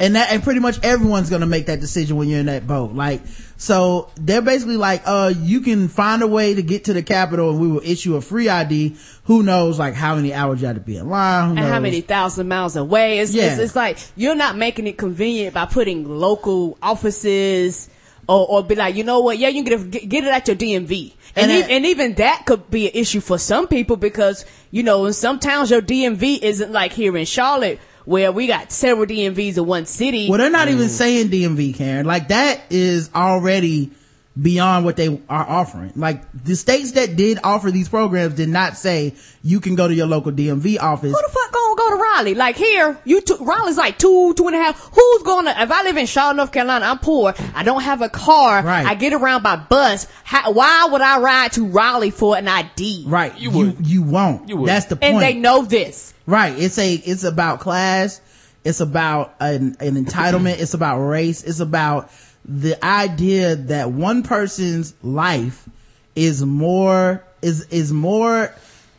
And 0.00 0.16
that, 0.16 0.32
and 0.32 0.42
pretty 0.42 0.58
much 0.58 0.82
everyone's 0.82 1.30
gonna 1.30 1.46
make 1.46 1.66
that 1.66 1.78
decision 1.78 2.16
when 2.16 2.28
you're 2.28 2.40
in 2.40 2.46
that 2.46 2.66
boat. 2.66 2.92
Like, 2.92 3.20
so 3.56 4.10
they're 4.16 4.42
basically 4.42 4.76
like, 4.76 5.02
uh, 5.04 5.32
you 5.36 5.60
can 5.60 5.86
find 5.86 6.22
a 6.22 6.26
way 6.26 6.54
to 6.54 6.62
get 6.62 6.84
to 6.84 6.92
the 6.92 7.02
Capitol 7.04 7.50
and 7.50 7.60
we 7.60 7.68
will 7.68 7.82
issue 7.84 8.16
a 8.16 8.20
free 8.20 8.48
ID. 8.48 8.96
Who 9.24 9.44
knows, 9.44 9.78
like, 9.78 9.94
how 9.94 10.16
many 10.16 10.34
hours 10.34 10.60
you 10.60 10.66
have 10.66 10.76
to 10.76 10.82
be 10.82 10.96
in 10.96 11.08
line? 11.08 11.50
And 11.50 11.60
how 11.60 11.78
many 11.78 12.00
thousand 12.00 12.48
miles 12.48 12.74
away. 12.74 13.20
It's, 13.20 13.32
Yeah. 13.32 13.52
it's, 13.52 13.60
it's 13.60 13.76
like 13.76 13.98
you're 14.16 14.34
not 14.34 14.56
making 14.56 14.88
it 14.88 14.98
convenient 14.98 15.54
by 15.54 15.66
putting 15.66 16.08
local 16.08 16.76
offices 16.82 17.88
or, 18.32 18.46
or 18.48 18.62
be 18.64 18.74
like, 18.74 18.94
you 18.94 19.04
know 19.04 19.20
what? 19.20 19.38
Yeah, 19.38 19.48
you 19.48 19.62
can 19.64 19.78
get, 19.90 20.02
it- 20.02 20.08
get 20.08 20.24
it 20.24 20.32
at 20.32 20.48
your 20.48 20.56
DMV. 20.56 21.12
And, 21.36 21.50
And 21.50 21.70
e- 21.70 21.74
and 21.76 21.86
even 21.86 22.14
that 22.14 22.44
could 22.46 22.70
be 22.70 22.86
an 22.88 22.92
issue 22.94 23.20
for 23.20 23.38
some 23.38 23.66
people 23.68 23.96
because, 23.96 24.44
you 24.70 24.82
know, 24.82 25.06
in 25.06 25.12
some 25.12 25.38
towns 25.38 25.70
your 25.70 25.80
DMV 25.82 26.40
isn't 26.42 26.72
like 26.72 26.92
here 26.92 27.16
in 27.16 27.24
Charlotte 27.24 27.78
where 28.04 28.32
we 28.32 28.46
got 28.48 28.72
several 28.72 29.06
DMVs 29.06 29.56
in 29.58 29.64
one 29.66 29.86
city. 29.86 30.28
Well, 30.28 30.38
they're 30.38 30.50
not 30.50 30.68
even 30.68 30.88
saying 30.88 31.28
DMV, 31.28 31.74
Karen. 31.76 32.04
Like, 32.04 32.28
that 32.28 32.60
is 32.70 33.10
already 33.14 33.92
beyond 34.40 34.84
what 34.84 34.96
they 34.96 35.20
are 35.28 35.46
offering. 35.48 35.92
Like, 35.94 36.22
the 36.32 36.56
states 36.56 36.92
that 36.92 37.16
did 37.16 37.38
offer 37.44 37.70
these 37.70 37.88
programs 37.88 38.34
did 38.34 38.48
not 38.48 38.76
say 38.78 39.14
you 39.42 39.60
can 39.60 39.74
go 39.74 39.86
to 39.88 39.94
your 39.94 40.06
local 40.06 40.32
DMV 40.32 40.80
office. 40.80 41.12
Who 41.12 41.22
the 41.22 41.32
fuck 41.32 41.52
gonna 41.52 41.76
go 41.76 41.90
to 41.90 41.96
Raleigh? 41.96 42.34
Like 42.34 42.56
here, 42.56 42.98
you 43.04 43.20
two, 43.20 43.36
Raleigh's 43.40 43.76
like 43.76 43.98
two, 43.98 44.32
two 44.34 44.46
and 44.46 44.56
a 44.56 44.58
half. 44.58 44.90
Who's 44.94 45.22
gonna, 45.22 45.54
if 45.58 45.70
I 45.70 45.82
live 45.82 45.96
in 45.98 46.06
Charlotte, 46.06 46.36
North 46.36 46.52
Carolina, 46.52 46.86
I'm 46.86 46.98
poor, 46.98 47.34
I 47.54 47.62
don't 47.62 47.82
have 47.82 48.00
a 48.00 48.08
car, 48.08 48.62
Right. 48.62 48.86
I 48.86 48.94
get 48.94 49.12
around 49.12 49.42
by 49.42 49.56
bus, 49.56 50.06
how, 50.24 50.52
why 50.52 50.88
would 50.90 51.02
I 51.02 51.18
ride 51.20 51.52
to 51.52 51.66
Raleigh 51.66 52.10
for 52.10 52.36
an 52.36 52.48
ID? 52.48 53.04
Right. 53.06 53.38
You, 53.38 53.76
you, 53.82 54.02
won't. 54.02 54.48
You 54.48 54.56
would. 54.58 54.68
That's 54.68 54.86
the 54.86 54.96
point. 54.96 55.14
And 55.14 55.22
they 55.22 55.34
know 55.34 55.62
this. 55.64 56.14
Right. 56.24 56.58
It's 56.58 56.78
a, 56.78 56.94
it's 56.94 57.24
about 57.24 57.60
class. 57.60 58.20
It's 58.64 58.80
about 58.80 59.34
an, 59.40 59.76
an 59.80 60.02
entitlement. 60.02 60.60
It's 60.60 60.72
about 60.72 61.00
race. 61.00 61.42
It's 61.42 61.60
about 61.60 62.10
the 62.44 62.82
idea 62.84 63.56
that 63.56 63.90
one 63.92 64.22
person's 64.22 64.94
life 65.02 65.68
is 66.16 66.44
more, 66.44 67.24
is, 67.40 67.66
is 67.68 67.92
more, 67.92 68.52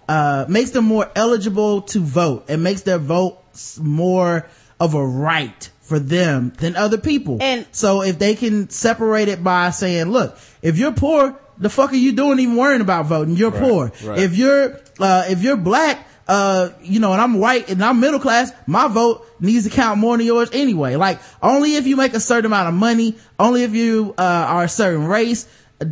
uh, 0.10 0.45
makes 0.48 0.72
them 0.72 0.86
more 0.86 1.10
eligible 1.15 1.82
to 1.84 1.99
vote 1.99 2.45
and 2.49 2.64
makes 2.64 2.82
their 2.82 2.98
vote 2.98 3.38
s- 3.53 3.80
more 3.82 4.48
of 4.80 4.94
a 4.94 5.06
right 5.06 5.70
for 5.82 5.99
them 5.99 6.53
than 6.57 6.76
other 6.76 6.98
people. 6.98 7.38
And- 7.41 7.65
so 7.72 8.02
if 8.02 8.18
they 8.20 8.36
can 8.36 8.70
separate 8.70 9.28
it 9.28 9.44
by 9.44 9.70
saying, 9.72 10.06
look, 10.10 10.38
if 10.61 10.78
you're 10.78 10.91
poor, 10.94 11.38
the 11.57 11.70
fuck 11.70 11.91
are 11.94 11.98
you 11.98 12.14
doing 12.14 12.40
even 12.40 12.56
worrying 12.56 12.82
about 12.82 13.06
voting? 13.06 13.36
You're 13.36 13.52
poor. 13.52 13.91
right. 14.03 14.20
If 14.20 14.36
you're, 14.36 14.80
uh, 14.99 15.26
if 15.30 15.44
you're 15.44 15.57
black, 15.57 16.07
uh, 16.28 16.70
you 16.82 17.00
know, 17.00 17.12
and 17.12 17.22
I'm 17.22 17.40
white 17.40 17.70
and 17.70 17.84
I'm 17.84 18.00
middle 18.00 18.20
class, 18.20 18.52
my 18.66 18.88
vote 18.88 19.26
needs 19.40 19.66
to 19.66 19.70
count 19.70 20.00
more 20.00 20.18
than 20.18 20.26
yours 20.26 20.50
anyway. 20.54 20.95
Like, 20.95 21.20
only 21.41 21.76
if 21.76 21.88
you 21.88 21.95
make 21.95 22.14
a 22.14 22.20
certain 22.20 22.45
amount 22.45 22.70
of 22.70 22.74
money, 22.74 23.16
only 23.40 23.64
if 23.64 23.74
you, 23.74 24.14
uh, 24.18 24.22
are 24.22 24.64
a 24.64 24.70
certain 24.70 25.08
race, 25.08 25.48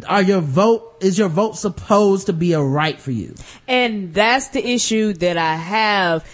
are 0.07 0.21
your 0.21 0.41
vote, 0.41 0.97
is 1.01 1.17
your 1.17 1.27
vote 1.27 1.57
supposed 1.57 2.27
to 2.27 2.33
be 2.33 2.53
a 2.53 2.61
right 2.61 2.99
for 2.99 3.11
you? 3.11 3.35
And 3.67 4.13
that's 4.13 4.49
the 4.49 4.65
issue 4.65 5.13
that 5.13 5.37
I 5.37 5.55
have. 5.55 6.25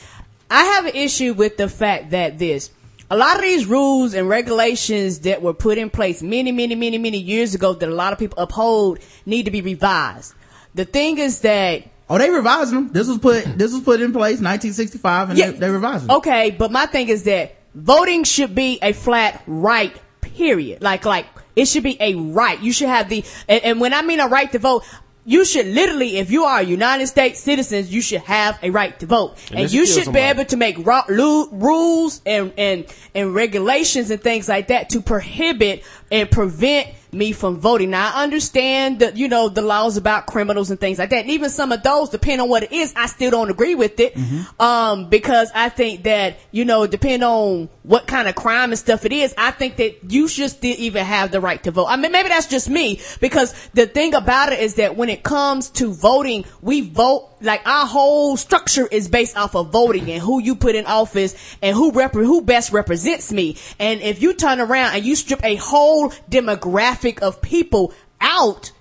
I 0.50 0.64
have 0.64 0.86
an 0.86 0.96
issue 0.96 1.34
with 1.34 1.58
the 1.58 1.68
fact 1.68 2.12
that 2.12 2.38
this, 2.38 2.70
a 3.10 3.18
lot 3.18 3.36
of 3.36 3.42
these 3.42 3.66
rules 3.66 4.14
and 4.14 4.30
regulations 4.30 5.20
that 5.20 5.42
were 5.42 5.54
put 5.54 5.78
in 5.78 5.90
place 5.90 6.22
many, 6.22 6.52
many, 6.52 6.76
many, 6.76 6.98
many 6.98 7.18
years 7.18 7.56
ago 7.56 7.74
that 7.74 7.88
a 7.88 7.94
lot 7.94 8.14
of 8.14 8.20
people 8.20 8.38
uphold 8.38 9.00
need 9.26 9.44
to 9.46 9.52
be 9.52 9.62
revised. 9.62 10.34
The 10.76 10.86
thing 10.86 11.18
is 11.18 11.42
that 11.42 11.84
Oh, 12.10 12.18
they 12.18 12.30
revised 12.30 12.72
them. 12.72 12.90
This 12.94 13.08
was 13.08 13.18
put, 13.18 13.44
this 13.58 13.74
was 13.74 13.82
put 13.84 14.00
in 14.02 14.14
place 14.14 14.40
1965 14.42 15.30
and 15.32 15.38
Yeah. 15.40 15.52
they, 15.52 15.58
they 15.58 15.70
revised 15.70 16.08
them. 16.08 16.18
Okay, 16.18 16.52
but 16.52 16.72
my 16.72 16.86
thing 16.86 17.10
is 17.10 17.24
that 17.24 17.56
voting 17.76 18.24
should 18.24 18.56
be 18.56 18.80
a 18.82 18.94
flat 18.94 19.44
right, 19.46 19.96
period. 20.22 20.82
Like, 20.82 21.06
like, 21.06 21.26
it 21.56 21.66
should 21.68 21.84
be 21.84 21.98
a 22.00 22.16
right. 22.16 22.62
You 22.62 22.72
should 22.72 22.88
have 22.90 23.10
the, 23.10 23.26
and, 23.50 23.64
and 23.64 23.82
when 23.82 23.94
I 23.94 24.02
mean 24.04 24.20
a 24.20 24.28
right 24.28 24.52
to 24.52 24.60
vote, 24.60 24.84
you 25.26 25.44
should 25.44 25.66
literally, 25.66 26.18
if 26.20 26.32
you 26.32 26.46
are 26.46 26.64
United 26.64 27.08
States 27.08 27.42
citizens, 27.42 27.94
you 27.94 28.02
should 28.02 28.22
have 28.22 28.58
a 28.64 28.70
right 28.70 28.98
to 29.02 29.06
vote, 29.06 29.36
And 29.52 29.60
and, 29.60 29.74
you 29.74 29.84
kills 29.84 29.94
should 30.06 30.14
be 30.14 30.20
able 30.20 30.46
to 30.46 30.56
make 30.56 30.78
ru- 30.78 31.02
lu- 31.10 31.50
rules 31.52 32.22
and 32.26 32.54
and 32.58 32.86
and 33.14 33.36
regulations 33.36 34.10
and 34.10 34.22
things 34.22 34.48
like 34.48 34.68
that 34.70 34.88
to 34.92 35.02
prohibit 35.02 35.84
and 36.10 36.32
prevent 36.32 36.88
me 37.12 37.32
from 37.32 37.60
voting. 37.60 37.90
Now 37.92 38.12
I 38.14 38.24
understand 38.24 39.00
that 39.00 39.18
you 39.18 39.28
know 39.28 39.50
the 39.50 39.62
laws 39.62 39.98
about 39.98 40.26
criminals 40.28 40.70
and 40.72 40.80
things 40.80 41.00
like 41.00 41.10
that, 41.12 41.22
and 41.22 41.30
even 41.32 41.50
some 41.50 41.72
of 41.72 41.84
those, 41.84 42.10
depending 42.10 42.42
on 42.42 42.50
what 42.50 42.64
it 42.64 42.72
is, 42.72 42.94
I 42.96 43.08
still 43.08 43.32
don't 43.32 43.50
agree 43.50 43.76
with 43.76 44.00
it, 44.00 44.16
um, 44.60 45.10
because 45.10 45.52
I 45.54 45.70
think 45.70 46.04
that 46.04 46.38
you 46.52 46.66
know, 46.66 46.88
depending 46.88 47.24
on 47.24 47.70
what 47.84 48.08
kind 48.08 48.28
of 48.28 48.36
crime 48.36 48.72
and 48.72 48.80
stuff 48.80 49.06
it 49.06 49.14
is, 49.14 49.34
I 49.38 49.52
think 49.52 49.78
that 49.78 50.12
you 50.12 50.28
should 50.28 50.50
still 50.50 50.76
even 50.78 51.06
have 51.06 51.32
the 51.32 51.40
right 51.40 51.62
to 51.64 51.72
vote. 51.72 51.86
I 51.86 51.96
mean, 51.96 52.12
maybe 52.12 52.30
that's 52.30 52.48
just 52.48 52.70
me 52.70 53.00
because 53.22 53.54
the 53.74 53.88
thing 53.88 54.14
about 54.14 54.52
it 54.52 54.60
is 54.60 54.76
that 54.76 54.96
when 54.98 55.10
it 55.10 55.24
comes 55.24 55.70
to 55.72 55.94
voting, 55.94 56.46
we 56.62 56.82
vote 56.82 57.37
like 57.42 57.68
our 57.68 57.86
whole 57.86 58.38
structure 58.38 58.88
is 58.88 59.08
based 59.08 59.38
off 59.38 59.56
of 59.56 59.72
voting 59.72 60.10
and 60.12 60.22
who 60.22 60.42
you 60.42 60.56
put 60.56 60.76
in 60.76 60.86
office 60.86 61.58
and 61.62 61.76
who 61.76 61.92
rep- 61.92 62.14
who 62.14 62.42
best 62.42 62.72
represents 62.72 63.32
me. 63.32 63.58
And 63.80 64.02
if 64.02 64.22
you 64.22 64.34
turn 64.34 64.60
around 64.60 64.96
and 64.96 65.06
you 65.06 65.16
strip 65.16 65.44
a 65.44 65.56
whole 65.56 66.10
demographic 66.30 67.20
of 67.20 67.42
people 67.42 67.94
out, 68.20 68.72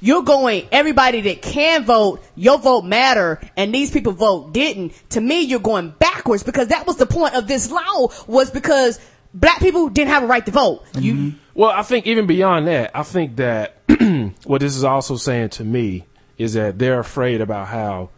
you're 0.00 0.22
going 0.22 0.66
everybody 0.72 1.20
that 1.22 1.42
can 1.42 1.84
vote, 1.84 2.24
your 2.34 2.58
vote 2.58 2.82
matter, 2.84 3.40
and 3.56 3.74
these 3.74 3.90
people 3.90 4.12
vote 4.12 4.52
didn't. 4.52 4.92
To 5.10 5.20
me, 5.20 5.42
you're 5.42 5.60
going 5.60 5.90
backwards 5.98 6.42
because 6.42 6.68
that 6.68 6.86
was 6.86 6.96
the 6.96 7.06
point 7.06 7.34
of 7.34 7.46
this 7.46 7.70
law 7.70 8.08
was 8.26 8.50
because 8.50 8.98
black 9.34 9.60
people 9.60 9.88
didn't 9.88 10.10
have 10.10 10.22
a 10.22 10.26
right 10.26 10.44
to 10.46 10.52
vote. 10.52 10.84
You 10.98 11.14
mm-hmm. 11.14 11.36
Well, 11.54 11.70
I 11.70 11.82
think 11.82 12.06
even 12.06 12.26
beyond 12.26 12.68
that, 12.68 12.92
I 12.94 13.02
think 13.02 13.36
that 13.36 13.82
what 14.44 14.60
this 14.62 14.76
is 14.76 14.84
also 14.84 15.16
saying 15.16 15.50
to 15.50 15.64
me 15.64 16.06
is 16.40 16.54
that 16.54 16.78
they're 16.78 16.98
afraid 17.00 17.40
about 17.40 17.68
how 17.68 18.08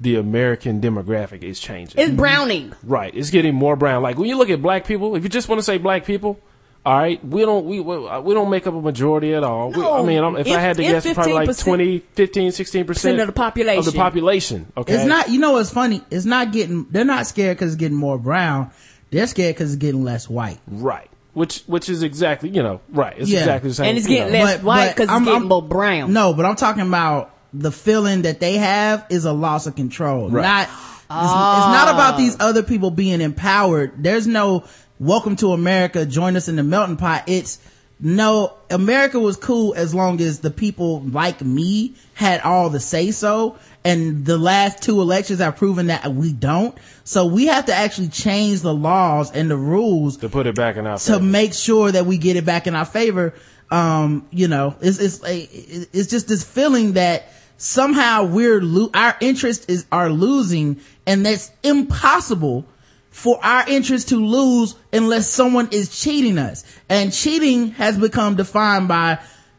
the 0.00 0.16
American 0.16 0.80
demographic 0.80 1.42
is 1.42 1.58
changing. 1.60 2.00
it's 2.00 2.12
browning. 2.12 2.72
Right. 2.82 3.14
It's 3.14 3.30
getting 3.30 3.54
more 3.54 3.76
brown. 3.76 4.02
Like 4.02 4.18
when 4.18 4.28
you 4.28 4.36
look 4.36 4.50
at 4.50 4.62
black 4.62 4.86
people, 4.86 5.16
if 5.16 5.22
you 5.22 5.28
just 5.28 5.48
want 5.48 5.58
to 5.58 5.62
say 5.62 5.78
black 5.78 6.04
people, 6.04 6.38
all 6.86 6.96
right, 6.98 7.22
we 7.22 7.42
don't 7.42 7.66
we 7.66 7.80
we, 7.80 8.08
uh, 8.08 8.20
we 8.22 8.32
don't 8.32 8.48
make 8.48 8.66
up 8.66 8.72
a 8.74 8.80
majority 8.80 9.34
at 9.34 9.44
all. 9.44 9.70
We- 9.70 9.84
I 9.84 10.02
mean, 10.02 10.22
I'm, 10.24 10.36
if, 10.36 10.46
I 10.46 10.58
had 10.60 10.76
to 10.78 10.82
guess, 10.82 11.12
probably 11.12 11.34
like 11.34 11.48
15% 11.50 11.64
20, 11.64 11.98
15, 12.14 12.52
16 12.52 12.86
percent 12.86 13.20
of 13.20 13.26
the 13.26 13.32
population. 13.34 13.78
Of 13.80 13.84
the 13.86 13.92
population. 13.92 14.72
Okay. 14.76 14.94
It's 14.94 15.04
not, 15.04 15.28
you 15.30 15.38
know 15.40 15.52
what's 15.52 15.70
funny? 15.70 16.02
It's 16.10 16.24
not 16.24 16.52
getting, 16.52 16.86
they're 16.90 17.04
not 17.04 17.26
scared 17.26 17.58
because 17.58 17.74
it's 17.74 17.80
getting 17.80 17.98
more 17.98 18.18
brown. 18.18 18.70
They're 19.10 19.26
scared 19.26 19.56
because 19.56 19.74
it's 19.74 19.80
getting 19.80 20.04
less 20.04 20.28
white. 20.28 20.58
right. 20.66 21.08
Which 21.32 21.60
which 21.68 21.88
is 21.88 22.02
exactly 22.02 22.48
you 22.48 22.60
know 22.62 22.80
right. 22.90 23.14
It's 23.16 23.30
Yeah. 23.30 23.38
exactly 23.40 23.70
the 23.70 23.74
same. 23.74 23.86
And 23.90 23.98
it's 23.98 24.06
getting 24.08 24.32
know. 24.32 24.42
less 24.44 24.62
white 24.64 24.88
because 24.88 25.04
it's 25.04 25.12
I'm- 25.12 25.24
getting 25.24 25.38
I'm- 25.42 25.48
more 25.48 25.62
brown. 25.62 26.12
No, 26.12 26.32
but 26.34 26.44
I'm 26.44 26.56
talking 26.56 26.82
about 26.86 27.30
the 27.52 27.72
feeling 27.72 28.22
that 28.22 28.40
they 28.40 28.54
have 28.54 29.06
is 29.10 29.24
a 29.24 29.32
loss 29.32 29.66
of 29.66 29.76
control. 29.76 30.30
Right. 30.30 30.42
Not, 30.42 30.68
it's, 30.68 30.70
it's 30.70 31.10
not 31.10 31.88
about 31.94 32.16
these 32.16 32.36
other 32.38 32.62
people 32.62 32.90
being 32.90 33.20
empowered. 33.20 34.02
There's 34.02 34.26
no 34.26 34.64
welcome 35.00 35.34
to 35.36 35.52
America, 35.52 36.06
join 36.06 36.36
us 36.36 36.48
in 36.48 36.56
the 36.56 36.62
melting 36.62 36.96
pot. 36.96 37.24
It's 37.26 37.58
no, 38.02 38.54
America 38.70 39.20
was 39.20 39.36
cool 39.36 39.74
as 39.74 39.94
long 39.94 40.20
as 40.22 40.40
the 40.40 40.50
people 40.50 41.00
like 41.02 41.42
me 41.42 41.94
had 42.14 42.40
all 42.40 42.70
the 42.70 42.80
say 42.80 43.10
so. 43.10 43.58
And 43.84 44.24
the 44.24 44.38
last 44.38 44.82
two 44.82 45.00
elections 45.00 45.40
have 45.40 45.56
proven 45.56 45.86
that 45.86 46.12
we 46.12 46.32
don't. 46.32 46.76
So 47.04 47.26
we 47.26 47.46
have 47.46 47.66
to 47.66 47.74
actually 47.74 48.08
change 48.08 48.60
the 48.60 48.74
laws 48.74 49.32
and 49.32 49.50
the 49.50 49.56
rules 49.56 50.18
to 50.18 50.28
put 50.28 50.46
it 50.46 50.54
back 50.54 50.76
in 50.76 50.86
our 50.86 50.98
to 50.98 51.12
favor. 51.14 51.24
make 51.24 51.54
sure 51.54 51.90
that 51.90 52.06
we 52.06 52.18
get 52.18 52.36
it 52.36 52.44
back 52.44 52.66
in 52.66 52.74
our 52.74 52.84
favor. 52.84 53.34
Um, 53.70 54.26
you 54.30 54.48
know, 54.48 54.76
it's, 54.80 54.98
it's, 54.98 55.24
a, 55.24 55.48
it's 55.92 56.10
just 56.10 56.28
this 56.28 56.44
feeling 56.44 56.94
that 56.94 57.32
somehow 57.60 58.24
we're, 58.24 58.60
lo- 58.62 58.90
our 58.94 59.14
interest 59.20 59.68
is, 59.68 59.84
are 59.92 60.08
losing 60.08 60.80
and 61.06 61.26
that's 61.26 61.50
impossible 61.62 62.64
for 63.10 63.38
our 63.44 63.68
interest 63.68 64.08
to 64.08 64.16
lose 64.16 64.74
unless 64.92 65.28
someone 65.28 65.68
is 65.70 66.00
cheating 66.00 66.38
us. 66.38 66.64
And 66.88 67.12
cheating 67.12 67.72
has 67.72 67.98
become 67.98 68.36
defined 68.36 68.88
by, 68.88 69.18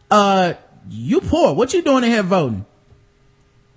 uh, 0.10 0.54
you 0.90 1.22
poor. 1.22 1.54
What 1.54 1.74
you 1.74 1.84
doing 1.84 2.04
in 2.04 2.10
here 2.10 2.24
voting? 2.24 2.66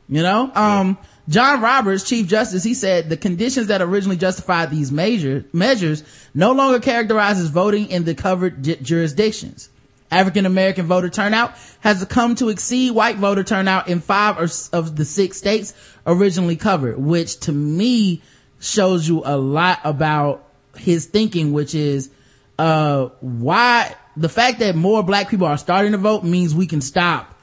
You 0.08 0.22
know, 0.22 0.50
um, 0.54 0.96
John 1.28 1.60
Roberts, 1.60 2.08
Chief 2.08 2.26
Justice, 2.26 2.64
he 2.64 2.72
said 2.74 3.10
the 3.10 3.16
conditions 3.16 3.66
that 3.66 3.82
originally 3.82 4.16
justified 4.16 4.70
these 4.70 4.90
major 4.90 5.44
measures 5.52 6.02
no 6.34 6.52
longer 6.52 6.80
characterizes 6.80 7.50
voting 7.50 7.88
in 7.90 8.04
the 8.04 8.14
covered 8.14 8.62
ju- 8.62 8.76
jurisdictions. 8.76 9.68
African 10.14 10.46
American 10.46 10.86
voter 10.86 11.10
turnout 11.10 11.54
has 11.80 12.04
come 12.06 12.34
to 12.36 12.48
exceed 12.48 12.92
white 12.92 13.16
voter 13.16 13.44
turnout 13.44 13.88
in 13.88 14.00
five 14.00 14.38
or 14.38 14.48
of 14.72 14.96
the 14.96 15.04
six 15.04 15.36
states 15.36 15.74
originally 16.06 16.56
covered, 16.56 16.98
which 16.98 17.40
to 17.40 17.52
me 17.52 18.22
shows 18.60 19.08
you 19.08 19.22
a 19.24 19.36
lot 19.36 19.80
about 19.84 20.48
his 20.76 21.06
thinking, 21.06 21.52
which 21.52 21.74
is, 21.74 22.10
uh, 22.58 23.06
why 23.20 23.94
the 24.16 24.28
fact 24.28 24.60
that 24.60 24.76
more 24.76 25.02
black 25.02 25.28
people 25.28 25.46
are 25.46 25.58
starting 25.58 25.92
to 25.92 25.98
vote 25.98 26.24
means 26.24 26.54
we 26.54 26.66
can 26.66 26.80
stop 26.80 27.34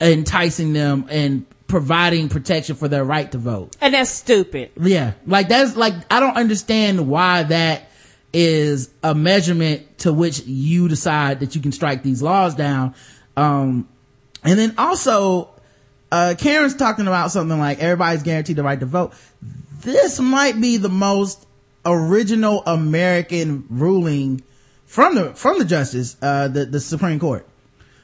enticing 0.00 0.72
them 0.72 1.06
and 1.10 1.46
providing 1.66 2.28
protection 2.28 2.76
for 2.76 2.88
their 2.88 3.04
right 3.04 3.30
to 3.32 3.38
vote. 3.38 3.76
And 3.80 3.94
that's 3.94 4.10
stupid. 4.10 4.70
Yeah. 4.80 5.12
Like 5.26 5.48
that's 5.48 5.76
like, 5.76 5.94
I 6.10 6.20
don't 6.20 6.36
understand 6.36 7.08
why 7.08 7.42
that 7.44 7.90
is 8.32 8.90
a 9.02 9.14
measurement 9.14 9.98
to 9.98 10.12
which 10.12 10.40
you 10.46 10.88
decide 10.88 11.40
that 11.40 11.54
you 11.54 11.60
can 11.60 11.72
strike 11.72 12.02
these 12.02 12.22
laws 12.22 12.54
down. 12.54 12.94
Um, 13.36 13.88
and 14.44 14.58
then 14.58 14.74
also, 14.78 15.48
uh, 16.12 16.34
Karen's 16.38 16.74
talking 16.76 17.06
about 17.06 17.30
something 17.30 17.58
like 17.58 17.78
everybody's 17.80 18.22
guaranteed 18.22 18.56
the 18.56 18.62
right 18.62 18.78
to 18.80 18.86
vote. 18.86 19.14
This 19.80 20.20
might 20.20 20.60
be 20.60 20.76
the 20.76 20.88
most 20.88 21.46
original 21.86 22.62
American 22.66 23.64
ruling 23.70 24.42
from 24.86 25.14
the, 25.14 25.34
from 25.34 25.58
the 25.58 25.64
justice, 25.64 26.16
uh, 26.20 26.48
the, 26.48 26.66
the 26.66 26.80
Supreme 26.80 27.18
Court. 27.18 27.46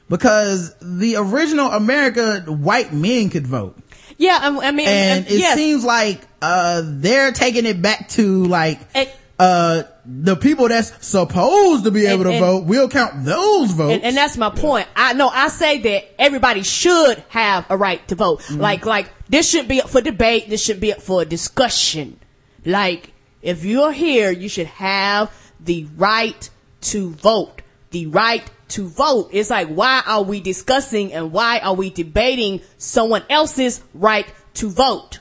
Because 0.07 0.75
the 0.81 1.15
original 1.17 1.71
America, 1.71 2.41
white 2.41 2.93
men 2.93 3.31
could 3.31 3.47
vote 3.47 3.75
Yeah, 4.19 4.37
I, 4.39 4.67
I 4.67 4.71
mean, 4.71 4.87
and 4.87 5.25
uh, 5.25 5.29
it 5.29 5.39
yes. 5.39 5.55
seems 5.57 5.83
like 5.83 6.21
uh 6.43 6.83
they're 6.85 7.31
taking 7.31 7.65
it 7.65 7.81
back 7.81 8.09
to 8.09 8.45
like 8.45 8.79
And- 8.93 9.09
uh 9.39 9.83
the 10.07 10.35
people 10.35 10.67
that's 10.67 11.05
supposed 11.05 11.83
to 11.83 11.91
be 11.91 12.05
able 12.05 12.21
And- 12.21 12.23
to 12.23 12.31
and- 12.33 12.39
vote 12.39 12.65
we'll 12.65 12.89
count 12.89 13.25
those 13.25 13.71
votes 13.71 13.93
And, 13.93 14.03
and 14.03 14.15
that's 14.17 14.37
my 14.37 14.49
point. 14.49 14.87
I 14.95 15.13
know 15.13 15.29
I 15.29 15.47
say 15.47 15.79
that 15.79 16.21
everybody 16.21 16.61
should 16.63 17.23
have 17.29 17.65
a 17.69 17.77
right 17.77 18.05
to 18.09 18.15
vote. 18.15 18.41
Mm-hmm. 18.41 18.61
Like, 18.61 18.85
like 18.85 19.09
this 19.29 19.49
should 19.49 19.67
be 19.67 19.81
up 19.81 19.89
for 19.89 20.01
debate. 20.01 20.49
This 20.49 20.63
should 20.63 20.79
be 20.79 20.93
up 20.93 21.01
for 21.01 21.25
discussion. 21.25 22.19
Like, 22.65 23.13
if 23.41 23.65
you're 23.65 23.91
here, 23.91 24.31
you 24.31 24.49
should 24.49 24.67
have 24.67 25.31
the 25.59 25.87
right 25.97 26.49
to 26.81 27.09
vote. 27.11 27.61
The 27.91 28.07
right 28.07 28.43
to 28.69 28.87
vote. 28.87 29.29
It's 29.31 29.49
like, 29.49 29.69
why 29.69 30.03
are 30.05 30.23
we 30.23 30.39
discussing 30.39 31.13
and 31.13 31.31
why 31.31 31.59
are 31.59 31.73
we 31.73 31.89
debating 31.89 32.61
someone 32.77 33.23
else's 33.29 33.81
right 33.93 34.27
to 34.55 34.69
vote? 34.69 35.19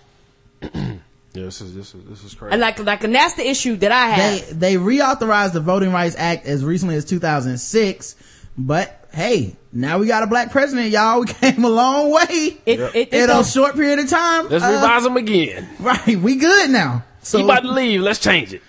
Yeah, 1.34 1.44
this 1.44 1.60
is 1.60 1.74
this 1.74 1.94
is 1.94 2.04
this 2.04 2.22
is 2.24 2.34
crazy. 2.34 2.52
And 2.52 2.60
like, 2.60 2.78
like, 2.78 3.02
and 3.04 3.14
that's 3.14 3.34
the 3.34 3.46
issue 3.48 3.76
that 3.76 3.90
I 3.90 4.06
have. 4.08 4.60
they 4.60 4.74
they 4.74 4.80
reauthorized 4.80 5.52
the 5.52 5.60
voting 5.60 5.92
rights 5.92 6.14
act 6.16 6.46
as 6.46 6.64
recently 6.64 6.94
as 6.96 7.04
2006 7.04 8.14
but 8.56 9.08
hey 9.12 9.56
now 9.72 9.98
we 9.98 10.06
got 10.06 10.22
a 10.22 10.28
black 10.28 10.52
president 10.52 10.90
y'all 10.90 11.20
we 11.22 11.26
came 11.26 11.64
a 11.64 11.68
long 11.68 12.12
way 12.12 12.56
It, 12.64 12.78
it, 12.78 12.94
it 12.94 13.12
in 13.12 13.30
a 13.30 13.42
short 13.42 13.74
period 13.74 13.98
of 13.98 14.08
time 14.08 14.48
Let's 14.48 14.62
Uh, 14.62 14.68
revise 14.74 15.02
them 15.02 15.16
again. 15.16 15.68
right 15.80 16.16
we 16.16 16.36
good 16.36 16.70
now 16.70 17.04
so 17.22 17.38
he 17.38 17.44
about 17.44 17.62
to 17.62 17.72
leave. 17.72 18.00
Let's 18.02 18.18
change 18.20 18.52
it. 18.52 18.62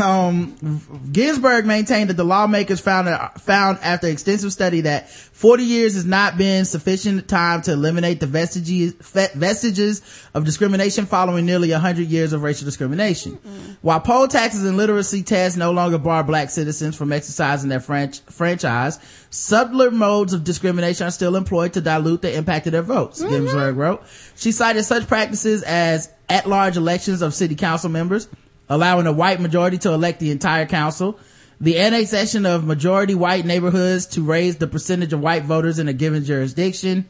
Um, 0.00 0.80
Ginsburg 1.12 1.66
maintained 1.66 2.10
that 2.10 2.16
the 2.16 2.24
lawmakers 2.24 2.80
found 2.80 3.08
found 3.40 3.78
after 3.82 4.06
extensive 4.08 4.52
study 4.52 4.82
that 4.82 5.08
40 5.10 5.62
years 5.64 5.94
has 5.94 6.04
not 6.04 6.38
been 6.38 6.64
sufficient 6.64 7.28
time 7.28 7.62
to 7.62 7.72
eliminate 7.72 8.20
the 8.20 8.26
vestiges 8.26 8.94
vestiges 8.94 10.02
of 10.34 10.44
discrimination 10.44 11.06
following 11.06 11.46
nearly 11.46 11.70
100 11.70 12.06
years 12.06 12.32
of 12.32 12.42
racial 12.42 12.64
discrimination. 12.64 13.38
While 13.82 14.00
poll 14.00 14.28
taxes 14.28 14.64
and 14.64 14.76
literacy 14.76 15.22
tests 15.22 15.56
no 15.56 15.72
longer 15.72 15.98
bar 15.98 16.24
black 16.24 16.50
citizens 16.50 16.96
from 16.96 17.12
exercising 17.12 17.68
their 17.68 17.80
franch- 17.80 18.22
franchise, 18.32 18.98
subtler 19.30 19.90
modes 19.90 20.32
of 20.32 20.44
discrimination 20.44 21.06
are 21.06 21.10
still 21.10 21.36
employed 21.36 21.72
to 21.74 21.80
dilute 21.80 22.22
the 22.22 22.34
impact 22.34 22.66
of 22.66 22.72
their 22.72 22.82
votes, 22.82 23.22
Ginsburg 23.22 23.76
wrote. 23.76 24.02
She 24.36 24.52
cited 24.52 24.84
such 24.84 25.06
practices 25.06 25.62
as 25.62 26.10
at-large 26.28 26.76
elections 26.76 27.22
of 27.22 27.34
city 27.34 27.54
council 27.54 27.88
members, 27.90 28.28
allowing 28.68 29.06
a 29.06 29.12
white 29.12 29.40
majority 29.40 29.78
to 29.78 29.92
elect 29.92 30.20
the 30.20 30.30
entire 30.30 30.66
council, 30.66 31.18
the 31.60 31.78
annexation 31.78 32.46
of 32.46 32.64
majority 32.64 33.14
white 33.14 33.44
neighborhoods 33.44 34.06
to 34.06 34.22
raise 34.22 34.56
the 34.56 34.66
percentage 34.66 35.12
of 35.12 35.20
white 35.20 35.44
voters 35.44 35.78
in 35.78 35.88
a 35.88 35.92
given 35.92 36.24
jurisdiction. 36.24 37.06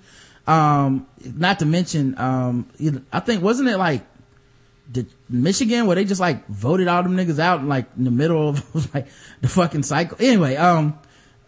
Um, 0.47 1.07
not 1.24 1.59
to 1.59 1.66
mention, 1.66 2.16
um, 2.19 2.70
I 3.12 3.20
think, 3.20 3.43
wasn't 3.43 3.69
it 3.69 3.78
like, 3.78 4.03
did 4.91 5.09
Michigan 5.28 5.87
where 5.87 5.97
they 5.97 6.05
just 6.05 6.20
like 6.20 6.47
voted 6.47 6.87
all 6.87 7.03
them 7.03 7.16
niggas 7.16 7.41
out 7.41 7.59
in 7.59 7.69
like 7.69 7.87
in 7.97 8.05
the 8.05 8.11
middle 8.12 8.51
of 8.51 8.95
like 8.95 9.09
the 9.41 9.49
fucking 9.49 9.83
cycle? 9.83 10.16
Anyway, 10.20 10.55
um, 10.55 10.97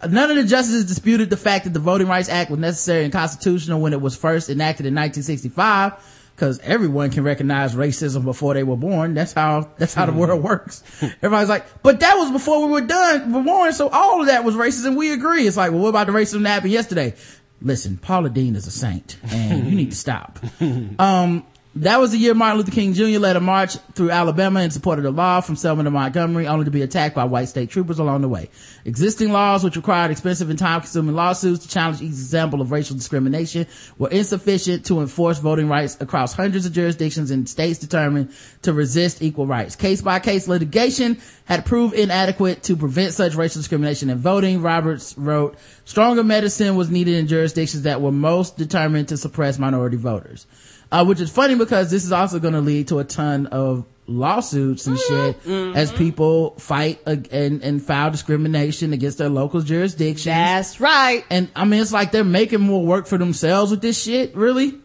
None 0.06 0.30
of 0.30 0.36
the 0.36 0.44
justices 0.44 0.84
disputed 0.84 1.28
the 1.28 1.36
fact 1.36 1.64
that 1.64 1.74
the 1.74 1.80
Voting 1.80 2.06
Rights 2.06 2.28
Act 2.28 2.50
was 2.50 2.60
necessary 2.60 3.02
and 3.02 3.12
constitutional 3.12 3.80
when 3.80 3.92
it 3.92 4.00
was 4.00 4.16
first 4.16 4.48
enacted 4.48 4.86
in 4.86 4.94
1965, 4.94 5.94
because 6.38 6.60
everyone 6.60 7.10
can 7.10 7.24
recognize 7.24 7.74
racism 7.74 8.22
before 8.24 8.54
they 8.54 8.62
were 8.62 8.76
born. 8.76 9.12
That's 9.12 9.32
how, 9.32 9.72
that's 9.76 9.92
how 9.92 10.06
the 10.06 10.12
world 10.12 10.40
works. 10.40 10.84
Everybody's 11.02 11.48
like, 11.48 11.82
but 11.82 11.98
that 11.98 12.14
was 12.14 12.30
before 12.30 12.64
we 12.64 12.70
were 12.70 12.86
done, 12.86 13.32
we 13.32 13.38
were 13.38 13.44
born, 13.44 13.72
so 13.72 13.88
all 13.88 14.20
of 14.20 14.28
that 14.28 14.44
was 14.44 14.54
racism. 14.54 14.96
we 14.96 15.12
agree. 15.12 15.48
It's 15.48 15.56
like, 15.56 15.72
well, 15.72 15.80
what 15.80 15.88
about 15.88 16.06
the 16.06 16.12
racism 16.12 16.44
that 16.44 16.50
happened 16.50 16.72
yesterday? 16.72 17.14
Listen, 17.60 17.96
Paula 17.96 18.30
Deen 18.30 18.54
is 18.54 18.68
a 18.68 18.70
saint 18.70 19.18
and 19.32 19.66
you 19.66 19.74
need 19.74 19.90
to 19.90 19.96
stop. 19.96 20.38
Um, 21.00 21.44
that 21.76 22.00
was 22.00 22.12
the 22.12 22.18
year 22.18 22.34
Martin 22.34 22.58
Luther 22.58 22.72
King 22.72 22.94
Jr. 22.94 23.18
led 23.18 23.36
a 23.36 23.40
march 23.40 23.76
through 23.94 24.10
Alabama 24.10 24.60
in 24.60 24.70
support 24.70 24.98
of 24.98 25.04
the 25.04 25.10
law 25.10 25.40
from 25.40 25.54
Selma 25.54 25.84
to 25.84 25.90
Montgomery, 25.90 26.46
only 26.46 26.64
to 26.64 26.70
be 26.70 26.82
attacked 26.82 27.14
by 27.14 27.24
white 27.24 27.48
state 27.48 27.70
troopers 27.70 27.98
along 27.98 28.22
the 28.22 28.28
way. 28.28 28.48
Existing 28.84 29.32
laws, 29.32 29.62
which 29.62 29.76
required 29.76 30.10
expensive 30.10 30.50
and 30.50 30.58
time-consuming 30.58 31.14
lawsuits 31.14 31.64
to 31.64 31.68
challenge 31.68 32.00
each 32.00 32.08
example 32.08 32.62
of 32.62 32.72
racial 32.72 32.96
discrimination, 32.96 33.66
were 33.98 34.08
insufficient 34.08 34.86
to 34.86 35.00
enforce 35.00 35.38
voting 35.38 35.68
rights 35.68 35.96
across 36.00 36.32
hundreds 36.32 36.64
of 36.64 36.72
jurisdictions 36.72 37.30
and 37.30 37.48
states 37.48 37.78
determined 37.78 38.32
to 38.62 38.72
resist 38.72 39.22
equal 39.22 39.46
rights. 39.46 39.76
Case-by-case 39.76 40.48
litigation 40.48 41.18
had 41.44 41.66
proved 41.66 41.94
inadequate 41.94 42.62
to 42.64 42.76
prevent 42.76 43.12
such 43.12 43.34
racial 43.34 43.60
discrimination 43.60 44.10
in 44.10 44.18
voting. 44.18 44.62
Roberts 44.62 45.16
wrote, 45.18 45.56
stronger 45.84 46.24
medicine 46.24 46.76
was 46.76 46.90
needed 46.90 47.14
in 47.14 47.26
jurisdictions 47.26 47.82
that 47.82 48.00
were 48.00 48.12
most 48.12 48.56
determined 48.56 49.08
to 49.08 49.16
suppress 49.16 49.58
minority 49.58 49.96
voters 49.96 50.46
uh, 50.90 51.04
which 51.04 51.20
is 51.20 51.30
funny 51.30 51.54
because 51.54 51.90
this 51.90 52.04
is 52.04 52.12
also 52.12 52.38
going 52.38 52.54
to 52.54 52.60
lead 52.60 52.88
to 52.88 52.98
a 52.98 53.04
ton 53.04 53.46
of 53.46 53.84
lawsuits 54.06 54.86
and 54.86 54.98
shit 54.98 55.46
as 55.46 55.92
people 55.92 56.52
fight 56.58 56.98
and, 57.06 57.62
and 57.62 57.82
file 57.82 58.10
discrimination 58.10 58.94
against 58.94 59.18
their 59.18 59.28
local 59.28 59.60
jurisdictions. 59.60 60.24
That's 60.24 60.80
right. 60.80 61.24
And 61.28 61.50
I 61.54 61.64
mean, 61.66 61.80
it's 61.82 61.92
like 61.92 62.10
they're 62.10 62.24
making 62.24 62.60
more 62.60 62.84
work 62.84 63.06
for 63.06 63.18
themselves 63.18 63.70
with 63.70 63.82
this 63.82 64.02
shit, 64.02 64.34
really. 64.34 64.78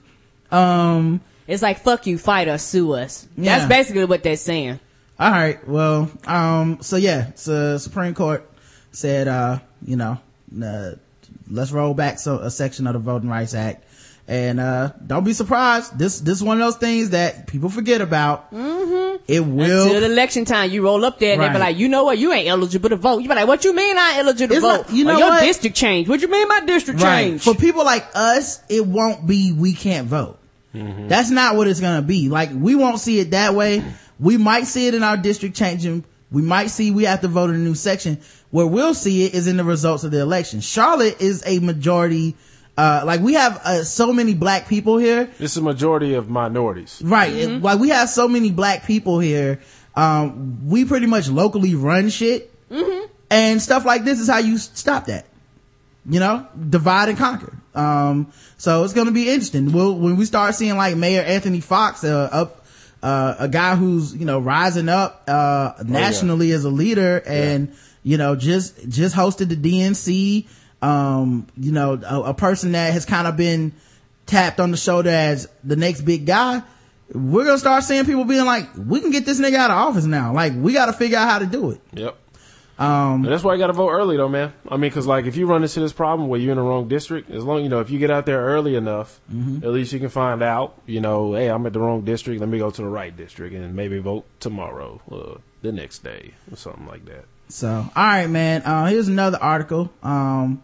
Um, 0.51 1.21
It's 1.47 1.61
like, 1.61 1.79
fuck 1.79 2.05
you, 2.05 2.17
fight 2.17 2.47
us, 2.49 2.63
sue 2.63 2.93
us. 2.93 3.27
Yeah. 3.37 3.59
That's 3.59 3.69
basically 3.69 4.05
what 4.05 4.23
they're 4.23 4.35
saying. 4.35 4.79
all 5.19 5.31
right. 5.31 5.65
Well, 5.67 6.11
um, 6.25 6.79
so 6.81 6.97
yeah, 6.97 7.31
so 7.35 7.77
Supreme 7.77 8.13
Court 8.13 8.49
said, 8.91 9.27
uh, 9.29 9.59
you 9.85 9.95
know, 9.95 10.19
uh, 10.61 10.91
let's 11.49 11.71
roll 11.71 11.93
back 11.93 12.19
so, 12.19 12.39
a 12.39 12.51
section 12.51 12.87
of 12.87 12.93
the 12.93 12.99
Voting 12.99 13.29
Rights 13.29 13.53
Act. 13.53 13.85
And, 14.27 14.59
uh, 14.59 14.93
don't 15.05 15.23
be 15.25 15.33
surprised. 15.33 15.99
This, 15.99 16.19
this 16.21 16.37
is 16.37 16.43
one 16.43 16.59
of 16.61 16.65
those 16.65 16.77
things 16.77 17.09
that 17.09 17.45
people 17.47 17.69
forget 17.69 17.99
about. 18.01 18.51
Mm-hmm. 18.53 19.23
It 19.27 19.41
will. 19.41 19.83
Until 19.87 20.03
election 20.03 20.45
time, 20.45 20.71
you 20.71 20.83
roll 20.83 21.03
up 21.05 21.19
there 21.19 21.33
and 21.33 21.41
they 21.41 21.49
be 21.49 21.59
like, 21.59 21.77
you 21.77 21.87
know 21.89 22.03
what? 22.05 22.17
You 22.17 22.31
ain't 22.33 22.47
eligible 22.47 22.89
to 22.89 22.95
vote. 22.95 23.19
You 23.19 23.27
be 23.29 23.35
like, 23.35 23.47
what 23.47 23.63
you 23.65 23.73
mean 23.75 23.97
I 23.97 24.09
ain't 24.11 24.19
eligible 24.19 24.47
to 24.49 24.53
It's 24.55 24.61
vote? 24.61 24.87
not- 24.89 24.93
you 24.93 25.03
know 25.05 25.15
Or 25.15 25.19
your 25.19 25.29
what? 25.29 25.41
district 25.41 25.75
changed. 25.75 26.09
What 26.09 26.21
you 26.21 26.29
mean 26.29 26.47
my 26.47 26.61
district 26.61 27.01
Right. 27.01 27.23
changed? 27.23 27.43
For 27.43 27.53
people 27.53 27.83
like 27.85 28.05
us, 28.15 28.61
it 28.69 28.85
won't 28.85 29.27
be 29.27 29.51
we 29.53 29.73
can't 29.73 30.07
vote. 30.07 30.39
That's 30.73 31.29
not 31.29 31.55
what 31.55 31.67
it's 31.67 31.79
gonna 31.79 32.01
be. 32.01 32.29
Like 32.29 32.49
we 32.53 32.73
won't 32.75 32.99
see 32.99 33.19
it 33.19 33.31
that 33.31 33.53
way. 33.53 33.83
We 34.19 34.37
might 34.37 34.65
see 34.67 34.87
it 34.87 34.95
in 34.95 35.03
our 35.03 35.17
district 35.17 35.55
changing. 35.55 36.03
We 36.31 36.41
might 36.41 36.67
see 36.67 36.89
we 36.91 37.03
have 37.03 37.21
to 37.21 37.27
vote 37.27 37.49
in 37.51 37.57
a 37.57 37.59
new 37.59 37.75
section. 37.75 38.17
Where 38.49 38.65
we'll 38.65 38.93
see 38.95 39.25
it 39.25 39.35
is 39.35 39.47
in 39.47 39.57
the 39.57 39.63
results 39.63 40.03
of 40.03 40.09
the 40.11 40.19
election. 40.21 40.61
Charlotte 40.61 41.21
is 41.21 41.43
a 41.45 41.59
majority. 41.59 42.35
Uh, 42.77 43.03
like 43.05 43.21
we 43.21 43.33
have 43.33 43.61
uh, 43.63 43.83
so 43.83 44.11
many 44.11 44.33
black 44.33 44.67
people 44.67 44.97
here. 44.97 45.29
It's 45.39 45.57
a 45.57 45.61
majority 45.61 46.15
of 46.15 46.29
minorities. 46.29 47.01
Right. 47.03 47.33
It- 47.33 47.61
Like 47.61 47.79
we 47.79 47.89
have 47.89 48.09
so 48.09 48.27
many 48.27 48.49
black 48.51 48.85
people 48.85 49.19
here. 49.19 49.59
Um, 49.95 50.67
we 50.67 50.85
pretty 50.85 51.05
much 51.05 51.29
locally 51.29 51.75
run 51.75 52.09
shit. 52.09 52.49
And 53.29 53.61
stuff 53.61 53.85
like 53.85 54.03
this 54.03 54.19
is 54.19 54.27
how 54.27 54.39
you 54.39 54.57
stop 54.57 55.05
that. 55.07 55.25
You 56.07 56.19
know, 56.19 56.45
divide 56.69 57.09
and 57.09 57.17
conquer. 57.17 57.53
Um, 57.75 58.31
so 58.57 58.83
it's 58.83 58.93
going 58.93 59.07
to 59.07 59.13
be 59.13 59.29
interesting. 59.29 59.71
We'll, 59.71 59.95
when 59.95 60.17
we 60.17 60.25
start 60.25 60.53
seeing 60.55 60.75
like 60.75 60.95
Mayor 60.97 61.21
Anthony 61.21 61.59
Foxx, 61.61 62.03
uh, 62.03 62.29
up, 62.31 62.65
uh, 63.01 63.35
a 63.39 63.47
guy 63.47 63.75
who's, 63.75 64.13
you 64.15 64.25
know, 64.25 64.39
rising 64.39 64.89
up, 64.89 65.23
uh, 65.27 65.73
nationally 65.85 66.51
as 66.51 66.65
a 66.65 66.69
leader 66.69 67.21
and, 67.25 67.73
you 68.03 68.17
know, 68.17 68.35
just, 68.35 68.87
just 68.89 69.15
hosted 69.15 69.49
the 69.49 69.55
DNC. 69.55 70.47
Um, 70.83 71.47
you 71.57 71.71
know, 71.71 71.93
a, 72.05 72.21
a 72.21 72.33
person 72.33 72.73
that 72.73 72.91
has 72.93 73.05
kind 73.05 73.25
of 73.27 73.37
been 73.37 73.71
tapped 74.25 74.59
on 74.59 74.71
the 74.71 74.77
shoulder 74.77 75.09
as 75.09 75.47
the 75.63 75.75
next 75.75 76.01
big 76.01 76.25
guy. 76.25 76.61
We're 77.13 77.43
going 77.43 77.55
to 77.55 77.59
start 77.59 77.83
seeing 77.83 78.05
people 78.05 78.25
being 78.25 78.45
like, 78.45 78.67
we 78.75 78.99
can 78.99 79.11
get 79.11 79.25
this 79.25 79.39
nigga 79.39 79.55
out 79.55 79.71
of 79.71 79.77
office 79.77 80.05
now. 80.05 80.33
Like, 80.33 80.53
we 80.55 80.73
got 80.73 80.87
to 80.87 80.93
figure 80.93 81.17
out 81.17 81.29
how 81.29 81.39
to 81.39 81.45
do 81.45 81.71
it. 81.71 81.81
Yep. 81.93 82.17
Um, 82.79 83.21
that's 83.21 83.43
why 83.43 83.53
you 83.53 83.59
got 83.59 83.67
to 83.67 83.73
vote 83.73 83.89
early, 83.91 84.17
though, 84.17 84.27
man. 84.29 84.51
I 84.67 84.71
mean, 84.77 84.89
because 84.89 85.05
like 85.05 85.25
if 85.25 85.37
you 85.37 85.45
run 85.45 85.61
into 85.61 85.79
this 85.79 85.93
problem 85.93 86.27
where 86.27 86.39
you're 86.39 86.51
in 86.53 86.57
the 86.57 86.63
wrong 86.63 86.87
district, 86.87 87.29
as 87.29 87.43
long 87.43 87.61
you 87.61 87.69
know 87.69 87.81
if 87.81 87.91
you 87.91 87.99
get 87.99 88.09
out 88.09 88.25
there 88.25 88.41
early 88.41 88.75
enough, 88.75 89.19
Mm-hmm. 89.31 89.63
at 89.63 89.71
least 89.71 89.93
you 89.93 89.99
can 89.99 90.09
find 90.09 90.41
out. 90.41 90.75
You 90.87 90.99
know, 90.99 91.33
hey, 91.33 91.49
I'm 91.49 91.65
at 91.67 91.73
the 91.73 91.79
wrong 91.79 92.01
district. 92.03 92.39
Let 92.39 92.49
me 92.49 92.57
go 92.57 92.71
to 92.71 92.81
the 92.81 92.87
right 92.87 93.15
district 93.15 93.53
and 93.53 93.75
maybe 93.75 93.99
vote 93.99 94.25
tomorrow, 94.39 94.99
uh, 95.11 95.39
the 95.61 95.71
next 95.71 96.03
day, 96.03 96.33
or 96.51 96.57
something 96.57 96.87
like 96.87 97.05
that. 97.05 97.25
So, 97.47 97.69
all 97.69 97.91
right, 97.95 98.27
man. 98.27 98.63
Uh, 98.63 98.87
here's 98.87 99.07
another 99.07 99.37
article. 99.39 99.91
Um, 100.01 100.63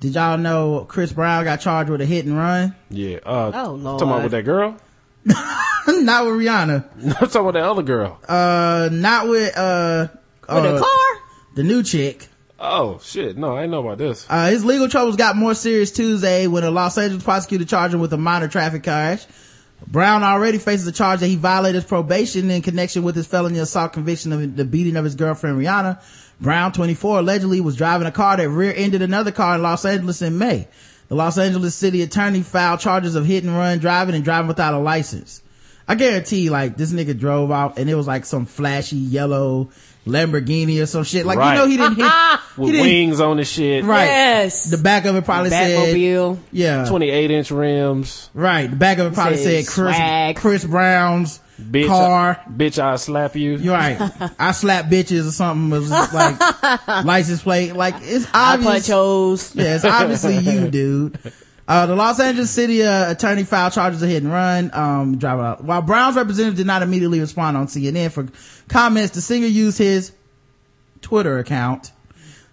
did 0.00 0.14
y'all 0.14 0.38
know 0.38 0.84
Chris 0.88 1.12
Brown 1.12 1.44
got 1.44 1.60
charged 1.60 1.90
with 1.90 2.00
a 2.00 2.06
hit 2.06 2.24
and 2.26 2.36
run? 2.36 2.74
Yeah. 2.90 3.18
Uh, 3.24 3.50
Oh, 3.54 3.72
Lord. 3.72 3.98
Talking 3.98 4.12
about 4.12 4.22
with 4.24 4.32
that 4.32 4.42
girl. 4.44 4.76
not 5.24 6.24
with 6.26 6.34
Rihanna. 6.34 6.84
I'm 7.20 7.28
talking 7.28 7.40
about 7.40 7.54
the 7.54 7.60
other 7.60 7.82
girl. 7.82 8.18
Uh, 8.28 8.88
not 8.92 9.28
with, 9.28 9.56
uh, 9.56 10.08
With 10.48 10.64
uh, 10.64 10.74
a 10.76 10.78
car? 10.78 11.22
the 11.54 11.62
new 11.62 11.82
chick. 11.82 12.28
Oh 12.60 12.98
shit! 13.00 13.36
No, 13.36 13.54
I 13.56 13.60
didn't 13.60 13.70
know 13.70 13.86
about 13.86 13.98
this. 13.98 14.26
Uh, 14.28 14.48
his 14.48 14.64
legal 14.64 14.88
troubles 14.88 15.14
got 15.14 15.36
more 15.36 15.54
serious 15.54 15.92
Tuesday 15.92 16.48
when 16.48 16.64
a 16.64 16.72
Los 16.72 16.98
Angeles 16.98 17.22
prosecutor 17.22 17.64
charged 17.64 17.94
him 17.94 18.00
with 18.00 18.12
a 18.12 18.16
minor 18.16 18.48
traffic 18.48 18.82
crash. 18.82 19.24
Brown 19.86 20.24
already 20.24 20.58
faces 20.58 20.84
a 20.88 20.90
charge 20.92 21.20
that 21.20 21.28
he 21.28 21.36
violated 21.36 21.76
his 21.76 21.84
probation 21.84 22.50
in 22.50 22.62
connection 22.62 23.04
with 23.04 23.14
his 23.14 23.28
felony 23.28 23.60
assault 23.60 23.92
conviction 23.92 24.32
of 24.32 24.56
the 24.56 24.64
beating 24.64 24.96
of 24.96 25.04
his 25.04 25.14
girlfriend 25.14 25.56
Rihanna. 25.56 26.02
Brown, 26.40 26.72
24, 26.72 27.18
allegedly 27.20 27.60
was 27.60 27.76
driving 27.76 28.06
a 28.06 28.12
car 28.12 28.36
that 28.36 28.48
rear-ended 28.48 29.02
another 29.02 29.32
car 29.32 29.56
in 29.56 29.62
Los 29.62 29.84
Angeles 29.84 30.22
in 30.22 30.38
May. 30.38 30.68
The 31.08 31.14
Los 31.14 31.36
Angeles 31.38 31.74
city 31.74 32.02
attorney 32.02 32.42
filed 32.42 32.80
charges 32.80 33.14
of 33.14 33.26
hit 33.26 33.42
and 33.44 33.56
run 33.56 33.78
driving 33.78 34.14
and 34.14 34.22
driving 34.24 34.46
without 34.48 34.74
a 34.74 34.78
license. 34.78 35.42
I 35.88 35.94
guarantee, 35.94 36.50
like, 36.50 36.76
this 36.76 36.92
nigga 36.92 37.18
drove 37.18 37.50
out 37.50 37.78
and 37.78 37.88
it 37.88 37.94
was 37.94 38.06
like 38.06 38.24
some 38.26 38.44
flashy 38.44 38.96
yellow 38.96 39.70
Lamborghini 40.06 40.80
or 40.82 40.86
some 40.86 41.02
shit. 41.04 41.24
Like, 41.26 41.38
Right. 41.38 41.54
you 41.54 41.58
know, 41.58 41.66
he 41.66 41.76
didn't 41.78 41.96
hit, 41.96 42.04
uh-huh. 42.04 42.38
With 42.58 42.72
didn't, 42.72 42.86
wings 42.86 43.20
on 43.20 43.38
the 43.38 43.44
shit. 43.44 43.84
right. 43.84 44.04
Yes. 44.04 44.64
The 44.70 44.76
back 44.78 45.06
of 45.06 45.16
it 45.16 45.24
probably 45.24 45.50
said, 45.50 45.94
Batmobile. 45.94 46.38
yeah. 46.52 46.84
28 46.86 47.30
inch 47.30 47.50
rims. 47.50 48.28
Right. 48.34 48.68
The 48.70 48.76
back 48.76 48.98
of 48.98 49.10
it 49.10 49.14
probably 49.14 49.38
Said 49.38 49.64
said 49.64 49.72
Chris. 49.72 50.40
Chris 50.40 50.64
Brown's 50.64 51.40
Bitch, 51.60 51.88
car. 51.88 52.40
I, 52.46 52.50
bitch, 52.50 52.78
I 52.78 52.96
slap 52.96 53.34
you. 53.34 53.56
You're 53.56 53.74
right. 53.74 53.98
I 54.38 54.52
slap 54.52 54.86
bitches 54.86 55.26
or 55.28 55.32
something. 55.32 55.76
It 55.76 55.80
was 55.80 55.90
just 55.90 56.14
like 56.14 56.86
license 57.04 57.42
plate. 57.42 57.72
Like 57.74 57.96
it's 57.98 58.26
I 58.32 58.54
obvious. 58.54 58.72
punch 58.72 58.86
hoes. 58.86 59.54
Yeah, 59.56 59.74
it's 59.74 59.84
obviously 59.84 60.38
you, 60.38 60.70
dude. 60.70 61.18
Uh, 61.66 61.84
the 61.86 61.94
Los 61.96 62.18
Angeles 62.20 62.50
City 62.50 62.82
uh, 62.82 63.10
attorney 63.10 63.44
filed 63.44 63.72
charges 63.74 64.00
of 64.02 64.08
hit 64.08 64.22
and 64.22 64.32
run. 64.32 64.70
Um, 64.72 65.18
driver 65.18 65.42
out. 65.42 65.64
While 65.64 65.82
Brown's 65.82 66.16
representative 66.16 66.56
did 66.56 66.66
not 66.66 66.82
immediately 66.82 67.20
respond 67.20 67.56
on 67.56 67.66
CNN 67.66 68.10
for 68.12 68.26
comments, 68.68 69.14
the 69.14 69.20
singer 69.20 69.46
used 69.48 69.76
his 69.78 70.12
Twitter 71.02 71.38
account 71.38 71.92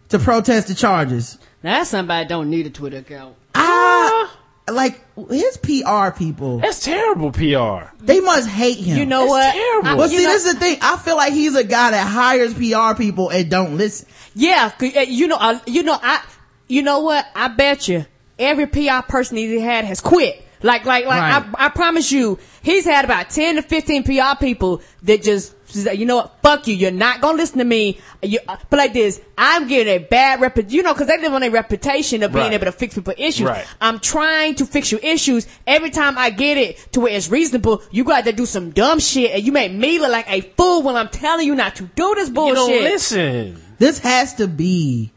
to 0.09 0.19
protest 0.19 0.67
the 0.67 0.75
charges. 0.75 1.37
Now, 1.63 1.77
that's 1.77 1.91
somebody 1.91 2.27
don't 2.27 2.49
need 2.49 2.65
a 2.67 2.69
Twitter 2.69 2.97
account. 2.97 3.35
Ah, 3.55 4.37
like 4.71 4.99
his 5.29 5.57
PR 5.57 6.09
people, 6.17 6.57
That's 6.59 6.83
terrible 6.83 7.31
PR. 7.31 7.91
they 8.01 8.19
must 8.19 8.47
hate 8.49 8.77
him. 8.79 8.97
You 8.97 9.05
know 9.05 9.21
That's 9.21 9.29
what? 9.31 9.53
terrible. 9.53 9.87
I- 9.89 9.93
Well, 9.95 10.09
see, 10.09 10.17
know- 10.23 10.31
this 10.31 10.45
is 10.45 10.53
the 10.53 10.59
thing. 10.59 10.77
I 10.81 10.97
feel 10.97 11.15
like 11.17 11.33
he's 11.33 11.55
a 11.55 11.63
guy 11.63 11.91
that 11.91 12.07
hires 12.07 12.53
PR 12.53 12.95
people 12.97 13.29
and 13.29 13.49
don't 13.49 13.77
listen. 13.77 14.07
Yeah, 14.33 14.69
'cause, 14.77 14.95
uh, 14.95 15.01
you 15.01 15.27
know, 15.27 15.37
uh, 15.37 15.59
you 15.65 15.83
know, 15.83 15.97
I, 16.01 16.21
you 16.67 16.81
know 16.81 16.99
what? 16.99 17.25
I 17.35 17.47
bet 17.49 17.87
you 17.87 18.05
every 18.39 18.65
PR 18.67 19.01
person 19.07 19.37
he 19.37 19.59
had 19.59 19.85
has 19.85 20.01
quit. 20.01 20.41
Like, 20.63 20.85
like, 20.85 21.05
like, 21.05 21.21
Right. 21.21 21.43
I, 21.59 21.65
I 21.65 21.69
promise 21.69 22.11
you, 22.11 22.39
he's 22.63 22.85
had 22.85 23.05
about 23.05 23.29
10 23.29 23.55
to 23.57 23.61
15 23.61 24.03
PR 24.03 24.35
people 24.39 24.81
that 25.03 25.21
just, 25.21 25.53
you 25.75 26.05
know 26.05 26.15
what, 26.17 26.35
fuck 26.41 26.67
you, 26.67 26.75
you're 26.75 26.91
not 26.91 27.21
gonna 27.21 27.37
listen 27.37 27.57
to 27.59 27.65
me. 27.65 27.99
You, 28.21 28.39
uh, 28.47 28.57
but 28.69 28.77
like 28.77 28.93
this, 28.93 29.19
I'm 29.37 29.67
getting 29.67 29.93
a 29.93 29.97
bad 29.99 30.41
rep, 30.41 30.57
you 30.71 30.81
know, 30.83 30.93
cause 30.93 31.07
they 31.07 31.17
live 31.19 31.33
on 31.33 31.43
a 31.43 31.49
reputation 31.49 32.23
of 32.23 32.31
being 32.31 32.45
Right. 32.45 32.53
able 32.53 32.65
to 32.65 32.71
fix 32.71 32.95
people 32.95 33.13
issues. 33.17 33.47
Right. 33.47 33.65
I'm 33.81 33.99
trying 33.99 34.55
to 34.55 34.65
fix 34.65 34.91
your 34.91 35.01
issues. 35.01 35.47
Every 35.67 35.89
time 35.89 36.17
I 36.17 36.29
get 36.29 36.57
it 36.57 36.77
to 36.93 37.01
where 37.01 37.13
it's 37.13 37.29
reasonable, 37.29 37.81
you 37.91 38.03
got 38.03 38.25
to 38.25 38.31
do 38.31 38.45
some 38.45 38.71
dumb 38.71 38.99
shit 38.99 39.31
and 39.31 39.43
you 39.45 39.51
make 39.51 39.71
me 39.71 39.99
look 39.99 40.11
like 40.11 40.29
a 40.29 40.41
fool 40.41 40.81
when 40.83 40.95
I'm 40.95 41.09
telling 41.09 41.45
you 41.47 41.55
not 41.55 41.75
to 41.77 41.83
do 41.83 42.15
this 42.15 42.29
bullshit. 42.29 42.57
You 42.57 42.63
bullshit. 42.65 42.81
don't 42.81 42.91
listen. 42.91 43.61
This 43.77 43.99
has 43.99 44.35
to 44.35 44.47
be 44.47 45.11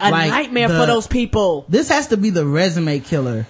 a 0.00 0.10
like 0.10 0.30
nightmare 0.30 0.68
the- 0.68 0.78
for 0.80 0.86
those 0.86 1.06
people. 1.06 1.66
This 1.68 1.88
has 1.90 2.06
to 2.08 2.16
be 2.16 2.30
the 2.30 2.46
resume 2.46 3.00
killer 3.00 3.46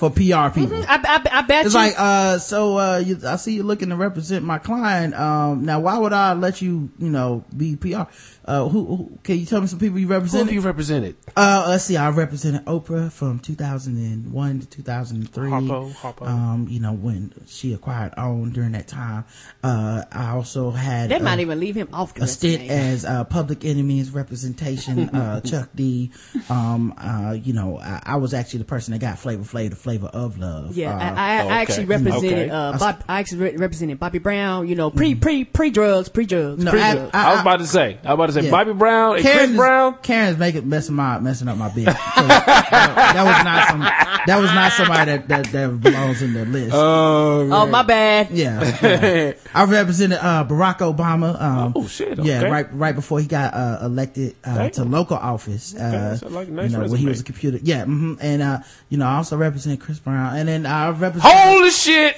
for 0.00 0.08
PR 0.08 0.48
people. 0.48 0.82
I, 0.88 0.96
I, 1.04 1.38
I 1.40 1.42
bet 1.42 1.66
It's 1.66 1.74
you. 1.74 1.80
like, 1.80 1.94
uh, 1.98 2.38
so, 2.38 2.78
uh, 2.78 2.96
you, 3.04 3.18
I 3.26 3.36
see 3.36 3.52
you 3.52 3.62
looking 3.64 3.90
to 3.90 3.96
represent 3.96 4.42
my 4.46 4.58
client. 4.58 5.12
Um, 5.12 5.66
now 5.66 5.80
why 5.80 5.98
would 5.98 6.14
I 6.14 6.32
let 6.32 6.62
you, 6.62 6.88
you 6.98 7.10
know, 7.10 7.44
be 7.54 7.76
PR? 7.76 8.04
Uh, 8.44 8.68
who, 8.68 8.84
who, 8.84 9.18
can 9.22 9.38
you 9.38 9.46
tell 9.46 9.60
me 9.60 9.66
some 9.66 9.78
people 9.78 9.98
you 9.98 10.06
Who 10.06 10.12
have 10.14 10.22
represented? 10.22 10.54
you 10.54 10.60
represented? 10.60 11.16
Uh, 11.36 11.66
let's 11.68 11.84
see. 11.84 11.96
I 11.96 12.10
represented 12.10 12.64
Oprah 12.64 13.12
from 13.12 13.38
2001 13.38 14.60
to 14.60 14.66
2003. 14.66 15.50
Harpo, 15.50 15.92
Harpo. 15.94 16.26
Um, 16.26 16.66
you 16.68 16.80
know, 16.80 16.92
when 16.92 17.32
she 17.46 17.72
acquired 17.74 18.12
OWN 18.16 18.50
during 18.52 18.72
that 18.72 18.88
time. 18.88 19.24
Uh, 19.62 20.02
I 20.10 20.30
also 20.30 20.70
had, 20.70 21.10
They 21.10 21.16
uh, 21.16 21.22
might 21.22 21.40
even 21.40 21.60
leave 21.60 21.74
him 21.76 21.88
off 21.92 22.14
the 22.14 22.22
a 22.22 22.26
stint 22.26 22.62
resume. 22.62 22.78
as 22.92 23.04
uh, 23.04 23.24
public 23.24 23.64
enemies 23.64 24.10
representation, 24.10 25.10
uh, 25.14 25.40
Chuck 25.42 25.68
D. 25.74 26.10
Um, 26.48 26.94
uh, 26.98 27.32
you 27.32 27.52
know, 27.52 27.78
I, 27.78 28.00
I 28.04 28.16
was 28.16 28.34
actually 28.34 28.60
the 28.60 28.64
person 28.64 28.92
that 28.92 28.98
got 29.00 29.18
Flavor 29.18 29.44
Flav, 29.44 29.70
the 29.70 29.76
flavor 29.76 30.06
of 30.08 30.38
love. 30.38 30.76
Yeah, 30.76 30.94
Uh, 30.96 30.98
I, 30.98 31.06
I, 31.08 31.36
I 31.36 31.44
okay. 31.44 31.48
actually 31.54 31.84
represented 31.84 32.32
Okay. 32.32 32.50
uh, 32.50 32.78
Bob, 32.78 33.04
I 33.08 33.20
actually 33.20 33.42
re- 33.42 33.56
represented 33.56 33.98
Bobby 34.00 34.18
Brown. 34.18 34.66
You 34.68 34.74
know, 34.74 34.90
pre 34.90 35.14
pre 35.14 35.44
pre 35.44 35.70
drugs, 35.70 36.08
pre 36.08 36.24
drugs, 36.26 36.64
No, 36.64 36.70
pre 36.70 36.80
I- 36.80 36.94
drugs. 36.94 37.10
I, 37.14 37.32
was 37.32 37.40
about 37.42 37.58
to 37.60 37.66
say. 37.66 37.98
I 38.04 38.14
was 38.14 38.14
about 38.14 38.26
to 38.26 38.32
say 38.32 38.39
Yeah. 38.44 38.50
Bobby 38.50 38.72
Brown 38.72 39.14
and 39.16 39.22
Karen 39.22 39.46
Chris 39.48 39.56
Brown. 39.56 39.98
Karen's 40.02 40.38
making 40.38 40.68
messing 40.68 40.94
my 40.94 41.18
messing 41.18 41.48
up 41.48 41.56
my 41.56 41.68
bid. 41.68 41.86
So, 41.86 41.92
that, 41.92 43.12
that 43.14 43.24
was 43.24 43.44
not 43.44 43.68
some. 43.68 43.80
That 44.26 44.38
was 44.40 44.50
not 44.52 44.72
somebody 44.72 45.10
that 45.12 45.28
that, 45.28 45.46
that 45.52 45.80
belongs 45.80 46.22
in 46.22 46.32
the 46.34 46.44
list. 46.44 46.72
Oh, 46.74 47.48
oh 47.50 47.66
my 47.66 47.82
bad. 47.82 48.30
yeah, 48.30 48.78
yeah. 48.82 49.32
I 49.54 49.64
represented 49.64 50.18
uh, 50.20 50.44
Barack 50.48 50.78
Obama. 50.78 51.40
Um, 51.40 51.72
Oh, 51.76 51.86
shit, 51.86 52.18
Yeah, 52.18 52.42
right 52.44 52.66
right 52.74 52.94
before 52.94 53.20
he 53.20 53.26
got 53.26 53.54
uh, 53.54 53.78
elected 53.82 54.36
uh, 54.44 54.68
to 54.70 54.84
local 54.84 55.16
office. 55.16 55.74
Uh, 55.74 56.16
that's 56.20 56.22
like 56.24 56.48
nice 56.48 56.70
you 56.70 56.78
know, 56.78 56.86
when 56.86 56.98
he 56.98 57.06
was 57.06 57.20
a 57.20 57.24
computer. 57.24 57.58
Yeah, 57.62 57.84
hmm 57.84 58.14
and 58.20 58.42
uh, 58.42 58.58
you 58.88 58.98
know, 58.98 59.06
I 59.06 59.16
also 59.16 59.36
represented 59.36 59.80
Chris 59.80 59.98
Brown, 59.98 60.36
and 60.36 60.48
then 60.48 60.66
I 60.66 60.90
represented. 60.90 61.22
Holy 61.38 61.70
shit! 61.70 62.16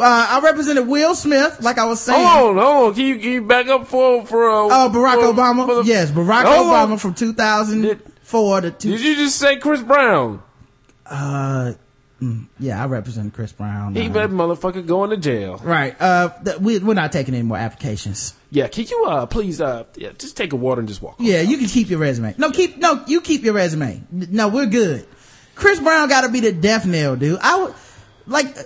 Uh, 0.00 0.26
I 0.30 0.40
represented 0.42 0.86
Will 0.88 1.14
Smith, 1.14 1.62
like 1.62 1.78
I 1.78 1.84
was 1.84 2.00
saying. 2.00 2.26
Hold 2.26 2.58
on, 2.58 2.64
hold 2.64 2.88
on. 2.88 2.94
Can 2.94 3.04
you, 3.06 3.18
can 3.18 3.30
you 3.30 3.42
back 3.42 3.66
up 3.68 3.86
for 3.86 4.24
for 4.26 4.50
uh, 4.50 4.54
Oh, 4.70 4.90
Barack 4.92 5.14
for- 5.20 5.32
Obama. 5.34 5.66
for 5.66 5.74
the- 5.82 5.88
yes, 5.88 6.10
Barack 6.10 6.44
Obama 6.44 6.92
on. 6.92 6.98
from 6.98 7.14
2004 7.14 8.60
to 8.62 8.70
two, 8.70 8.90
Did 8.92 9.00
you 9.00 9.16
just 9.16 9.36
say 9.38 9.56
Chris 9.58 9.82
Brown? 9.82 10.42
Uh, 11.06 11.72
mm, 12.22 12.46
yeah, 12.58 12.82
I 12.82 12.86
represent 12.86 13.34
Chris 13.34 13.52
Brown. 13.52 13.94
He 13.94 14.06
uh, 14.06 14.12
better 14.12 14.28
motherfucker 14.32 14.86
going 14.86 15.10
to 15.10 15.16
jail. 15.16 15.60
right. 15.62 15.94
Uh, 16.00 16.28
th- 16.44 16.58
we, 16.58 16.78
we're 16.78 16.94
not 16.94 17.12
taking 17.12 17.34
any 17.34 17.42
more 17.42 17.58
applications. 17.58 18.34
Yeah, 18.52 18.68
can 18.68 18.84
you 18.86 19.04
uh 19.06 19.26
please 19.26 19.60
uh 19.60 19.84
yeah 19.94 20.10
just 20.18 20.36
take 20.36 20.52
a 20.52 20.56
water 20.56 20.80
and 20.80 20.88
just 20.88 21.00
walk? 21.02 21.16
Yeah, 21.20 21.40
you 21.40 21.56
can 21.56 21.66
keep 21.68 21.88
your 21.88 22.00
resume. 22.00 22.34
No, 22.36 22.50
keep 22.50 22.78
no, 22.78 23.04
you 23.06 23.20
keep 23.20 23.42
your 23.44 23.54
resume. 23.54 24.02
No, 24.10 24.48
we're 24.48 24.66
good. 24.66 25.06
Chris 25.54 25.78
Brown 25.78 26.08
got 26.08 26.22
to 26.22 26.30
be 26.30 26.40
the 26.40 26.50
death 26.52 26.84
nail, 26.86 27.14
dude. 27.16 27.38
I 27.42 27.62
would 27.62 27.74
like. 28.26 28.56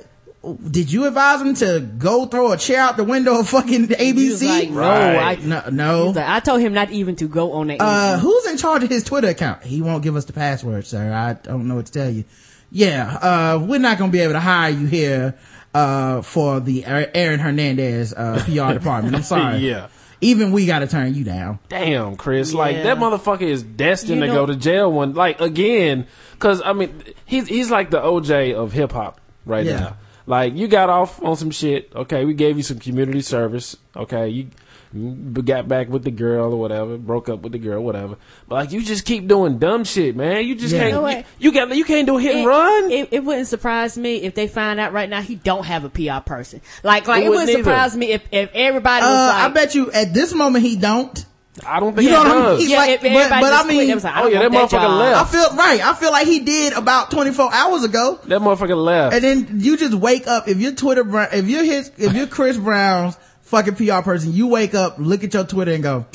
Did 0.71 0.93
you 0.93 1.07
advise 1.07 1.41
him 1.41 1.55
to 1.55 1.81
go 1.81 2.27
throw 2.27 2.53
a 2.53 2.57
chair 2.57 2.81
out 2.81 2.97
the 2.97 3.05
window 3.05 3.39
of 3.41 3.49
fucking 3.49 3.89
ABC? 3.89 4.47
like, 4.47 4.71
no, 4.71 4.79
Right. 4.81 5.39
I, 5.39 5.45
no, 5.45 5.62
no. 5.71 6.07
like, 6.11 6.29
I 6.29 6.41
told 6.41 6.61
him 6.61 6.73
not 6.75 6.91
even 6.91 7.16
to 7.16 7.29
go 7.29 7.53
on 7.53 7.69
that. 7.69 7.81
Uh, 7.81 8.19
who's 8.19 8.47
in 8.47 8.57
charge 8.59 8.83
of 8.85 8.91
his 8.91 9.05
Twitter 9.05 9.29
account? 9.29 9.62
He 9.62 9.81
won't 9.83 10.03
give 10.03 10.16
us 10.16 10.25
the 10.27 10.33
password, 10.33 10.87
sir. 10.87 11.12
I 11.12 11.35
don't 11.35 11.66
know 11.69 11.77
what 11.77 11.87
to 11.87 11.93
tell 11.93 12.11
you. 12.11 12.25
Yeah, 12.71 13.15
uh, 13.16 13.65
we're 13.66 13.79
not 13.79 13.99
gonna 13.99 14.11
be 14.12 14.21
able 14.21 14.33
to 14.35 14.41
hire 14.41 14.71
you 14.71 14.87
here, 14.87 15.35
uh, 15.75 16.23
for 16.23 16.61
the 16.61 16.85
Aaron 16.85 17.39
Hernandez, 17.41 18.12
uh, 18.12 18.43
PR 18.45 18.73
department. 18.75 19.15
I'm 19.15 19.23
sorry. 19.23 19.59
Yeah. 19.59 19.89
Even 20.21 20.53
we 20.53 20.65
gotta 20.66 20.87
turn 20.87 21.15
you 21.15 21.23
down. 21.25 21.59
Damn, 21.69 22.16
Chris, 22.16 22.55
like 22.55 22.83
that 22.85 22.97
motherfucker 22.99 23.43
is 23.43 23.62
destined 23.62 24.21
You 24.21 24.27
to 24.27 24.33
know- 24.33 24.47
go 24.47 24.47
to 24.47 24.57
jail 24.57 24.91
one 24.91 25.12
like 25.15 25.41
again 25.41 26.07
cuz 26.39 26.62
I 26.65 26.73
mean 26.73 27.03
he's 27.27 27.47
he's 27.47 27.71
like 27.71 27.91
the 27.91 28.01
OJ 28.01 28.55
of 28.55 28.73
hip 28.73 28.93
hop 28.93 29.21
right 29.45 29.66
Yeah. 29.66 29.79
now. 29.81 29.97
Like 30.26 30.55
you 30.55 30.68
got 30.68 30.88
off 30.88 31.22
on 31.22 31.36
some 31.36 31.51
shit, 31.51 31.92
okay, 31.94 32.24
we 32.24 32.34
gave 32.34 32.56
you 32.56 32.62
some 32.62 32.78
community 32.78 33.20
service, 33.20 33.76
okay, 33.94 34.28
you 34.28 34.46
you 34.94 35.42
got 35.42 35.66
back 35.66 35.88
with 35.88 36.05
the 36.05 36.10
girl 36.12 36.52
or 36.52 36.56
whatever, 36.56 36.96
broke 36.96 37.28
up 37.28 37.40
with 37.40 37.51
the 37.52 37.59
girl, 37.59 37.82
whatever. 37.82 38.16
But 38.48 38.55
like 38.55 38.72
you 38.72 38.80
just 38.82 39.05
keep 39.05 39.26
doing 39.26 39.59
dumb 39.59 39.82
shit, 39.84 40.14
man. 40.14 40.46
You 40.46 40.55
just 40.55 40.72
Yeah. 40.72 40.80
can't 40.82 40.94
You 40.94 41.01
know 41.01 41.09
you, 41.09 41.24
you 41.38 41.52
got 41.52 41.76
you 41.76 41.84
can't 41.84 42.06
do 42.06 42.16
a 42.16 42.20
hit 42.20 42.36
and 42.36 42.46
run. 42.46 42.90
It, 42.90 43.09
it 43.10 43.24
wouldn't 43.24 43.48
surprise 43.48 43.98
me 43.98 44.22
if 44.22 44.34
they 44.34 44.46
find 44.46 44.78
out 44.78 44.92
right 44.92 45.10
now 45.10 45.20
he 45.20 45.34
don't 45.34 45.64
have 45.64 45.84
a 45.84 45.90
PR 45.90 46.20
person. 46.24 46.60
Like, 46.84 47.09
like 47.09 47.22
It 47.22 47.26
it, 47.26 47.28
wouldn't 47.30 47.48
wouldn't 47.48 47.64
surprise 47.64 47.96
me 47.96 48.12
if, 48.12 48.22
if 48.30 48.51
everybody 48.55 49.05
Uh, 49.05 49.09
was 49.09 49.30
I 49.34 49.48
bet 49.48 49.74
you 49.74 49.90
at 49.90 50.14
this 50.14 50.32
moment 50.32 50.64
he 50.64 50.76
don't. 50.76 51.26
I 51.64 51.78
don't 51.78 51.94
think 51.94 52.06
You 52.06 52.10
know 52.12 52.24
he 52.24 52.28
what 52.28 52.36
I 52.36 52.40
mean? 52.40 52.44
does. 52.51 52.60
He's 52.60 52.70
yeah, 52.70 52.76
like- 52.78 52.90
if 52.90 53.02
but- 53.02 53.40
but 53.40 53.52
I 53.52 53.64
mean- 53.64 53.89
like, 53.97 54.05
I 54.05 54.22
Oh, 54.22 54.26
yeah, 54.26 54.40
want 54.40 54.52
that 54.52 54.60
motherfucker 54.70 54.70
job. 54.82 54.98
left. 54.98 55.20
I 55.20 55.24
feel 55.39 55.56
right. 55.56 55.81
I 55.86 55.94
feel 55.94 56.10
like 56.10 56.26
he 56.26 56.40
did 56.40 56.72
about 56.72 57.10
24 57.12 57.55
hours 57.55 57.85
ago. 57.85 58.18
That 58.26 58.40
motherfucker 58.40 58.76
left. 58.82 59.14
And 59.14 59.22
then 59.22 59.48
you 59.60 59.76
just 59.76 59.94
wake 59.94 60.26
up 60.26 60.48
if 60.48 60.59
you're 60.59 60.72
Twitter, 60.72 61.05
Bra- 61.05 61.28
if 61.32 61.47
you're 61.48 61.62
his, 61.64 61.93
if 61.97 62.12
you're 62.12 62.26
Chris 62.26 62.56
Brown's 62.56 63.16
fucking 63.43 63.76
PR 63.76 64.01
person, 64.02 64.32
you 64.32 64.48
wake 64.48 64.74
up, 64.74 64.97
look 64.98 65.22
at 65.22 65.32
your 65.32 65.44
Twitter 65.44 65.72
and 65.72 65.82
go, 65.82 66.06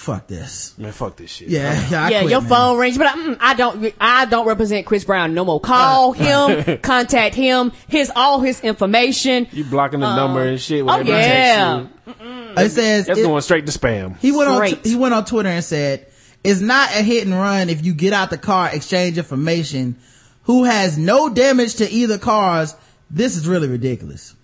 fuck 0.00 0.26
this. 0.26 0.74
man, 0.78 0.92
fuck 0.92 1.16
this 1.16 1.30
shit. 1.30 1.48
Yeah, 1.48 1.72
yeah, 1.90 2.04
I 2.04 2.08
yeah, 2.10 2.18
quit, 2.20 2.30
your 2.30 2.40
man. 2.40 2.48
phone 2.50 2.78
rings, 2.78 2.98
but 2.98 3.06
I, 3.08 3.12
mm, 3.12 3.36
I 3.40 3.54
don't. 3.54 3.94
I 4.00 4.24
don't 4.26 4.46
represent 4.46 4.86
Chris 4.86 5.04
Brown 5.04 5.34
no 5.34 5.44
more. 5.44 5.60
Call 5.60 6.12
him, 6.12 6.78
contact 6.82 7.34
him, 7.34 7.72
his 7.88 8.10
all 8.16 8.40
his 8.40 8.60
information. 8.62 9.46
You 9.52 9.64
blocking 9.64 10.00
the 10.00 10.06
Uh, 10.06 10.16
number 10.16 10.42
and 10.46 10.60
shit. 10.60 10.82
Oh 10.82 10.86
whenever 10.86 11.04
he 11.04 11.10
yeah, 11.10 11.80
you. 11.80 11.88
It 12.56 12.70
says 12.70 13.06
That's 13.06 13.18
it- 13.18 13.22
going 13.22 13.42
straight 13.42 13.66
to 13.66 13.72
spam. 13.78 14.16
he 14.18 14.32
went 14.32 14.48
on 14.50 14.56
Straight. 14.66 14.84
he 14.86 14.96
went 14.96 15.14
on 15.14 15.24
Twitter 15.24 15.48
and 15.48 15.64
said, 15.64 16.06
"It's 16.42 16.60
not 16.60 16.88
a 16.90 17.02
hit 17.02 17.24
and 17.26 17.34
run 17.34 17.68
if 17.68 17.84
you 17.84 17.94
get 17.94 18.12
out 18.12 18.30
the 18.30 18.38
car, 18.38 18.70
exchange 18.72 19.18
information. 19.18 19.96
Who 20.44 20.64
has 20.64 20.96
no 20.98 21.28
damage 21.28 21.76
to 21.76 21.88
either 21.90 22.18
cars? 22.18 22.74
This 23.10 23.36
is 23.36 23.46
really 23.46 23.68
ridiculous." 23.68 24.34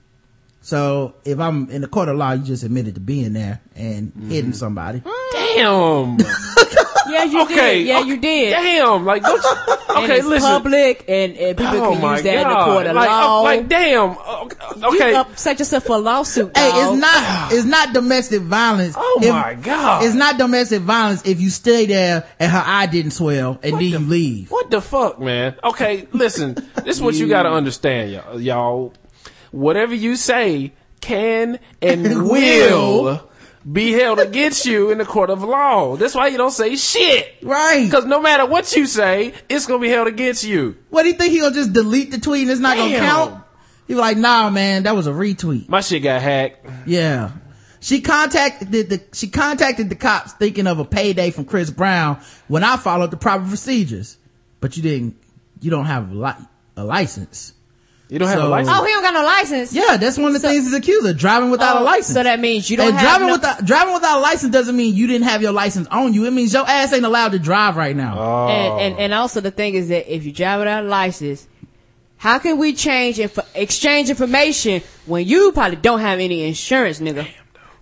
So 0.66 1.14
if 1.24 1.38
I'm 1.38 1.70
in 1.70 1.80
the 1.82 1.86
court 1.86 2.08
of 2.08 2.16
law, 2.16 2.32
you 2.32 2.42
just 2.42 2.64
admitted 2.64 2.96
to 2.96 3.00
being 3.00 3.34
there 3.34 3.60
and 3.76 4.12
hitting 4.28 4.52
somebody. 4.52 5.00
Damn. 5.32 6.18
yeah, 7.08 7.22
you 7.22 7.42
Okay, 7.42 7.84
did. 7.84 7.86
Yeah, 7.86 7.98
okay. 8.00 8.08
you 8.08 8.16
did. 8.16 8.50
Damn. 8.50 9.04
Like, 9.04 9.22
don't 9.22 9.40
you, 9.40 9.50
and 9.90 9.98
okay, 10.04 10.16
it's 10.18 10.26
listen. 10.26 10.50
public, 10.50 11.04
and, 11.06 11.36
and 11.36 11.56
people 11.56 11.76
Oh 11.76 11.92
can 11.94 12.12
use 12.14 12.22
that 12.24 12.42
in 12.42 12.48
the 12.48 12.64
court 12.64 12.86
of 12.88 12.96
like, 12.96 13.08
law. 13.08 13.38
uh, 13.38 13.42
like, 13.44 13.68
damn. 13.68 14.10
Uh, 14.18 14.48
You 14.76 14.88
Okay. 14.88 15.14
upset 15.14 15.60
yourself 15.60 15.84
for 15.84 15.94
a 15.96 15.98
lawsuit. 16.00 16.56
Hey, 16.56 16.68
dog. 16.68 16.94
it's 16.94 17.00
not 17.00 17.52
it's 17.52 17.64
not 17.64 17.92
domestic 17.94 18.42
violence. 18.42 18.94
Oh 18.98 19.20
If- 19.22 19.30
my 19.30 19.54
God. 19.54 20.02
It's 20.02 20.16
not 20.16 20.36
domestic 20.36 20.82
violence 20.82 21.24
if 21.24 21.40
you 21.40 21.48
stay 21.50 21.86
there 21.86 22.26
and 22.40 22.50
her 22.50 22.62
eye 22.66 22.86
didn't 22.86 23.12
swell 23.12 23.60
and 23.62 23.74
then 23.76 23.82
you 23.82 23.98
leave. 24.00 24.50
What 24.50 24.70
the 24.72 24.80
fuck, 24.80 25.20
man? 25.20 25.54
Okay, 25.62 26.08
listen. 26.12 26.54
this 26.84 26.96
is 26.96 27.02
what 27.02 27.14
you 27.14 27.28
gotta 27.28 27.50
understand, 27.52 28.10
y'all. 28.10 28.40
y'all. 28.40 28.92
Whatever 29.50 29.94
you 29.94 30.16
say 30.16 30.72
can 31.00 31.58
and 31.80 32.28
will 32.28 33.28
be 33.70 33.92
held 33.92 34.18
against 34.18 34.64
you 34.66 34.90
in 34.90 34.98
the 34.98 35.04
court 35.04 35.30
of 35.30 35.42
law. 35.42 35.96
That's 35.96 36.14
why 36.14 36.28
you 36.28 36.36
don't 36.36 36.52
say 36.52 36.76
shit. 36.76 37.36
Right. 37.42 37.84
Because 37.84 38.04
no 38.04 38.20
matter 38.20 38.46
what 38.46 38.74
you 38.76 38.86
say, 38.86 39.34
it's 39.48 39.66
gonna 39.66 39.80
be 39.80 39.88
held 39.88 40.06
against 40.08 40.44
you. 40.44 40.76
What 40.90 41.02
do 41.02 41.08
you 41.08 41.14
think 41.14 41.32
he'll 41.32 41.50
just 41.50 41.72
delete 41.72 42.10
the 42.10 42.18
tweet 42.18 42.42
and 42.42 42.50
it's 42.50 42.60
not 42.60 42.76
gonna 42.76 42.90
Damn. 42.90 43.04
count? 43.04 43.44
He 43.88 43.94
was 43.94 44.00
like, 44.00 44.16
nah 44.16 44.50
man, 44.50 44.84
that 44.84 44.94
was 44.94 45.06
a 45.06 45.12
retweet. 45.12 45.68
My 45.68 45.80
shit 45.80 46.02
got 46.02 46.22
hacked. 46.22 46.66
Yeah. 46.86 47.32
She 47.80 48.00
contacted 48.00 48.72
the, 48.72 48.82
the 48.82 49.02
she 49.12 49.28
contacted 49.28 49.88
the 49.88 49.94
cops 49.96 50.32
thinking 50.32 50.66
of 50.66 50.78
a 50.78 50.84
payday 50.84 51.30
from 51.30 51.44
Chris 51.44 51.70
Brown 51.70 52.20
when 52.48 52.64
I 52.64 52.76
followed 52.76 53.10
the 53.10 53.16
proper 53.16 53.46
procedures. 53.46 54.16
But 54.60 54.76
you 54.76 54.82
didn't 54.82 55.16
you 55.60 55.70
don't 55.70 55.86
have 55.86 56.10
a, 56.10 56.14
li- 56.14 56.46
a 56.76 56.84
license. 56.84 57.52
You 58.08 58.20
don't 58.20 58.28
have 58.28 58.38
a 58.44 58.46
license. 58.46 58.76
Oh, 58.78 58.84
he 58.84 58.92
don't 58.92 59.02
got 59.02 59.14
no 59.14 59.24
license. 59.24 59.72
Yeah, 59.72 59.96
that's 59.96 60.16
one 60.16 60.28
of 60.28 60.32
the 60.34 60.38
things 60.48 60.64
he's 60.64 60.72
accused 60.74 61.04
of, 61.06 61.16
driving 61.18 61.50
without 61.50 61.78
Oh, 61.78 61.82
a 61.82 61.84
license. 61.84 62.14
So 62.14 62.22
that 62.22 62.38
means 62.38 62.70
you 62.70 62.76
don't 62.76 62.90
and 62.90 62.96
have 62.96 63.04
driving 63.08 63.26
no- 63.26 63.32
without 63.34 63.64
driving 63.64 63.94
without 63.94 64.18
a 64.18 64.20
license 64.20 64.52
doesn't 64.52 64.76
mean 64.76 64.94
you 64.94 65.08
didn't 65.08 65.24
have 65.26 65.42
your 65.42 65.50
license 65.52 65.88
on 65.88 66.14
you. 66.14 66.24
It 66.24 66.30
means 66.32 66.52
your 66.52 66.68
ass 66.68 66.92
ain't 66.92 67.04
allowed 67.04 67.32
to 67.32 67.40
drive 67.40 67.76
right 67.76 67.96
now. 67.96 68.16
Oh. 68.16 68.48
And, 68.48 68.80
and 68.92 69.00
and 69.00 69.14
also 69.14 69.40
the 69.40 69.50
thing 69.50 69.74
is 69.74 69.88
that 69.88 70.12
if 70.12 70.24
you 70.24 70.30
drive 70.32 70.60
without 70.60 70.84
a 70.84 70.86
license, 70.86 71.48
how 72.16 72.38
can 72.38 72.58
we 72.58 72.74
change 72.74 73.18
inf- 73.18 73.38
exchange 73.56 74.08
information 74.08 74.82
when 75.06 75.26
you 75.26 75.50
probably 75.50 75.76
don't 75.76 76.00
have 76.00 76.20
any 76.20 76.44
insurance, 76.44 77.00
nigga? 77.00 77.26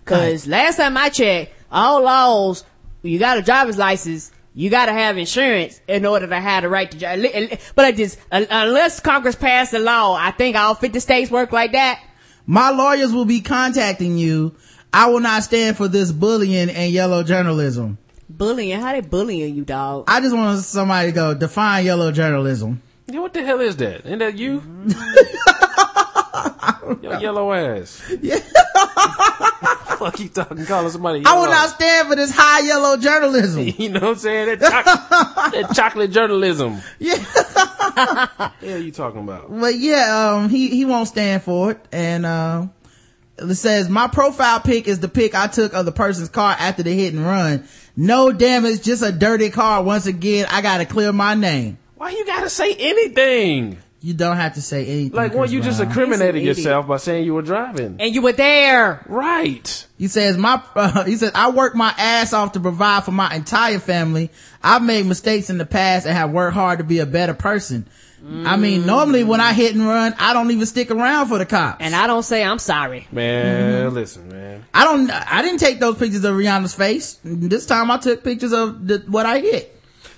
Because 0.03 0.47
last 0.47 0.77
time 0.77 0.97
I 0.97 1.09
checked, 1.09 1.53
all 1.71 2.01
laws, 2.01 2.63
you 3.03 3.19
got 3.19 3.37
a 3.37 3.41
driver's 3.43 3.77
license, 3.77 4.31
you 4.55 4.69
got 4.69 4.85
to 4.87 4.93
have 4.93 5.17
insurance 5.17 5.81
in 5.87 6.05
order 6.05 6.25
to 6.27 6.39
have 6.39 6.63
the 6.63 6.69
right 6.69 6.89
to 6.89 6.97
drive. 6.97 7.71
But 7.75 7.85
I 7.85 7.91
just 7.91 8.17
uh, 8.31 8.45
unless 8.49 9.01
Congress 9.01 9.35
passed 9.35 9.73
a 9.73 9.79
law, 9.79 10.15
I 10.15 10.31
think 10.31 10.55
all 10.55 10.73
fifty 10.73 10.99
states 11.01 11.29
work 11.29 11.51
like 11.51 11.73
that. 11.73 12.01
My 12.47 12.69
lawyers 12.69 13.11
will 13.13 13.25
be 13.25 13.41
contacting 13.41 14.17
you. 14.17 14.55
I 14.93 15.07
will 15.07 15.19
not 15.19 15.43
stand 15.43 15.75
for 15.75 15.87
this 15.89 16.11
bullying 16.11 16.69
and 16.69 16.91
yellow 16.91 17.21
journalism. 17.21 17.97
Bullying? 18.29 18.79
How 18.79 18.93
they 18.93 19.01
bullying 19.01 19.55
you, 19.55 19.65
dog? 19.65 20.05
I 20.07 20.21
just 20.21 20.33
want 20.33 20.63
somebody 20.63 21.09
to 21.09 21.15
go 21.15 21.33
define 21.33 21.85
yellow 21.85 22.11
journalism. 22.11 22.81
Yeah, 23.07 23.19
what 23.19 23.33
the 23.33 23.43
hell 23.43 23.59
is 23.59 23.75
that? 23.77 24.05
Ain't 24.05 24.19
that 24.19 24.37
you? 24.37 24.63
Your 27.01 27.19
yellow 27.19 27.51
ass. 27.53 28.01
Yeah. 28.21 28.39
Fuck 29.97 30.19
you 30.19 30.27
talking, 30.29 30.65
calling 30.65 30.91
somebody 30.91 31.23
I 31.25 31.37
will 31.39 31.45
not 31.49 31.69
stand 31.69 32.09
for 32.09 32.15
this 32.15 32.31
high 32.35 32.59
yellow 32.67 32.97
journalism. 32.97 33.63
You 33.77 33.89
know 33.89 33.99
what 34.01 34.09
I'm 34.09 34.15
saying? 34.17 34.59
That, 34.59 34.71
choc- 34.71 35.09
that 35.53 35.71
chocolate 35.75 36.11
journalism. 36.11 36.81
Yeah. 36.99 37.15
Hell 38.61 38.79
you 38.79 38.91
talking 38.91 39.21
about? 39.21 39.47
But 39.49 39.75
yeah, 39.75 40.33
um, 40.35 40.49
he, 40.49 40.69
he 40.69 40.85
won't 40.85 41.07
stand 41.07 41.43
for 41.43 41.71
it. 41.71 41.79
And, 41.91 42.25
uh, 42.25 42.67
It 43.37 43.55
says, 43.55 43.89
my 43.89 44.07
profile 44.07 44.59
pic 44.59 44.87
is 44.87 44.99
the 44.99 45.07
pic 45.07 45.33
I 45.33 45.47
took 45.47 45.73
of 45.73 45.85
the 45.85 45.91
person's 45.93 46.29
car 46.29 46.55
after 46.59 46.83
the 46.83 46.91
hit 46.93 47.13
and 47.13 47.25
run. 47.25 47.65
No 47.95 48.31
damage, 48.33 48.81
just 48.83 49.01
a 49.01 49.11
dirty 49.13 49.49
car. 49.49 49.81
Once 49.81 50.05
again, 50.07 50.47
I 50.49 50.61
gotta 50.61 50.85
clear 50.85 51.13
my 51.13 51.35
name. 51.35 51.77
Why 51.95 52.09
you 52.11 52.25
gotta 52.25 52.49
say 52.49 52.73
anything? 52.75 53.77
You 54.05 54.13
don't 54.13 54.37
have 54.37 54.53
to 54.53 54.61
say 54.61 54.85
anything. 54.85 55.11
Like, 55.17 55.31
well, 55.31 55.41
Chris 55.41 55.51
you 55.53 55.61
just 55.61 55.79
Brown. 55.79 55.89
incriminated 55.89 56.35
He's 56.43 56.57
an 56.57 56.63
yourself 56.63 56.87
by 56.87 56.97
saying 56.97 57.25
you 57.25 57.33
were 57.33 57.41
driving. 57.41 57.95
And 57.99 58.13
you 58.13 58.21
were 58.21 58.33
there. 58.33 59.03
Right. 59.07 59.87
He 59.97 60.07
says, 60.07 60.37
my, 60.37 60.61
uh, 60.75 61.03
he 61.05 61.15
says, 61.15 61.31
I 61.33 61.49
work 61.49 61.73
my 61.73 61.91
ass 61.97 62.31
off 62.31 62.51
to 62.51 62.59
provide 62.59 63.03
for 63.03 63.11
my 63.11 63.33
entire 63.33 63.79
family. 63.79 64.29
I've 64.61 64.83
made 64.83 65.07
mistakes 65.07 65.49
in 65.49 65.57
the 65.57 65.65
past 65.65 66.05
and 66.05 66.15
have 66.15 66.29
worked 66.31 66.53
hard 66.53 66.77
to 66.77 66.83
be 66.83 66.99
a 66.99 67.05
better 67.07 67.33
person. 67.33 67.87
I 68.27 68.57
mean, 68.57 68.87
normally 68.87 69.23
when 69.23 69.39
I 69.39 69.53
hit 69.53 69.75
and 69.75 69.85
run, 69.87 70.15
I 70.17 70.33
don't 70.33 70.49
even 70.49 70.65
stick 70.65 70.89
around 70.89 71.27
for 71.27 71.37
the 71.37 71.45
cops. 71.45 71.77
And 71.79 71.93
I 71.95 72.07
don't 72.07 72.23
say 72.23 72.43
I'm 72.43 72.57
sorry. 72.57 73.07
Man, 73.11 73.85
Mm-hmm. 73.85 73.93
listen, 73.95 74.29
man. 74.29 74.65
I 74.73 74.83
don't, 74.83 75.11
I 75.11 75.43
didn't 75.43 75.59
take 75.59 75.79
those 75.79 75.97
pictures 75.97 76.23
of 76.23 76.33
Rihanna's 76.33 76.73
face. 76.73 77.19
This 77.23 77.67
time 77.67 77.91
I 77.91 77.97
took 77.97 78.23
pictures 78.23 78.51
of 78.51 78.87
the, 78.87 79.03
what 79.07 79.27
I 79.27 79.39
hit. 79.41 79.74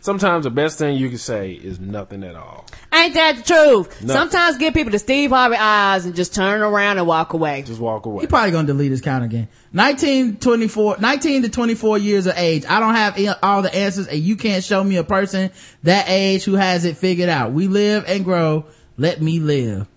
Sometimes 0.08 0.46
the 0.46 0.52
best 0.52 0.80
thing 0.80 0.96
you 0.96 1.10
can 1.10 1.18
say 1.18 1.52
is 1.52 1.82
nothing 1.82 2.24
at 2.24 2.34
all. 2.34 2.66
Ain't 2.94 3.14
that 3.16 3.36
the 3.36 3.44
truth? 3.44 4.02
No. 4.02 4.14
Sometimes 4.14 4.58
get 4.58 4.74
people 4.74 4.90
the 4.90 5.00
Steve 5.00 5.32
Harvey 5.32 5.58
eyes 5.58 6.06
and 6.06 6.16
just 6.16 6.34
turn 6.34 6.62
around 6.62 6.98
and 6.98 7.06
walk 7.06 7.34
away. 7.34 7.64
Just 7.64 7.82
walk 7.82 8.06
away. 8.06 8.22
He 8.22 8.28
probably 8.28 8.52
gonna 8.52 8.68
delete 8.68 8.92
his 8.92 9.02
account 9.02 9.26
again. 9.26 9.50
19, 9.74 10.38
24, 10.38 11.00
19 11.00 11.42
to 11.42 11.50
24 11.50 11.98
years 11.98 12.26
of 12.26 12.38
age. 12.38 12.64
I 12.70 12.80
don't 12.80 12.96
have 12.96 13.38
all 13.44 13.62
the 13.62 13.76
answers 13.76 14.08
and 14.08 14.18
you 14.18 14.38
can't 14.38 14.64
show 14.64 14.82
me 14.82 14.96
a 14.96 15.04
person 15.04 15.52
that 15.84 16.06
age 16.08 16.46
who 16.46 16.54
has 16.54 16.86
it 16.86 16.96
figured 16.96 17.28
out. 17.28 17.52
We 17.52 17.68
live 17.68 18.06
and 18.08 18.24
grow. 18.24 18.64
Let 18.96 19.22
me 19.22 19.42
live. 19.42 19.90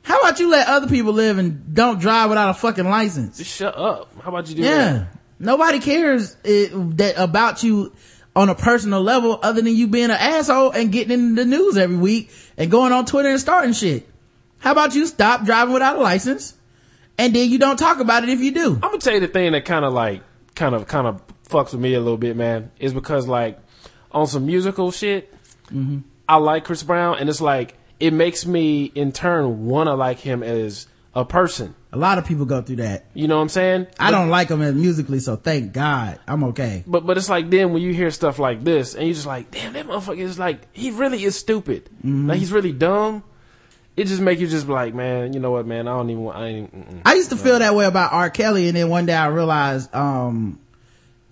How 0.00 0.20
about 0.20 0.40
you 0.40 0.50
let 0.50 0.68
other 0.68 0.88
people 0.88 1.12
live 1.12 1.36
and 1.36 1.74
don't 1.74 2.00
drive 2.00 2.30
without 2.30 2.48
a 2.48 2.54
fucking 2.54 2.88
license? 2.88 3.36
Just 3.36 3.54
shut 3.54 3.76
up. 3.76 4.10
How 4.22 4.30
about 4.30 4.48
you 4.48 4.54
do 4.54 4.62
that? 4.62 4.68
Yeah. 4.70 4.92
that? 4.92 5.08
Nobody 5.38 5.80
cares 5.80 6.34
it, 6.44 6.96
that 6.96 7.18
about 7.18 7.62
you 7.62 7.92
on 8.36 8.48
a 8.48 8.54
personal 8.54 9.02
level 9.02 9.38
other 9.42 9.60
than 9.60 9.74
you 9.74 9.86
being 9.86 10.06
an 10.06 10.10
asshole 10.12 10.70
and 10.70 10.92
getting 10.92 11.12
in 11.12 11.34
the 11.34 11.44
news 11.44 11.76
every 11.76 11.96
week 11.96 12.30
and 12.56 12.70
going 12.70 12.92
on 12.92 13.04
Twitter 13.06 13.28
and 13.28 13.40
starting 13.40 13.72
shit. 13.72 14.08
How 14.58 14.72
about 14.72 14.94
you 14.94 15.06
stop 15.06 15.44
driving 15.44 15.74
without 15.74 15.96
a 15.96 16.00
license 16.00 16.54
and 17.18 17.34
then 17.34 17.50
you 17.50 17.58
don't 17.58 17.78
talk 17.78 17.98
about 17.98 18.22
it 18.22 18.28
if 18.28 18.40
you 18.40 18.52
do? 18.52 18.74
I'm 18.74 18.80
gonna 18.80 18.98
tell 18.98 19.14
you 19.14 19.20
the 19.20 19.28
thing 19.28 19.52
that 19.52 19.64
kind 19.64 19.84
of 19.84 19.92
like, 19.92 20.22
kind 20.54 20.74
of, 20.74 20.86
kind 20.86 21.06
of 21.06 21.22
fucks 21.48 21.72
with 21.72 21.80
me 21.80 21.94
a 21.94 22.00
little 22.00 22.18
bit, 22.18 22.36
man, 22.36 22.70
is 22.78 22.92
because 22.92 23.26
like, 23.26 23.58
on 24.12 24.26
some 24.26 24.46
musical 24.46 24.90
shit, 24.90 25.32
Mm-hmm. 25.72 25.98
I 26.28 26.36
like 26.36 26.64
Chris 26.64 26.82
Brown, 26.82 27.18
and 27.18 27.28
it's 27.28 27.40
like 27.40 27.76
it 27.98 28.12
makes 28.12 28.46
me 28.46 28.84
in 28.84 29.12
turn 29.12 29.66
wanna 29.66 29.94
like 29.94 30.18
him 30.18 30.42
as 30.42 30.86
a 31.14 31.24
person. 31.24 31.74
A 31.92 31.98
lot 31.98 32.18
of 32.18 32.24
people 32.24 32.44
go 32.44 32.62
through 32.62 32.76
that. 32.76 33.06
You 33.14 33.26
know 33.26 33.36
what 33.36 33.42
I'm 33.42 33.48
saying? 33.48 33.88
I 33.98 34.10
But- 34.10 34.18
don't 34.18 34.28
like 34.28 34.48
him 34.48 34.62
as 34.62 34.74
musically, 34.74 35.18
so 35.18 35.34
thank 35.36 35.72
God 35.72 36.20
I'm 36.28 36.44
okay. 36.44 36.84
But 36.86 37.04
but 37.04 37.16
it's 37.18 37.28
like 37.28 37.50
then 37.50 37.72
when 37.72 37.82
you 37.82 37.92
hear 37.92 38.10
stuff 38.12 38.38
like 38.38 38.62
this 38.62 38.94
and 38.94 39.06
you're 39.06 39.14
just 39.14 39.26
like, 39.26 39.50
damn, 39.50 39.72
that 39.72 39.86
motherfucker 39.88 40.18
is 40.20 40.38
like 40.38 40.68
he 40.72 40.90
really 40.92 41.24
is 41.24 41.36
stupid. 41.36 41.88
Mm-hmm. 41.98 42.28
Like 42.28 42.38
he's 42.38 42.52
really 42.52 42.72
dumb. 42.72 43.24
It 43.96 44.04
just 44.06 44.22
make 44.22 44.38
you 44.38 44.46
just 44.46 44.66
be 44.68 44.72
like, 44.72 44.94
man, 44.94 45.32
you 45.32 45.40
know 45.40 45.50
what, 45.50 45.66
man? 45.66 45.88
I 45.88 45.96
don't 45.96 46.08
even. 46.10 46.22
want 46.22 46.38
I 46.38 46.46
ain't. 46.46 46.86
I 47.04 47.14
used 47.14 47.30
to 47.30 47.36
feel 47.36 47.58
that 47.58 47.74
way 47.74 47.84
about 47.86 48.12
R. 48.12 48.30
Kelly, 48.30 48.68
and 48.68 48.76
then 48.76 48.88
one 48.88 49.04
day 49.04 49.12
I 49.14 49.26
realized, 49.26 49.92
um, 49.94 50.60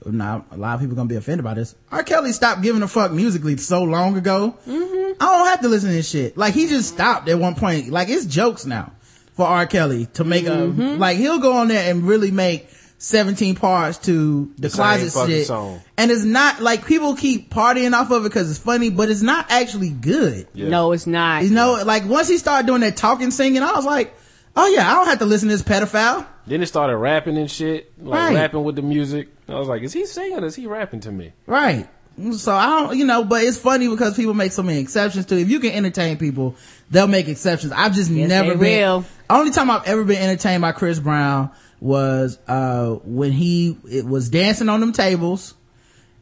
now 0.04 0.44
a 0.50 0.56
lot 0.56 0.74
of 0.74 0.80
people 0.80 0.96
gonna 0.96 1.08
be 1.08 1.14
offended 1.16 1.44
by 1.44 1.54
this. 1.54 1.76
R. 1.92 2.02
Kelly 2.02 2.32
stopped 2.32 2.62
giving 2.62 2.82
a 2.82 2.88
fuck 2.88 3.12
musically 3.12 3.56
so 3.58 3.84
long 3.84 4.16
ago. 4.18 4.56
I 4.66 5.36
don't 5.36 5.46
have 5.46 5.60
to 5.60 5.68
listen 5.68 5.90
to 5.90 5.94
this 5.94 6.10
shit. 6.10 6.36
Like 6.36 6.52
he 6.52 6.66
just 6.66 6.88
stopped 6.88 7.28
at 7.28 7.38
one 7.38 7.54
point. 7.54 7.90
Like 7.90 8.08
it's 8.08 8.26
jokes 8.26 8.66
now 8.66 8.92
for 9.38 9.46
R. 9.46 9.66
Kelly 9.66 10.06
to 10.14 10.24
make 10.24 10.46
a 10.46 10.50
mm-hmm. 10.50 10.98
like 10.98 11.16
he'll 11.16 11.38
go 11.38 11.56
on 11.58 11.68
there 11.68 11.90
and 11.90 12.02
really 12.02 12.30
make. 12.30 12.68
17 13.00 13.54
parts 13.54 13.96
to 13.98 14.52
the, 14.56 14.62
The 14.62 14.70
same 14.70 15.10
closet 15.10 15.30
shit. 15.30 15.46
song. 15.46 15.80
And 15.96 16.10
it's 16.10 16.24
not 16.24 16.60
like 16.60 16.84
people 16.84 17.14
keep 17.14 17.48
partying 17.48 17.92
off 17.92 18.10
of 18.10 18.26
it 18.26 18.28
because 18.28 18.50
it's 18.50 18.58
funny, 18.58 18.90
but 18.90 19.08
it's 19.08 19.22
not 19.22 19.46
actually 19.50 19.90
good. 19.90 20.48
Yeah. 20.52 20.68
No, 20.68 20.90
it's 20.90 21.06
not. 21.06 21.44
You 21.44 21.50
know, 21.50 21.80
like 21.86 22.06
once 22.06 22.26
he 22.26 22.38
started 22.38 22.66
doing 22.66 22.80
that 22.80 22.96
talking, 22.96 23.30
singing, 23.30 23.62
I 23.62 23.70
was 23.70 23.84
like, 23.84 24.16
oh 24.56 24.66
yeah, 24.66 24.90
I 24.90 24.94
don't 24.94 25.06
have 25.06 25.20
to 25.20 25.26
listen 25.26 25.48
to 25.48 25.54
this 25.54 25.62
pedophile. 25.62 26.26
Then 26.48 26.60
it 26.60 26.66
started 26.66 26.96
rapping 26.96 27.38
and 27.38 27.48
shit, 27.48 27.92
like 28.02 28.18
Right. 28.18 28.34
rapping 28.34 28.64
with 28.64 28.74
the 28.74 28.82
music. 28.82 29.28
I 29.48 29.54
was 29.54 29.68
like, 29.68 29.82
is 29.82 29.92
he 29.92 30.04
singing? 30.04 30.42
or 30.42 30.46
Is 30.46 30.56
he 30.56 30.66
rapping 30.66 30.98
to 31.02 31.12
me? 31.12 31.34
Right. 31.46 31.88
So 32.32 32.52
I 32.52 32.66
don't, 32.66 32.98
you 32.98 33.04
know, 33.04 33.22
but 33.22 33.44
it's 33.44 33.58
funny 33.58 33.86
because 33.86 34.16
people 34.16 34.34
make 34.34 34.50
so 34.50 34.64
many 34.64 34.80
exceptions 34.80 35.26
to. 35.26 35.38
If 35.38 35.48
you 35.48 35.60
can 35.60 35.70
entertain 35.70 36.16
people, 36.18 36.56
they'll 36.90 37.06
make 37.06 37.28
exceptions. 37.28 37.72
I've 37.72 37.94
just 37.94 38.10
Yes, 38.10 38.28
never 38.28 38.54
they 38.54 38.78
been. 38.78 38.88
will. 38.88 39.04
Only 39.30 39.50
time 39.50 39.70
I've 39.70 39.86
ever 39.86 40.04
been 40.04 40.20
entertained 40.22 40.62
by 40.62 40.72
Chris 40.72 40.98
Brown 40.98 41.50
was 41.80 42.38
uh 42.48 42.94
when 43.04 43.30
he 43.32 43.76
it 43.90 44.04
was 44.04 44.28
dancing 44.30 44.68
on 44.68 44.80
them 44.80 44.92
tables, 44.92 45.54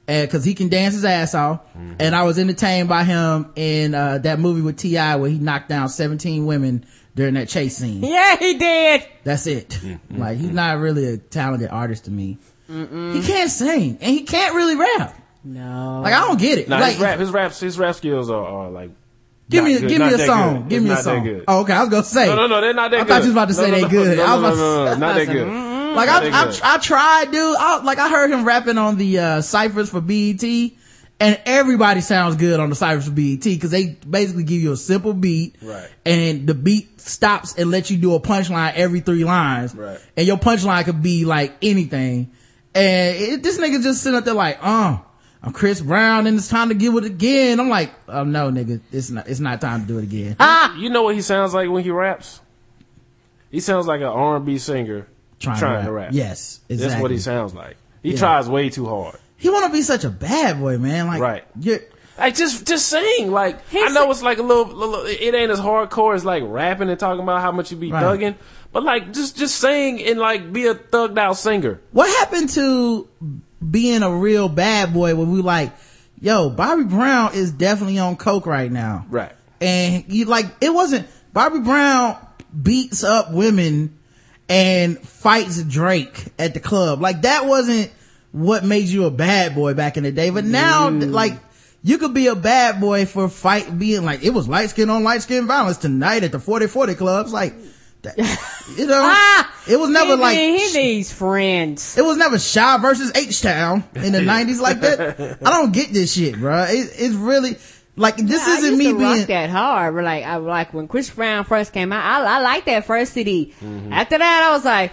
and 0.09 0.29
because 0.29 0.45
he 0.45 0.55
can 0.55 0.69
dance 0.69 0.95
his 0.95 1.05
ass 1.05 1.35
off, 1.35 1.61
and 1.99 2.15
I 2.15 2.25
was 2.25 2.39
entertained 2.39 2.89
by 2.89 3.05
him 3.05 3.51
in 3.57 3.95
uh 3.95 4.19
that 4.19 4.39
movie 4.39 4.61
with 4.61 4.77
T.I. 4.77 5.17
where 5.17 5.31
he 5.31 5.39
knocked 5.39 5.69
down 5.69 5.89
seventeen 5.89 6.47
women 6.47 6.85
during 7.15 7.35
that 7.35 7.49
chase 7.49 7.79
scene. 7.79 8.03
Yeah, 8.05 8.37
he 8.37 8.59
did. 8.59 9.07
That's 9.25 9.47
it. 9.47 9.79
Like 10.11 10.37
he's 10.39 10.51
not 10.51 10.79
really 10.79 11.07
a 11.07 11.17
talented 11.17 11.71
artist 11.71 12.05
to 12.07 12.11
me. 12.11 12.39
He 12.69 13.23
can't 13.23 13.51
sing 13.51 13.97
and 14.01 14.11
he 14.15 14.25
can't 14.25 14.55
really 14.55 14.75
rap. 14.77 15.17
No. 15.45 16.01
Like 16.03 16.13
I 16.13 16.27
don't 16.27 16.41
get 16.41 16.59
it. 16.59 16.69
Nah, 16.69 16.81
like 16.81 16.95
his 16.95 17.01
rap, 17.03 17.19
his 17.21 17.31
rap, 17.31 17.53
his 17.53 17.79
rap 17.79 17.95
skills 17.95 18.29
are, 18.31 18.45
are 18.45 18.71
like. 18.71 18.91
Give 19.49 19.65
me 19.65 19.79
good, 19.79 19.89
give 19.89 20.01
me 20.01 20.13
a 20.15 20.19
song. 20.19 20.69
Give 20.69 20.83
me 20.83 20.91
a 20.91 20.97
song. 20.97 21.25
good. 21.25 21.45
Oh, 21.49 21.61
okay. 21.61 21.73
I 21.73 21.81
was 21.81 21.89
gonna 21.91 22.03
say. 22.05 22.27
No, 22.27 22.37
no, 22.37 22.47
no, 22.47 22.61
they're 22.61 22.75
not 22.75 22.91
that 22.91 22.97
good. 22.97 23.01
I 23.01 23.05
good. 23.05 23.09
thought 23.09 23.23
you 23.23 23.29
was 23.29 23.33
about 23.33 23.49
to 23.49 23.55
say 23.55 23.71
no, 23.71 23.81
they 23.81 23.89
good. 23.89 24.19
I 24.19 24.35
was 24.37 24.59
no, 24.59 24.83
about 24.83 24.95
to- 24.95 25.01
not 25.01 25.15
that 25.17 25.27
good. 25.27 25.49
Like 25.97 26.09
I, 26.11 26.29
I. 26.29 26.75
I 26.75 26.79
tried, 26.79 27.31
dude. 27.33 27.57
I, 27.59 27.83
like 27.83 27.99
I 27.99 28.09
heard 28.11 28.31
him 28.31 28.45
rapping 28.45 28.77
on 28.77 28.97
the 28.99 29.19
uh, 29.19 29.41
ciphers 29.41 29.89
for 29.89 30.03
BET, 30.03 30.43
and 30.43 31.41
everybody 31.47 32.03
sounds 32.03 32.37
good 32.37 32.61
on 32.61 32.69
the 32.69 32.77
ciphers 32.77 33.07
for 33.07 33.13
BET 33.13 33.43
because 33.45 33.71
they 33.71 33.97
basically 34.09 34.45
give 34.45 34.61
you 34.61 34.73
a 34.73 34.77
simple 34.77 35.15
beat, 35.15 35.57
Right. 35.63 35.89
And 36.05 36.47
the 36.47 36.53
beat 36.53 37.01
stops 37.01 37.55
and 37.57 37.71
lets 37.71 37.91
you 37.91 37.97
do 37.97 38.15
a 38.15 38.21
punchline 38.21 38.75
every 38.75 39.01
three 39.01 39.25
lines, 39.25 39.75
Right. 39.75 39.99
And 40.19 40.27
your 40.27 40.37
punchline 40.37 40.85
could 40.85 41.03
be 41.03 41.25
like 41.25 41.55
anything, 41.63 42.31
and 42.75 43.17
it, 43.17 43.43
this 43.43 43.57
nigga 43.59 43.83
just 43.83 44.03
sitting 44.03 44.19
up 44.19 44.25
there 44.27 44.35
like, 44.35 44.59
uh. 44.61 44.99
I'm 45.43 45.53
Chris 45.53 45.81
Brown 45.81 46.27
and 46.27 46.37
it's 46.39 46.49
time 46.49 46.71
to 46.71 46.75
give 46.75 46.95
it 46.97 47.05
again. 47.05 47.61
I'm 47.61 47.69
like, 47.69 47.93
oh 48.09 48.25
no, 48.25 48.51
nigga, 48.51 48.81
it's 48.93 49.11
not, 49.11 49.29
it's 49.29 49.41
not 49.41 49.61
time 49.61 49.83
to 49.83 49.87
do 49.87 49.99
it 49.99 50.05
again. 50.05 50.37
Ah! 50.41 50.75
You 50.77 50.91
know 50.91 51.03
what 51.03 51.15
he 51.15 51.23
sounds 51.23 51.55
like 51.55 51.69
when 51.71 51.85
he 51.85 51.91
raps? 51.91 52.41
He 53.51 53.61
sounds 53.61 53.87
like 53.87 54.01
an 54.01 54.07
R&B 54.09 54.59
singer 54.59 55.07
trying, 55.39 55.85
to, 55.85 55.93
rap. 55.93 56.11
Yes, 56.13 56.61
That's 56.69 57.01
what 57.01 57.11
he 57.11 57.19
sounds 57.19 57.55
like. 57.55 57.77
He 58.03 58.13
Yeah. 58.13 58.19
tries 58.19 58.49
way 58.49 58.71
too 58.71 58.87
hard. 58.87 59.17
He 59.37 59.49
want 59.51 59.67
to 59.67 59.73
be 59.73 59.83
such 59.83 60.05
a 60.05 60.11
bad 60.11 60.59
boy, 60.59 60.79
man. 60.79 61.07
Like, 61.07 61.21
Right. 61.21 61.45
you're, 61.61 61.81
Like 62.19 62.35
just 62.35 62.67
just 62.67 62.89
sing. 62.89 63.31
Like 63.31 63.57
I 63.57 63.61
He's- 63.71 63.93
know 63.93 64.11
it's 64.11 64.23
like 64.23 64.39
a 64.39 64.43
little, 64.43 64.65
little 64.65 65.05
it 65.05 65.35
ain't 65.35 65.51
as 65.51 65.61
hardcore 65.61 66.15
as 66.15 66.25
like 66.25 66.43
rapping 66.47 66.89
and 66.89 66.99
talking 66.99 67.23
about 67.23 67.43
how 67.43 67.53
much 67.53 67.71
you 67.71 67.77
be 67.77 67.93
Right. 67.93 68.03
thugging. 68.03 68.35
But 68.73 68.83
like 68.85 69.13
just 69.13 69.37
just 69.37 69.57
sing 69.57 70.03
and 70.03 70.19
like 70.19 70.53
be 70.53 70.67
a 70.67 70.75
thugged 70.75 71.19
out 71.19 71.37
singer. 71.37 71.79
What 71.93 72.09
happened 72.21 72.49
to 72.51 73.07
being 73.69 74.03
a 74.03 74.11
real 74.11 74.49
bad 74.49 74.93
boy 74.93 75.15
when 75.15 75.31
we 75.31 75.41
like, 75.41 75.73
yo, 76.21 76.51
Bobby 76.51 76.85
Brown 76.85 77.35
is 77.35 77.53
definitely 77.53 77.99
on 77.99 78.17
coke 78.17 78.47
right 78.47 78.71
now. 78.71 79.07
Right. 79.09 79.33
And 79.61 80.05
you 80.13 80.27
like, 80.27 80.47
it 80.61 80.73
wasn't, 80.73 81.09
Bobby 81.33 81.61
Brown 81.61 82.17
beats 82.63 83.05
up 83.05 83.33
women 83.33 83.99
and 84.49 84.99
fights 84.99 85.63
Drake 85.63 86.33
at 86.39 86.55
the 86.55 86.61
club. 86.61 87.01
Like 87.01 87.23
that 87.23 87.47
wasn't 87.47 87.91
what 88.33 88.65
made 88.65 88.89
you 88.89 89.05
a 89.05 89.11
bad 89.11 89.55
boy 89.55 89.75
back 89.75 89.97
in 89.97 90.05
the 90.05 90.13
day. 90.13 90.31
But 90.31 90.45
now, 90.45 90.91
mm. 90.91 91.11
like, 91.11 91.33
you 91.83 91.99
could 91.99 92.15
be 92.15 92.27
a 92.27 92.35
bad 92.35 92.81
boy 92.81 93.07
for 93.07 93.29
fight 93.29 93.79
being 93.79 94.05
like, 94.05 94.25
it 94.25 94.31
was 94.31 94.49
light 94.49 94.71
skin 94.71 94.91
on 94.91 95.05
light 95.05 95.23
skin 95.23 95.47
violence 95.47 95.79
tonight 95.79 96.25
at 96.25 96.33
the 96.33 96.39
4040 96.39 96.95
clubs. 96.97 97.33
Like, 97.33 97.55
that, 98.07 98.75
you 98.77 98.87
know, 98.87 99.01
Ah, 99.05 99.55
it 99.69 99.79
was 99.79 99.91
never 99.91 100.17
he, 100.17 100.21
like, 100.23 100.37
need- 100.37 100.59
he 100.73 100.79
needs 100.83 101.13
friends. 101.13 101.97
it 101.99 102.03
was 102.05 102.17
never 102.17 102.39
Shai 102.39 102.79
versus 102.79 103.13
H 103.15 103.43
Town 103.43 103.85
in 103.95 104.13
the 104.13 104.23
nineties 104.35 104.61
like 104.61 104.81
that. 104.81 105.39
I 105.45 105.51
don't 105.51 105.73
get 105.73 105.93
this 105.93 106.15
shit, 106.15 106.37
bro. 106.39 106.65
It, 106.65 106.91
it's 106.97 107.15
really 107.15 107.57
like 107.97 108.17
this 108.17 108.43
I 108.47 108.57
isn't 108.59 108.71
used 108.73 108.79
me 108.79 108.85
to 108.87 108.95
rock 108.99 109.15
being. 109.17 109.27
that 109.29 109.51
hard. 109.51 109.95
But 109.95 110.05
like, 110.05 110.25
I 110.25 110.37
like 110.37 110.75
when 110.75 110.89
Chris 110.89 111.09
Brown 111.11 111.45
first 111.45 111.73
came 111.73 111.93
out. 111.93 112.05
I, 112.05 112.37
I 112.37 112.41
like 112.41 112.65
that 112.67 112.85
first 112.87 113.13
CD. 113.13 113.55
Mm-hmm. 113.61 113.93
After 113.93 114.19
that, 114.19 114.49
I 114.49 114.53
was 114.53 114.65
like, 114.65 114.93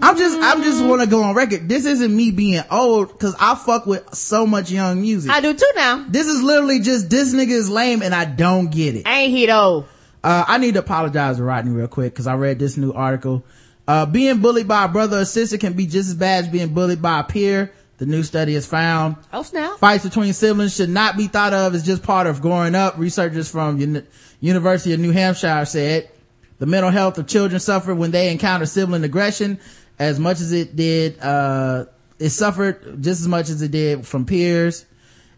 I'm 0.00 0.16
just, 0.16 0.36
I'm 0.40 0.62
just 0.62 0.84
want 0.84 1.02
to 1.02 1.06
go 1.08 1.22
on 1.22 1.34
record. 1.34 1.68
This 1.68 1.84
isn't 1.84 2.14
me 2.16 2.30
being 2.32 2.62
old 2.70 3.08
because 3.12 3.36
I 3.38 3.54
fuck 3.54 3.86
with 3.86 4.14
so 4.14 4.46
much 4.46 4.70
young 4.70 5.00
music. 5.00 5.30
I 5.30 5.40
do 5.40 5.52
too 5.54 5.70
now. 5.76 6.06
this 6.08 6.26
is 6.26 6.42
literally 6.42 6.80
just 6.80 7.08
this 7.10 7.32
nigga 7.34 7.50
is 7.50 7.68
lame 7.70 8.02
and 8.02 8.12
I 8.14 8.24
don't 8.24 8.70
get 8.70 8.96
it. 8.96 9.06
Ain't 9.06 9.30
he 9.32 9.46
though? 9.46 9.86
Uh, 10.22 10.44
I 10.46 10.58
need 10.58 10.74
to 10.74 10.80
apologize 10.80 11.36
to 11.36 11.42
Rodney 11.42 11.72
real 11.72 11.88
quick 11.88 12.12
because 12.12 12.26
I 12.26 12.34
read 12.34 12.58
this 12.58 12.76
new 12.76 12.92
article. 12.92 13.44
Uh, 13.88 14.06
being 14.06 14.40
bullied 14.40 14.68
by 14.68 14.84
a 14.84 14.88
brother 14.88 15.20
or 15.20 15.24
sister 15.24 15.58
can 15.58 15.72
be 15.72 15.86
just 15.86 16.08
as 16.08 16.14
bad 16.14 16.44
as 16.44 16.50
being 16.50 16.72
bullied 16.72 17.02
by 17.02 17.20
a 17.20 17.24
peer. 17.24 17.72
The 17.98 18.06
new 18.06 18.22
study 18.22 18.54
has 18.54 18.66
found. 18.66 19.16
Oh 19.32 19.42
snap! 19.42 19.78
Fights 19.78 20.04
between 20.04 20.32
siblings 20.32 20.74
should 20.74 20.90
not 20.90 21.16
be 21.16 21.28
thought 21.28 21.52
of 21.52 21.74
as 21.74 21.84
just 21.84 22.02
part 22.02 22.26
of 22.26 22.40
growing 22.40 22.74
up. 22.74 22.98
Researchers 22.98 23.48
from 23.48 23.78
Uni- 23.78 24.02
University 24.40 24.92
of 24.92 24.98
New 24.98 25.12
Hampshire 25.12 25.64
said 25.64 26.10
the 26.58 26.66
mental 26.66 26.90
health 26.90 27.18
of 27.18 27.28
children 27.28 27.60
suffered 27.60 27.96
when 27.96 28.10
they 28.10 28.32
encounter 28.32 28.66
sibling 28.66 29.04
aggression 29.04 29.60
as 29.98 30.18
much 30.18 30.40
as 30.40 30.52
it 30.52 30.74
did, 30.74 31.20
uh, 31.20 31.84
it 32.18 32.30
suffered 32.30 33.02
just 33.02 33.20
as 33.20 33.28
much 33.28 33.48
as 33.48 33.62
it 33.62 33.70
did 33.70 34.06
from 34.06 34.26
peers. 34.26 34.84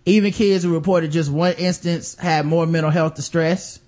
Even 0.06 0.32
kids 0.32 0.64
who 0.64 0.72
reported 0.72 1.12
just 1.12 1.30
one 1.30 1.54
instance 1.54 2.14
had 2.14 2.46
more 2.46 2.66
mental 2.66 2.90
health 2.90 3.14
distress. 3.14 3.78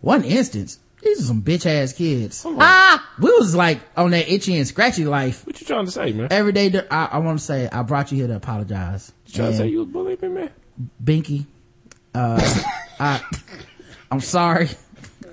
One 0.00 0.24
instance? 0.24 0.78
These 1.02 1.20
are 1.20 1.24
some 1.24 1.42
bitch 1.42 1.64
ass 1.66 1.92
kids. 1.94 2.44
Ah! 2.46 3.14
We 3.18 3.30
was 3.38 3.54
like 3.54 3.80
on 3.96 4.10
that 4.10 4.30
itchy 4.30 4.56
and 4.56 4.66
scratchy 4.66 5.04
life. 5.04 5.46
What 5.46 5.58
you 5.60 5.66
trying 5.66 5.86
to 5.86 5.90
say, 5.90 6.12
man? 6.12 6.28
Every 6.30 6.52
day, 6.52 6.70
I, 6.90 7.06
I 7.12 7.18
want 7.18 7.38
to 7.38 7.44
say, 7.44 7.68
I 7.70 7.82
brought 7.82 8.12
you 8.12 8.18
here 8.18 8.26
to 8.26 8.36
apologize. 8.36 9.12
You 9.26 9.34
trying 9.34 9.52
to 9.52 9.56
say 9.56 9.68
you 9.68 9.78
was 9.80 9.88
bullying 9.88 10.18
me, 10.20 10.28
man? 10.28 10.50
Binky, 11.02 11.46
uh, 12.14 12.62
I, 13.00 13.22
I'm 14.10 14.20
sorry 14.20 14.68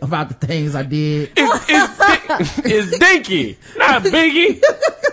about 0.02 0.30
the 0.30 0.48
things 0.48 0.76
I 0.76 0.84
did. 0.84 1.32
It's 1.36 2.98
Dinky, 2.98 3.58
not 3.78 4.04
Biggie. 4.04 4.64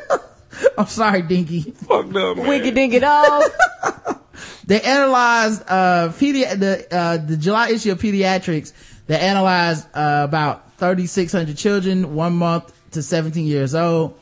I'm 0.79 0.87
sorry, 0.87 1.23
Dinky. 1.23 1.63
Fucked 1.63 2.15
up, 2.17 2.37
man. 2.37 2.47
Winky 2.47 2.71
dinky 2.71 2.99
dog. 3.01 3.51
They 4.67 4.81
analyzed, 4.81 5.63
uh, 5.69 6.09
pedi- 6.09 6.59
the, 6.59 6.87
uh, 6.91 7.19
the 7.19 7.37
July 7.37 7.69
issue 7.69 7.93
of 7.93 8.01
Pediatrics. 8.01 8.73
They 9.07 9.19
analyzed, 9.19 9.87
uh, 9.95 10.23
about 10.25 10.77
3,600 10.79 11.57
children, 11.57 12.15
one 12.15 12.35
month 12.37 12.73
to 12.93 13.03
17 13.03 13.47
years 13.47 13.75
old. 13.75 14.19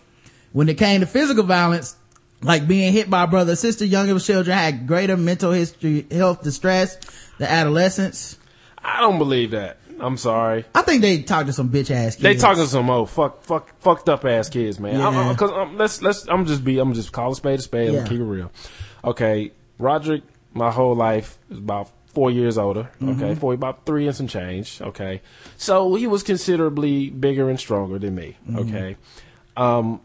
When 0.53 0.69
it 0.69 0.77
came 0.77 1.01
to 1.01 1.07
physical 1.07 1.45
violence, 1.45 1.97
like 2.43 2.67
being 2.67 2.93
hit 2.93 3.09
by 3.09 3.25
a 3.25 3.27
brother 3.27 3.53
or 3.53 3.57
sister, 3.57 3.85
younger 3.85 4.19
children 4.19 4.57
had 4.57 4.87
greater 4.87 5.17
mental 5.17 5.53
history, 5.53 6.07
health 6.11 6.43
distress 6.43 6.97
than 7.39 7.49
adolescents. 7.49 8.39
I 8.79 9.01
don't 9.01 9.19
believe 9.19 9.53
that. 9.53 9.79
I'm 10.01 10.17
sorry. 10.17 10.65
I 10.75 10.83
think 10.83 11.01
they 11.03 11.23
talked 11.23 11.47
to 11.47 11.53
some 11.53 11.69
bitch 11.71 11.91
ass 11.93 12.17
kids. 12.17 12.23
They 12.23 12.35
talking 12.35 12.65
to 12.65 12.69
some 12.69 12.91
old 12.91 13.09
fuck, 13.09 13.45
fuck, 13.45 13.71
fucked 13.81 14.09
up 14.09 14.25
ass 14.25 14.49
kids, 14.49 14.81
man. 14.81 15.01
I'm, 15.01 15.15
I'm- 15.17 15.37
cause 15.37 15.53
um, 15.53 15.79
let's 15.79 16.03
let's. 16.03 16.27
I'm 16.29 16.45
just 16.45 16.65
be. 16.65 16.79
I'm 16.81 16.93
just 16.93 17.13
call 17.13 17.31
a 17.31 17.37
spade 17.37 17.61
a 17.61 17.63
spade. 17.63 17.93
Yeah. 17.93 18.01
and 18.01 18.09
keep 18.09 18.19
it 18.19 18.25
real. 18.25 18.51
Okay, 19.05 19.53
Roderick. 19.79 20.25
My 20.55 20.71
whole 20.73 20.95
life 20.97 21.39
is 21.51 21.59
about 21.59 21.91
four 22.13 22.31
years 22.31 22.59
older. 22.59 22.91
Mm-hmm. 23.01 23.23
Okay, 23.23 23.35
four 23.35 23.55
about 23.55 23.87
three 23.87 24.07
and 24.07 24.17
some 24.17 24.29
change. 24.29 24.81
Okay, 24.81 25.21
so 25.57 25.95
he 25.95 26.07
was 26.07 26.23
considerably 26.23 27.11
bigger 27.11 27.49
and 27.51 27.59
stronger 27.59 27.99
than 27.99 28.15
me. 28.15 28.37
Mm-hmm. 28.49 28.59
Okay, 28.59 28.97
um, 29.57 30.01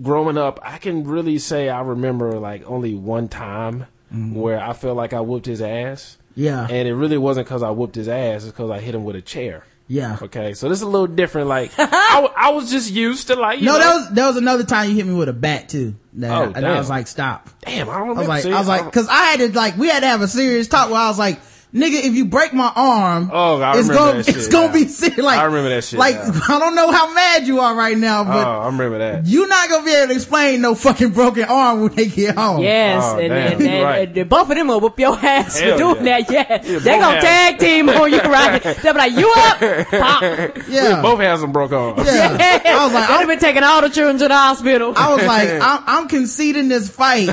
growing 0.00 0.38
up, 0.38 0.60
I 0.62 0.78
can 0.78 1.04
really 1.04 1.38
say 1.38 1.68
I 1.68 1.80
remember 1.80 2.38
like 2.38 2.68
only 2.70 2.94
one 2.94 3.28
time 3.28 3.86
where 4.10 4.58
I 4.58 4.72
felt 4.72 4.96
like 4.96 5.12
I 5.12 5.20
whooped 5.20 5.46
his 5.46 5.60
ass. 5.60 6.12
Mm-hmm. 6.12 6.24
Yeah. 6.40 6.68
and 6.70 6.86
it 6.86 6.94
really 6.94 7.18
wasn't 7.18 7.48
because 7.48 7.64
I 7.64 7.70
whooped 7.70 7.96
his 7.96 8.08
ass. 8.08 8.44
It's 8.44 8.52
because 8.52 8.70
I 8.70 8.78
hit 8.78 8.94
him 8.94 9.02
with 9.04 9.16
a 9.16 9.20
chair. 9.20 9.64
Yeah. 9.90 10.18
Okay, 10.20 10.52
so 10.52 10.68
this 10.68 10.78
is 10.78 10.82
a 10.82 10.86
little 10.88 11.06
different. 11.06 11.48
Like 11.48 11.72
I, 11.78 12.28
I 12.36 12.50
was 12.50 12.70
just 12.70 12.92
used 12.92 13.28
to 13.28 13.36
like 13.36 13.60
you 13.60 13.66
No, 13.66 13.72
know, 13.72 13.78
that 13.78 13.94
was 13.94 14.10
that 14.10 14.26
was 14.28 14.36
another 14.36 14.64
time 14.64 14.90
you 14.90 14.96
hit 14.96 15.06
me 15.06 15.14
with 15.14 15.28
a 15.30 15.32
bat 15.32 15.68
too. 15.70 15.94
That- 16.14 16.30
Oh, 16.30 16.42
and 16.44 16.56
I 16.58 16.60
damn. 16.60 16.76
was 16.78 16.90
like, 16.90 17.06
stop. 17.06 17.48
damn. 17.60 17.88
I 17.88 17.98
don't 17.98 18.08
I 18.10 18.12
was 18.12 18.28
like, 18.28 18.44
I 18.44 18.58
was 18.58 18.68
like, 18.68 18.92
cause 18.92 19.08
I 19.08 19.24
had 19.30 19.38
to 19.40 19.56
like, 19.56 19.76
we 19.78 19.88
had 19.88 20.00
to 20.00 20.06
have 20.06 20.20
a 20.20 20.28
serious 20.28 20.68
talk 20.68 20.90
where 20.90 21.00
I 21.00 21.08
was 21.08 21.18
like, 21.18 21.40
nigga, 21.74 22.02
if 22.04 22.14
you 22.14 22.24
break 22.24 22.52
my 22.54 22.72
arm, 22.74 23.30
Oh, 23.32 23.60
I 23.60 23.70
it's 23.78 23.88
remember 23.88 23.94
gonna, 23.94 24.16
that 24.18 24.26
shit, 24.26 24.36
it's 24.36 24.48
gonna 24.48 24.66
yeah. 24.68 24.72
be 24.72 24.88
serious. 24.88 25.18
Like, 25.18 25.38
I 25.38 25.44
remember 25.44 25.68
that 25.70 25.84
shit, 25.84 25.98
Like, 25.98 26.14
yeah. 26.14 26.40
I 26.48 26.58
don't 26.58 26.74
know 26.74 26.90
how 26.90 27.12
mad 27.12 27.46
you 27.46 27.60
are 27.60 27.74
right 27.74 27.96
now, 27.96 28.22
oh, 28.22 28.24
but 28.24 28.46
I 28.46 28.66
remember 28.66 28.98
that. 28.98 29.26
you're 29.26 29.48
not 29.48 29.68
gonna 29.68 29.84
be 29.84 29.92
able 29.94 30.08
to 30.08 30.14
explain 30.14 30.60
no 30.62 30.74
fucking 30.74 31.10
broken 31.10 31.44
arm 31.44 31.80
when 31.82 31.94
they 31.94 32.06
get 32.06 32.36
home. 32.36 32.62
Yes, 32.62 33.02
Oh, 33.04 33.18
and, 33.18 33.28
damn, 33.28 33.52
and, 33.52 33.62
and, 33.62 33.84
right. 33.84 34.08
and 34.08 34.14
the 34.14 34.22
both 34.24 34.48
of 34.50 34.56
them 34.56 34.68
will 34.68 34.80
whoop 34.80 34.98
your 34.98 35.16
ass 35.18 35.58
Hell 35.60 35.72
for 35.72 35.78
doing 35.94 36.06
yeah. 36.06 36.20
that. 36.22 36.30
Yeah, 36.30 36.46
Yeah, 36.50 36.58
they 36.58 36.76
both 36.78 36.84
gonna 36.84 37.14
have- 37.14 37.22
tag 37.22 37.58
team 37.58 37.88
on 37.88 38.12
you, 38.12 38.20
right? 38.22 38.62
They'll 38.62 38.92
be 38.94 38.98
like, 38.98 39.12
"You 39.12 39.32
up?" 39.36 39.58
Pop. 39.90 40.22
Yeah. 40.68 40.96
We 40.96 41.02
both 41.02 41.20
had 41.20 41.38
some 41.38 41.52
broke 41.52 41.72
arms. 41.72 42.06
Yeah. 42.06 42.36
I 42.66 42.84
was 42.84 42.92
like, 42.94 43.08
They'd 43.08 43.14
have 43.14 43.26
been 43.28 43.38
taking 43.38 43.62
all 43.62 43.80
the 43.80 43.88
children 43.88 44.18
to 44.18 44.28
the 44.28 44.34
hospital. 44.36 44.92
I 44.96 45.14
was 45.14 45.24
like, 45.24 45.48
I'm, 45.50 45.82
I'm 45.86 46.08
conceding 46.08 46.68
this 46.68 46.88
fight 46.90 47.28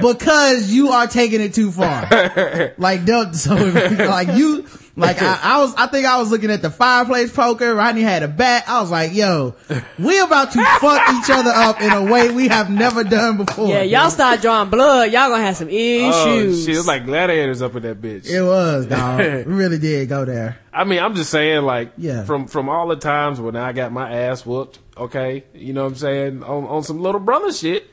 because 0.00 0.70
you 0.72 0.90
are 0.90 1.06
taking 1.06 1.40
it 1.40 1.54
too 1.54 1.70
far. 1.70 2.72
Like, 2.78 3.04
don't, 3.04 3.34
so, 3.44 3.54
like 4.08 4.28
you, 4.36 4.66
like 4.96 5.20
I, 5.22 5.38
I 5.42 5.58
was, 5.60 5.74
I 5.76 5.86
think 5.88 6.06
I 6.06 6.18
was 6.18 6.30
looking 6.30 6.50
at 6.50 6.62
the 6.62 6.70
fireplace 6.70 7.32
poker. 7.32 7.74
Rodney 7.74 8.02
had 8.02 8.22
a 8.22 8.28
bat. 8.28 8.64
I 8.68 8.80
was 8.80 8.90
like, 8.90 9.12
yo, 9.14 9.54
we 9.98 10.18
about 10.20 10.52
to 10.52 10.64
fuck 10.80 11.02
each 11.14 11.30
other 11.30 11.50
up 11.50 11.80
in 11.80 11.90
a 11.92 12.04
way 12.10 12.30
we 12.30 12.48
have 12.48 12.70
never 12.70 13.02
done 13.04 13.36
before. 13.44 13.68
yeah, 13.68 13.82
y'all 13.82 14.10
start 14.10 14.40
drawing 14.40 14.70
blood. 14.70 15.12
Y'all 15.12 15.28
gonna 15.30 15.42
have 15.42 15.56
some 15.56 15.68
Oh, 15.68 15.70
issues. 15.70 16.64
shit, 16.64 16.74
it 16.74 16.78
was 16.78 16.86
like 16.86 17.04
gladiators 17.06 17.60
up 17.62 17.74
in 17.76 17.82
that 17.82 18.00
bitch. 18.00 18.28
It 18.28 18.42
was, 18.42 18.86
dog. 18.86 19.18
We 19.46 19.52
really 19.52 19.78
did 19.78 20.08
go 20.08 20.24
there. 20.24 20.58
I 20.72 20.84
mean, 20.84 21.00
I'm 21.00 21.14
just 21.14 21.30
saying, 21.30 21.62
like, 21.64 21.92
Yeah. 21.96 22.24
from 22.24 22.46
from 22.46 22.68
all 22.68 22.88
the 22.88 22.96
times 22.96 23.40
when 23.40 23.56
I 23.56 23.72
got 23.72 23.92
my 23.92 24.10
ass 24.12 24.44
whooped, 24.46 24.78
okay, 24.96 25.44
you 25.54 25.72
know 25.72 25.82
what 25.84 25.90
I'm 25.90 25.96
saying, 25.96 26.42
on 26.44 26.64
on 26.66 26.82
some 26.82 27.00
little 27.00 27.20
brother 27.20 27.52
shit, 27.52 27.90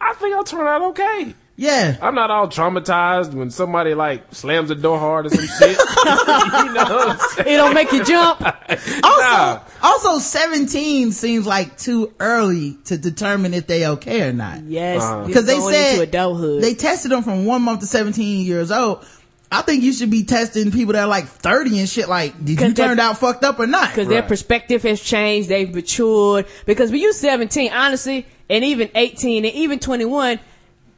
I 0.00 0.14
think 0.14 0.34
I'll 0.36 0.44
turn 0.44 0.66
out 0.66 0.82
okay. 0.90 1.34
Yeah. 1.60 1.96
I'm 2.00 2.14
not 2.14 2.30
all 2.30 2.46
traumatized 2.46 3.34
when 3.34 3.50
somebody 3.50 3.92
like 3.92 4.32
slams 4.32 4.68
the 4.68 4.76
door 4.76 4.96
hard 4.96 5.26
or 5.26 5.30
some 5.30 5.44
shit. 5.58 5.70
you 5.70 5.74
know 5.74 6.84
what 6.84 7.08
I'm 7.10 7.18
saying? 7.18 7.48
it 7.48 7.56
don't 7.56 7.74
make 7.74 7.90
you 7.92 8.04
jump. 8.04 8.40
Also, 9.02 9.22
Nah. 9.22 9.60
also 9.82 10.18
17 10.20 11.10
seems 11.12 11.46
like 11.46 11.76
too 11.76 12.12
early 12.20 12.78
to 12.84 12.96
determine 12.96 13.54
if 13.54 13.66
they 13.66 13.86
okay 13.86 14.22
or 14.28 14.32
not. 14.32 14.62
Yes, 14.64 15.02
Uh-huh. 15.02 15.26
because 15.26 15.46
they 15.46 15.58
said 15.58 15.90
into 15.94 16.02
adulthood. 16.02 16.62
they 16.62 16.74
tested 16.74 17.10
them 17.10 17.22
from 17.24 17.44
one 17.44 17.62
month 17.62 17.80
to 17.80 17.86
17 17.86 18.44
years 18.46 18.70
old. 18.70 19.04
I 19.50 19.62
think 19.62 19.82
you 19.82 19.92
should 19.92 20.10
be 20.10 20.24
testing 20.24 20.70
people 20.70 20.92
that 20.92 21.00
are 21.04 21.08
like 21.08 21.26
30 21.26 21.80
and 21.80 21.88
shit. 21.88 22.08
Like, 22.08 22.38
did 22.38 22.50
you 22.50 22.56
'Cause 22.56 22.74
that- 22.74 22.86
turn 22.86 23.00
out 23.00 23.18
fucked 23.18 23.42
up 23.44 23.58
or 23.58 23.66
not? 23.66 23.88
because 23.88 24.06
their 24.08 24.22
perspective 24.22 24.82
has 24.84 25.00
changed. 25.00 25.48
They've 25.48 25.74
matured. 25.74 26.46
Because 26.66 26.90
when 26.92 27.00
you 27.00 27.12
17, 27.12 27.72
honestly, 27.72 28.26
and 28.50 28.62
even 28.64 28.90
18 28.94 29.44
and 29.44 29.54
even 29.54 29.78
21, 29.78 30.38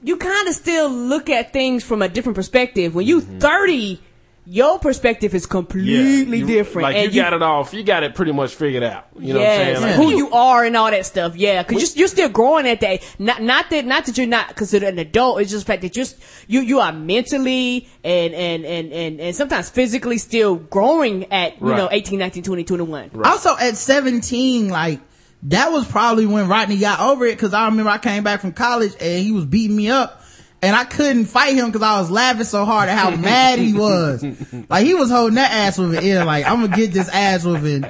you 0.02 0.16
kind 0.16 0.48
of 0.48 0.54
still 0.54 0.90
look 0.90 1.28
at 1.28 1.52
things 1.52 1.84
from 1.84 2.02
a 2.02 2.08
different 2.08 2.36
perspective. 2.36 2.94
When 2.94 3.06
you 3.06 3.20
mm-hmm. 3.20 3.38
30, 3.38 4.00
your 4.46 4.78
perspective 4.78 5.34
is 5.34 5.46
completely 5.46 6.38
you- 6.38 6.46
different. 6.46 6.84
Like 6.84 6.96
and 6.96 7.14
you, 7.14 7.20
got 7.22 7.34
it 7.34 7.42
off. 7.42 7.74
You 7.74 7.84
got 7.84 8.02
it 8.02 8.14
pretty 8.14 8.32
much 8.32 8.54
figured 8.54 8.82
out. 8.82 9.06
You 9.18 9.34
know 9.34 9.40
what 9.40 9.48
I'm 9.48 9.56
saying? 9.76 9.82
Like, 9.82 9.94
who 9.94 10.10
you 10.16 10.30
are 10.32 10.64
and 10.64 10.76
all 10.76 10.90
that 10.90 11.04
stuff. 11.06 11.36
Yeah, 11.36 11.62
because 11.62 11.94
you're, 11.94 12.00
you're 12.00 12.08
still 12.08 12.30
growing 12.30 12.66
at 12.66 12.80
that. 12.80 13.02
Not 13.18 13.42
not 13.42 13.70
that 13.70 13.84
not 13.84 14.06
that 14.06 14.16
you're 14.16 14.26
not 14.26 14.56
considered 14.56 14.88
an 14.88 14.98
adult. 14.98 15.40
It's 15.40 15.50
just 15.50 15.66
the 15.66 15.72
fact 15.72 15.82
that 15.82 15.94
you're 15.94 16.06
you 16.48 16.60
you 16.62 16.80
are 16.80 16.92
mentally 16.92 17.86
and 18.02 18.34
and 18.34 18.64
and 18.64 18.92
and, 18.92 19.20
and 19.20 19.36
sometimes 19.36 19.68
physically 19.68 20.18
still 20.18 20.56
growing 20.56 21.30
at 21.30 21.60
you 21.60 21.68
Right. 21.68 21.76
know 21.76 21.88
18, 21.90 22.18
19, 22.18 22.42
20, 22.42 22.64
21. 22.64 23.10
Also 23.22 23.56
at 23.56 23.76
17, 23.76 24.68
like, 24.68 25.00
that 25.44 25.72
was 25.72 25.86
probably 25.86 26.26
when 26.26 26.48
Rodney 26.48 26.78
got 26.78 27.00
over 27.00 27.24
it. 27.26 27.38
Cause 27.38 27.54
I 27.54 27.66
remember 27.66 27.90
I 27.90 27.98
came 27.98 28.22
back 28.24 28.40
from 28.40 28.52
college 28.52 28.92
and 29.00 29.24
he 29.24 29.32
was 29.32 29.46
beating 29.46 29.76
me 29.76 29.90
up. 29.90 30.18
And 30.62 30.76
I 30.76 30.84
couldn't 30.84 31.24
fight 31.24 31.54
him 31.54 31.66
because 31.72 31.80
I 31.80 31.98
was 32.00 32.10
laughing 32.10 32.44
so 32.44 32.66
hard 32.66 32.90
at 32.90 32.98
how 32.98 33.10
mad 33.16 33.58
he 33.58 33.72
was. 33.72 34.22
Like 34.68 34.84
he 34.84 34.92
was 34.94 35.10
holding 35.10 35.36
that 35.36 35.50
ass 35.50 35.78
whooping 35.78 36.04
in, 36.06 36.26
like, 36.26 36.44
I'm 36.44 36.60
gonna 36.60 36.76
get 36.76 36.92
this 36.92 37.08
ass 37.08 37.44
whooping. 37.44 37.84
Uh, 37.84 37.88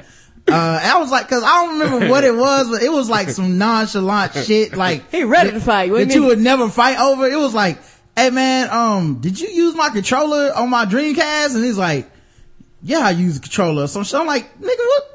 and 0.81 0.91
I 0.91 0.97
was 0.99 1.11
like, 1.11 1.27
cause 1.27 1.43
I 1.43 1.65
don't 1.65 1.79
remember 1.79 2.09
what 2.09 2.23
it 2.23 2.33
was, 2.33 2.69
but 2.69 2.81
it 2.81 2.91
was 2.91 3.09
like 3.09 3.29
some 3.29 3.57
nonchalant 3.57 4.33
shit, 4.33 4.75
like. 4.75 5.09
He 5.11 5.23
ready 5.25 5.51
to 5.51 5.59
fight. 5.59 5.91
What 5.91 5.99
That 5.99 6.09
do 6.13 6.21
you 6.21 6.27
would 6.27 6.39
never 6.39 6.69
fight 6.69 6.97
over. 6.97 7.27
It 7.27 7.37
was 7.37 7.53
like, 7.53 7.77
hey 8.15 8.29
man, 8.29 8.69
um, 8.71 9.19
did 9.19 9.39
you 9.39 9.49
use 9.49 9.75
my 9.75 9.89
controller 9.89 10.51
on 10.55 10.69
my 10.69 10.85
Dreamcast? 10.85 11.55
And 11.55 11.63
he's 11.65 11.77
like, 11.77 12.09
yeah, 12.81 12.99
I 12.99 13.11
use 13.11 13.35
the 13.35 13.41
controller. 13.41 13.87
So 13.87 14.01
I'm 14.19 14.27
like, 14.27 14.59
nigga, 14.59 14.77
what? 14.77 15.10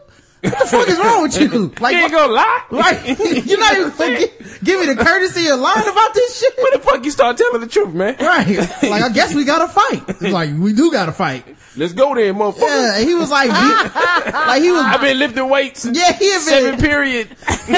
What 0.51 0.59
the 0.59 0.67
fuck 0.67 0.89
is 0.89 0.99
wrong 0.99 1.23
with 1.23 1.41
you? 1.41 1.73
Like, 1.81 1.95
you 1.95 2.01
ain't 2.03 2.13
gonna 2.13 2.33
lie. 2.33 2.63
Right. 2.71 3.19
You're 3.47 3.59
not 3.59 3.77
even 3.77 3.91
gonna 3.97 4.19
give, 4.19 4.61
give 4.65 4.81
me 4.81 4.87
the 4.95 5.03
courtesy 5.03 5.49
of 5.49 5.61
lying 5.61 5.89
about 5.89 6.15
this 6.15 6.39
shit. 6.41 6.55
When 6.57 6.73
the 6.73 6.79
fuck 6.81 7.05
you 7.05 7.11
start 7.11 7.37
telling 7.37 7.61
the 7.61 7.67
truth, 7.67 7.95
man? 7.95 8.17
Right. 8.21 8.47
Like, 8.87 9.03
I 9.03 9.09
guess 9.11 9.35
we 9.35 9.45
gotta 9.45 9.69
fight. 9.69 10.03
It's 10.09 10.23
like, 10.23 10.51
we 10.57 10.73
do 10.73 10.91
gotta 10.93 11.13
fight. 11.13 11.45
Let's 11.77 11.93
go 11.93 12.15
then, 12.15 12.35
motherfucker. 12.35 12.61
Yeah. 12.61 12.99
He 13.01 13.15
was 13.15 13.31
like, 13.31 13.51
he- 13.51 14.31
like 14.33 14.63
he 14.63 14.71
was, 14.71 14.83
I've 14.83 15.01
been 15.01 15.19
lifting 15.19 15.49
weights. 15.49 15.85
yeah, 15.85 16.13
he 16.13 16.31
had 16.33 16.41
Seven 16.43 16.71
been, 16.73 16.81
period. 16.81 17.29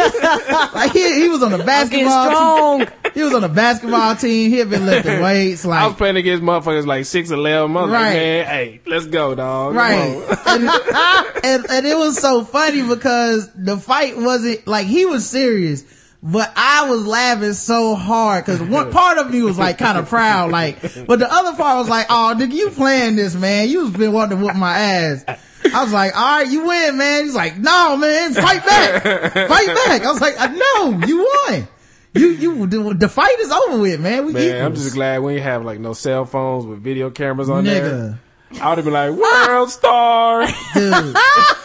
like 0.75 0.93
he, 0.93 1.20
he 1.23 1.29
was 1.29 1.43
on 1.43 1.51
the 1.53 1.62
basketball 1.65 2.79
team. 2.79 2.87
strong. 2.87 3.12
He 3.15 3.23
was 3.23 3.35
on 3.35 3.43
the 3.43 3.49
basketball 3.49 4.15
team. 4.16 4.51
He 4.51 4.59
had 4.59 4.70
been 4.70 4.87
lifting 4.87 5.20
weights. 5.23 5.65
Like 5.65 5.81
I 5.81 5.85
was 5.85 5.91
Like, 5.93 5.99
playing 5.99 6.16
against 6.16 6.43
motherfuckers 6.45 6.87
like 6.87 7.05
six 7.07 7.31
eleven. 7.31 7.77
I 7.77 7.81
was 7.83 7.91
like, 7.91 8.01
Right. 8.01 8.12
man, 8.15 8.47
hey, 8.47 8.81
let's 8.87 9.07
go, 9.07 9.35
dog. 9.35 9.75
Right. 9.75 10.39
and, 10.47 11.45
and, 11.45 11.66
and 11.70 11.87
it 11.87 11.97
was 11.97 12.19
so 12.19 12.45
funny 12.45 12.83
because 12.83 13.51
the 13.55 13.77
fight 13.79 14.16
wasn't 14.16 14.66
like 14.66 14.87
he 14.87 15.07
was 15.07 15.29
serious, 15.29 15.83
but 16.23 16.53
I 16.57 16.89
was 16.89 17.07
laughing 17.07 17.53
so 17.53 17.95
hard 17.95 18.45
because 18.45 18.61
one 18.61 18.90
part 18.93 19.19
of 19.19 19.31
me 19.31 19.43
was 19.43 19.59
like 19.59 19.78
kind 19.78 19.99
of 19.99 20.09
proud, 20.09 20.51
like, 20.51 20.81
but 21.07 21.19
the 21.19 21.32
other 21.32 21.57
part 21.57 21.78
was 21.78 21.89
like, 21.89 22.07
oh, 22.11 22.35
nigga, 22.36 22.53
you 22.53 22.70
playing 22.70 23.16
this, 23.16 23.35
man. 23.35 23.69
You've 23.69 23.97
been 23.97 24.12
wanting 24.12 24.39
to 24.39 24.45
whoop 24.45 24.57
my 24.57 24.78
ass. 24.78 25.24
I 25.73 25.82
was 25.85 25.93
like, 25.93 26.16
all 26.16 26.39
right, 26.39 26.49
you 26.49 26.66
win, 26.66 26.97
man. 26.99 27.24
He's 27.24 27.35
like, 27.35 27.57
no, 27.59 27.97
man, 27.97 28.32
fight 28.35 28.65
back, 28.65 29.03
fight 29.03 29.66
back. 29.66 30.03
I 30.03 30.11
was 30.11 30.20
like, 30.20 30.40
uh, 30.40 30.49
no, 30.49 31.07
you 31.07 31.19
won. 31.49 31.69
You, 32.15 32.28
you, 32.31 32.66
the, 32.66 32.95
the 32.95 33.09
fight 33.09 33.39
is 33.39 33.51
over 33.53 33.78
with, 33.78 34.01
man. 34.01 34.27
We 34.27 34.32
Man, 34.32 34.65
I'm 34.65 34.74
just 34.74 34.95
glad 34.95 35.23
we 35.23 35.35
ain't 35.35 35.43
have 35.43 35.65
like 35.65 35.78
no 35.78 35.93
cell 35.93 36.24
phones 36.24 36.65
with 36.65 36.82
video 36.82 37.11
cameras 37.11 37.49
on 37.51 37.65
Nigga. 37.65 38.19
there. 38.51 38.61
I 38.62 38.70
would 38.70 38.78
have 38.78 38.85
been 38.85 38.95
like, 38.95 39.12
world 39.12 39.70
star. 39.70 40.47
Dude, 40.74 41.16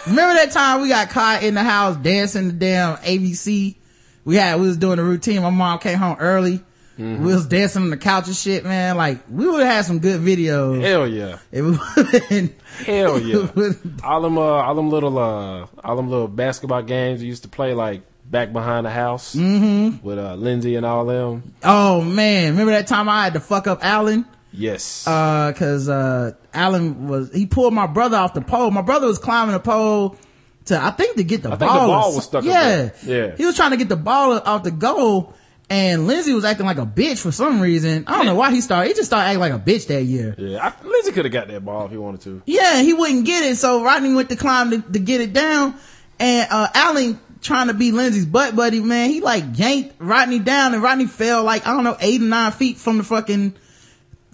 Remember 0.05 0.34
that 0.34 0.49
time 0.51 0.81
we 0.81 0.89
got 0.89 1.09
caught 1.09 1.43
in 1.43 1.53
the 1.53 1.63
house 1.63 1.95
dancing 1.95 2.47
the 2.47 2.53
damn 2.53 2.97
ABC? 2.97 3.75
We 4.25 4.35
had, 4.35 4.59
we 4.59 4.67
was 4.67 4.77
doing 4.77 4.99
a 4.99 5.03
routine. 5.03 5.41
My 5.41 5.49
mom 5.49 5.79
came 5.79 5.97
home 5.97 6.17
early. 6.19 6.63
Mm-hmm. 6.97 7.25
We 7.25 7.33
was 7.33 7.47
dancing 7.47 7.81
on 7.83 7.89
the 7.89 7.97
couch 7.97 8.27
and 8.27 8.35
shit, 8.35 8.63
man. 8.63 8.97
Like, 8.97 9.23
we 9.29 9.47
would 9.47 9.63
have 9.63 9.73
had 9.73 9.85
some 9.85 9.99
good 9.99 10.21
videos. 10.21 10.81
Hell 10.81 11.07
yeah. 11.07 11.39
Been, 11.49 12.53
Hell 12.85 13.19
yeah. 13.21 13.47
all 14.03 14.21
them, 14.21 14.37
uh, 14.37 14.41
all 14.41 14.75
them 14.75 14.89
little, 14.89 15.17
uh, 15.17 15.65
all 15.83 15.95
them 15.95 16.09
little 16.09 16.27
basketball 16.27 16.83
games 16.83 17.21
we 17.21 17.27
used 17.27 17.43
to 17.43 17.49
play 17.49 17.73
like 17.73 18.03
back 18.29 18.53
behind 18.53 18.85
the 18.85 18.91
house 18.91 19.35
mm-hmm. 19.35 20.05
with, 20.05 20.19
uh, 20.19 20.35
Lindsay 20.35 20.75
and 20.75 20.85
all 20.85 21.05
them. 21.05 21.55
Oh 21.63 22.01
man, 22.01 22.51
remember 22.51 22.73
that 22.73 22.87
time 22.87 23.09
I 23.09 23.23
had 23.23 23.33
to 23.33 23.39
fuck 23.39 23.65
up 23.65 23.83
Alan? 23.83 24.25
Yes. 24.51 25.07
Uh, 25.07 25.51
cause, 25.55 25.89
uh, 25.89 26.33
Alan 26.53 27.07
was, 27.07 27.33
he 27.33 27.47
pulled 27.47 27.73
my 27.73 27.87
brother 27.87 28.17
off 28.17 28.35
the 28.35 28.41
pole. 28.41 28.69
My 28.69 28.83
brother 28.83 29.07
was 29.07 29.17
climbing 29.17 29.53
the 29.53 29.59
pole 29.59 30.15
to, 30.65 30.81
I 30.81 30.91
think 30.91 31.18
to 31.18 31.23
get 31.23 31.44
the 31.44 31.52
I 31.52 31.56
ball. 31.56 31.60
think 31.69 31.81
the 31.81 31.88
ball 31.88 32.15
was 32.15 32.23
stuck 32.26 32.44
Yeah. 32.44 32.90
Yeah. 33.03 33.35
He 33.35 33.45
was 33.45 33.56
trying 33.56 33.72
to 33.72 33.77
get 33.77 33.90
the 33.90 33.95
ball 33.95 34.34
off 34.40 34.64
the 34.64 34.72
goal 34.72 35.34
and 35.69 36.07
Lindsay 36.07 36.34
was 36.34 36.45
acting 36.45 36.65
like 36.65 36.77
a 36.77 36.85
bitch 36.85 37.19
for 37.19 37.31
some 37.31 37.60
reason. 37.61 38.03
I 38.07 38.18
don't 38.18 38.26
know 38.26 38.35
why 38.35 38.52
he 38.52 38.61
started, 38.61 38.90
he 38.90 38.94
just 38.94 39.07
started 39.07 39.26
acting 39.27 39.40
like 39.40 39.53
a 39.53 39.60
bitch 39.60 39.88
that 39.88 40.03
year. 40.03 40.35
yeah. 40.38 40.65
I, 40.68 40.88
Lindsay 40.88 41.11
could 41.11 41.26
have 41.26 41.31
got 41.31 41.48
that 41.48 41.64
ball 41.65 41.85
if 41.85 41.91
he 41.91 41.98
wanted 41.98 42.22
to. 42.22 42.41
Yeah, 42.45 42.81
he 42.81 42.94
wouldn't 42.94 43.26
get 43.26 43.44
it. 43.44 43.57
So 43.57 43.84
Rodney 43.84 44.14
went 44.14 44.30
to 44.30 44.35
climb 44.35 44.72
to, 44.72 44.81
to 44.81 44.99
get 44.99 45.22
it 45.22 45.34
down. 45.34 45.76
And, 46.19 46.48
uh, 46.52 46.68
Allen 46.73 47.19
trying 47.41 47.68
to 47.68 47.73
be 47.73 47.91
Lindsay's 47.91 48.26
butt 48.26 48.56
buddy, 48.56 48.80
man, 48.80 49.10
he 49.10 49.19
like 49.22 49.44
yanked 49.57 49.95
Rodney 49.99 50.40
down 50.40 50.73
and 50.73 50.81
Rodney 50.81 51.07
fell 51.07 51.44
like, 51.44 51.68
I 51.68 51.73
don't 51.73 51.84
know, 51.84 51.98
eight 51.99 52.22
or 52.22 52.26
nine 52.26 52.52
feet 52.52 52.77
from 52.77 52.98
the 52.98 53.03
fucking 53.03 53.56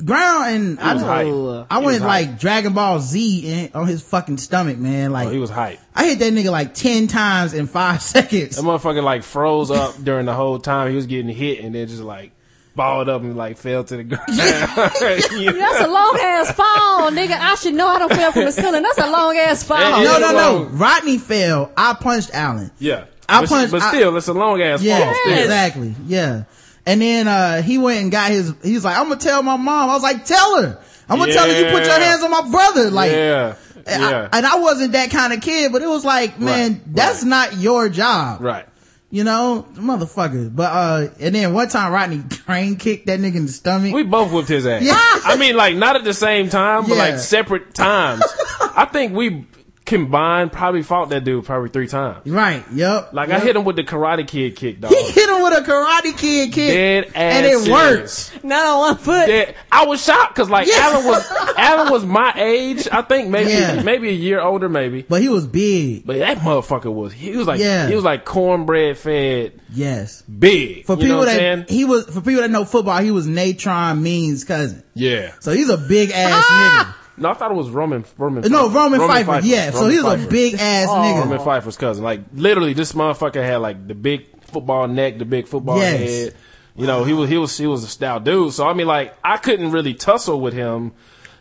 ground. 0.06 0.56
And 0.56 0.80
I 0.80 0.94
was 0.94 1.04
hype. 1.04 1.26
I 1.26 1.80
He 1.80 1.86
was 1.86 2.00
went 2.00 2.02
hype. 2.02 2.28
like 2.30 2.40
Dragon 2.40 2.74
Ball 2.74 3.00
Z 3.00 3.40
in, 3.66 3.72
on 3.74 3.88
his 3.88 4.02
fucking 4.02 4.38
stomach, 4.38 4.78
man. 4.78 5.12
Oh, 5.12 5.14
like, 5.14 5.28
Oh, 5.28 5.32
he 5.32 5.40
was 5.40 5.50
hype. 5.50 5.80
I 5.96 6.06
hit 6.08 6.20
that 6.20 6.34
nigga 6.34 6.52
like 6.52 6.74
10 6.74 7.08
times 7.08 7.54
in 7.54 7.68
five 7.68 8.02
seconds. 8.02 8.56
That 8.56 8.64
motherfucker 8.64 9.04
like 9.04 9.24
froze 9.24 9.72
up 9.72 9.96
during 10.04 10.26
the 10.26 10.34
whole 10.34 10.60
time 10.60 10.90
he 10.90 10.96
was 10.96 11.06
getting 11.08 11.34
hit 11.34 11.60
and 11.64 11.74
then 11.76 11.88
just 11.88 12.02
like 12.02 12.32
balled 12.76 13.10
up 13.10 13.22
and 13.24 13.36
like 13.36 13.58
fell 13.58 13.84
to 13.84 13.98
the 13.98 14.04
ground. 14.04 14.24
You 14.30 14.36
know? 14.38 15.52
That's 15.60 15.82
a 15.82 15.88
long 15.88 16.18
ass 16.22 16.52
fall, 16.54 17.12
nigga. 17.12 17.32
I 17.38 17.56
should 17.56 17.74
know 17.74 17.88
I 17.88 18.00
don't 18.00 18.14
fell 18.14 18.32
from 18.32 18.46
the 18.46 18.52
ceiling. 18.52 18.84
That's 18.84 18.98
a 19.00 19.10
long 19.12 19.36
ass 19.38 19.64
fall. 19.64 19.80
Yeah, 19.80 20.04
no, 20.04 20.20
no, 20.20 20.32
no. 20.32 20.64
Rodney 20.66 21.18
fell. 21.18 21.72
I 21.76 21.94
punched 21.96 22.30
Allen. 22.34 22.72
Yeah. 22.80 23.06
I 23.28 23.42
but, 23.42 23.50
punched- 23.50 23.72
but 23.72 23.82
I- 23.82 23.90
still, 23.92 24.16
it's 24.18 24.28
a 24.28 24.34
long 24.34 24.62
ass 24.62 24.82
Yeah, 24.82 25.04
fall. 25.06 25.14
Still. 25.24 25.40
exactly. 25.40 25.96
Yeah. 26.08 26.44
And 26.90 27.02
then, 27.02 27.28
uh, 27.28 27.62
he 27.62 27.78
went 27.78 28.02
and 28.02 28.12
got 28.12 28.32
his, 28.32 28.54
he's 28.64 28.84
like, 28.84 28.98
I'm 28.98 29.10
gonna 29.10 29.20
tell 29.20 29.44
my 29.44 29.58
mom. 29.58 29.90
I 29.90 29.94
was 29.94 30.04
like, 30.04 30.26
tell 30.26 30.62
her. 30.64 30.82
I'm 31.08 31.20
gonna 31.20 31.32
tell 31.34 31.48
her 31.48 31.58
you 31.60 31.72
put 31.72 31.84
your 31.86 32.00
hands 32.00 32.24
on 32.24 32.32
my 32.32 32.50
brother. 32.50 32.90
Like, 32.90 33.12
yeah, 33.12 33.56
and 33.88 34.02
yeah, 34.04 34.30
I, 34.32 34.38
and 34.38 34.46
I 34.48 34.56
wasn't 34.60 34.94
that 34.94 35.10
kind 35.12 35.34
of 35.34 35.42
kid, 35.42 35.72
but 35.72 35.82
it 35.82 35.88
was 35.88 36.04
like, 36.06 36.40
man, 36.40 36.72
Right, 36.74 36.96
that's 36.96 37.24
not 37.24 37.58
your 37.58 37.90
job. 37.90 38.42
right. 38.42 38.66
You 39.12 39.24
know, 39.24 39.66
motherfucker. 39.74 40.56
But, 40.56 40.72
uh, 40.72 41.08
and 41.20 41.34
then 41.34 41.52
one 41.54 41.68
time 41.68 41.92
Rodney 41.92 42.22
train 42.30 42.76
kicked 42.76 43.08
that 43.08 43.20
nigga 43.20 43.38
in 43.38 43.46
the 43.48 43.52
stomach. 43.52 43.92
We 43.92 44.04
both 44.04 44.32
whipped 44.32 44.50
his 44.50 44.68
ass. 44.68 44.84
Yeah. 44.84 44.94
I 44.98 45.36
mean, 45.36 45.56
like 45.56 45.76
not 45.76 45.96
at 45.96 46.04
the 46.04 46.14
same 46.14 46.48
time, 46.50 46.84
but 46.84 46.92
Yeah. 46.92 46.96
like 47.10 47.18
separate 47.18 47.74
times. 47.74 48.22
I 48.62 48.86
think 48.86 49.14
we 49.16 49.48
combined 49.90 50.52
probably 50.52 50.84
fought 50.84 51.10
that 51.10 51.24
dude 51.24 51.44
probably 51.46 51.70
three 51.70 51.88
times. 51.88 52.26
right. 52.26 52.64
Yep. 52.72 53.14
Like 53.14 53.30
yep. 53.30 53.42
I 53.42 53.44
hit 53.44 53.56
him 53.56 53.66
with 53.66 53.76
the 53.76 53.84
Karate 53.84 54.26
Kid 54.28 54.56
kick, 54.56 54.80
dog. 54.80 54.92
He 54.92 55.04
hit 55.12 55.30
him 55.30 55.42
with 55.44 55.58
a 55.58 55.62
karate 55.70 56.18
kid 56.18 56.54
kick. 56.54 56.74
Dead 56.74 57.06
ass 57.08 57.12
And 57.16 57.46
it 57.46 57.60
serious. 57.60 58.32
worked. 58.34 58.44
Not 58.46 58.66
on 58.66 58.80
one 58.80 58.98
foot. 58.98 59.28
Dead. 59.28 59.56
I 59.72 59.86
was 59.86 60.04
shocked 60.04 60.36
because 60.36 60.50
like 60.50 60.68
Yeah. 60.68 60.76
Alan 60.80 61.06
was 61.06 61.32
Alan 61.58 61.92
was 61.92 62.06
my 62.06 62.32
age. 62.38 62.88
I 62.92 63.02
think 63.02 63.30
maybe 63.30 63.50
Yeah. 63.52 63.82
maybe 63.84 64.10
a 64.10 64.14
year 64.14 64.40
older, 64.40 64.70
maybe. 64.70 65.02
But 65.02 65.22
he 65.22 65.30
was 65.30 65.48
big. 65.48 66.06
But 66.06 66.20
that 66.20 66.38
motherfucker 66.38 66.94
was 66.94 67.12
he 67.12 67.36
was 67.36 67.48
like 67.48 67.60
Yeah. 67.60 67.88
he 67.88 67.96
was 67.96 68.04
like 68.04 68.26
cornbread 68.26 68.98
fed 68.98 69.60
Yes. 69.74 70.22
big. 70.24 70.86
For 70.86 70.94
you 70.94 71.00
know 71.00 71.04
people 71.04 71.18
what 71.18 71.30
I'm 71.30 71.36
that 71.36 71.40
saying? 71.40 71.66
he 71.70 71.86
was 71.86 72.06
for 72.06 72.22
people 72.22 72.42
that 72.42 72.52
know 72.52 72.64
football, 72.66 73.00
he 73.02 73.12
was 73.12 73.28
Natron 73.28 74.02
Means' 74.04 74.44
cousin. 74.44 74.84
Yeah. 74.94 75.32
So 75.40 75.52
he's 75.52 75.70
a 75.70 75.78
big 75.78 76.12
ass 76.12 76.44
Ah! 76.50 76.96
No, 77.20 77.30
I 77.30 77.34
thought 77.34 77.52
it 77.52 77.56
was 77.56 77.70
Roman 77.70 78.06
Roman. 78.18 78.50
No, 78.52 78.70
Roman, 78.70 79.00
Phifer. 79.00 79.24
Phifer. 79.24 79.42
Yeah. 79.44 79.72
so 79.72 79.82
Roman 79.82 79.92
he's 79.92 80.02
a 80.04 80.04
Phifer. 80.28 80.30
big 80.30 80.54
ass 80.56 80.88
oh. 80.90 80.94
nigga. 80.94 81.20
Roman 81.22 81.40
Phifer's 81.40 81.78
cousin. 81.78 82.04
Like 82.04 82.22
literally, 82.34 82.74
this 82.74 82.94
motherfucker 82.94 83.44
had 83.44 83.58
like 83.58 83.88
the 83.88 83.96
big 83.96 84.26
football 84.44 84.88
neck, 84.88 85.18
the 85.20 85.26
big 85.26 85.48
football 85.48 85.78
Yes. 85.80 86.00
head. 86.00 86.36
You 86.76 86.88
know, 86.88 87.04
he 87.04 87.12
was 87.14 87.30
he 87.30 87.38
was 87.38 87.58
he 87.58 87.68
was 87.68 87.84
a 87.84 87.88
stout 87.88 88.24
dude. 88.24 88.54
So 88.54 88.66
I 88.68 88.74
mean, 88.74 88.88
like 88.88 89.14
I 89.24 89.38
couldn't 89.38 89.72
really 89.72 89.94
tussle 89.94 90.40
with 90.40 90.54
him. 90.54 90.94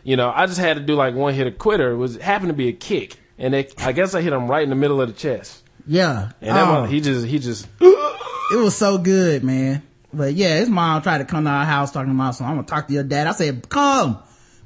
You 0.03 0.17
know, 0.17 0.31
I 0.33 0.45
just 0.47 0.59
had 0.59 0.77
to 0.77 0.83
do 0.83 0.95
like 0.95 1.15
one 1.15 1.33
hit 1.33 1.47
a 1.47 1.51
quitter. 1.51 1.91
It 1.91 1.97
was 1.97 2.17
happened 2.17 2.49
to 2.49 2.53
be 2.55 2.67
a 2.67 2.73
kick, 2.73 3.17
and 3.37 3.53
it, 3.55 3.73
I 3.81 3.91
guess 3.93 4.13
I 4.15 4.21
hit 4.21 4.33
him 4.33 4.47
right 4.49 4.63
in 4.63 4.69
the 4.69 4.75
middle 4.75 5.01
of 5.01 5.07
the 5.07 5.13
chest. 5.13 5.63
Yeah. 5.87 6.31
And 6.41 6.55
that 6.57 6.67
Oh, 6.67 6.83
he 6.85 6.99
just 6.99 7.25
he 7.25 7.39
just 7.39 7.67
it 7.81 8.57
was 8.57 8.75
so 8.75 8.97
good, 8.97 9.43
man. 9.43 9.83
But 10.13 10.33
yeah, 10.33 10.57
his 10.57 10.69
mom 10.69 11.01
tried 11.03 11.19
to 11.19 11.25
come 11.25 11.43
to 11.45 11.49
our 11.49 11.65
house 11.65 11.91
talking 11.91 12.11
about 12.11 12.35
something. 12.35 12.49
I'm 12.49 12.55
gonna 12.57 12.67
talk 12.67 12.87
to 12.87 12.93
your 12.93 13.03
dad. 13.03 13.27
I 13.27 13.31
said, 13.31 13.69
come. 13.69 14.19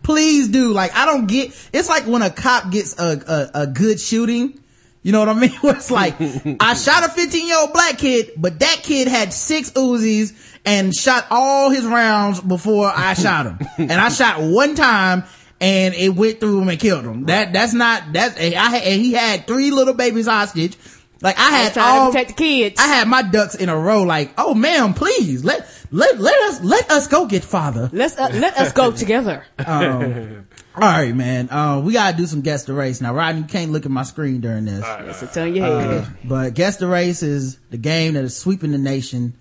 Please 0.04 0.50
do. 0.50 0.72
Like, 0.74 0.96
I 0.96 1.06
don't 1.06 1.28
get, 1.28 1.50
it's 1.74 1.90
like 1.90 2.06
when 2.06 2.22
a 2.22 2.30
cop 2.30 2.72
gets 2.72 3.00
a, 3.00 3.50
a, 3.56 3.62
a 3.62 3.68
good 3.68 4.00
shooting. 4.00 4.60
You 5.02 5.12
know 5.12 5.20
what 5.20 5.30
I 5.30 5.34
mean? 5.34 5.52
Where 5.62 5.76
it's 5.76 5.92
like, 5.92 6.16
I 6.20 6.74
shot 6.76 7.04
a 7.06 7.10
15 7.10 7.48
year 7.48 7.58
old 7.60 7.74
black 7.74 7.98
kid, 7.98 8.32
but 8.38 8.60
that 8.60 8.82
kid 8.84 9.08
had 9.08 9.34
six 9.34 9.72
Uzis 9.72 10.34
and 10.66 10.94
shot 10.96 11.26
all 11.30 11.70
his 11.70 11.86
rounds 11.86 12.40
before 12.40 12.92
I 12.94 13.14
shot 13.16 13.46
him. 13.46 13.60
and 13.78 13.94
I 13.94 14.10
shot 14.10 14.42
one 14.42 14.76
time 14.76 15.24
and 15.60 15.94
it 15.94 16.10
went 16.10 16.40
through 16.40 16.62
him 16.62 16.70
and 16.70 16.80
killed 16.80 17.06
him. 17.06 17.26
That, 17.26 17.54
that's 17.54 17.74
not, 17.74 18.14
that's, 18.14 18.38
I 18.38 18.78
and 18.78 19.02
he 19.02 19.14
had 19.14 19.48
three 19.48 19.72
little 19.72 19.94
babies 19.94 20.28
hostage. 20.28 20.78
Like 21.24 21.40
I 21.40 21.52
had 21.52 21.74
trying 21.74 21.95
to 21.95 22.02
all, 22.02 22.12
protect 22.12 22.30
the 22.32 22.36
kids. 22.36 22.80
I 22.82 22.88
had 22.88 23.08
my 23.08 23.22
ducks 23.22 23.56
in 23.56 23.70
a 23.70 23.78
row 23.78 24.04
like, 24.04 24.34
oh 24.38 24.54
ma'am, 24.54 24.94
please, 24.94 25.45
let, 25.45 25.66
let, 25.90 26.20
let 26.20 26.38
us, 26.50 26.62
let 26.62 26.91
us 26.91 27.08
go 27.08 27.26
get 27.26 27.45
father. 27.45 27.90
Let's 27.94 28.18
uh, 28.20 28.30
let 28.34 28.58
us 28.58 28.74
go 28.74 28.91
together. 28.91 29.45
Um, 29.66 30.48
all 30.76 30.82
right, 30.82 31.16
man. 31.16 31.50
Uh, 31.50 31.80
we 31.80 31.94
gotta 31.94 32.18
do 32.18 32.26
some 32.26 32.41
guess 32.41 32.66
the 32.66 32.74
race. 32.74 33.00
Now, 33.00 33.14
Rodney, 33.14 33.41
you 33.41 33.48
can't 33.48 33.72
look 33.72 33.86
at 33.86 33.91
my 33.91 34.04
screen 34.04 34.41
during 34.41 34.66
this. 34.66 34.84
It's 35.22 35.38
on 35.38 35.56
your 35.56 35.66
head. 35.66 36.04
Uh, 36.04 36.10
but 36.26 36.54
guess 36.54 36.78
the 36.78 36.88
race 36.88 37.24
is 37.24 37.58
the 37.70 37.78
game 37.78 38.16
that 38.16 38.24
is 38.26 38.36
sweeping 38.36 38.72
the 38.72 38.78
nation. 38.78 39.36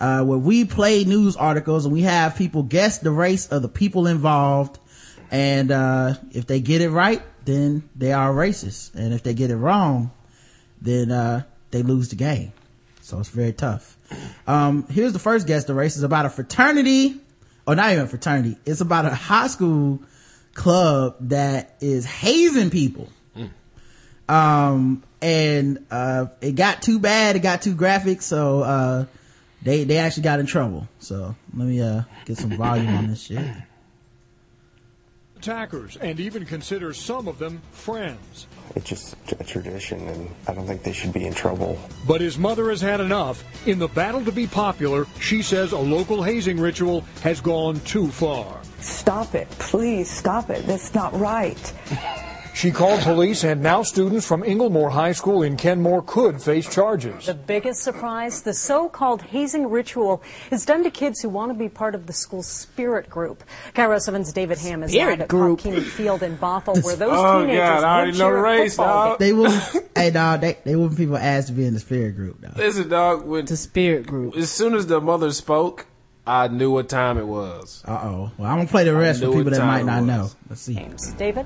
Uh, 0.00 0.24
where 0.24 0.38
we 0.38 0.64
play 0.64 1.04
news 1.04 1.36
articles 1.36 1.84
and 1.84 1.92
we 1.92 2.02
have 2.02 2.36
people 2.36 2.62
guess 2.62 2.98
the 2.98 3.10
race 3.10 3.48
of 3.48 3.62
the 3.62 3.68
people 3.68 4.06
involved. 4.06 4.78
And, 5.30 5.70
uh, 5.70 6.14
if 6.30 6.46
they 6.46 6.60
get 6.60 6.80
it 6.80 6.90
right, 6.90 7.22
then 7.44 7.88
they 7.96 8.12
are 8.12 8.32
racist. 8.32 8.94
And 8.94 9.12
if 9.12 9.22
they 9.22 9.34
get 9.34 9.50
it 9.50 9.56
wrong, 9.56 10.12
then, 10.80 11.10
uh, 11.10 11.42
they 11.70 11.82
lose 11.82 12.08
the 12.08 12.16
game. 12.16 12.52
So 13.00 13.18
it's 13.18 13.28
very 13.28 13.52
tough. 13.52 13.96
Um, 14.46 14.86
here's 14.88 15.12
the 15.12 15.18
first 15.18 15.46
guess 15.46 15.64
the 15.64 15.74
race 15.74 15.96
is 15.96 16.02
about 16.02 16.26
a 16.26 16.30
fraternity, 16.30 17.20
or 17.66 17.74
not 17.74 17.92
even 17.92 18.04
a 18.04 18.08
fraternity. 18.08 18.56
It's 18.64 18.80
about 18.80 19.06
a 19.06 19.14
high 19.14 19.46
school 19.48 20.00
club 20.54 21.16
that 21.20 21.76
is 21.80 22.04
hazing 22.04 22.70
people. 22.70 23.08
Um, 24.28 25.04
and, 25.22 25.86
uh, 25.90 26.26
it 26.40 26.56
got 26.56 26.82
too 26.82 26.98
bad. 26.98 27.36
It 27.36 27.40
got 27.40 27.62
too 27.62 27.74
graphic. 27.74 28.22
So, 28.22 28.62
uh, 28.62 29.04
they, 29.62 29.84
they 29.84 29.98
actually 29.98 30.24
got 30.24 30.40
in 30.40 30.46
trouble. 30.46 30.88
So 30.98 31.36
let 31.54 31.66
me, 31.68 31.80
uh, 31.80 32.02
get 32.24 32.36
some 32.38 32.50
volume 32.56 32.88
on 32.88 33.06
this 33.06 33.22
shit. 33.22 33.44
attackers 35.36 35.96
and 35.96 36.18
even 36.18 36.44
consider 36.44 36.92
some 36.92 37.28
of 37.28 37.38
them 37.38 37.60
friends. 37.72 38.46
It's 38.74 38.88
just 38.88 39.16
a 39.38 39.44
tradition, 39.44 40.06
and 40.08 40.28
I 40.48 40.54
don't 40.54 40.66
think 40.66 40.82
they 40.82 40.92
should 40.92 41.12
be 41.12 41.26
in 41.26 41.34
trouble. 41.34 41.78
But 42.06 42.20
his 42.20 42.36
mother 42.36 42.68
has 42.70 42.80
had 42.80 43.00
enough. 43.00 43.44
In 43.66 43.78
the 43.78 43.88
battle 43.88 44.24
to 44.24 44.32
be 44.32 44.46
popular, 44.46 45.06
she 45.20 45.42
says 45.42 45.72
a 45.72 45.78
local 45.78 46.22
hazing 46.22 46.58
ritual 46.60 47.02
has 47.22 47.40
gone 47.40 47.80
too 47.80 48.08
far. 48.08 48.60
Stop 48.80 49.34
it. 49.34 49.48
Please 49.58 50.10
stop 50.10 50.50
it. 50.50 50.66
That's 50.66 50.94
not 50.94 51.18
right. 51.18 51.72
She 52.56 52.70
called 52.70 53.00
police, 53.02 53.44
and 53.44 53.62
now 53.62 53.82
students 53.82 54.26
from 54.26 54.42
Inglemoor 54.42 54.88
High 54.88 55.12
School 55.12 55.42
in 55.42 55.58
Kenmore 55.58 56.00
could 56.00 56.40
face 56.40 56.66
charges. 56.66 57.26
The 57.26 57.34
biggest 57.34 57.82
surprise 57.82 58.40
the 58.40 58.54
so 58.54 58.88
called 58.88 59.20
hazing 59.20 59.68
ritual 59.68 60.22
is 60.50 60.64
done 60.64 60.82
to 60.84 60.90
kids 60.90 61.20
who 61.20 61.28
want 61.28 61.50
to 61.50 61.54
be 61.54 61.68
part 61.68 61.94
of 61.94 62.06
the 62.06 62.14
school's 62.14 62.46
spirit 62.46 63.10
group. 63.10 63.44
KIRO 63.74 63.98
7's 63.98 64.32
David 64.32 64.56
Ham 64.56 64.82
is 64.82 64.92
Spirit 64.92 65.10
live 65.10 65.20
at 65.20 65.28
group. 65.28 65.58
Pop 65.58 65.64
Keeney 65.64 65.80
Field 65.82 66.22
in 66.22 66.38
Bothell, 66.38 66.82
where 66.82 66.96
those 66.96 67.12
Oh, 67.12 67.42
teenagers 67.42 67.58
God, 67.58 67.84
I 67.84 67.98
already 67.98 68.18
know 68.18 68.28
a 68.30 68.40
race, 68.40 68.76
football 68.76 69.08
dog. 69.10 69.18
They 69.18 69.32
will, 69.34 69.50
hey 69.94 70.10
dog, 70.10 70.40
they, 70.40 70.56
they 70.64 70.76
whooping 70.76 70.96
people 70.96 71.18
ass 71.18 71.48
to 71.48 71.52
be 71.52 71.66
in 71.66 71.74
the 71.74 71.80
spirit 71.80 72.16
group 72.16 72.40
though. 72.40 72.52
listen, 72.56 72.88
dog. 72.88 73.26
When 73.26 73.44
the 73.44 73.58
spirit 73.58 74.06
group. 74.06 74.34
as 74.34 74.50
soon 74.50 74.72
as 74.72 74.86
the 74.86 74.98
mother 75.02 75.30
spoke, 75.30 75.84
I 76.26 76.48
knew 76.48 76.70
what 76.70 76.88
time 76.88 77.18
it 77.18 77.26
was. 77.26 77.82
Uh 77.86 78.00
oh. 78.02 78.30
Well, 78.38 78.50
I'm 78.50 78.56
gonna 78.56 78.66
play 78.66 78.84
the 78.84 78.94
rest 78.94 79.22
I 79.22 79.26
for 79.26 79.32
people 79.34 79.50
that 79.52 79.66
might 79.66 79.84
not 79.84 80.04
know. 80.04 80.30
Let's 80.48 80.62
see. 80.62 80.72
games. 80.72 81.12
David? 81.18 81.44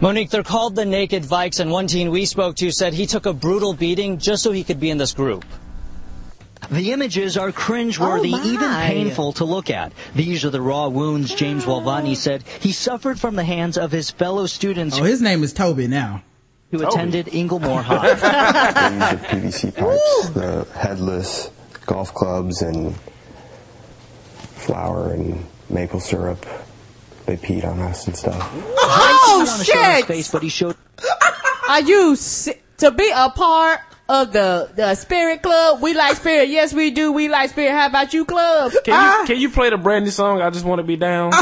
Monique, 0.00 0.30
they're 0.30 0.42
called 0.42 0.76
the 0.76 0.86
Naked 0.86 1.24
Vikes, 1.24 1.60
and 1.60 1.70
one 1.70 1.86
teen 1.86 2.10
we 2.10 2.24
spoke 2.24 2.56
to 2.56 2.70
said 2.70 2.94
he 2.94 3.06
took 3.06 3.26
a 3.26 3.34
brutal 3.34 3.74
beating 3.74 4.16
just 4.18 4.42
so 4.42 4.50
he 4.50 4.64
could 4.64 4.80
be 4.80 4.88
in 4.90 4.96
this 4.96 5.12
group. 5.12 5.44
The 6.70 6.92
images 6.92 7.36
are 7.36 7.52
cringeworthy, 7.52 8.32
Oh, 8.32 8.44
even 8.46 8.70
painful 8.70 9.32
to 9.34 9.44
look 9.44 9.68
at. 9.70 9.92
These 10.14 10.44
are 10.44 10.50
the 10.50 10.60
raw 10.62 10.88
wounds 10.88 11.34
James 11.34 11.64
oh. 11.66 11.80
Walvani 11.80 12.16
said 12.16 12.44
he 12.60 12.72
suffered 12.72 13.18
from 13.20 13.34
the 13.36 13.44
hands 13.44 13.76
of 13.76 13.90
his 13.92 14.10
fellow 14.10 14.46
students. 14.46 14.98
Oh, 14.98 15.02
his 15.04 15.20
name 15.20 15.42
is 15.42 15.52
Toby 15.52 15.86
now. 15.88 16.22
who 16.70 16.86
attended 16.86 17.26
Inglemoor 17.28 17.82
High. 17.82 18.14
They 18.14 19.40
use 19.40 19.52
the 19.52 19.68
PVC 19.68 19.74
pipes, 19.76 20.30
the 20.30 20.66
headless 20.78 21.50
golf 21.86 22.14
clubs, 22.14 22.62
and 22.62 22.94
flour 24.54 25.12
and 25.12 25.44
maple 25.68 26.00
syrup. 26.00 26.46
They 27.26 27.36
peed 27.36 27.64
on 27.64 27.78
us 27.80 28.06
and 28.06 28.16
stuff. 28.16 28.36
Oh 28.52 29.38
He 29.38 29.44
didn't 29.44 29.46
wanna 29.46 29.58
his 29.58 29.66
shit! 29.66 30.06
face, 30.06 30.30
but 30.30 30.42
he 30.42 30.48
showed 30.48 30.76
Are 31.68 31.80
you 31.80 32.16
si- 32.16 32.54
to 32.78 32.90
be 32.90 33.10
a 33.14 33.30
part 33.30 33.80
of 34.08 34.32
the 34.32 34.70
the 34.74 34.94
Spirit 34.96 35.42
Club? 35.42 35.80
We 35.80 35.94
like 35.94 36.16
Spirit. 36.16 36.48
Yes, 36.48 36.74
we 36.74 36.90
do. 36.90 37.12
We 37.12 37.28
like 37.28 37.50
Spirit. 37.50 37.72
How 37.72 37.86
about 37.86 38.12
you, 38.12 38.24
Club? 38.24 38.72
Can 38.84 38.94
you 38.94 38.94
ah. 38.94 39.24
can 39.26 39.38
you 39.38 39.50
play 39.50 39.70
the 39.70 39.78
Brandy 39.78 40.10
song? 40.10 40.42
I 40.42 40.50
just 40.50 40.64
want 40.64 40.80
to 40.80 40.82
be 40.82 40.96
down. 40.96 41.30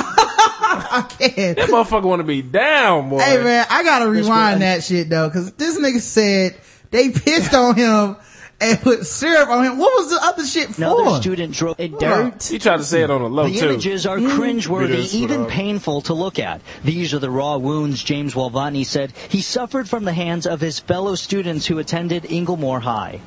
I 0.70 1.06
can't. 1.18 1.56
That 1.56 1.70
motherfucker 1.70 2.05
want 2.05 2.20
to 2.20 2.24
be 2.24 2.42
down, 2.42 3.09
boy. 3.09 3.20
Hey 3.20 3.42
man, 3.42 3.66
I 3.70 3.82
gotta 3.82 4.10
rewind 4.10 4.60
that 4.62 4.84
shit 4.84 5.09
though, 5.09 5.30
cause 5.30 5.52
this 5.52 5.78
nigga 5.78 6.00
said 6.00 6.56
they 6.90 7.10
pissed 7.10 7.55
on 7.55 7.74
him 7.74 8.16
and 8.60 8.80
put 8.80 9.06
syrup 9.06 9.48
on 9.48 9.64
him. 9.64 9.78
What 9.78 9.93
was 9.94 10.10
the 10.10 10.18
other 10.22 10.44
shit 10.44 10.70
for? 10.70 10.82
another 10.82 11.20
student 11.20 11.55
drove 11.55 11.78
a 11.78 11.89
dirt. 11.89 12.44
He 12.44 12.59
tried 12.59 12.78
to 12.78 12.85
say 12.85 13.02
it 13.02 13.10
on 13.10 13.22
a 13.22 13.26
low 13.26 13.48
The 13.48 13.59
too. 13.59 13.68
images 13.70 14.06
are 14.06 14.18
mm. 14.18 14.28
It 14.28 14.32
cringeworthy, 14.32 15.14
even 15.14 15.47
painful 15.47 16.02
to 16.02 16.14
look 16.14 16.39
at. 16.39 16.60
These 16.85 17.14
are 17.14 17.18
the 17.18 17.30
raw 17.30 17.56
wounds 17.56 18.02
James 18.02 18.35
Walvatney 18.35 18.85
said 18.85 19.12
he 19.28 19.40
suffered 19.40 19.89
from 19.89 20.05
the 20.05 20.12
hands 20.12 20.47
of 20.47 20.60
his 20.60 20.78
fellow 20.78 21.14
students 21.14 21.66
who 21.66 21.78
attended 21.78 22.24
Inglemoor 22.24 22.80
High. 22.80 23.20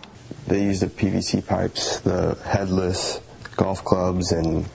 They 0.48 0.64
used 0.64 0.82
the 0.82 0.88
PVC 0.88 1.46
pipes, 1.46 2.00
the 2.00 2.38
headless 2.44 3.22
golf 3.56 3.84
clubs, 3.86 4.32
and 4.32 4.66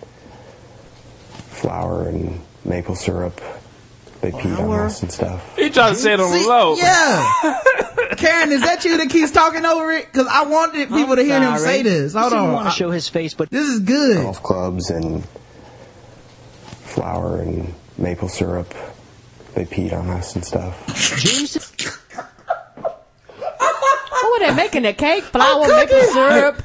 flour 1.50 2.08
and 2.08 2.40
maple 2.64 2.94
syrup. 2.94 3.40
They 4.20 4.30
peed 4.32 4.58
on 4.58 4.80
us 4.80 5.02
and 5.02 5.12
stuff. 5.12 5.56
He 5.56 5.70
tried 5.70 5.90
to 5.90 5.94
say 5.96 6.14
it 6.14 6.20
on 6.20 6.30
the 6.30 6.38
See, 6.38 6.48
low. 6.48 6.74
Yeah. 6.74 7.60
Karen, 8.16 8.50
is 8.50 8.62
that 8.62 8.84
you 8.84 8.96
that 8.96 9.10
keeps 9.10 9.30
talking 9.30 9.64
over 9.64 9.92
it? 9.92 10.10
Cause 10.12 10.26
I 10.30 10.44
wanted 10.46 10.88
people 10.88 11.16
to 11.16 11.22
hear 11.22 11.40
him 11.40 11.58
say 11.58 11.82
this. 11.82 12.14
Hold 12.14 12.32
He 12.32 12.38
didn't 12.38 12.46
on. 12.48 12.52
want 12.54 12.68
to 12.68 12.74
show 12.74 12.90
his 12.90 13.08
face, 13.08 13.34
but 13.34 13.50
this 13.50 13.68
is 13.68 13.80
good. 13.80 14.22
Golf 14.22 14.42
clubs 14.42 14.90
and 14.90 15.22
flour 16.84 17.40
and 17.40 17.74
maple 17.98 18.28
syrup. 18.28 18.74
They 19.54 19.64
peed 19.64 19.92
on 19.92 20.08
us 20.10 20.34
and 20.34 20.44
stuff. 20.44 20.86
James 21.18 21.56
What 22.78 24.40
were 24.40 24.46
they 24.46 24.54
making? 24.54 24.84
A 24.86 24.92
cake, 24.92 25.24
flour, 25.24 25.68
maple 25.68 26.02
syrup, 26.12 26.62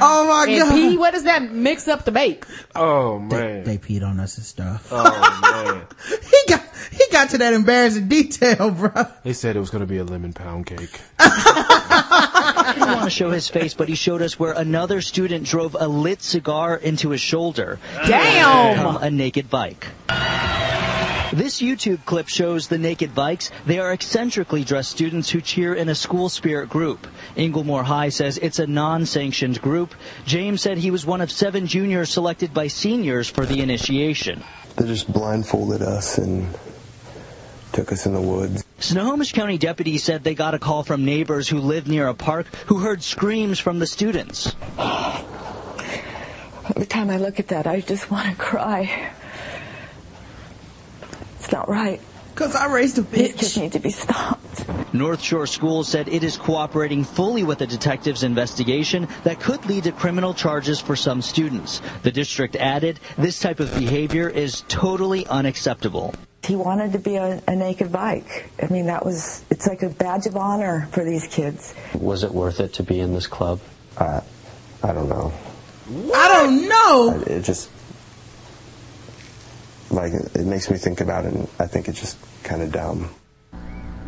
Oh 0.00 0.26
my 0.28 0.52
and 0.52 0.62
god. 0.62 0.72
pea. 0.72 0.96
What 0.96 1.12
does 1.12 1.24
that 1.24 1.50
mix 1.52 1.88
up 1.88 2.04
to 2.06 2.10
make? 2.10 2.44
Oh 2.74 3.18
man. 3.18 3.64
They 3.64 3.78
peed 3.78 4.02
on 4.02 4.20
us 4.20 4.36
and 4.36 4.46
stuff. 4.46 4.88
Oh 4.90 5.40
man. 5.42 5.86
he 6.22 6.36
got 6.48 6.62
he 6.90 7.04
got 7.12 7.30
to 7.30 7.38
that 7.38 7.52
embarrassing 7.52 8.08
detail, 8.08 8.70
bro. 8.70 9.06
They 9.24 9.32
said 9.32 9.56
it 9.56 9.60
was 9.60 9.70
gonna 9.70 9.86
be 9.86 9.98
a 9.98 10.04
lemon 10.04 10.32
pound 10.32 10.66
cake. 10.66 11.00
He 12.70 12.74
didn't 12.78 12.94
want 12.94 13.04
to 13.04 13.10
show 13.10 13.30
his 13.30 13.48
face, 13.48 13.74
but 13.74 13.88
he 13.88 13.94
showed 13.94 14.22
us 14.22 14.38
where 14.38 14.52
another 14.52 15.00
student 15.00 15.44
drove 15.44 15.76
a 15.78 15.88
lit 15.88 16.22
cigar 16.22 16.76
into 16.76 17.10
his 17.10 17.20
shoulder. 17.20 17.80
Damn! 18.06 18.96
A 19.02 19.10
naked 19.10 19.46
Vike. 19.46 19.88
This 21.32 21.60
YouTube 21.60 22.04
clip 22.06 22.28
shows 22.28 22.66
the 22.66 22.76
Naked 22.76 23.14
Vikes. 23.14 23.50
They 23.64 23.78
are 23.78 23.92
eccentrically 23.92 24.64
dressed 24.64 24.90
students 24.90 25.30
who 25.30 25.40
cheer 25.40 25.74
in 25.74 25.88
a 25.88 25.94
school 25.94 26.28
spirit 26.28 26.68
group. 26.68 27.06
Inglemoor 27.36 27.84
High 27.84 28.08
says 28.08 28.36
it's 28.38 28.58
a 28.58 28.66
non-sanctioned 28.66 29.62
group. 29.62 29.94
James 30.26 30.60
said 30.60 30.78
he 30.78 30.90
was 30.90 31.06
one 31.06 31.20
of 31.20 31.30
seven 31.30 31.68
juniors 31.68 32.10
selected 32.10 32.52
by 32.52 32.66
seniors 32.66 33.28
for 33.28 33.46
the 33.46 33.60
initiation. 33.60 34.42
They 34.76 34.86
just 34.86 35.12
blindfolded 35.12 35.82
us 35.82 36.18
and 36.18 36.48
took 37.72 37.92
us 37.92 38.06
in 38.06 38.12
the 38.12 38.20
woods. 38.20 38.64
Snohomish 38.80 39.32
County 39.32 39.56
deputies 39.56 40.02
said 40.02 40.24
they 40.24 40.34
got 40.34 40.54
a 40.54 40.58
call 40.58 40.82
from 40.82 41.04
neighbors 41.04 41.48
who 41.48 41.60
lived 41.60 41.86
near 41.86 42.08
a 42.08 42.14
park 42.14 42.46
who 42.66 42.78
heard 42.78 43.04
screams 43.04 43.60
from 43.60 43.78
the 43.78 43.86
students. 43.86 44.56
Every 46.70 46.86
time 46.86 47.08
I 47.08 47.18
look 47.18 47.38
at 47.38 47.48
that, 47.48 47.68
I 47.68 47.82
just 47.82 48.10
want 48.10 48.28
to 48.28 48.34
cry. 48.34 49.12
It's 51.50 51.56
not 51.56 51.68
right. 51.68 52.00
Cause 52.36 52.54
I 52.54 52.72
raised 52.72 52.96
a 52.98 53.02
These 53.02 53.32
bitch. 53.32 53.38
kids 53.38 53.56
need 53.56 53.72
to 53.72 53.80
be 53.80 53.90
stopped. 53.90 54.94
North 54.94 55.20
Shore 55.20 55.48
Schools 55.48 55.88
said 55.88 56.06
it 56.06 56.22
is 56.22 56.36
cooperating 56.36 57.02
fully 57.02 57.42
with 57.42 57.58
the 57.58 57.66
detective's 57.66 58.22
investigation 58.22 59.08
that 59.24 59.40
could 59.40 59.66
lead 59.66 59.82
to 59.82 59.90
criminal 59.90 60.32
charges 60.32 60.78
for 60.78 60.94
some 60.94 61.20
students. 61.20 61.82
The 62.04 62.12
district 62.12 62.54
added, 62.54 63.00
this 63.18 63.40
type 63.40 63.58
of 63.58 63.74
behavior 63.76 64.28
is 64.28 64.62
totally 64.68 65.26
unacceptable. 65.26 66.14
He 66.44 66.54
wanted 66.54 66.92
to 66.92 67.00
be 67.00 67.16
a, 67.16 67.42
a 67.48 67.56
naked 67.56 67.88
Vike. 67.88 68.48
I 68.62 68.72
mean, 68.72 68.86
that 68.86 69.04
was, 69.04 69.44
it's 69.50 69.66
like 69.66 69.82
a 69.82 69.88
badge 69.88 70.26
of 70.26 70.36
honor 70.36 70.88
for 70.92 71.04
these 71.04 71.26
kids. 71.26 71.74
Was 71.94 72.22
it 72.22 72.30
worth 72.30 72.60
it 72.60 72.74
to 72.74 72.84
be 72.84 73.00
in 73.00 73.12
this 73.12 73.26
club? 73.26 73.58
I, 73.98 74.22
I 74.84 74.92
don't 74.92 75.08
know. 75.08 75.32
I 76.14 76.28
don't 76.28 76.68
know. 76.68 77.24
It 77.26 77.42
just 77.42 77.70
like 79.90 80.12
it 80.12 80.46
makes 80.46 80.70
me 80.70 80.78
think 80.78 81.00
about 81.00 81.24
it, 81.24 81.34
and 81.34 81.48
I 81.58 81.66
think 81.66 81.88
it's 81.88 82.00
just 82.00 82.18
kind 82.42 82.62
of 82.62 82.72
dumb. 82.72 83.10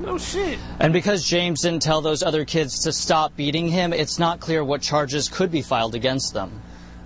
No 0.00 0.18
shit. 0.18 0.58
And 0.80 0.92
because 0.92 1.24
James 1.24 1.62
didn't 1.62 1.82
tell 1.82 2.00
those 2.00 2.22
other 2.22 2.44
kids 2.44 2.80
to 2.84 2.92
stop 2.92 3.36
beating 3.36 3.68
him, 3.68 3.92
it's 3.92 4.18
not 4.18 4.40
clear 4.40 4.64
what 4.64 4.82
charges 4.82 5.28
could 5.28 5.52
be 5.52 5.62
filed 5.62 5.94
against 5.94 6.34
them. 6.34 6.60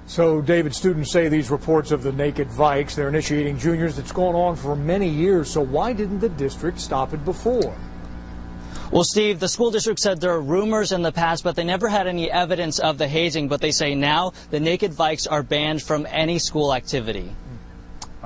So, 0.07 0.41
David, 0.41 0.75
students 0.75 1.11
say 1.11 1.29
these 1.29 1.51
reports 1.51 1.91
of 1.91 2.05
the 2.05 2.13
naked 2.13 2.49
Vikes, 2.49 2.95
they're 2.95 3.09
initiating 3.09 3.59
juniors, 3.59 3.99
it's 3.99 4.13
gone 4.13 4.37
on 4.37 4.55
for 4.55 4.77
many 4.77 5.09
years. 5.09 5.51
So, 5.51 5.61
why 5.61 5.93
didn't 5.93 6.21
the 6.21 6.29
district 6.29 6.79
stop 6.81 7.13
it 7.13 7.25
before? 7.25 7.75
Well, 8.93 9.03
Steve, 9.03 9.41
the 9.41 9.49
school 9.49 9.73
district 9.73 9.99
said 9.99 10.21
there 10.21 10.31
are 10.31 10.41
rumors 10.41 10.93
in 10.93 11.03
the 11.03 11.11
past, 11.11 11.43
but 11.43 11.57
they 11.57 11.65
never 11.65 11.89
had 11.89 12.07
any 12.07 12.31
evidence 12.31 12.79
of 12.79 12.99
the 12.99 13.09
hazing. 13.09 13.49
But 13.49 13.61
they 13.61 13.73
say 13.73 13.97
now 13.97 14.33
the 14.51 14.61
naked 14.61 14.93
Vikes 14.93 15.27
are 15.29 15.43
banned 15.43 15.83
from 15.83 16.07
any 16.09 16.39
school 16.39 16.73
activity. 16.73 17.35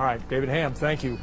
All 0.00 0.06
right, 0.06 0.28
David 0.30 0.48
Ham, 0.48 0.72
thank 0.72 1.04
you. 1.04 1.18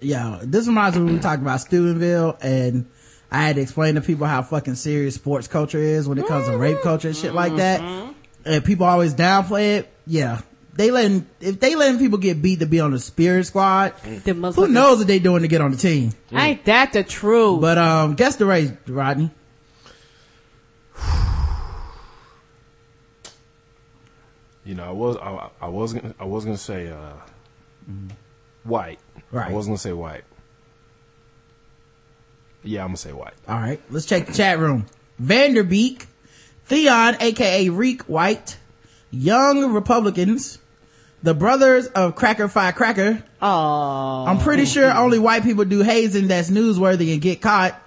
Yeah, 0.00 0.40
this 0.42 0.66
reminds 0.66 0.98
me 0.98 1.04
when 1.04 1.14
we 1.14 1.20
talked 1.20 1.40
about 1.40 1.60
Steubenville 1.60 2.36
and 2.42 2.90
I 3.30 3.44
had 3.44 3.54
to 3.54 3.62
explain 3.62 3.94
to 3.94 4.00
people 4.00 4.26
how 4.26 4.42
fucking 4.42 4.74
serious 4.74 5.14
sports 5.14 5.46
culture 5.46 5.78
is 5.78 6.08
when 6.08 6.18
it 6.18 6.26
comes 6.26 6.48
to 6.48 6.58
rape 6.58 6.80
culture 6.82 7.06
and 7.06 7.16
shit 7.16 7.32
like 7.32 7.54
that. 7.58 7.80
And 8.44 8.64
people 8.64 8.86
always 8.86 9.14
downplay 9.14 9.76
it. 9.78 9.92
Yeah. 10.04 10.40
They 10.72 10.90
letting, 10.90 11.28
if 11.38 11.60
they 11.60 11.76
letting 11.76 12.00
people 12.00 12.18
get 12.18 12.42
beat 12.42 12.58
to 12.58 12.66
be 12.66 12.80
on 12.80 12.90
the 12.90 12.98
spirit 12.98 13.46
squad, 13.46 13.94
The 14.02 14.34
who 14.34 14.66
knows 14.66 14.98
what 14.98 15.06
they 15.06 15.20
doing 15.20 15.42
to 15.42 15.48
get 15.48 15.60
on 15.60 15.70
the 15.70 15.76
team? 15.76 16.10
Ain't 16.32 16.64
that 16.64 16.92
the 16.94 17.04
truth? 17.04 17.60
But, 17.60 17.78
um, 17.78 18.16
guess 18.16 18.34
the 18.34 18.46
race, 18.46 18.72
Rodney. 18.88 19.30
You 24.64 24.76
know, 24.76 24.84
I 24.84 24.92
was 24.92 25.16
I, 25.16 25.50
I 25.60 25.68
was 25.68 25.92
gonna 25.92 26.14
I 26.20 26.24
was 26.24 26.44
gonna 26.44 26.56
say 26.56 26.88
uh, 26.88 27.14
white. 28.64 28.98
Right. 29.30 29.50
I 29.50 29.52
wasn't 29.52 29.72
gonna 29.72 29.78
say 29.78 29.92
white. 29.92 30.24
Yeah, 32.62 32.82
I'm 32.82 32.88
gonna 32.88 32.96
say 32.98 33.12
white. 33.12 33.34
All 33.48 33.58
right, 33.58 33.80
let's 33.90 34.06
check 34.06 34.26
the 34.26 34.32
chat 34.32 34.58
room. 34.58 34.86
Vanderbeek, 35.20 36.06
Theon, 36.66 37.16
aka 37.20 37.68
Reek 37.68 38.02
White, 38.02 38.56
Young 39.10 39.72
Republicans, 39.72 40.58
the 41.22 41.34
brothers 41.34 41.86
of 41.88 42.14
Cracker 42.14 42.48
Fi 42.48 42.72
Cracker. 42.72 43.22
Oh, 43.40 44.24
I'm 44.26 44.38
pretty 44.38 44.64
sure 44.64 44.92
only 44.92 45.18
white 45.18 45.42
people 45.42 45.64
do 45.64 45.82
hazing 45.82 46.28
that's 46.28 46.50
newsworthy 46.50 47.12
and 47.12 47.20
get 47.20 47.40
caught. 47.40 47.80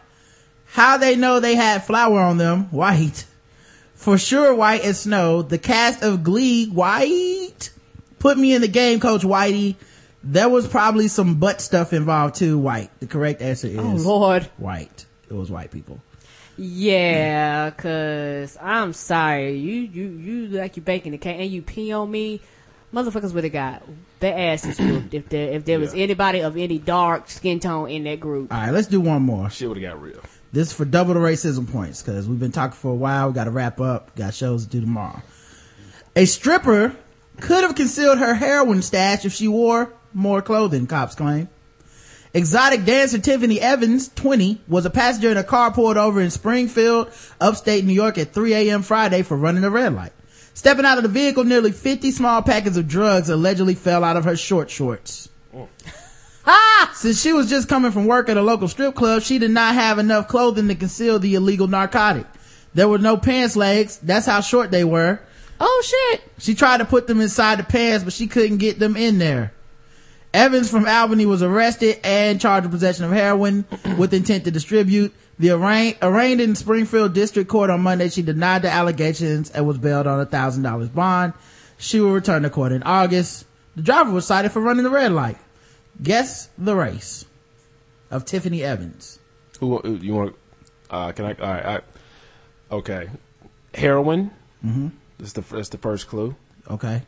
How 0.65 0.97
they 0.97 1.15
know 1.15 1.39
they 1.39 1.55
had 1.55 1.85
flour 1.85 2.19
on 2.19 2.37
them? 2.37 2.65
White. 2.71 3.25
For 3.93 4.17
sure, 4.17 4.53
white 4.53 4.83
as 4.83 4.99
snow. 4.99 5.41
The 5.41 5.57
cast 5.57 6.03
of 6.03 6.21
Glee, 6.21 6.67
white. 6.67 7.44
Put 8.25 8.39
me 8.39 8.55
in 8.55 8.61
the 8.61 8.67
game, 8.67 8.99
Coach 8.99 9.21
Whitey. 9.21 9.75
There 10.23 10.49
was 10.49 10.67
probably 10.67 11.09
some 11.09 11.35
butt 11.35 11.61
stuff 11.61 11.93
involved 11.93 12.33
too, 12.33 12.57
white. 12.57 12.89
The 12.99 13.05
correct 13.05 13.39
answer 13.39 13.67
oh, 13.77 13.93
is 13.95 14.03
Oh, 14.03 14.17
Lord. 14.17 14.49
white. 14.57 15.05
It 15.29 15.33
was 15.35 15.51
white 15.51 15.69
people. 15.69 15.99
Yeah, 16.57 17.69
cause 17.69 18.57
I'm 18.59 18.93
sorry, 18.93 19.59
you 19.59 19.81
you 19.81 20.07
you 20.07 20.47
like 20.47 20.75
you 20.75 20.81
baking 20.81 21.11
the 21.11 21.19
cake 21.19 21.37
and 21.39 21.51
you 21.51 21.61
pee 21.61 21.91
on 21.91 22.09
me, 22.09 22.41
motherfuckers 22.91 23.31
would 23.31 23.43
have 23.43 23.53
got 23.53 23.83
their 24.19 24.35
asses 24.35 24.79
whooped 24.79 25.13
if 25.13 25.29
there 25.29 25.51
if 25.51 25.65
there 25.65 25.77
was 25.79 25.93
Yeah. 25.93 26.01
anybody 26.01 26.39
of 26.39 26.57
any 26.57 26.79
dark 26.79 27.29
skin 27.29 27.59
tone 27.59 27.91
in 27.91 28.05
that 28.05 28.19
group. 28.19 28.51
All 28.51 28.59
right, 28.59 28.71
let's 28.71 28.87
do 28.87 29.01
one 29.01 29.21
more. 29.21 29.51
Shit 29.51 29.67
would 29.69 29.79
have 29.79 29.93
got 29.93 30.01
real. 30.01 30.19
This 30.51 30.69
is 30.69 30.73
for 30.73 30.85
double 30.85 31.13
the 31.13 31.19
racism 31.19 31.71
points 31.71 32.01
because 32.01 32.27
we've 32.27 32.39
been 32.39 32.51
talking 32.51 32.75
for 32.75 32.89
a 32.91 32.95
while. 32.95 33.27
We 33.27 33.35
got 33.35 33.43
to 33.43 33.51
wrap 33.51 33.79
up. 33.79 34.15
Got 34.15 34.33
shows 34.33 34.63
to 34.65 34.71
do 34.71 34.81
tomorrow. 34.81 35.21
A 36.15 36.25
stripper 36.25 36.95
could 37.39 37.63
have 37.63 37.75
concealed 37.75 38.17
her 38.17 38.33
heroin 38.33 38.81
stash 38.81 39.25
if 39.25 39.33
she 39.33 39.47
wore 39.47 39.93
more 40.13 40.41
clothing, 40.41 40.87
cops 40.87 41.15
claim. 41.15 41.49
Exotic 42.33 42.83
dancer 42.83 43.17
Tiffany 43.17 43.61
Evans, 43.61 44.09
20, 44.09 44.61
was 44.67 44.85
a 44.85 44.89
passenger 44.89 45.31
in 45.31 45.37
a 45.37 45.43
car 45.43 45.71
pulled 45.71 45.95
over 45.95 46.19
in 46.19 46.29
Springfield, 46.29 47.09
upstate 47.39 47.85
New 47.85 47.93
York 47.93 48.17
at 48.17 48.33
3 48.33 48.53
a.m. 48.53 48.81
Friday 48.81 49.21
for 49.21 49.37
running 49.37 49.63
a 49.63 49.69
red 49.69 49.93
light. 49.93 50.11
Stepping 50.53 50.85
out 50.85 50.97
of 50.97 51.03
the 51.03 51.09
vehicle, 51.09 51.43
nearly 51.43 51.71
50 51.71 52.11
small 52.11 52.41
packets 52.41 52.77
of 52.77 52.87
drugs 52.87 53.29
allegedly 53.29 53.75
fell 53.75 54.03
out 54.03 54.17
of 54.17 54.25
her 54.25 54.35
short 54.35 54.69
shorts. 54.69 55.29
Oh. 55.53 55.69
Since 56.93 57.21
she 57.21 57.33
was 57.33 57.49
just 57.49 57.67
coming 57.67 57.91
from 57.91 58.05
work 58.05 58.29
at 58.29 58.37
a 58.37 58.41
local 58.41 58.67
strip 58.67 58.95
club, 58.95 59.21
she 59.21 59.37
did 59.37 59.51
not 59.51 59.73
have 59.73 59.99
enough 59.99 60.27
clothing 60.27 60.67
to 60.69 60.75
conceal 60.75 61.19
the 61.19 61.35
illegal 61.35 61.67
narcotic. 61.67 62.25
There 62.73 62.87
were 62.87 62.97
no 62.97 63.17
pants 63.17 63.55
legs. 63.55 63.97
That's 63.97 64.25
how 64.25 64.41
short 64.41 64.71
they 64.71 64.83
were. 64.83 65.19
Oh 65.59 65.83
shit. 65.85 66.21
She 66.37 66.53
tried 66.55 66.77
to 66.77 66.85
put 66.85 67.07
them 67.07 67.21
inside 67.21 67.59
the 67.59 67.63
pants, 67.63 68.03
but 68.03 68.13
she 68.13 68.27
couldn't 68.27 68.57
get 68.57 68.79
them 68.79 68.95
in 68.95 69.17
there. 69.17 69.53
Evans 70.33 70.69
from 70.69 70.85
Albany 70.85 71.25
was 71.25 71.41
arrested 71.41 71.97
and 72.03 72.41
charged 72.41 72.65
with 72.65 72.73
possession 72.73 73.05
of 73.05 73.11
heroin 73.11 73.63
with 73.97 74.13
intent 74.13 74.43
to 74.43 74.51
distribute. 74.51 75.13
The 75.39 75.51
arraign, 75.51 75.95
arraigned 76.01 76.41
in 76.41 76.55
Springfield 76.55 77.13
District 77.13 77.49
Court 77.49 77.69
on 77.69 77.81
Monday, 77.81 78.09
she 78.09 78.21
denied 78.21 78.61
the 78.61 78.69
allegations 78.69 79.49
and 79.51 79.65
was 79.67 79.77
bailed 79.77 80.07
on 80.07 80.19
a 80.19 80.25
thousand 80.25 80.63
dollars 80.63 80.89
bond. 80.89 81.33
She 81.77 81.99
will 81.99 82.11
return 82.13 82.43
to 82.43 82.49
court 82.49 82.71
in 82.71 82.83
August. 82.83 83.45
The 83.75 83.81
driver 83.81 84.11
was 84.11 84.25
cited 84.25 84.51
for 84.51 84.61
running 84.61 84.83
the 84.83 84.89
red 84.89 85.11
light. 85.11 85.37
Guess 86.01 86.49
the 86.57 86.75
race 86.75 87.25
of 88.11 88.25
Tiffany 88.25 88.63
Evans. 88.63 89.19
Who 89.59 89.77
who- 89.79 89.95
you 89.95 90.13
want? 90.15 90.35
Uh, 90.89 91.11
can 91.13 91.25
I? 91.25 91.33
All 91.33 91.53
right. 91.53 91.65
I, 91.65 92.75
okay. 92.75 93.09
Heroin. 93.73 94.31
Mhm. 94.65 94.91
That's 95.19 95.33
the 95.33 95.41
that's 95.41 95.69
the 95.69 95.77
first 95.77 96.07
clue. 96.07 96.35
Okay. 96.69 97.03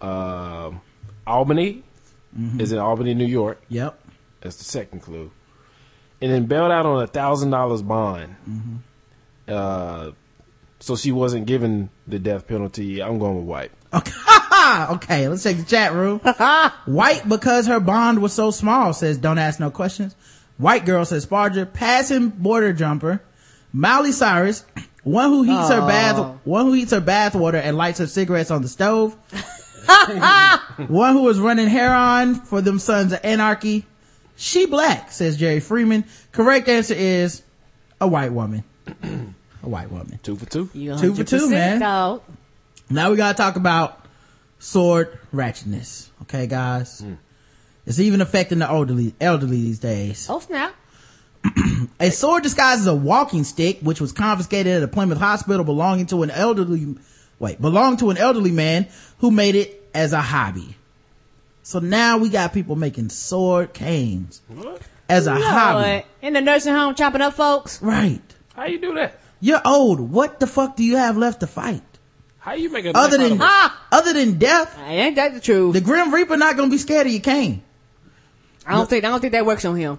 Um, 0.00 0.80
Albany 1.26 1.82
Mhm. 2.38 2.60
is 2.60 2.72
in 2.72 2.78
Albany, 2.78 3.14
New 3.14 3.26
York. 3.26 3.60
Yep. 3.68 3.98
That's 4.40 4.56
the 4.56 4.64
second 4.64 5.00
clue. 5.00 5.30
And 6.20 6.32
then 6.32 6.46
bailed 6.46 6.70
out 6.72 6.86
on 6.86 7.02
a 7.02 7.06
thousand 7.06 7.50
dollars 7.50 7.82
bond. 7.82 8.36
Mm-hmm. 8.48 8.76
Uh, 9.48 10.10
so 10.80 10.96
she 10.96 11.12
wasn't 11.12 11.46
given 11.46 11.90
the 12.06 12.18
death 12.18 12.46
penalty. 12.48 13.02
I'm 13.02 13.18
going 13.18 13.36
with 13.36 13.44
white. 13.44 13.70
Okay. 13.92 14.12
okay, 14.94 15.28
let's 15.28 15.42
check 15.42 15.56
the 15.56 15.64
chat 15.64 15.92
room. 15.92 16.18
White 16.86 17.28
because 17.28 17.66
her 17.66 17.78
bond 17.78 18.20
was 18.22 18.32
so 18.32 18.50
small 18.50 18.92
says 18.92 19.18
don't 19.18 19.38
ask 19.38 19.60
no 19.60 19.70
questions. 19.70 20.16
White 20.58 20.84
girl 20.86 21.04
says 21.04 21.26
Sparger, 21.26 21.70
passing 21.72 22.28
border 22.30 22.72
jumper. 22.72 23.22
Miley 23.72 24.12
Cyrus, 24.12 24.64
one 25.04 25.30
who 25.30 25.42
heats 25.42 25.68
her 25.68 25.80
Aw. 25.80 25.86
bath, 25.86 26.38
one 26.44 26.66
who 26.66 26.74
eats 26.74 26.92
her 26.92 27.00
bath 27.00 27.34
water 27.34 27.58
and 27.58 27.76
lights 27.76 27.98
her 27.98 28.06
cigarettes 28.06 28.50
on 28.50 28.62
the 28.62 28.68
stove. 28.68 29.16
one 30.88 31.14
who 31.14 31.28
is 31.28 31.40
running 31.40 31.68
hair 31.68 31.92
on 31.92 32.36
for 32.36 32.60
them 32.60 32.78
sons 32.78 33.12
of 33.12 33.20
anarchy. 33.24 33.84
She 34.36 34.66
black, 34.66 35.12
says 35.12 35.36
Jerry 35.36 35.60
Freeman. 35.60 36.04
Correct 36.30 36.68
answer 36.68 36.94
is 36.94 37.42
a 38.00 38.08
white 38.08 38.32
woman. 38.32 38.64
a 39.62 39.68
white 39.68 39.90
woman. 39.90 40.18
Two 40.22 40.36
for 40.36 40.46
two. 40.46 40.68
Two 40.72 41.14
for 41.14 41.24
two, 41.24 41.50
man. 41.50 41.80
dog. 41.80 42.22
Now 42.88 43.10
we 43.10 43.16
gotta 43.16 43.36
talk 43.36 43.56
about 43.56 44.04
sword 44.58 45.18
ratchetness. 45.34 46.08
Okay, 46.22 46.46
guys? 46.46 47.00
Hmm. 47.00 47.14
It's 47.86 47.98
even 47.98 48.20
affecting 48.20 48.60
the 48.60 48.68
elderly, 48.68 49.14
elderly 49.20 49.56
these 49.56 49.80
days. 49.80 50.28
Oh 50.30 50.38
snap. 50.38 50.74
A 52.00 52.10
sword 52.10 52.42
disguised 52.42 52.80
as 52.80 52.86
a 52.86 52.94
walking 52.94 53.44
stick, 53.44 53.78
which 53.80 54.00
was 54.00 54.12
confiscated 54.12 54.76
at 54.76 54.82
a 54.82 54.88
Plymouth 54.88 55.18
hospital 55.18 55.64
belonging 55.64 56.06
to 56.06 56.22
an 56.22 56.30
elderly, 56.30 56.96
wait, 57.38 57.60
belonged 57.60 57.98
to 58.00 58.10
an 58.10 58.16
elderly 58.16 58.50
man 58.50 58.88
who 59.18 59.30
made 59.30 59.54
it 59.54 59.88
as 59.94 60.12
a 60.12 60.20
hobby. 60.20 60.76
So 61.62 61.78
now 61.78 62.18
we 62.18 62.28
got 62.28 62.52
people 62.52 62.74
making 62.76 63.10
sword 63.10 63.72
canes 63.72 64.42
as 65.08 65.26
a 65.26 65.34
Lord. 65.34 65.42
hobby. 65.44 66.04
In 66.20 66.32
the 66.32 66.40
nursing 66.40 66.74
home 66.74 66.94
chopping 66.94 67.20
up 67.20 67.34
folks. 67.34 67.80
Right. 67.82 68.22
How 68.54 68.64
you 68.66 68.80
do 68.80 68.94
that? 68.94 69.18
You're 69.40 69.62
old. 69.64 70.00
What 70.00 70.40
the 70.40 70.46
fuck 70.46 70.76
do 70.76 70.84
you 70.84 70.96
have 70.96 71.16
left 71.16 71.40
to 71.40 71.46
fight? 71.46 71.82
How 72.38 72.54
you 72.54 72.70
make 72.70 72.84
a 72.84 72.96
Other 72.96 73.18
than, 73.18 73.32
of 73.32 73.40
it? 73.40 73.44
Ah! 73.44 73.86
other 73.92 74.12
than 74.12 74.38
death? 74.38 74.76
Ain't 74.84 75.14
that 75.16 75.34
the 75.34 75.40
truth? 75.40 75.74
The 75.74 75.80
Grim 75.80 76.12
Reaper 76.12 76.36
not 76.36 76.56
gonna 76.56 76.70
be 76.70 76.78
scared 76.78 77.06
of 77.06 77.12
your 77.12 77.22
cane. 77.22 77.62
I 78.66 78.74
don't 78.74 78.88
think 78.88 79.04
I 79.04 79.08
don't 79.08 79.20
think 79.20 79.32
that 79.32 79.46
works 79.46 79.64
on 79.64 79.76
him. 79.76 79.98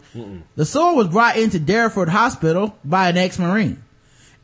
The 0.55 0.65
sword 0.65 0.95
was 0.95 1.07
brought 1.07 1.37
into 1.37 1.59
Derriford 1.59 2.09
Hospital 2.09 2.77
by 2.83 3.09
an 3.09 3.17
ex-Marine. 3.17 3.83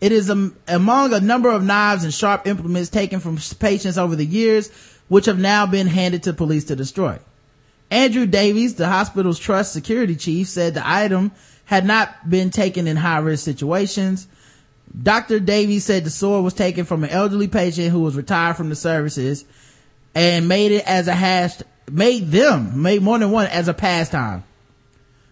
It 0.01 0.11
is 0.11 0.29
am 0.29 0.55
among 0.67 1.13
a 1.13 1.19
number 1.19 1.49
of 1.49 1.63
knives 1.63 2.03
and 2.03 2.13
sharp 2.13 2.47
implements 2.47 2.89
taken 2.89 3.19
from 3.19 3.37
patients 3.59 3.97
over 3.97 4.15
the 4.15 4.25
years, 4.25 4.71
which 5.09 5.25
have 5.25 5.39
now 5.39 5.65
been 5.65 5.87
handed 5.87 6.23
to 6.23 6.33
police 6.33 6.65
to 6.65 6.75
destroy. 6.75 7.19
Andrew 7.91 8.25
Davies, 8.25 8.75
the 8.75 8.87
hospital's 8.87 9.39
trust 9.39 9.73
security 9.73 10.15
chief, 10.15 10.47
said 10.47 10.73
the 10.73 10.87
item 10.87 11.31
had 11.65 11.85
not 11.85 12.29
been 12.29 12.49
taken 12.49 12.87
in 12.87 12.97
high-risk 12.97 13.43
situations. 13.43 14.27
Dr. 15.03 15.39
Davies 15.39 15.85
said 15.85 16.03
the 16.03 16.09
sword 16.09 16.43
was 16.43 16.53
taken 16.53 16.85
from 16.85 17.03
an 17.03 17.09
elderly 17.09 17.47
patient 17.47 17.91
who 17.91 17.99
was 17.99 18.15
retired 18.15 18.57
from 18.57 18.69
the 18.69 18.75
services 18.75 19.45
and 20.15 20.47
made 20.47 20.71
it 20.71 20.85
as 20.87 21.07
a 21.07 21.13
hash, 21.13 21.57
made 21.91 22.31
them, 22.31 22.81
made 22.81 23.01
more 23.01 23.17
than 23.19 23.31
one 23.31 23.47
as 23.47 23.67
a 23.67 23.73
pastime. 23.73 24.43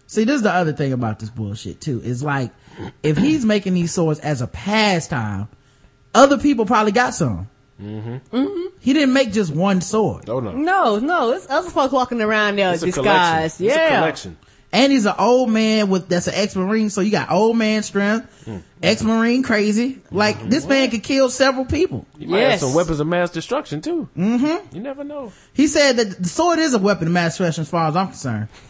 See, 0.06 0.24
this 0.24 0.36
is 0.36 0.42
the 0.42 0.52
other 0.52 0.72
thing 0.72 0.92
about 0.92 1.18
this 1.18 1.28
bullshit 1.30 1.80
too. 1.80 2.00
Is 2.02 2.22
like, 2.22 2.50
if 3.02 3.16
he's 3.18 3.44
making 3.44 3.74
these 3.74 3.92
swords 3.92 4.20
as 4.20 4.40
a 4.40 4.46
pastime, 4.46 5.48
other 6.14 6.38
people 6.38 6.64
probably 6.64 6.92
got 6.92 7.14
some. 7.14 7.48
Mm-hmm. 7.80 8.66
He 8.80 8.92
didn't 8.92 9.12
make 9.12 9.32
just 9.32 9.54
one 9.54 9.80
sword. 9.80 10.28
Oh 10.28 10.40
no. 10.40 10.52
No, 10.52 10.98
no, 10.98 11.32
it's 11.32 11.48
other 11.50 11.70
folks 11.70 11.92
walking 11.92 12.20
around 12.20 12.56
there 12.56 12.72
It's 12.72 12.82
a 12.82 12.86
disguised. 12.86 13.04
collection. 13.04 13.44
It's 13.44 13.60
a 13.60 13.64
Yeah. 13.64 13.98
collection. 14.00 14.36
And 14.70 14.92
he's 14.92 15.06
an 15.06 15.14
old 15.18 15.48
man 15.48 15.88
with, 15.88 16.08
that's 16.08 16.26
an 16.26 16.34
ex-marine, 16.36 16.90
so 16.90 17.00
you 17.00 17.10
got 17.10 17.30
old 17.30 17.56
man 17.56 17.82
strength, 17.82 18.44
Hmm. 18.44 18.58
ex-marine 18.82 19.42
crazy. 19.42 19.98
Like, 20.10 20.50
this 20.50 20.66
man 20.66 20.90
could 20.90 21.02
kill 21.02 21.30
several 21.30 21.64
people. 21.64 22.04
You 22.18 22.28
might 22.28 22.40
have 22.40 22.60
some 22.60 22.74
weapons 22.74 23.00
of 23.00 23.06
mass 23.06 23.30
destruction 23.30 23.80
too. 23.80 24.08
Mm-hmm. 24.16 24.76
You 24.76 24.82
never 24.82 25.04
know. 25.04 25.32
He 25.54 25.68
said 25.68 25.96
that 25.96 26.22
the 26.22 26.28
sword 26.28 26.58
is 26.58 26.74
a 26.74 26.78
weapon 26.78 27.06
of 27.08 27.14
mass 27.14 27.32
destruction 27.38 27.62
as 27.62 27.70
far 27.70 27.88
as 27.88 27.96
I'm 27.96 28.08
concerned. 28.08 28.48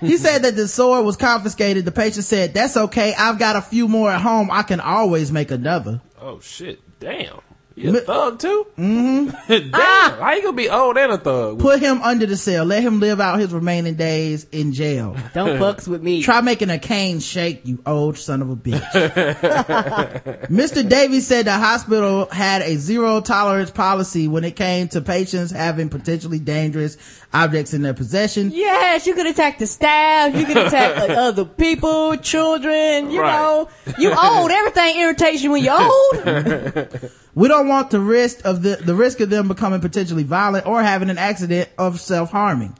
he 0.00 0.16
said 0.18 0.42
that 0.42 0.54
the 0.54 0.68
sword 0.68 1.06
was 1.06 1.16
confiscated. 1.16 1.86
The 1.86 1.92
patient 1.92 2.24
said, 2.26 2.52
that's 2.52 2.76
okay. 2.76 3.14
I've 3.16 3.38
got 3.38 3.56
a 3.56 3.62
few 3.62 3.88
more 3.88 4.10
at 4.10 4.20
home. 4.20 4.50
I 4.52 4.64
can 4.64 4.80
always 4.80 5.32
make 5.32 5.50
another. 5.50 6.02
Oh 6.20 6.40
shit! 6.40 6.80
Damn. 7.00 7.40
You 7.78 7.94
a 7.94 8.00
thug 8.00 8.38
too? 8.38 8.66
Mm-hmm. 8.78 9.46
Damn. 9.70 10.18
How 10.18 10.32
you 10.32 10.42
gonna 10.42 10.56
be 10.56 10.70
old 10.70 10.96
and 10.96 11.12
a 11.12 11.18
thug? 11.18 11.60
Put 11.60 11.78
him 11.78 12.00
under 12.00 12.24
the 12.24 12.36
cell. 12.38 12.64
Let 12.64 12.82
him 12.82 13.00
live 13.00 13.20
out 13.20 13.38
his 13.38 13.52
remaining 13.52 13.96
days 13.96 14.46
in 14.50 14.72
jail. 14.72 15.14
Don't 15.34 15.58
fucks 15.58 15.86
with 15.86 16.02
me. 16.02 16.22
Try 16.22 16.40
making 16.40 16.70
a 16.70 16.78
cane 16.78 17.20
shake, 17.20 17.66
you 17.66 17.82
old 17.84 18.16
son 18.16 18.40
of 18.40 18.48
a 18.48 18.56
bitch. 18.56 18.80
Mr. 20.48 20.88
Davies 20.88 21.26
said 21.26 21.44
the 21.44 21.52
hospital 21.52 22.26
had 22.30 22.62
a 22.62 22.76
zero 22.76 23.20
tolerance 23.20 23.70
policy 23.70 24.26
when 24.26 24.44
it 24.44 24.56
came 24.56 24.88
to 24.88 25.02
patients 25.02 25.50
having 25.50 25.90
potentially 25.90 26.38
dangerous 26.38 26.96
objects 27.34 27.74
in 27.74 27.82
their 27.82 27.92
possession. 27.94 28.52
Yes, 28.54 29.06
you 29.06 29.14
could 29.14 29.26
attack 29.26 29.58
the 29.58 29.66
staff. 29.66 30.34
You 30.34 30.46
could 30.46 30.56
attack 30.56 30.96
like, 30.96 31.10
other 31.10 31.44
people, 31.44 32.16
children. 32.16 33.10
You 33.10 33.20
Right. 33.20 33.32
know, 33.36 33.68
you 33.98 34.14
old. 34.14 34.50
Everything 34.50 34.96
irritates 34.96 35.42
you 35.42 35.50
when 35.50 35.62
you're 35.62 35.78
old. 35.78 37.10
We 37.36 37.48
don't 37.48 37.68
want 37.68 37.90
the 37.90 38.00
risk 38.00 38.46
of 38.46 38.62
the, 38.62 38.76
the 38.76 38.94
risk 38.94 39.20
of 39.20 39.28
them 39.28 39.46
becoming 39.46 39.82
potentially 39.82 40.22
violent 40.22 40.66
or 40.66 40.82
having 40.82 41.10
an 41.10 41.18
accident 41.18 41.68
of 41.76 42.00
self-harming. 42.00 42.74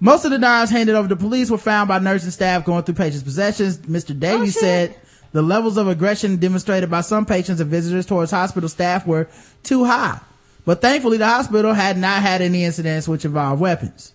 Most 0.00 0.24
of 0.24 0.30
the 0.30 0.38
knives 0.38 0.70
handed 0.70 0.94
over 0.94 1.06
to 1.06 1.16
police 1.16 1.50
were 1.50 1.58
found 1.58 1.86
by 1.86 1.98
nursing 1.98 2.30
staff 2.30 2.64
going 2.64 2.84
through 2.84 2.94
patients' 2.94 3.24
possessions. 3.24 3.76
Mr. 3.80 4.18
Davies 4.18 4.56
oh, 4.56 4.60
said 4.60 4.96
the 5.32 5.42
levels 5.42 5.76
of 5.76 5.86
aggression 5.86 6.36
demonstrated 6.36 6.90
by 6.90 7.02
some 7.02 7.26
patients 7.26 7.60
and 7.60 7.70
visitors 7.70 8.06
towards 8.06 8.30
hospital 8.30 8.70
staff 8.70 9.06
were 9.06 9.28
too 9.64 9.84
high. 9.84 10.18
But 10.64 10.80
thankfully 10.80 11.18
the 11.18 11.26
hospital 11.26 11.74
had 11.74 11.98
not 11.98 12.22
had 12.22 12.40
any 12.40 12.64
incidents 12.64 13.06
which 13.06 13.26
involved 13.26 13.60
weapons. 13.60 14.14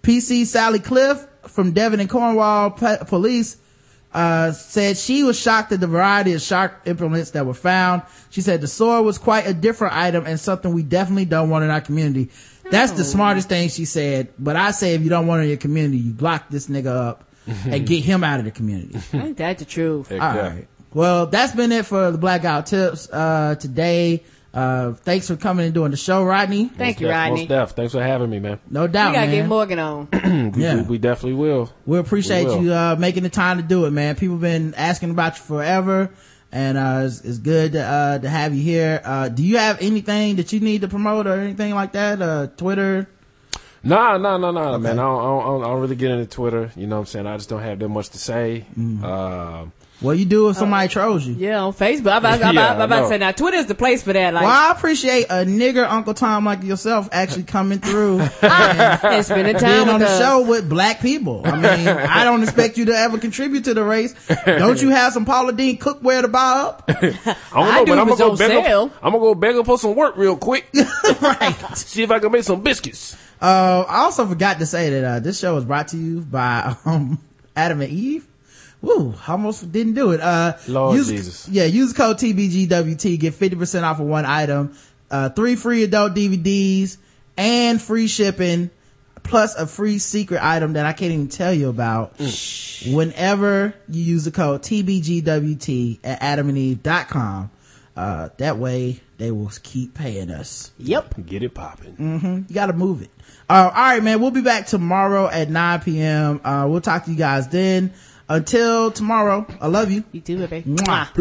PC 0.00 0.46
Sally 0.46 0.78
Cliff 0.78 1.26
from 1.42 1.72
Devon 1.72 2.00
and 2.00 2.08
Cornwall 2.08 2.70
P- 2.70 2.96
Police 3.06 3.58
uh, 4.16 4.50
said 4.50 4.96
she 4.96 5.22
was 5.22 5.38
shocked 5.38 5.72
at 5.72 5.80
the 5.80 5.86
variety 5.86 6.32
of 6.32 6.40
sharp 6.40 6.72
implements 6.86 7.32
that 7.32 7.44
were 7.44 7.52
found. 7.52 8.00
She 8.30 8.40
said 8.40 8.62
the 8.62 8.66
sword 8.66 9.04
was 9.04 9.18
quite 9.18 9.46
a 9.46 9.52
different 9.52 9.94
item 9.94 10.24
and 10.24 10.40
something 10.40 10.72
we 10.72 10.82
definitely 10.82 11.26
don't 11.26 11.50
want 11.50 11.64
in 11.64 11.70
our 11.70 11.82
community. 11.82 12.30
That's 12.70 12.92
the 12.92 13.04
smartest 13.04 13.50
thing 13.50 13.68
she 13.68 13.84
said. 13.84 14.32
But 14.38 14.56
I 14.56 14.70
say 14.70 14.94
if 14.94 15.02
you 15.02 15.10
don't 15.10 15.26
want 15.26 15.40
it 15.40 15.44
in 15.44 15.48
your 15.50 15.58
community, 15.58 15.98
you 15.98 16.12
block 16.12 16.48
this 16.48 16.66
nigga 16.66 16.86
up 16.86 17.24
and 17.46 17.86
get 17.86 18.04
him 18.04 18.24
out 18.24 18.38
of 18.38 18.46
the 18.46 18.50
community. 18.50 18.98
Ain't 19.12 19.36
that 19.36 19.58
the 19.58 19.66
truth? 19.66 20.10
All 20.10 20.18
right. 20.18 20.66
Well, 20.94 21.26
that's 21.26 21.54
been 21.54 21.70
it 21.72 21.84
for 21.84 22.10
the 22.10 22.16
blackout 22.16 22.64
tips, 22.66 23.10
uh, 23.12 23.56
today. 23.56 24.24
Uh, 24.56 24.94
thanks 24.94 25.26
for 25.28 25.36
coming 25.36 25.66
and 25.66 25.74
doing 25.74 25.90
the 25.90 25.96
show, 25.98 26.24
Rodney. 26.24 26.64
Thank 26.68 27.00
you, 27.00 27.08
Most 27.08 27.14
Rodney. 27.14 27.46
def. 27.46 27.70
Thanks 27.72 27.92
for 27.92 28.02
having 28.02 28.30
me, 28.30 28.38
man. 28.38 28.58
No 28.70 28.86
doubt, 28.86 29.10
we 29.10 29.14
gotta 29.16 29.26
man. 29.26 29.36
get 29.36 29.46
Morgan 29.48 29.78
on. 29.78 30.08
we, 30.56 30.62
Yeah. 30.62 30.76
we, 30.76 30.82
we 30.82 30.98
definitely 30.98 31.34
will. 31.34 31.70
We 31.84 31.98
appreciate 31.98 32.44
We 32.46 32.50
will. 32.54 32.62
you 32.62 32.72
uh, 32.72 32.96
making 32.98 33.22
the 33.24 33.28
time 33.28 33.58
to 33.58 33.62
do 33.62 33.84
it, 33.84 33.90
man. 33.90 34.14
People 34.16 34.38
been 34.38 34.72
asking 34.74 35.10
about 35.10 35.36
you 35.36 35.42
forever, 35.44 36.10
and 36.52 36.78
uh, 36.78 37.02
it's, 37.04 37.20
it's 37.20 37.36
good 37.38 37.72
to, 37.72 37.82
uh, 37.84 38.18
to 38.18 38.28
have 38.30 38.54
you 38.54 38.62
here. 38.62 39.02
Uh, 39.04 39.28
do 39.28 39.42
you 39.42 39.58
have 39.58 39.76
anything 39.82 40.36
that 40.36 40.50
you 40.54 40.60
need 40.60 40.80
to 40.80 40.88
promote 40.88 41.26
or 41.26 41.34
anything 41.38 41.74
like 41.74 41.92
that? 41.92 42.22
Uh, 42.22 42.46
Twitter? 42.56 43.08
Nah, 43.84 44.16
nah, 44.16 44.38
nah, 44.38 44.52
nah, 44.52 44.78
man. 44.78 44.98
I 44.98 45.02
don't, 45.02 45.20
I, 45.20 45.22
don't, 45.44 45.62
I 45.64 45.66
don't 45.66 45.80
really 45.82 45.96
get 45.96 46.10
into 46.12 46.26
Twitter. 46.26 46.72
You 46.76 46.86
know 46.86 46.96
what 46.96 47.00
I'm 47.00 47.06
saying? 47.06 47.26
I 47.26 47.36
just 47.36 47.50
don't 47.50 47.60
have 47.62 47.78
that 47.78 47.88
much 47.90 48.08
to 48.08 48.18
say. 48.18 48.64
Mm. 48.76 49.70
Uh, 49.98 50.06
What 50.06 50.18
you 50.18 50.24
do 50.26 50.48
if 50.50 50.56
somebody 50.56 50.88
trolls 50.88 51.26
you? 51.26 51.34
Yeah, 51.34 51.62
on 51.62 51.72
Facebook. 51.72 52.12
I'm 52.12 52.18
about, 52.18 52.34
I'm 52.34 52.40
Yeah, 52.40 52.50
about, 52.50 52.76
I'm 52.76 52.80
about 52.82 53.00
to 53.02 53.08
say 53.08 53.18
now 53.18 53.32
Twitter's 53.32 53.66
the 53.66 53.74
place 53.74 54.02
for 54.02 54.12
that. 54.12 54.34
Like, 54.34 54.42
well, 54.44 54.68
I 54.68 54.72
appreciate 54.76 55.24
a 55.30 55.44
nigger 55.46 55.88
Uncle 55.88 56.12
Tom 56.14 56.44
like 56.44 56.62
yourself 56.62 57.08
actually 57.12 57.44
coming 57.44 57.78
through 57.78 58.20
and, 58.20 58.30
and 58.42 59.24
spending 59.24 59.54
time 59.56 59.84
being 59.84 59.88
on 59.88 60.00
the 60.00 60.06
us. 60.08 60.18
show 60.18 60.42
with 60.46 60.68
black 60.68 61.00
people. 61.00 61.42
I 61.44 61.56
mean, 61.56 61.88
I 61.88 62.24
don't 62.24 62.42
expect 62.42 62.76
you 62.76 62.84
to 62.86 62.92
ever 62.96 63.16
contribute 63.18 63.64
to 63.64 63.74
the 63.74 63.84
race. 63.84 64.14
Don't 64.44 64.80
you 64.82 64.90
have 64.90 65.12
some 65.14 65.24
Paula 65.24 65.52
Deen 65.54 65.78
cookware 65.78 66.20
to 66.22 66.28
buy 66.28 66.40
up? 66.66 66.84
I 66.88 66.92
don't 66.94 67.16
I 67.54 67.78
know, 67.78 67.84
do 67.86 67.92
but 67.92 67.98
I'm 67.98 68.08
gonna 68.08 68.10
it's 68.12 68.18
go 68.20 68.30
on 68.32 68.36
beg 68.36 68.64
sale. 68.66 68.82
up. 68.84 68.92
I'm 69.02 69.12
gonna 69.12 69.18
go 69.24 69.34
beg 69.34 69.56
up 69.56 69.64
for 69.66 69.78
some 69.78 69.94
work 69.94 70.16
real 70.16 70.36
quick. 70.36 70.68
right. 71.22 71.54
See 71.74 72.02
if 72.02 72.10
I 72.10 72.18
can 72.18 72.32
make 72.32 72.44
some 72.44 72.60
biscuits. 72.60 73.16
Uh, 73.40 73.84
I 73.88 73.98
also 74.04 74.26
forgot 74.26 74.58
to 74.58 74.66
say 74.66 74.90
that, 74.90 75.04
uh, 75.04 75.20
this 75.20 75.38
show 75.38 75.56
is 75.56 75.64
brought 75.64 75.88
to 75.88 75.96
you 75.96 76.20
by, 76.20 76.74
um, 76.84 77.18
Adam 77.54 77.80
and 77.80 77.90
Eve. 77.90 78.26
Woo, 78.82 79.14
almost 79.26 79.70
didn't 79.72 79.94
do 79.94 80.12
it. 80.12 80.20
Uh, 80.20 80.56
Lord 80.68 80.96
use, 80.96 81.08
Jesus. 81.08 81.48
Yeah, 81.48 81.64
use 81.64 81.92
code 81.92 82.18
TBGWT, 82.18 83.18
get 83.18 83.34
50% 83.34 83.82
off 83.82 83.98
of 84.00 84.06
one 84.06 84.24
item, 84.24 84.76
uh, 85.10 85.30
three 85.30 85.56
free 85.56 85.82
adult 85.82 86.14
DVDs 86.14 86.98
and 87.36 87.80
free 87.82 88.06
shipping, 88.06 88.70
plus 89.22 89.54
a 89.56 89.66
free 89.66 89.98
secret 89.98 90.40
item 90.42 90.74
that 90.74 90.86
I 90.86 90.92
can't 90.92 91.12
even 91.12 91.28
tell 91.28 91.52
you 91.52 91.68
about. 91.68 92.18
Whenever 92.88 93.74
you 93.88 94.02
use 94.02 94.24
the 94.24 94.30
code 94.30 94.62
TBGWT 94.62 95.98
at 96.04 96.20
adamandeve.com, 96.20 97.50
uh, 97.96 98.28
that 98.36 98.58
way 98.58 99.00
they 99.18 99.30
will 99.30 99.50
keep 99.62 99.94
paying 99.94 100.30
us. 100.30 100.70
Yep. 100.78 101.26
Get 101.26 101.42
it 101.42 101.54
popping. 101.54 101.94
hmm 101.94 102.36
You 102.48 102.54
gotta 102.54 102.74
move 102.74 103.02
it. 103.02 103.10
Uh, 103.48 103.70
all 103.74 103.80
right, 103.82 104.02
man. 104.02 104.20
We'll 104.20 104.30
be 104.32 104.42
back 104.42 104.66
tomorrow 104.66 105.28
at 105.28 105.48
9 105.48 105.80
p.m. 105.80 106.40
Uh, 106.44 106.66
we'll 106.68 106.80
talk 106.80 107.04
to 107.06 107.10
you 107.10 107.16
guys 107.16 107.48
then. 107.48 107.92
Until 108.28 108.90
tomorrow, 108.90 109.46
I 109.60 109.68
love 109.68 109.90
you. 109.92 110.02
You 110.10 110.20
too, 110.20 110.46
baby. 110.48 110.62
Mwah. 110.68 111.12